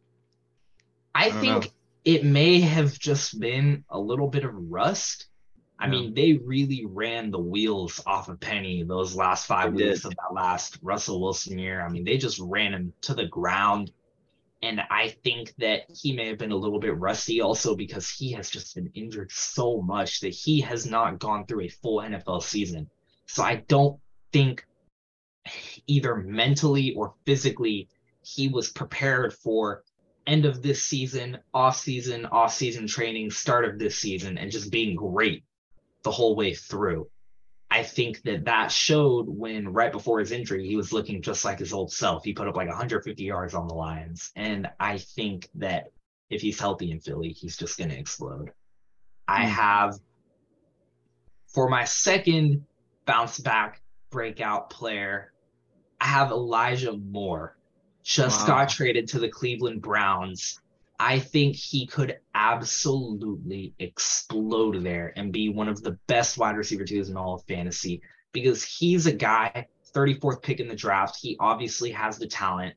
I, 1.14 1.26
I 1.26 1.30
think 1.30 1.64
know. 1.64 1.70
It 2.09 2.24
may 2.24 2.59
have 2.59 2.98
just 2.98 3.39
been 3.39 3.85
a 3.90 4.01
little 4.01 4.28
bit 4.28 4.43
of 4.43 4.55
rust. 4.55 5.26
I 5.78 5.85
Yeah. 5.85 5.90
mean, 5.90 6.14
they 6.14 6.32
really 6.39 6.86
ran 6.86 7.30
the 7.30 7.39
wheels 7.39 8.01
off 8.06 8.30
of 8.30 8.40
Penny 8.40 8.82
those 8.82 9.14
last 9.14 9.44
five 9.44 9.76
They 9.76 9.89
weeks 9.89 10.01
did. 10.01 10.12
of 10.12 10.16
that 10.16 10.32
last 10.32 10.78
Russell 10.80 11.20
Wilson 11.20 11.59
year. 11.59 11.82
I 11.82 11.90
mean, 11.90 12.05
they 12.05 12.16
just 12.16 12.39
ran 12.39 12.72
him 12.72 12.94
to 13.02 13.14
the 13.14 13.26
ground. 13.26 13.93
And 14.62 14.80
I 14.90 15.10
think 15.22 15.52
that 15.59 15.82
he 15.94 16.14
may 16.14 16.28
have 16.28 16.39
been 16.39 16.51
a 16.51 16.56
little 16.56 16.80
bit 16.80 16.97
rusty 16.97 17.43
also 17.43 17.76
because 17.76 18.09
he 18.09 18.32
has 18.32 18.48
just 18.48 18.74
been 18.74 18.90
injured 18.94 19.30
so 19.30 19.82
much 19.82 20.20
that 20.20 20.32
he 20.32 20.62
has 20.62 20.86
not 20.86 21.18
gone 21.18 21.44
through 21.44 21.64
a 21.64 21.68
full 21.68 22.01
NFL 22.01 22.43
season. 22.43 22.89
So 23.26 23.43
I 23.43 23.56
don't 23.68 24.01
think 24.32 24.64
either 25.86 26.16
mentally 26.16 26.94
or 26.94 27.12
physically 27.26 27.90
he 28.22 28.48
was 28.48 28.70
prepared 28.70 29.35
for 29.35 29.85
end 30.28 30.44
of 30.44 30.62
this 30.62 30.82
season, 30.82 31.38
off 31.52 31.76
season, 31.76 32.26
off 32.26 32.55
season 32.55 32.86
training, 32.86 33.30
start 33.30 33.64
of 33.64 33.78
this 33.78 33.98
season, 33.98 34.38
and 34.38 34.50
just 34.52 34.70
being 34.70 34.94
great 34.94 35.44
the 36.05 36.10
whole 36.10 36.36
way 36.36 36.55
through. 36.55 37.09
I 37.70 37.82
think 37.82 38.22
that 38.22 38.44
that 38.44 38.70
showed 38.70 39.26
when 39.28 39.72
right 39.72 39.92
before 39.92 40.20
his 40.20 40.32
injury, 40.32 40.66
he 40.66 40.76
was 40.76 40.92
looking 40.92 41.20
just 41.20 41.44
like 41.44 41.59
his 41.59 41.72
old 41.72 41.92
self. 41.92 42.24
He 42.24 42.32
put 42.32 42.48
up 42.48 42.56
like 42.56 42.68
150 42.68 43.22
yards 43.22 43.55
on 43.55 43.68
the 43.68 43.74
Lions. 43.74 44.30
And 44.36 44.68
I 44.80 44.98
think 44.98 45.48
that 45.56 45.88
if 46.30 46.40
he's 46.40 46.59
healthy 46.59 46.90
in 46.90 47.00
Philly, 47.00 47.30
he's 47.30 47.56
just 47.56 47.76
going 47.76 47.90
to 47.90 47.98
explode. 47.98 48.52
I 49.26 49.44
hmm. 49.44 49.50
have, 49.50 49.94
for 51.52 51.68
my 51.68 51.84
second 51.84 52.64
bounce 53.05 53.38
back 53.38 53.82
breakout 54.10 54.70
player, 54.70 55.32
I 56.00 56.06
have 56.06 56.30
Elijah 56.30 56.96
Moore. 56.96 57.57
Just 58.09 58.40
wow. 58.40 58.47
got 58.47 58.70
traded 58.70 59.06
to 59.09 59.18
the 59.18 59.28
Cleveland 59.28 59.82
Browns. 59.82 60.62
I 60.98 61.18
think 61.18 61.55
he 61.55 61.86
could 61.86 62.18
absolutely 62.35 63.74
explode 63.78 64.82
there 64.82 65.12
and 65.14 65.30
be 65.30 65.51
one 65.51 65.68
of 65.68 65.82
the 65.82 65.98
best 66.06 66.39
wide 66.39 66.56
receiver 66.56 66.86
twos 66.86 67.10
in 67.10 67.18
all 67.18 67.35
of 67.35 67.44
fantasy 67.44 68.01
because 68.32 68.64
he's 68.64 69.05
a 69.05 69.12
guy, 69.12 69.66
34th 69.94 70.40
pick 70.43 70.59
in 70.59 70.68
the 70.68 70.74
draft. 70.74 71.18
He 71.20 71.36
obviously 71.39 71.90
has 71.90 72.16
the 72.16 72.26
talent. 72.26 72.74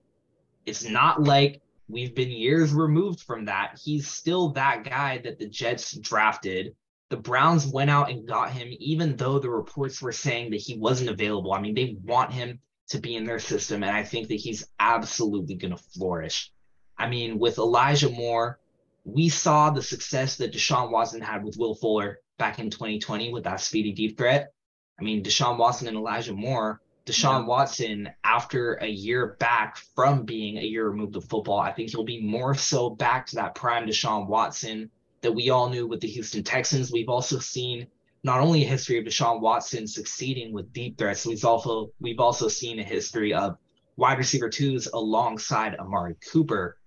It's 0.65 0.83
not 0.83 1.23
like 1.23 1.61
we've 1.87 2.13
been 2.13 2.29
years 2.29 2.73
removed 2.73 3.21
from 3.21 3.45
that. 3.45 3.79
He's 3.81 4.09
still 4.09 4.49
that 4.49 4.83
guy 4.83 5.19
that 5.19 5.39
the 5.39 5.47
Jets 5.47 5.95
drafted. 5.95 6.75
The 7.07 7.15
Browns 7.15 7.65
went 7.65 7.89
out 7.89 8.11
and 8.11 8.27
got 8.27 8.51
him, 8.51 8.67
even 8.81 9.15
though 9.15 9.39
the 9.39 9.49
reports 9.49 10.01
were 10.01 10.11
saying 10.11 10.51
that 10.51 10.59
he 10.59 10.77
wasn't 10.77 11.09
available. 11.09 11.53
I 11.53 11.61
mean, 11.61 11.73
they 11.73 11.95
want 12.03 12.33
him 12.33 12.59
to 12.91 12.99
be 12.99 13.15
in 13.15 13.23
their 13.23 13.39
system, 13.39 13.83
and 13.83 13.95
I 13.95 14.03
think 14.03 14.27
that 14.27 14.35
he's 14.35 14.67
absolutely 14.77 15.55
going 15.55 15.71
to 15.71 15.81
flourish. 15.97 16.51
I 16.97 17.07
mean, 17.07 17.39
with 17.39 17.57
Elijah 17.57 18.09
Moore, 18.09 18.59
we 19.05 19.29
saw 19.29 19.69
the 19.69 19.81
success 19.81 20.35
that 20.37 20.51
Deshaun 20.51 20.91
Watson 20.91 21.21
had 21.21 21.43
with 21.43 21.55
Will 21.57 21.73
Fuller 21.73 22.19
back 22.37 22.59
in 22.59 22.69
2020 22.69 23.31
with 23.31 23.45
that 23.45 23.61
speedy 23.61 23.93
deep 23.93 24.17
threat. 24.17 24.51
I 24.99 25.03
mean, 25.03 25.23
Deshaun 25.23 25.57
Watson 25.57 25.87
and 25.87 25.95
Elijah 25.95 26.33
Moore. 26.33 26.81
Deshaun 27.05 27.41
yeah. 27.41 27.47
Watson, 27.47 28.09
after 28.25 28.73
a 28.73 28.87
year 28.87 29.37
back 29.39 29.77
from 29.77 30.25
being 30.25 30.57
a 30.57 30.63
year 30.63 30.89
removed 30.89 31.15
of 31.15 31.23
football, 31.23 31.59
I 31.59 31.71
think 31.71 31.91
he'll 31.91 32.03
be 32.03 32.21
more 32.21 32.53
so 32.55 32.89
back 32.89 33.25
to 33.27 33.35
that 33.37 33.55
prime 33.55 33.87
Deshaun 33.87 34.27
Watson 34.27 34.91
that 35.21 35.31
we 35.31 35.49
all 35.49 35.69
knew 35.69 35.87
with 35.87 36.01
the 36.01 36.07
Houston 36.09 36.43
Texans. 36.43 36.91
We've 36.91 37.09
also 37.09 37.39
seen 37.39 37.87
not 38.23 38.39
only 38.39 38.63
a 38.63 38.67
history 38.67 38.99
of 38.99 39.05
Deshaun 39.05 39.41
Watson 39.41 39.87
succeeding 39.87 40.53
with 40.53 40.71
deep 40.73 40.97
threats, 40.97 41.25
we've 41.25 41.43
also 41.43 41.91
we've 41.99 42.19
also 42.19 42.47
seen 42.47 42.79
a 42.79 42.83
history 42.83 43.33
of 43.33 43.57
wide 43.97 44.17
receiver 44.17 44.49
twos 44.49 44.87
alongside 44.87 45.75
Amari 45.75 46.15
Cooper 46.31 46.77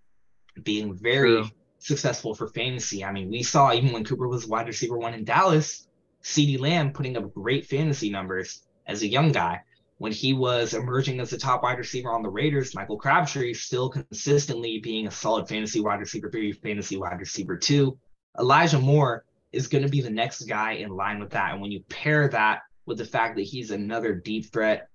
being 0.62 0.94
very 0.94 1.42
True. 1.42 1.50
successful 1.78 2.34
for 2.34 2.48
fantasy. 2.48 3.04
I 3.04 3.12
mean, 3.12 3.30
we 3.30 3.42
saw 3.42 3.72
even 3.72 3.92
when 3.92 4.04
Cooper 4.04 4.28
was 4.28 4.46
wide 4.46 4.68
receiver 4.68 4.96
one 4.96 5.14
in 5.14 5.24
Dallas, 5.24 5.88
CeeDee 6.22 6.60
Lamb 6.60 6.92
putting 6.92 7.16
up 7.16 7.34
great 7.34 7.66
fantasy 7.66 8.10
numbers 8.10 8.62
as 8.86 9.02
a 9.02 9.08
young 9.08 9.32
guy. 9.32 9.60
When 9.98 10.12
he 10.12 10.32
was 10.32 10.74
emerging 10.74 11.20
as 11.20 11.30
the 11.30 11.36
top 11.36 11.62
wide 11.62 11.78
receiver 11.78 12.12
on 12.12 12.22
the 12.22 12.28
Raiders, 12.28 12.74
Michael 12.74 12.98
Crabtree 12.98 13.54
still 13.54 13.88
consistently 13.88 14.78
being 14.78 15.06
a 15.06 15.10
solid 15.10 15.48
fantasy 15.48 15.80
wide 15.80 16.00
receiver 16.00 16.30
three, 16.30 16.52
fantasy 16.52 16.96
wide 16.96 17.18
receiver 17.18 17.56
two. 17.56 17.96
Elijah 18.38 18.78
Moore 18.78 19.24
is 19.54 19.68
going 19.68 19.84
to 19.84 19.90
be 19.90 20.00
the 20.00 20.10
next 20.10 20.42
guy 20.42 20.72
in 20.72 20.90
line 20.90 21.20
with 21.20 21.30
that. 21.30 21.52
And 21.52 21.60
when 21.60 21.72
you 21.72 21.80
pair 21.88 22.28
that 22.28 22.60
with 22.86 22.98
the 22.98 23.04
fact 23.04 23.36
that 23.36 23.42
he's 23.42 23.70
another 23.70 24.14
deep 24.14 24.52
threat 24.52 24.88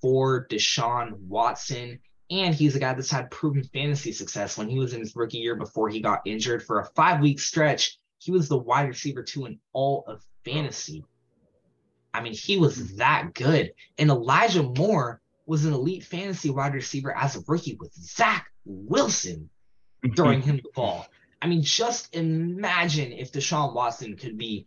for 0.00 0.46
Deshaun 0.48 1.12
Watson, 1.20 1.98
and 2.30 2.54
he's 2.54 2.74
a 2.74 2.80
guy 2.80 2.94
that's 2.94 3.10
had 3.10 3.30
proven 3.30 3.62
fantasy 3.62 4.12
success 4.12 4.58
when 4.58 4.68
he 4.68 4.78
was 4.78 4.94
in 4.94 5.00
his 5.00 5.14
rookie 5.14 5.38
year 5.38 5.54
before 5.54 5.88
he 5.88 6.00
got 6.00 6.22
injured 6.24 6.62
for 6.62 6.80
a 6.80 6.86
five 6.96 7.20
week 7.20 7.38
stretch. 7.38 7.98
He 8.18 8.32
was 8.32 8.48
the 8.48 8.58
wide 8.58 8.88
receiver 8.88 9.22
two 9.22 9.46
in 9.46 9.60
all 9.72 10.04
of 10.08 10.24
fantasy. 10.44 11.04
I 12.12 12.22
mean, 12.22 12.32
he 12.32 12.56
was 12.56 12.96
that 12.96 13.34
good. 13.34 13.72
And 13.98 14.10
Elijah 14.10 14.62
Moore 14.62 15.20
was 15.44 15.64
an 15.64 15.72
elite 15.72 16.02
fantasy 16.02 16.50
wide 16.50 16.74
receiver 16.74 17.16
as 17.16 17.36
a 17.36 17.40
rookie 17.46 17.76
with 17.78 17.94
Zach 17.94 18.46
Wilson 18.64 19.48
throwing 20.16 20.42
him 20.42 20.56
the 20.56 20.70
ball. 20.74 21.06
I 21.42 21.46
mean, 21.46 21.62
just 21.62 22.14
imagine 22.14 23.12
if 23.12 23.32
Deshaun 23.32 23.74
Watson 23.74 24.16
could 24.16 24.38
be 24.38 24.66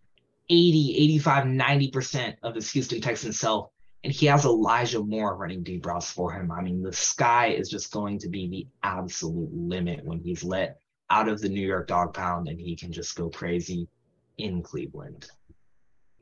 80, 0.50 0.96
85, 0.98 1.46
90% 1.46 2.36
of 2.44 2.56
his 2.56 2.72
Houston 2.72 3.02
Texans 3.02 3.40
self 3.40 3.70
and 4.04 4.14
he 4.14 4.28
has 4.28 4.46
Elijah 4.46 5.02
Moore 5.02 5.36
running 5.36 5.64
deep 5.64 5.86
routes 5.86 6.12
for 6.12 6.32
him. 6.32 6.52
I 6.52 6.62
mean, 6.62 6.82
the 6.82 6.94
sky 6.94 7.48
is 7.48 7.70
just 7.70 7.92
going 7.92 8.20
to 8.20 8.30
be 8.30 8.48
the 8.48 8.68
absolute 8.84 9.54
limit 9.54 10.06
when 10.06 10.20
he's 10.20 10.44
let 10.44 10.80
out 11.10 11.28
of 11.28 11.42
the 11.42 11.50
New 11.50 11.66
York 11.66 11.88
dog 11.88 12.14
pound 12.14 12.48
and 12.48 12.60
he 12.60 12.76
can 12.76 12.92
just 12.92 13.16
go 13.16 13.30
crazy 13.30 13.88
in 14.38 14.62
Cleveland. 14.62 15.28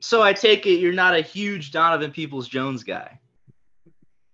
So 0.00 0.22
I 0.22 0.32
take 0.32 0.66
it 0.66 0.80
you're 0.80 0.92
not 0.92 1.16
a 1.16 1.20
huge 1.20 1.70
Donovan 1.70 2.10
Peoples 2.10 2.48
Jones 2.48 2.84
guy. 2.84 3.20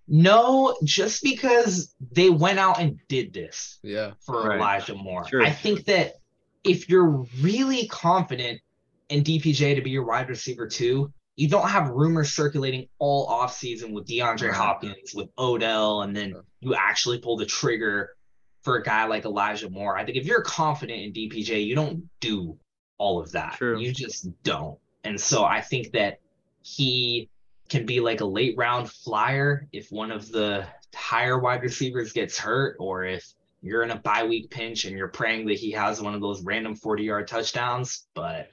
No, 0.06 0.76
just 0.84 1.22
because 1.22 1.94
they 2.12 2.28
went 2.30 2.58
out 2.58 2.78
and 2.78 2.98
did 3.08 3.32
this 3.32 3.78
yeah, 3.82 4.12
for 4.20 4.48
right. 4.48 4.58
Elijah 4.58 4.94
Moore. 4.94 5.26
Sure. 5.26 5.42
I 5.42 5.50
think 5.50 5.86
that 5.86 6.14
if 6.62 6.88
you're 6.88 7.24
really 7.40 7.86
confident 7.88 8.60
in 9.08 9.22
DPJ 9.22 9.76
to 9.76 9.82
be 9.82 9.90
your 9.90 10.04
wide 10.04 10.28
receiver 10.28 10.66
too, 10.66 11.12
you 11.36 11.48
don't 11.48 11.68
have 11.68 11.88
rumors 11.90 12.32
circulating 12.32 12.86
all 12.98 13.28
offseason 13.28 13.92
with 13.92 14.06
DeAndre 14.06 14.52
Hopkins, 14.52 15.14
with 15.14 15.28
Odell, 15.38 16.02
and 16.02 16.14
then 16.14 16.34
you 16.60 16.74
actually 16.74 17.18
pull 17.18 17.36
the 17.36 17.46
trigger 17.46 18.16
for 18.62 18.76
a 18.76 18.82
guy 18.82 19.04
like 19.06 19.24
Elijah 19.24 19.68
Moore. 19.68 19.96
I 19.96 20.04
think 20.04 20.16
if 20.16 20.26
you're 20.26 20.42
confident 20.42 21.00
in 21.02 21.12
DPJ, 21.12 21.66
you 21.66 21.74
don't 21.74 22.08
do 22.20 22.56
all 22.98 23.20
of 23.20 23.32
that. 23.32 23.54
True. 23.54 23.78
You 23.78 23.92
just 23.92 24.28
don't. 24.42 24.78
And 25.02 25.20
so 25.20 25.44
I 25.44 25.60
think 25.60 25.92
that 25.92 26.20
he 26.62 27.28
can 27.68 27.86
be 27.86 28.00
like 28.00 28.20
a 28.20 28.24
late 28.24 28.56
round 28.56 28.90
flyer 28.90 29.68
if 29.72 29.90
one 29.90 30.10
of 30.10 30.30
the 30.30 30.66
higher 30.94 31.38
wide 31.38 31.62
receivers 31.62 32.12
gets 32.12 32.38
hurt 32.38 32.76
or 32.78 33.04
if 33.04 33.34
you're 33.62 33.82
in 33.82 33.90
a 33.90 33.96
bye 33.96 34.24
week 34.24 34.50
pinch 34.50 34.84
and 34.84 34.96
you're 34.96 35.08
praying 35.08 35.46
that 35.46 35.54
he 35.54 35.70
has 35.72 36.00
one 36.00 36.14
of 36.14 36.20
those 36.20 36.42
random 36.42 36.74
40 36.74 37.02
yard 37.04 37.26
touchdowns. 37.26 38.06
But 38.14 38.50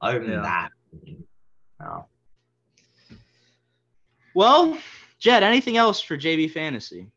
other 0.00 0.20
than 0.20 0.32
yeah. 0.32 0.42
that, 0.42 0.70
no. 1.80 2.06
Well, 4.34 4.78
Jett, 5.18 5.42
anything 5.42 5.76
else 5.76 6.00
for 6.00 6.16
JB 6.16 6.50
Fantasy? 6.50 7.08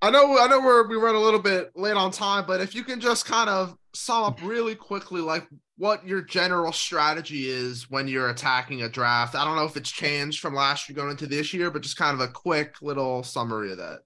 I 0.00 0.10
know 0.10 0.38
I 0.38 0.48
know 0.48 0.60
we're 0.60 0.88
we 0.88 0.96
run 0.96 1.14
a 1.14 1.20
little 1.20 1.40
bit 1.40 1.70
late 1.76 1.96
on 1.96 2.10
time, 2.10 2.44
but 2.46 2.60
if 2.60 2.74
you 2.74 2.82
can 2.82 3.00
just 3.00 3.24
kind 3.24 3.48
of 3.48 3.76
sum 3.94 4.24
up 4.24 4.42
really 4.42 4.74
quickly 4.74 5.20
like 5.20 5.46
what 5.76 6.06
your 6.06 6.22
general 6.22 6.72
strategy 6.72 7.48
is 7.48 7.90
when 7.90 8.08
you're 8.08 8.30
attacking 8.30 8.82
a 8.82 8.88
draft. 8.88 9.34
I 9.34 9.44
don't 9.44 9.56
know 9.56 9.64
if 9.64 9.76
it's 9.76 9.90
changed 9.90 10.40
from 10.40 10.54
last 10.54 10.88
year 10.88 10.96
going 10.96 11.10
into 11.10 11.26
this 11.26 11.52
year, 11.52 11.70
but 11.70 11.82
just 11.82 11.96
kind 11.96 12.14
of 12.14 12.20
a 12.20 12.32
quick 12.32 12.80
little 12.82 13.22
summary 13.22 13.72
of 13.72 13.78
that. 13.78 14.00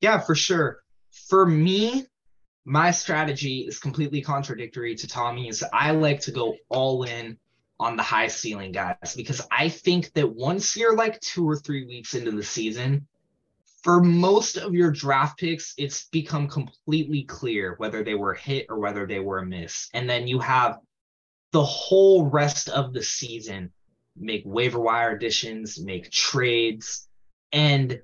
Yeah, 0.00 0.18
for 0.20 0.34
sure. 0.34 0.82
For 1.28 1.46
me, 1.46 2.06
my 2.64 2.90
strategy 2.90 3.60
is 3.60 3.78
completely 3.78 4.20
contradictory 4.20 4.94
to 4.96 5.06
Tommy's. 5.06 5.62
I 5.72 5.92
like 5.92 6.20
to 6.22 6.32
go 6.32 6.56
all 6.68 7.04
in 7.04 7.38
on 7.78 7.96
the 7.96 8.02
high 8.02 8.28
ceiling 8.28 8.72
guys 8.72 9.14
because 9.16 9.46
I 9.50 9.68
think 9.68 10.12
that 10.14 10.34
once 10.34 10.76
you're 10.76 10.96
like 10.96 11.20
two 11.20 11.48
or 11.48 11.56
three 11.56 11.86
weeks 11.86 12.14
into 12.14 12.30
the 12.30 12.42
season, 12.42 13.06
for 13.86 14.02
most 14.02 14.56
of 14.56 14.74
your 14.74 14.90
draft 14.90 15.38
picks, 15.38 15.72
it's 15.78 16.08
become 16.08 16.48
completely 16.48 17.22
clear 17.22 17.76
whether 17.78 18.02
they 18.02 18.16
were 18.16 18.34
hit 18.34 18.66
or 18.68 18.80
whether 18.80 19.06
they 19.06 19.20
were 19.20 19.38
a 19.38 19.46
miss. 19.46 19.88
And 19.94 20.10
then 20.10 20.26
you 20.26 20.40
have 20.40 20.80
the 21.52 21.62
whole 21.62 22.26
rest 22.26 22.68
of 22.68 22.92
the 22.92 23.02
season 23.04 23.70
make 24.16 24.42
waiver 24.44 24.80
wire 24.80 25.14
additions, 25.14 25.80
make 25.80 26.10
trades. 26.10 27.06
And 27.52 28.00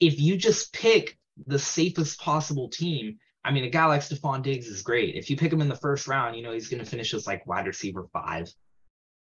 if 0.00 0.18
you 0.18 0.36
just 0.36 0.72
pick 0.72 1.16
the 1.46 1.60
safest 1.60 2.18
possible 2.18 2.68
team, 2.68 3.18
I 3.44 3.52
mean, 3.52 3.62
a 3.62 3.70
guy 3.70 3.84
like 3.84 4.00
Stefon 4.00 4.42
Diggs 4.42 4.66
is 4.66 4.82
great. 4.82 5.14
If 5.14 5.30
you 5.30 5.36
pick 5.36 5.52
him 5.52 5.60
in 5.60 5.68
the 5.68 5.76
first 5.76 6.08
round, 6.08 6.34
you 6.34 6.42
know, 6.42 6.50
he's 6.50 6.68
going 6.68 6.82
to 6.82 6.90
finish 6.90 7.14
as 7.14 7.28
like 7.28 7.46
wide 7.46 7.68
receiver 7.68 8.08
five 8.12 8.52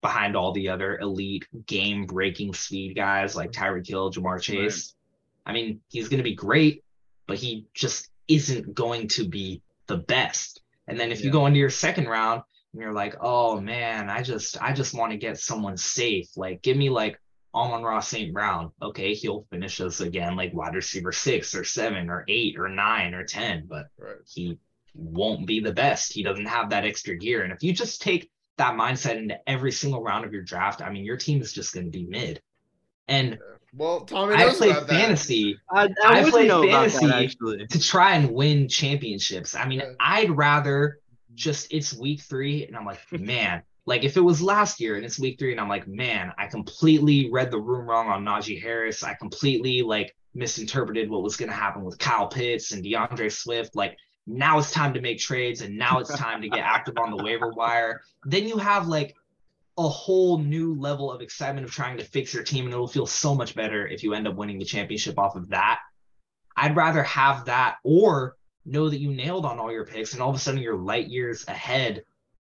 behind 0.01 0.37
all 0.37 0.53
the 0.53 0.71
other 0.71 0.97
elite 1.01 1.47
game 1.67 2.07
breaking 2.07 2.55
speed 2.55 2.97
guys 2.97 3.37
like 3.37 3.53
Tyreek 3.53 3.87
Hill, 3.87 4.11
Ja'Marr 4.11 4.41
Chase. 4.41 4.95
Right. 4.95 4.98
I 5.49 5.53
mean, 5.53 5.81
he's 5.89 6.09
going 6.09 6.19
to 6.19 6.25
be 6.25 6.35
great, 6.35 6.85
but 7.27 7.39
he 7.39 7.67
just 7.75 8.11
isn't 8.29 8.75
going 8.75 9.09
to 9.09 9.27
be 9.27 9.63
the 9.87 9.97
best. 9.97 10.61
And 10.87 11.01
then 11.01 11.11
if 11.11 11.21
yeah. 11.21 11.27
you 11.27 11.33
go 11.33 11.47
into 11.47 11.59
your 11.59 11.71
second 11.71 12.07
round 12.07 12.43
and 12.73 12.83
you're 12.83 12.93
like, 12.93 13.17
oh 13.21 13.61
man, 13.61 14.11
I 14.11 14.23
just 14.23 14.63
I 14.63 14.73
just 14.73 14.95
want 14.95 15.13
to 15.13 15.19
get 15.19 15.41
someone 15.41 15.77
safe. 15.77 16.29
Like 16.37 16.63
give 16.63 16.77
me 16.77 16.91
like 16.91 17.19
Amon-Ra 17.55 18.01
St. 18.01 18.33
Brown, 18.33 18.71
okay, 18.83 19.15
he'll 19.15 19.47
finish 19.51 19.81
us 19.81 20.01
again 20.01 20.37
like 20.37 20.53
wide 20.55 20.75
receiver 20.75 21.13
six 21.13 21.55
or 21.55 21.65
seven 21.65 22.11
or 22.11 22.25
eight 22.29 22.57
or 22.59 22.69
nine 22.69 23.15
or 23.15 23.25
10, 23.25 23.67
but 23.67 23.87
Right. 23.99 24.17
he 24.27 24.59
won't 24.95 25.47
be 25.47 25.61
the 25.61 25.73
best. 25.73 26.13
He 26.13 26.23
doesn't 26.23 26.47
have 26.47 26.71
that 26.71 26.85
extra 26.85 27.17
gear. 27.17 27.43
And 27.43 27.53
if 27.53 27.63
you 27.63 27.73
just 27.73 28.03
take 28.03 28.31
that 28.59 28.75
mindset 28.75 29.17
into 29.17 29.39
every 29.49 29.73
single 29.73 30.03
round 30.03 30.25
of 30.25 30.33
your 30.33 30.43
draft, 30.43 30.83
I 30.83 30.91
mean, 30.91 31.05
your 31.05 31.17
team 31.17 31.41
is 31.41 31.53
just 31.53 31.73
going 31.73 31.87
to 31.87 31.99
be 31.99 32.05
mid. 32.05 32.43
And 33.07 33.39
Well, 33.75 34.01
Tommy 34.01 34.35
I 34.35 34.47
knows 34.47 34.57
play 34.59 34.71
about 34.71 34.87
that. 34.87 34.95
fantasy 35.01 35.59
I, 35.71 35.85
I 36.05 36.21
I, 36.21 36.23
would 36.25 36.33
play 36.33 36.47
know 36.47 36.63
about 36.63 36.91
fantasy. 36.91 37.07
that 37.07 37.23
actually. 37.23 37.67
to 37.67 37.81
try 37.81 38.15
and 38.15 38.31
win 38.33 38.69
championships. 38.69 39.55
I 39.55 39.67
mean, 39.67 39.81
Yeah. 39.81 39.93
I'd 40.01 40.31
rather 40.31 40.99
just 41.35 41.73
it's 41.73 41.95
week 41.95 42.21
three 42.23 42.67
and 42.67 42.77
I'm 42.77 42.87
like, 42.87 43.01
man, 43.13 43.63
like 43.87 44.05
if 44.05 44.17
it 44.17 44.21
was 44.21 44.41
last 44.43 44.81
year 44.81 44.97
and 44.97 45.05
it's 45.05 45.19
week 45.19 45.39
three 45.39 45.53
and 45.53 45.61
I'm 45.61 45.69
like, 45.69 45.87
man, 45.87 46.33
I 46.39 46.47
completely 46.47 47.31
read 47.31 47.51
the 47.51 47.59
room 47.61 47.87
wrong 47.89 48.09
on 48.09 48.25
Najee 48.25 48.61
Harris. 48.61 49.03
I 49.05 49.15
completely 49.15 49.83
like 49.83 50.15
misinterpreted 50.35 51.11
what 51.11 51.23
was 51.23 51.37
going 51.37 51.49
to 51.51 51.55
happen 51.55 51.85
with 51.85 51.99
Kyle 51.99 52.27
Pitts 52.29 52.73
and 52.73 52.83
D'Andre 52.83 53.29
Swift. 53.29 53.77
Like 53.77 53.97
now 54.27 54.59
it's 54.59 54.71
time 54.71 54.93
to 54.95 55.01
make 55.01 55.19
trades 55.19 55.61
and 55.61 55.77
now 55.77 55.99
it's 55.99 56.15
time 56.17 56.41
to 56.43 56.49
get 56.49 56.61
active 56.61 56.97
on 56.99 57.11
the 57.15 57.23
waiver 57.23 57.51
wire. 57.53 58.01
Then 58.25 58.49
you 58.49 58.57
have 58.59 58.89
like 58.89 59.15
a 59.79 59.89
whole 59.89 60.39
new 60.39 60.75
level 60.75 61.11
of 61.11 61.21
excitement 61.21 61.65
of 61.65 61.73
trying 61.73 61.97
to 61.97 62.05
fix 62.05 62.35
your 62.35 62.43
team 62.43 62.65
and 62.65 62.75
it'll 62.75 62.89
feel 62.89 63.07
so 63.07 63.35
much 63.35 63.55
better 63.55 63.87
if 63.87 64.03
you 64.03 64.13
end 64.13 64.27
up 64.27 64.35
winning 64.35 64.59
the 64.59 64.65
championship 64.65 65.19
off 65.19 65.37
of 65.37 65.49
that. 65.51 65.79
I'd 66.57 66.77
rather 66.77 67.05
have 67.05 67.45
that 67.45 67.77
or 67.85 68.37
know 68.67 68.91
that 68.91 68.99
you 68.99 69.15
nailed 69.15 69.47
on 69.47 69.61
all 69.61 69.71
your 69.71 69.87
picks 69.87 70.13
and 70.13 70.21
all 70.21 70.31
of 70.31 70.37
a 70.37 70.39
sudden 70.39 70.61
you're 70.61 70.77
light 70.77 71.07
years 71.07 71.47
ahead 71.47 72.03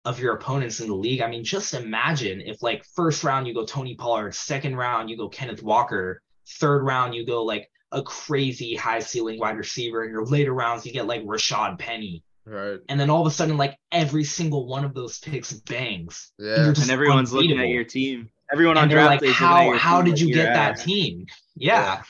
of 0.05 0.21
your 0.21 0.35
opponents 0.35 0.81
in 0.81 0.87
the 0.87 0.95
league. 0.95 1.21
I 1.21 1.29
mean, 1.29 1.43
just 1.43 1.75
imagine 1.75 2.41
if 2.41 2.63
like 2.63 2.85
first 2.95 3.25
round 3.25 3.49
you 3.49 3.55
go 3.55 3.67
Tony 3.67 3.97
Pollard, 3.97 4.35
second 4.35 4.77
round 4.77 5.11
you 5.11 5.17
go 5.17 5.29
Kenneth 5.29 5.63
Walker, 5.63 6.23
third 6.47 6.85
round 6.85 7.15
you 7.15 7.27
go 7.27 7.43
like 7.43 7.69
a 7.91 8.03
crazy 8.03 8.77
high 8.77 9.01
ceiling 9.01 9.39
wide 9.41 9.57
receiver, 9.57 10.03
and 10.05 10.13
your 10.13 10.25
later 10.25 10.53
rounds 10.53 10.87
you 10.87 10.93
get 10.93 11.07
like 11.07 11.25
Rashaad 11.25 11.79
Penny. 11.79 12.23
Right. 12.49 12.81
And 12.89 12.99
then 12.99 13.11
all 13.11 13.21
of 13.21 13.27
a 13.27 13.31
sudden, 13.31 13.57
like 13.57 13.79
every 13.93 14.25
single 14.25 14.67
one 14.67 14.85
of 14.85 14.95
those 14.95 15.19
picks 15.19 15.53
bangs. 15.53 16.33
Yeah. 16.39 16.57
you're 16.57 16.69
And 16.69 16.91
everyone's 16.91 17.33
looking 17.33 17.61
at 17.61 17.69
your 17.69 17.85
team. 17.85 18.31
Everyone 18.51 18.79
on 18.79 18.85
and 18.85 18.93
they're 18.93 18.99
draft 18.99 19.11
like, 19.11 19.21
day 19.21 19.27
is 19.27 19.33
looking 19.41 19.47
at 19.47 19.51
how 19.51 19.65
your 19.65 19.77
how 19.77 20.03
did 20.03 20.19
you 20.19 20.29
you're 20.29 20.37
get 20.37 20.55
that 20.55 20.73
ass. 20.73 20.85
team? 20.85 21.27
yeah. 21.55 22.03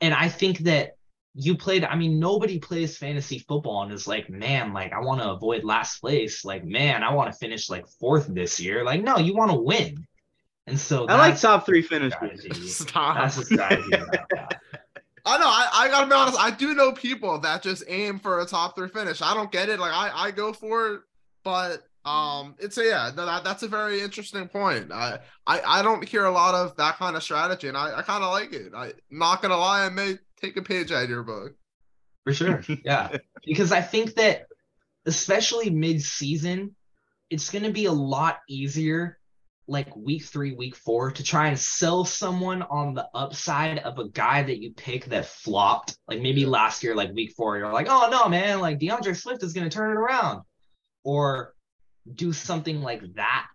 And 0.00 0.14
I 0.14 0.28
think 0.28 0.58
that 0.60 0.92
you 1.34 1.56
played, 1.56 1.84
I 1.84 1.96
mean, 1.96 2.20
nobody 2.20 2.60
plays 2.60 2.96
fantasy 2.96 3.40
football 3.40 3.82
and 3.82 3.92
is 3.92 4.06
like, 4.06 4.30
man, 4.30 4.72
like 4.72 4.92
I 4.92 5.00
want 5.00 5.20
to 5.20 5.30
avoid 5.30 5.64
last 5.64 6.00
place. 6.00 6.44
Like, 6.44 6.64
man, 6.64 7.02
I 7.02 7.12
want 7.12 7.32
to 7.32 7.38
finish 7.38 7.68
like 7.68 7.86
fourth 7.98 8.26
this 8.28 8.60
year. 8.60 8.84
Like, 8.84 9.02
no, 9.02 9.18
you 9.18 9.34
want 9.34 9.50
to 9.50 9.58
win. 9.58 10.06
And 10.66 10.78
so 10.78 11.06
I 11.06 11.16
like 11.16 11.40
top 11.40 11.66
three 11.66 11.82
finishes. 11.82 12.76
Stop. 12.76 13.16
That's 13.16 13.36
the 13.36 13.44
strategy 13.44 13.92
about 13.92 14.28
that. 14.30 14.60
I 15.24 15.38
know. 15.38 15.46
I, 15.46 15.68
I 15.72 15.88
gotta 15.88 16.06
be 16.06 16.12
honest. 16.14 16.38
I 16.38 16.50
do 16.50 16.74
know 16.74 16.92
people 16.92 17.38
that 17.40 17.62
just 17.62 17.84
aim 17.88 18.18
for 18.18 18.40
a 18.40 18.46
top 18.46 18.76
three 18.76 18.88
finish. 18.88 19.22
I 19.22 19.34
don't 19.34 19.52
get 19.52 19.68
it. 19.68 19.78
Like 19.78 19.92
I, 19.92 20.10
I 20.26 20.30
go 20.30 20.52
for 20.52 20.94
it, 20.94 21.00
but 21.44 21.82
um, 22.04 22.54
it's 22.58 22.78
a 22.78 22.84
yeah. 22.84 23.10
no, 23.16 23.26
That 23.26 23.44
that's 23.44 23.62
a 23.62 23.68
very 23.68 24.00
interesting 24.00 24.48
point. 24.48 24.92
I 24.92 25.18
I, 25.46 25.60
I 25.60 25.82
don't 25.82 26.06
hear 26.06 26.24
a 26.24 26.30
lot 26.30 26.54
of 26.54 26.76
that 26.76 26.96
kind 26.96 27.16
of 27.16 27.22
strategy, 27.22 27.68
and 27.68 27.76
I, 27.76 27.98
I 27.98 28.02
kind 28.02 28.24
of 28.24 28.32
like 28.32 28.52
it. 28.52 28.72
I 28.74 28.92
not 29.10 29.42
gonna 29.42 29.56
lie, 29.56 29.84
I 29.84 29.88
may 29.88 30.18
take 30.40 30.56
a 30.56 30.62
page 30.62 30.92
out 30.92 31.04
of 31.04 31.10
your 31.10 31.22
book. 31.22 31.54
For 32.24 32.32
sure. 32.32 32.64
Yeah. 32.84 33.16
because 33.46 33.72
I 33.72 33.80
think 33.80 34.14
that 34.14 34.46
especially 35.06 35.70
mid-season, 35.70 36.74
it's 37.30 37.50
going 37.50 37.64
to 37.64 37.72
be 37.72 37.86
a 37.86 37.92
lot 37.92 38.40
easier 38.48 39.18
like 39.70 39.94
week 39.96 40.24
3, 40.24 40.54
week 40.54 40.74
4 40.74 41.12
to 41.12 41.22
try 41.22 41.46
and 41.46 41.58
sell 41.58 42.04
someone 42.04 42.62
on 42.62 42.92
the 42.92 43.08
upside 43.14 43.78
of 43.78 44.00
a 44.00 44.08
guy 44.08 44.42
that 44.42 44.60
you 44.60 44.72
pick 44.72 45.04
that 45.06 45.26
flopped. 45.26 45.96
Like 46.08 46.20
maybe 46.20 46.44
last 46.44 46.82
year 46.82 46.96
like 46.96 47.12
week 47.12 47.32
4 47.36 47.58
you're 47.58 47.72
like, 47.72 47.86
"Oh 47.88 48.08
no, 48.10 48.28
man, 48.28 48.60
like 48.60 48.80
D'Andre 48.80 49.14
Swift 49.14 49.44
is 49.44 49.52
going 49.52 49.70
to 49.70 49.74
turn 49.74 49.92
it 49.92 50.00
around." 50.00 50.42
Or 51.04 51.54
do 52.12 52.32
something 52.32 52.82
like 52.82 53.02
that 53.14 53.46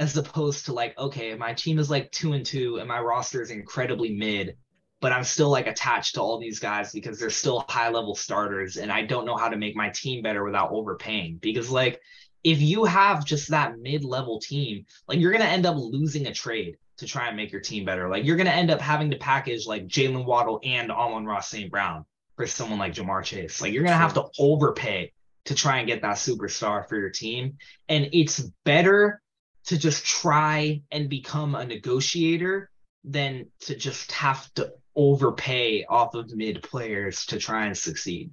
as 0.00 0.16
opposed 0.16 0.66
to 0.66 0.72
like, 0.72 0.98
okay, 0.98 1.34
my 1.36 1.54
team 1.54 1.78
is 1.78 1.88
like 1.88 2.10
2 2.10 2.32
and 2.32 2.44
2 2.44 2.78
and 2.78 2.88
my 2.88 2.98
roster 2.98 3.40
is 3.40 3.50
incredibly 3.50 4.16
mid 4.16 4.56
but 5.00 5.12
I'm 5.12 5.24
still 5.24 5.50
like 5.50 5.66
attached 5.66 6.14
to 6.14 6.20
all 6.20 6.38
these 6.38 6.58
guys 6.58 6.92
because 6.92 7.18
they're 7.18 7.30
still 7.30 7.64
high 7.68 7.88
level 7.88 8.14
starters 8.14 8.76
and 8.76 8.92
I 8.92 9.02
don't 9.02 9.24
know 9.24 9.36
how 9.36 9.48
to 9.48 9.56
make 9.56 9.74
my 9.74 9.88
team 9.88 10.22
better 10.22 10.44
without 10.44 10.72
overpaying 10.72 11.38
because 11.40 11.70
like 11.70 12.00
if 12.44 12.60
you 12.60 12.84
have 12.84 13.24
just 13.24 13.50
that 13.50 13.78
mid-level 13.78 14.40
team 14.40 14.84
like 15.08 15.18
you're 15.18 15.32
going 15.32 15.42
to 15.42 15.48
end 15.48 15.66
up 15.66 15.76
losing 15.76 16.26
a 16.26 16.32
trade 16.32 16.76
to 16.98 17.06
try 17.06 17.28
and 17.28 17.36
make 17.36 17.52
your 17.52 17.60
team 17.60 17.84
better 17.84 18.08
like 18.08 18.24
you're 18.24 18.36
going 18.36 18.46
to 18.46 18.54
end 18.54 18.70
up 18.70 18.80
having 18.80 19.10
to 19.10 19.16
package 19.18 19.66
like 19.66 19.86
Jaylen 19.86 20.24
Waddle 20.24 20.60
and 20.64 20.90
Amon-Ra 20.90 21.40
St. 21.40 21.70
Brown 21.70 22.04
for 22.36 22.46
someone 22.46 22.78
like 22.78 22.94
Ja'Marr 22.94 23.24
Chase 23.24 23.60
like 23.60 23.72
you're 23.72 23.82
going 23.82 23.92
to 23.92 23.98
have 23.98 24.14
to 24.14 24.26
overpay 24.38 25.12
to 25.46 25.54
try 25.54 25.78
and 25.78 25.86
get 25.86 26.02
that 26.02 26.16
superstar 26.16 26.88
for 26.88 26.98
your 26.98 27.10
team 27.10 27.56
and 27.88 28.08
it's 28.12 28.40
better 28.64 29.20
to 29.66 29.78
just 29.78 30.04
try 30.04 30.82
and 30.90 31.08
become 31.08 31.54
a 31.54 31.64
negotiator 31.64 32.70
than 33.04 33.46
to 33.60 33.74
just 33.74 34.12
have 34.12 34.52
to 34.54 34.72
overpay 34.96 35.84
off 35.88 36.14
of 36.14 36.34
mid 36.34 36.62
players 36.62 37.26
to 37.26 37.38
try 37.38 37.66
and 37.66 37.76
succeed. 37.76 38.30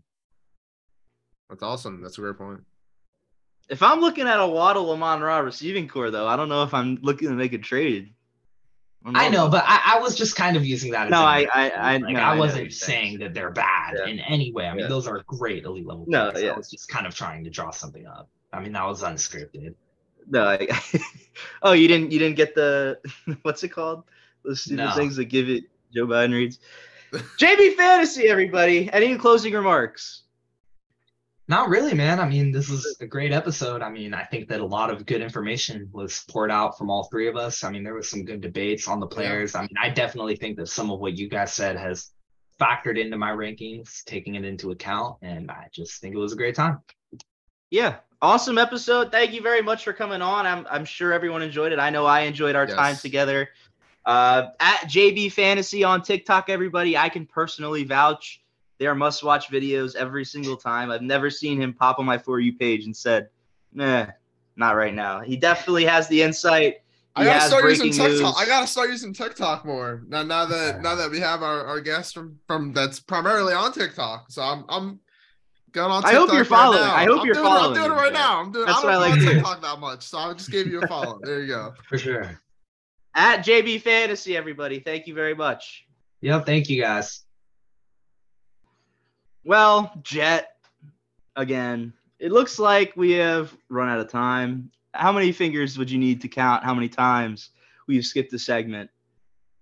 That's 1.49 1.63
awesome. 1.63 2.01
That's 2.01 2.17
a 2.17 2.21
great 2.21 2.37
point. 2.37 2.61
If 3.69 3.83
I'm 3.83 3.99
looking 3.99 4.27
at 4.27 4.39
a 4.39 4.47
Waddle 4.47 4.89
Amon 4.91 5.21
Ra 5.21 5.39
receiving 5.39 5.87
corps, 5.87 6.09
though, 6.11 6.27
I 6.27 6.35
don't 6.35 6.49
know 6.49 6.63
if 6.63 6.73
I'm 6.73 6.97
looking 7.01 7.27
to 7.29 7.33
make 7.35 7.53
a 7.53 7.57
trade. 7.57 8.13
I 9.05 9.29
know, 9.29 9.47
but 9.47 9.63
I, 9.65 9.95
I 9.95 9.99
was 9.99 10.15
just 10.15 10.35
kind 10.35 10.57
of 10.57 10.65
using 10.65 10.91
that 10.91 11.05
as 11.05 11.11
No, 11.11 11.21
I- 11.21 11.47
I- 11.53 11.69
I- 11.69 11.97
like 11.97 12.13
no, 12.13 12.19
I, 12.19 12.35
wasn't 12.35 12.73
saying. 12.73 13.15
saying 13.15 13.19
that 13.19 13.33
they're 13.33 13.51
bad 13.51 13.95
Yeah. 13.99 14.07
in 14.07 14.19
any 14.19 14.51
way. 14.51 14.67
I 14.67 14.71
mean, 14.71 14.81
Yeah. 14.81 14.87
those 14.87 15.07
are 15.07 15.23
great 15.27 15.63
elite 15.63 15.85
level 15.85 16.03
No, 16.09 16.31
players. 16.31 16.43
yeah. 16.45 16.51
I 16.51 16.57
was 16.57 16.69
just 16.69 16.89
kind 16.89 17.07
of 17.07 17.15
trying 17.15 17.45
to 17.45 17.49
draw 17.49 17.71
something 17.71 18.05
up. 18.05 18.27
I 18.51 18.59
mean, 18.59 18.73
that 18.73 18.85
was 18.85 19.03
unscripted. 19.03 19.75
no. 20.29 20.45
I, 20.45 20.67
oh, 21.61 21.71
you 21.71 21.87
didn't. 21.87 22.11
You 22.11 22.19
didn't 22.19 22.35
get 22.35 22.53
the 22.55 22.99
what's 23.43 23.63
it 23.63 23.69
called? 23.69 24.03
Those 24.43 24.61
stupid 24.61 24.77
No. 24.83 24.91
things 24.91 25.15
that 25.17 25.25
give 25.25 25.49
it 25.49 25.65
Joe 25.93 26.05
Biden 26.07 26.33
reads. 26.33 26.59
JB 27.13 27.75
Fantasy, 27.75 28.27
everybody. 28.27 28.89
Any 28.91 29.15
closing 29.17 29.53
remarks? 29.53 30.23
Not 31.49 31.69
really, 31.69 31.93
man. 31.93 32.19
I 32.19 32.27
mean, 32.27 32.51
this 32.51 32.69
is 32.69 32.97
a 32.99 33.05
great 33.05 33.31
episode. 33.31 33.81
I 33.81 33.89
mean, 33.89 34.13
I 34.13 34.23
think 34.25 34.49
that 34.49 34.59
a 34.59 34.65
lot 34.65 34.89
of 34.89 35.05
good 35.05 35.21
information 35.21 35.87
was 35.93 36.25
poured 36.29 36.51
out 36.51 36.77
from 36.77 36.89
all 36.89 37.05
three 37.05 37.27
of 37.29 37.37
us. 37.37 37.63
I 37.63 37.69
mean, 37.69 37.85
there 37.85 37.93
was 37.93 38.09
some 38.09 38.25
good 38.25 38.41
debates 38.41 38.87
on 38.89 38.99
the 38.99 39.07
players. 39.07 39.55
I 39.55 39.61
mean, 39.61 39.75
I 39.81 39.89
definitely 39.89 40.35
think 40.35 40.57
that 40.57 40.67
some 40.67 40.91
of 40.91 40.99
what 40.99 41.17
you 41.17 41.29
guys 41.29 41.53
said 41.53 41.77
has 41.77 42.11
factored 42.59 42.99
into 42.99 43.17
my 43.17 43.31
rankings, 43.31 44.03
taking 44.03 44.35
it 44.35 44.43
into 44.43 44.71
account, 44.71 45.17
and 45.21 45.49
I 45.49 45.67
just 45.71 46.01
think 46.01 46.13
it 46.15 46.17
was 46.17 46.33
a 46.33 46.37
great 46.37 46.55
time. 46.55 46.79
Yeah, 47.69 47.97
awesome 48.21 48.57
episode. 48.57 49.11
Thank 49.11 49.31
you 49.31 49.41
very 49.41 49.61
much 49.61 49.85
for 49.85 49.93
coming 49.93 50.21
on. 50.21 50.45
I'm 50.45 50.67
I'm 50.69 50.83
sure 50.85 51.13
everyone 51.13 51.41
enjoyed 51.41 51.71
it. 51.71 51.79
I 51.79 51.89
know 51.91 52.05
I 52.05 52.21
enjoyed 52.21 52.55
our 52.55 52.67
Yes. 52.67 52.75
time 52.75 52.95
together. 52.97 53.49
Uh, 54.05 54.47
at 54.59 54.81
JB 54.83 55.31
Fantasy 55.33 55.83
on 55.83 56.01
TikTok, 56.01 56.49
everybody, 56.49 56.97
I 56.97 57.09
can 57.09 57.25
personally 57.25 57.83
vouch. 57.83 58.41
They 58.79 58.85
are 58.87 58.95
must-watch 58.95 59.49
videos 59.49 59.95
every 59.95 60.23
single 60.25 60.55
time. 60.55 60.91
I've 60.91 61.01
never 61.01 61.29
seen 61.29 61.59
him 61.59 61.73
pop 61.73 61.99
on 61.99 62.05
my 62.05 62.17
for 62.17 62.39
you 62.39 62.53
page 62.53 62.85
and 62.85 62.95
said, 62.95 63.29
"Nah, 63.73 64.07
not 64.55 64.75
right 64.75 64.93
now." 64.93 65.21
He 65.21 65.35
definitely 65.37 65.85
has 65.85 66.07
the 66.07 66.21
insight. 66.21 66.81
He 67.15 67.23
I 67.23 67.25
gotta 67.25 67.47
start 67.47 67.65
using 67.65 67.91
TikTok. 67.91 68.35
I 68.37 68.45
gotta 68.45 68.67
start 68.67 68.89
using 68.89 69.13
TikTok 69.13 69.65
more 69.65 70.03
now. 70.07 70.21
Now 70.21 70.45
that 70.45 70.81
now 70.81 70.93
that 70.95 71.09
we 71.09 71.19
have 71.19 71.41
our, 71.41 71.65
our 71.65 71.81
guest 71.81 72.13
from 72.13 72.39
from 72.45 72.73
that's 72.73 72.99
primarily 72.99 73.53
on 73.53 73.71
TikTok, 73.73 74.29
so 74.29 74.43
I'm 74.43 74.65
I'm 74.69 74.99
going 75.71 75.91
on. 75.91 76.05
I 76.05 76.13
hope 76.13 76.29
you're 76.29 76.39
right 76.41 76.47
following. 76.47 76.81
now. 76.81 76.93
I 76.93 77.05
hope 77.05 77.21
I'm 77.21 77.25
you're 77.25 77.33
doing 77.33 77.45
it- 77.45 77.49
following 77.49 77.77
I'm 77.77 77.83
doing 77.87 77.97
it 77.97 78.01
right 78.01 78.13
yeah. 78.13 78.19
now. 78.19 78.39
I'm 78.41 78.51
doing. 78.51 78.65
That's 78.67 78.77
I 78.77 78.81
don't 78.83 78.91
I 78.91 78.93
go 78.93 78.99
like 78.99 79.13
on. 79.13 79.19
TikTok 79.19 79.61
that 79.63 79.79
much, 79.79 80.03
so 80.03 80.17
I 80.19 80.33
just 80.33 80.51
gave 80.51 80.67
you 80.67 80.81
a 80.81 80.87
follow. 80.87 81.19
there 81.23 81.41
you 81.41 81.47
go. 81.47 81.73
For 81.89 81.97
sure. 81.97 82.39
At 83.15 83.43
JB 83.43 83.81
Fantasy, 83.81 84.37
everybody, 84.37 84.79
thank 84.79 85.07
you 85.07 85.15
very 85.15 85.33
much. 85.33 85.85
Yep. 86.21 86.45
Thank 86.45 86.69
you 86.69 86.79
guys. 86.79 87.23
Well, 89.47 89.93
Jett, 90.03 90.57
again, 91.37 91.93
it 92.19 92.33
looks 92.33 92.59
like 92.59 92.91
we 92.97 93.11
have 93.11 93.55
run 93.69 93.87
out 93.87 93.97
of 93.97 94.09
time. 94.11 94.69
How 94.93 95.13
many 95.13 95.31
fingers 95.31 95.77
would 95.77 95.89
you 95.89 95.97
need 95.97 96.19
to 96.19 96.27
count 96.27 96.65
how 96.65 96.73
many 96.73 96.89
times 96.89 97.51
we've 97.87 98.05
skipped 98.05 98.33
a 98.33 98.39
segment 98.39 98.89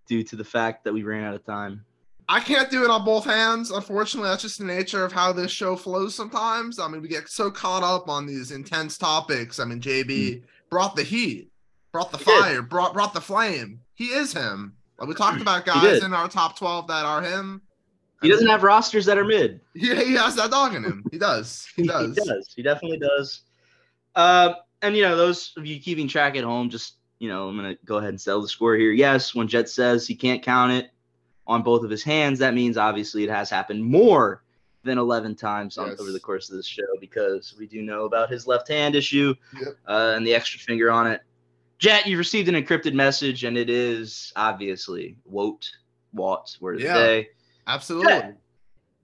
due 0.08 0.24
to 0.24 0.36
the 0.36 0.44
fact 0.44 0.86
that 0.86 0.94
we 0.94 1.04
ran 1.04 1.24
out 1.24 1.36
of 1.36 1.46
time? 1.46 1.86
I 2.28 2.40
can't 2.40 2.72
do 2.72 2.84
it 2.84 2.90
on 2.90 3.06
both 3.06 3.26
hands. 3.26 3.70
Unfortunately, 3.70 4.28
that's 4.28 4.42
just 4.42 4.58
the 4.58 4.66
nature 4.66 5.06
of 5.06 5.12
how 5.12 5.32
this 5.32 5.52
show 5.52 5.76
flows 5.76 6.16
sometimes. 6.16 6.80
I 6.80 6.88
mean, 6.88 7.04
we 7.04 7.08
get 7.08 7.30
so 7.30 7.52
caught 7.52 7.84
up 7.84 8.10
on 8.10 8.26
these 8.26 8.50
intense 8.50 8.98
topics. 8.98 9.60
I 9.60 9.66
mean, 9.66 9.82
JB 9.82 10.40
hmm. 10.40 10.46
brought 10.72 10.96
the 10.96 11.04
heat, 11.04 11.52
brought 11.92 12.12
the. 12.12 12.18
He 12.18 12.24
did. 12.24 12.42
fire, 12.42 12.62
brought 12.64 12.96
brought 12.96 13.14
the 13.14 13.22
flame. 13.22 13.82
He 13.94 14.06
is 14.06 14.34
him. 14.34 14.78
Like 14.98 15.10
we 15.10 15.14
talked 15.14 15.42
about 15.44 15.64
guys 15.64 16.04
in 16.04 16.12
our 16.12 16.28
top 16.28 16.58
12 16.58 16.88
that 16.88 17.06
are 17.06 17.22
him. 17.22 17.62
He 18.22 18.30
doesn't 18.30 18.48
have 18.48 18.64
rosters 18.64 19.06
that 19.06 19.18
are 19.18 19.26
mid. 19.26 19.60
Yeah, 19.76 19.96
he 20.02 20.14
has 20.16 20.36
that 20.36 20.52
dog 20.52 20.74
in 20.74 20.84
him. 20.84 21.04
He 21.12 21.18
does. 21.18 21.68
He 21.76 21.84
does. 21.88 22.16
he 22.18 22.24
does. 22.24 22.54
He 22.56 22.62
definitely 22.64 22.98
does. 23.00 23.42
Uh, 24.16 24.54
and 24.82 24.96
you 24.96 25.04
know, 25.04 25.16
those 25.18 25.54
of 25.58 25.66
you 25.66 25.80
keeping 25.80 26.08
track 26.08 26.36
at 26.36 26.44
home, 26.44 26.70
just 26.70 26.96
you 27.20 27.30
know, 27.30 27.48
I'm 27.50 27.56
gonna 27.56 27.76
go 27.86 27.98
ahead 27.98 28.10
and 28.10 28.20
sell 28.22 28.42
the 28.42 28.48
score 28.48 28.76
here. 28.76 28.92
Yes, 28.92 29.34
when 29.36 29.48
Jett 29.48 29.70
says 29.70 30.08
he 30.08 30.16
can't 30.16 30.42
count 30.44 30.72
it 30.72 30.92
on 31.48 31.62
both 31.62 31.84
of 31.84 31.90
his 31.90 32.04
hands, 32.04 32.40
that 32.40 32.54
means 32.54 32.78
obviously 32.78 33.24
it 33.24 33.30
has 33.30 33.50
happened 33.50 33.84
more 33.84 34.44
than 34.84 34.98
11 35.00 35.36
times 35.36 35.78
on, 35.80 35.90
Yes. 35.90 36.00
over 36.00 36.12
the 36.12 36.20
course 36.20 36.50
of 36.52 36.58
this 36.58 36.66
show 36.68 36.84
because 37.02 37.56
we 37.58 37.66
do 37.68 37.82
know 37.82 38.06
about 38.06 38.30
his 38.30 38.46
left 38.46 38.68
hand 38.68 38.96
issue 38.96 39.34
Yep. 39.60 39.76
uh, 39.88 40.14
and 40.16 40.26
the 40.28 40.34
extra 40.36 40.60
finger 40.60 40.92
on 40.92 41.08
it. 41.08 41.22
Jett, 41.80 42.06
you've 42.06 42.20
received 42.20 42.48
an 42.50 42.56
encrypted 42.56 42.94
message, 42.94 43.44
and 43.46 43.58
it 43.58 43.70
is 43.70 44.32
obviously 44.36 45.18
Woat, 45.26 45.70
Watt, 46.14 46.56
word 46.62 46.76
of 46.76 46.82
Yeah. 46.82 46.94
the 46.94 47.00
day. 47.00 47.30
Absolutely. 47.68 48.12
Yeah. 48.12 48.32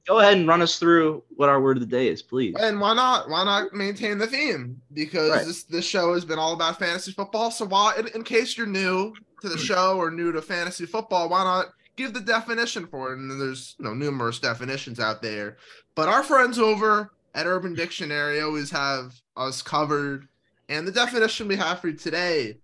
Go 0.07 0.19
ahead 0.19 0.37
and 0.37 0.47
run 0.47 0.61
us 0.61 0.79
through 0.79 1.23
what 1.35 1.49
our 1.49 1.61
word 1.61 1.77
of 1.77 1.81
the 1.81 1.87
day 1.87 2.07
is, 2.07 2.23
please. 2.23 2.55
And 2.59 2.79
why 2.81 2.93
not? 2.95 3.29
Why 3.29 3.43
not 3.43 3.73
maintain 3.73 4.17
the 4.17 4.27
theme? 4.27 4.81
Because 4.93 5.29
Right. 5.29 5.45
this 5.45 5.63
this 5.63 5.85
show 5.85 6.13
has 6.13 6.25
been 6.25 6.39
all 6.39 6.53
about 6.53 6.79
fantasy 6.79 7.11
football. 7.11 7.51
So 7.51 7.65
why, 7.65 7.95
in, 7.97 8.07
in 8.07 8.23
case 8.23 8.57
you're 8.57 8.67
new 8.67 9.13
to 9.41 9.49
the 9.49 9.55
hmm. 9.55 9.61
show 9.61 9.97
or 9.97 10.09
new 10.09 10.31
to 10.31 10.41
fantasy 10.41 10.85
football, 10.85 11.29
why 11.29 11.43
not 11.43 11.67
give 11.97 12.13
the 12.13 12.19
definition 12.19 12.87
for 12.87 13.13
it? 13.13 13.19
And 13.19 13.39
there's 13.39 13.75
you 13.77 13.85
know 13.85 13.93
numerous 13.93 14.39
definitions 14.39 14.99
out 14.99 15.21
there. 15.21 15.57
But 15.93 16.09
our 16.09 16.23
friends 16.23 16.57
over 16.57 17.11
at 17.35 17.45
Urban 17.45 17.75
Dictionary 17.75 18.41
always 18.41 18.71
have 18.71 19.13
us 19.37 19.61
covered. 19.61 20.27
And 20.67 20.87
the 20.87 20.91
definition 20.91 21.47
we 21.47 21.57
have 21.57 21.79
for 21.79 21.89
you 21.89 21.95
today: 21.95 22.57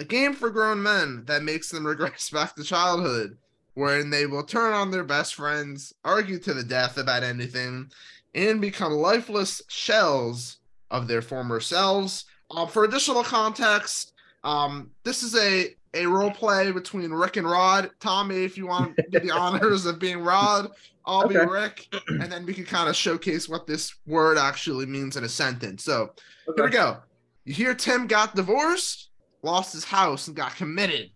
a 0.00 0.04
game 0.04 0.34
for 0.34 0.50
grown 0.50 0.82
men 0.82 1.24
that 1.26 1.44
makes 1.44 1.70
them 1.70 1.86
regress 1.86 2.28
back 2.32 2.56
to 2.56 2.64
childhood 2.64 3.38
wherein 3.74 4.10
they 4.10 4.26
will 4.26 4.42
turn 4.42 4.72
on 4.72 4.90
their 4.90 5.04
best 5.04 5.34
friends, 5.34 5.94
argue 6.04 6.38
to 6.38 6.54
the 6.54 6.62
death 6.62 6.98
about 6.98 7.22
anything, 7.22 7.90
and 8.34 8.60
become 8.60 8.92
lifeless 8.92 9.62
shells 9.68 10.58
of 10.90 11.08
their 11.08 11.22
former 11.22 11.60
selves. 11.60 12.24
Um, 12.50 12.68
for 12.68 12.84
additional 12.84 13.22
context, 13.22 14.12
um, 14.44 14.90
this 15.04 15.22
is 15.22 15.36
a 15.36 15.74
a 15.94 16.06
role 16.06 16.30
play 16.30 16.72
between 16.72 17.10
Rick 17.10 17.36
and 17.36 17.48
Rod. 17.48 17.90
Tommy, 18.00 18.44
if 18.44 18.56
you 18.56 18.66
want 18.66 18.96
to 18.96 19.02
do 19.10 19.20
the 19.20 19.30
honors 19.30 19.84
of 19.84 19.98
being 19.98 20.20
Rod, 20.20 20.70
I'll 21.04 21.28
be 21.28 21.36
Rick, 21.36 21.92
and 22.08 22.32
then 22.32 22.46
we 22.46 22.54
can 22.54 22.64
kind 22.64 22.88
of 22.88 22.96
showcase 22.96 23.48
what 23.48 23.66
this 23.66 23.94
word 24.06 24.38
actually 24.38 24.86
means 24.86 25.16
in 25.16 25.24
a 25.24 25.28
sentence. 25.28 25.84
So 25.84 26.12
here 26.56 26.64
we 26.64 26.70
go. 26.70 26.98
You 27.44 27.54
hear 27.54 27.74
Tim 27.74 28.06
got 28.06 28.36
divorced, 28.36 29.10
lost 29.42 29.72
his 29.72 29.84
house, 29.84 30.28
and 30.28 30.36
got 30.36 30.56
committed. 30.56 31.10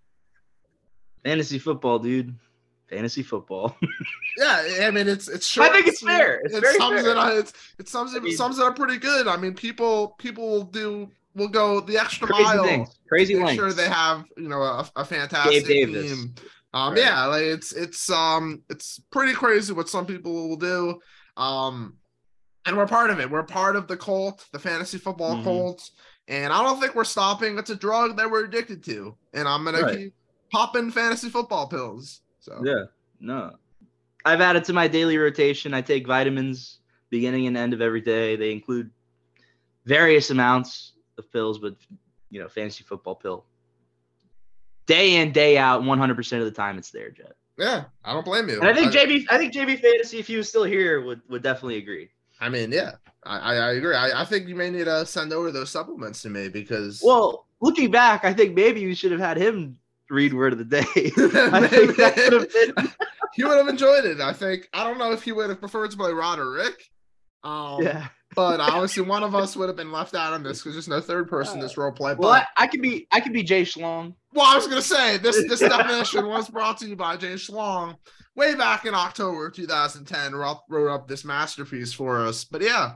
Fantasy 1.24 1.58
football, 1.58 1.98
dude. 1.98 2.34
Fantasy 2.90 3.22
football. 3.22 3.76
Yeah, 4.38 4.86
I 4.86 4.90
mean 4.90 5.08
it's 5.08 5.28
it's 5.28 5.46
short. 5.46 5.70
I 5.70 5.72
think 5.72 5.86
it's 5.86 6.02
fair. 6.02 6.40
It's 6.44 6.54
it 6.54 6.62
sums 6.76 7.00
fair. 7.00 7.10
it 7.12 7.16
up. 7.16 7.32
It's, 7.32 7.52
it 7.78 7.88
sums 7.88 8.12
it 8.12 8.18
I 8.18 8.20
mean- 8.20 8.36
sums 8.36 8.58
it 8.58 8.64
up 8.66 8.76
pretty 8.76 8.98
good. 8.98 9.26
I 9.26 9.38
mean, 9.38 9.54
people 9.54 10.08
people 10.18 10.46
will 10.46 10.62
do 10.64 11.10
will 11.34 11.48
go 11.48 11.80
the 11.80 11.96
extra 11.96 12.26
Crazy 12.26 12.42
mile 12.44 12.64
things. 12.64 12.98
Crazy 13.08 13.34
make 13.34 13.44
lengths. 13.46 13.62
sure 13.62 13.72
they 13.72 13.88
have 13.88 14.26
you 14.36 14.48
know 14.50 14.60
a, 14.60 14.86
a 14.96 15.04
fantastic 15.06 15.64
team. 15.64 16.34
Um, 16.74 16.92
Right. 16.92 17.00
yeah, 17.02 17.24
like 17.24 17.44
it's 17.44 17.72
it's 17.72 18.10
um 18.10 18.62
it's 18.68 19.00
pretty 19.10 19.32
crazy 19.32 19.72
what 19.72 19.88
some 19.88 20.04
people 20.04 20.50
will 20.50 20.56
do. 20.56 21.00
Um, 21.38 21.96
and 22.66 22.76
we're 22.76 22.86
part 22.86 23.08
of 23.08 23.18
it. 23.20 23.30
We're 23.30 23.42
part 23.42 23.74
of 23.74 23.88
the 23.88 23.96
cult, 23.96 24.44
the 24.52 24.58
fantasy 24.58 24.98
football 24.98 25.36
Mhm. 25.36 25.44
cult. 25.44 25.90
And 26.28 26.52
I 26.52 26.62
don't 26.62 26.78
think 26.78 26.94
we're 26.94 27.04
stopping. 27.04 27.56
It's 27.56 27.70
a 27.70 27.76
drug 27.76 28.18
that 28.18 28.30
we're 28.30 28.44
addicted 28.44 28.84
to, 28.84 29.16
and 29.32 29.48
I'm 29.48 29.64
gonna 29.64 29.80
Right. 29.80 29.96
keep 29.96 30.14
popping 30.52 30.90
fantasy 30.90 31.30
football 31.30 31.68
pills. 31.68 32.20
So 32.46 32.62
Yeah. 32.64 32.84
No. 33.20 33.56
I've 34.24 34.40
added 34.40 34.64
to 34.64 34.72
my 34.72 34.88
daily 34.88 35.18
rotation. 35.18 35.74
I 35.74 35.80
take 35.82 36.06
vitamins 36.06 36.78
beginning 37.10 37.46
and 37.46 37.56
end 37.56 37.72
of 37.74 37.80
every 37.80 38.00
day. 38.00 38.36
They 38.36 38.52
include 38.52 38.90
various 39.84 40.30
amounts 40.30 40.92
of 41.18 41.30
pills, 41.32 41.58
but 41.58 41.76
you 42.30 42.40
know, 42.40 42.48
fantasy 42.48 42.84
football 42.84 43.14
pill. 43.16 43.44
Day 44.86 45.16
in, 45.16 45.32
day 45.32 45.58
out, 45.58 45.82
100% 45.82 46.38
of 46.38 46.44
the 46.44 46.50
time 46.50 46.78
it's 46.78 46.90
there, 46.90 47.10
Jett. 47.10 47.32
yeah, 47.58 47.84
I 48.04 48.12
don't 48.12 48.24
blame 48.24 48.48
you. 48.48 48.60
And 48.60 48.68
I 48.68 48.74
think 48.74 48.92
JB, 48.92 49.26
I 49.30 49.38
think 49.38 49.52
JB 49.52 49.80
Fantasy, 49.80 50.18
if 50.18 50.28
he 50.28 50.36
was 50.36 50.48
still 50.48 50.64
here, 50.64 51.00
would 51.04 51.20
would 51.28 51.42
definitely 51.42 51.78
agree. 51.78 52.10
I 52.40 52.48
mean, 52.48 52.70
yeah, 52.70 52.92
I, 53.24 53.38
I, 53.38 53.54
I 53.54 53.72
agree. 53.72 53.94
I, 53.96 54.22
I 54.22 54.24
think 54.24 54.46
you 54.46 54.54
may 54.54 54.70
need 54.70 54.84
to 54.84 55.04
send 55.06 55.32
over 55.32 55.50
those 55.50 55.70
supplements 55.70 56.22
to 56.22 56.30
me 56.30 56.48
because 56.48 57.00
Well, 57.04 57.46
looking 57.60 57.90
back, 57.90 58.24
I 58.24 58.32
think 58.32 58.54
maybe 58.54 58.80
you 58.80 58.94
should 58.94 59.10
have 59.10 59.20
had 59.20 59.36
him 59.38 59.78
read 60.10 60.32
word 60.32 60.52
of 60.52 60.58
the 60.58 60.64
day. 60.64 60.84
I 60.96 61.66
think 61.68 61.96
that 61.96 62.14
could 62.14 62.32
have 62.32 62.52
been 62.52 62.92
he 63.34 63.44
would 63.44 63.58
have 63.58 63.68
enjoyed 63.68 64.04
it. 64.04 64.20
I 64.20 64.32
think. 64.32 64.68
I 64.72 64.84
don't 64.84 64.98
know 64.98 65.12
if 65.12 65.22
he 65.22 65.32
would 65.32 65.50
have 65.50 65.60
preferred 65.60 65.90
to 65.90 65.96
play 65.96 66.12
Rod 66.12 66.38
or 66.38 66.50
Rick. 66.52 66.82
Um, 67.44 67.82
yeah. 67.82 68.08
but 68.34 68.60
obviously 68.60 69.04
one 69.04 69.22
of 69.22 69.34
us 69.34 69.56
would 69.56 69.68
have 69.68 69.76
been 69.76 69.92
left 69.92 70.14
out 70.14 70.32
on 70.32 70.42
this 70.42 70.58
because 70.58 70.74
there's 70.74 70.88
no 70.88 71.00
third 71.00 71.28
person 71.28 71.54
in 71.54 71.60
this 71.60 71.76
role 71.76 71.92
play. 71.92 72.14
But 72.14 72.46
I, 72.56 72.64
I 72.64 72.66
could 72.66 72.82
be 72.82 73.06
I 73.12 73.20
could 73.20 73.32
be 73.32 73.42
Jay 73.42 73.62
Schlong. 73.62 74.14
well, 74.32 74.46
I 74.46 74.56
was 74.56 74.66
gonna 74.66 74.82
say 74.82 75.18
this 75.18 75.36
this 75.48 75.60
definition 75.60 76.26
was 76.26 76.48
brought 76.48 76.78
to 76.78 76.88
you 76.88 76.96
by 76.96 77.16
Jay 77.16 77.34
Schlong 77.34 77.96
way 78.34 78.54
back 78.54 78.84
in 78.84 78.94
October 78.94 79.50
2010. 79.50 80.34
Wrote, 80.34 80.62
wrote 80.68 80.92
up 80.92 81.08
this 81.08 81.24
masterpiece 81.24 81.92
for 81.92 82.24
us. 82.24 82.44
But 82.44 82.62
yeah, 82.62 82.94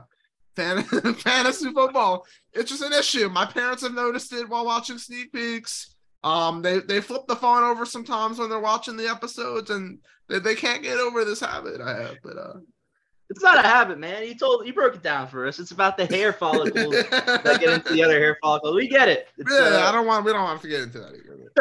fan, 0.55 0.83
fantasy 0.83 1.71
football. 1.71 2.25
It's 2.53 2.69
just 2.69 2.83
an 2.83 2.93
issue. 2.93 3.29
My 3.29 3.45
parents 3.45 3.83
have 3.83 3.93
noticed 3.93 4.33
it 4.33 4.49
while 4.49 4.65
watching 4.65 4.97
sneak 4.97 5.31
peeks. 5.31 5.95
Um, 6.23 6.61
they 6.61 6.79
they 6.79 7.01
flip 7.01 7.23
the 7.27 7.35
phone 7.35 7.63
over 7.63 7.85
sometimes 7.85 8.37
when 8.37 8.49
they're 8.49 8.59
watching 8.59 8.95
the 8.95 9.09
episodes, 9.09 9.71
and 9.71 9.99
they, 10.29 10.39
they 10.39 10.55
can't 10.55 10.83
get 10.83 10.97
over 10.97 11.25
this 11.25 11.39
habit 11.39 11.81
I 11.81 11.99
have. 11.99 12.17
But 12.23 12.37
uh, 12.37 12.53
It's 13.29 13.41
not 13.41 13.63
a 13.63 13.67
habit, 13.67 13.97
man. 13.97 14.27
You 14.27 14.35
told 14.35 14.67
you 14.67 14.73
broke 14.73 14.95
it 14.95 15.03
down 15.03 15.27
for 15.27 15.47
us. 15.47 15.59
It's 15.59 15.71
about 15.71 15.97
the 15.97 16.05
hair 16.05 16.31
follicles 16.39 16.93
that 16.93 17.57
get 17.59 17.69
into 17.69 17.93
the 17.93 18.03
other 18.03 18.19
hair 18.19 18.37
follicles. 18.41 18.75
We 18.75 18.87
get 18.87 19.09
it. 19.09 19.27
It's, 19.37 19.51
yeah, 19.51 19.59
uh, 19.59 19.89
I 19.89 19.91
don't 19.91 20.05
want 20.05 20.25
we 20.25 20.31
don't 20.31 20.43
want 20.43 20.61
to 20.61 20.67
get 20.67 20.81
into 20.81 20.99
that 20.99 21.13
either. 21.13 21.51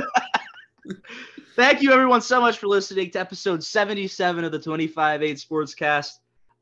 Thank 1.57 1.83
you, 1.83 1.93
everyone, 1.93 2.21
so 2.21 2.41
much 2.41 2.59
for 2.59 2.69
listening 2.69 3.11
to 3.11 3.21
episode 3.21 3.63
77 3.63 4.45
of 4.45 4.53
the 4.53 4.59
25 4.59 5.23
8 5.23 5.37
Sportscast. 5.37 6.13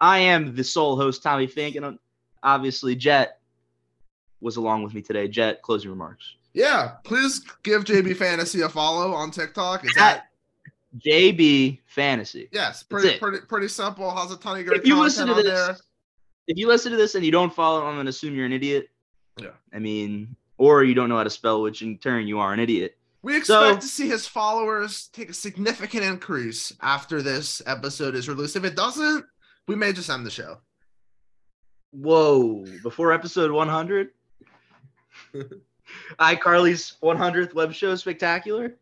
I 0.01 0.19
am 0.19 0.55
the 0.55 0.65
sole 0.65 0.97
host, 0.97 1.23
Tommy 1.23 1.47
Fink, 1.47 1.77
and 1.77 1.85
um, 1.85 1.99
obviously, 2.43 2.95
Jett 2.95 3.41
was 4.41 4.57
along 4.57 4.85
with 4.85 4.95
me 4.95 5.03
today. 5.03 5.29
Jett, 5.29 5.62
closing 5.62 5.91
remarks. 5.91 6.37
Yeah, 6.59 6.94
please 7.05 7.40
give 7.62 7.85
JB 7.85 8.16
Fantasy 8.16 8.62
a 8.62 8.68
follow 8.68 9.12
on 9.12 9.30
TikTok. 9.30 9.85
It's 9.85 9.97
At 9.97 10.16
at 10.16 10.24
JB 11.06 11.78
Fantasy. 11.86 12.48
yes, 12.51 12.82
pretty 12.82 13.16
pretty 13.18 13.47
pretty 13.47 13.68
simple. 13.68 14.10
Has 14.14 14.32
a 14.32 14.36
ton 14.36 14.59
of 14.59 14.66
great 14.66 14.80
If 14.80 14.86
you 14.86 14.98
listen 15.01 15.28
to 15.28 15.35
this, 15.35 15.44
there. 15.44 15.76
if 16.48 16.59
you 16.59 16.66
listen 16.66 16.90
to 16.90 16.98
this 16.98 17.14
and 17.14 17.24
you 17.24 17.30
don't 17.30 17.55
follow, 17.55 17.86
I'm 17.86 17.94
gonna 17.97 18.10
assume 18.10 18.35
you're 18.35 18.47
an 18.47 18.52
idiot. 18.52 18.89
Yeah. 19.40 19.51
I 19.72 19.78
mean, 19.78 20.35
or 20.56 20.82
you 20.82 20.94
don't 20.94 21.09
know 21.09 21.16
how 21.16 21.22
to 21.22 21.30
spell, 21.30 21.62
which 21.62 21.80
in 21.82 21.97
turn 21.98 22.26
you 22.26 22.40
are 22.40 22.52
an 22.52 22.59
idiot. 22.59 22.98
We 23.22 23.36
expect 23.36 23.47
So- 23.47 23.76
to 23.76 23.86
see 23.86 24.09
his 24.09 24.26
followers 24.26 25.09
take 25.12 25.30
a 25.30 25.35
significant 25.35 26.02
increase 26.02 26.72
after 26.80 27.22
this 27.22 27.62
episode 27.66 28.16
is 28.16 28.28
released. 28.28 28.56
If 28.56 28.64
it 28.64 28.74
doesn't, 28.74 29.24
we 29.68 29.76
may 29.76 29.93
just 29.93 30.10
end 30.10 30.26
the 30.26 30.30
show. 30.30 30.59
Whoa! 31.93 32.64
Before 32.82 33.12
episode 33.12 33.52
100, 33.52 34.10
iCarly's 36.19 36.94
100th 37.02 37.55
web 37.55 37.73
show 37.73 37.94
spectacular. 37.97 38.77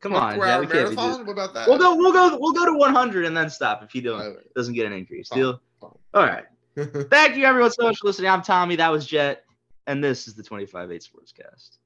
Come 0.00 0.14
on, 0.14 0.38
yeah, 0.38 0.60
we 0.60 0.66
can't 0.66 0.94
marathon. 0.94 1.26
What 1.26 1.32
about 1.32 1.54
that? 1.54 1.66
We'll 1.66 1.78
go, 1.78 1.94
we'll 1.94 2.12
go, 2.12 2.36
we'll 2.38 2.52
go 2.52 2.66
to 2.66 2.76
100 2.76 3.24
and 3.24 3.34
then 3.34 3.48
stop 3.48 3.82
if 3.82 3.90
he 3.90 4.02
don't 4.02 4.36
doesn't 4.54 4.74
get 4.74 4.86
an 4.86 4.92
increase. 4.92 5.28
Fine, 5.28 5.38
Deal. 5.38 5.60
fine. 5.80 5.90
All 6.12 6.24
right. 6.24 6.44
Thank 7.10 7.36
you 7.36 7.44
everyone 7.44 7.70
so 7.70 7.84
much 7.84 7.98
for 7.98 8.08
listening. 8.08 8.28
I'm 8.28 8.42
Tommy. 8.42 8.76
That 8.76 8.92
was 8.92 9.06
Jett, 9.06 9.44
and 9.86 10.04
this 10.04 10.28
is 10.28 10.34
the 10.34 10.42
25 10.42 10.92
8 10.92 11.02
Sportscast. 11.02 11.78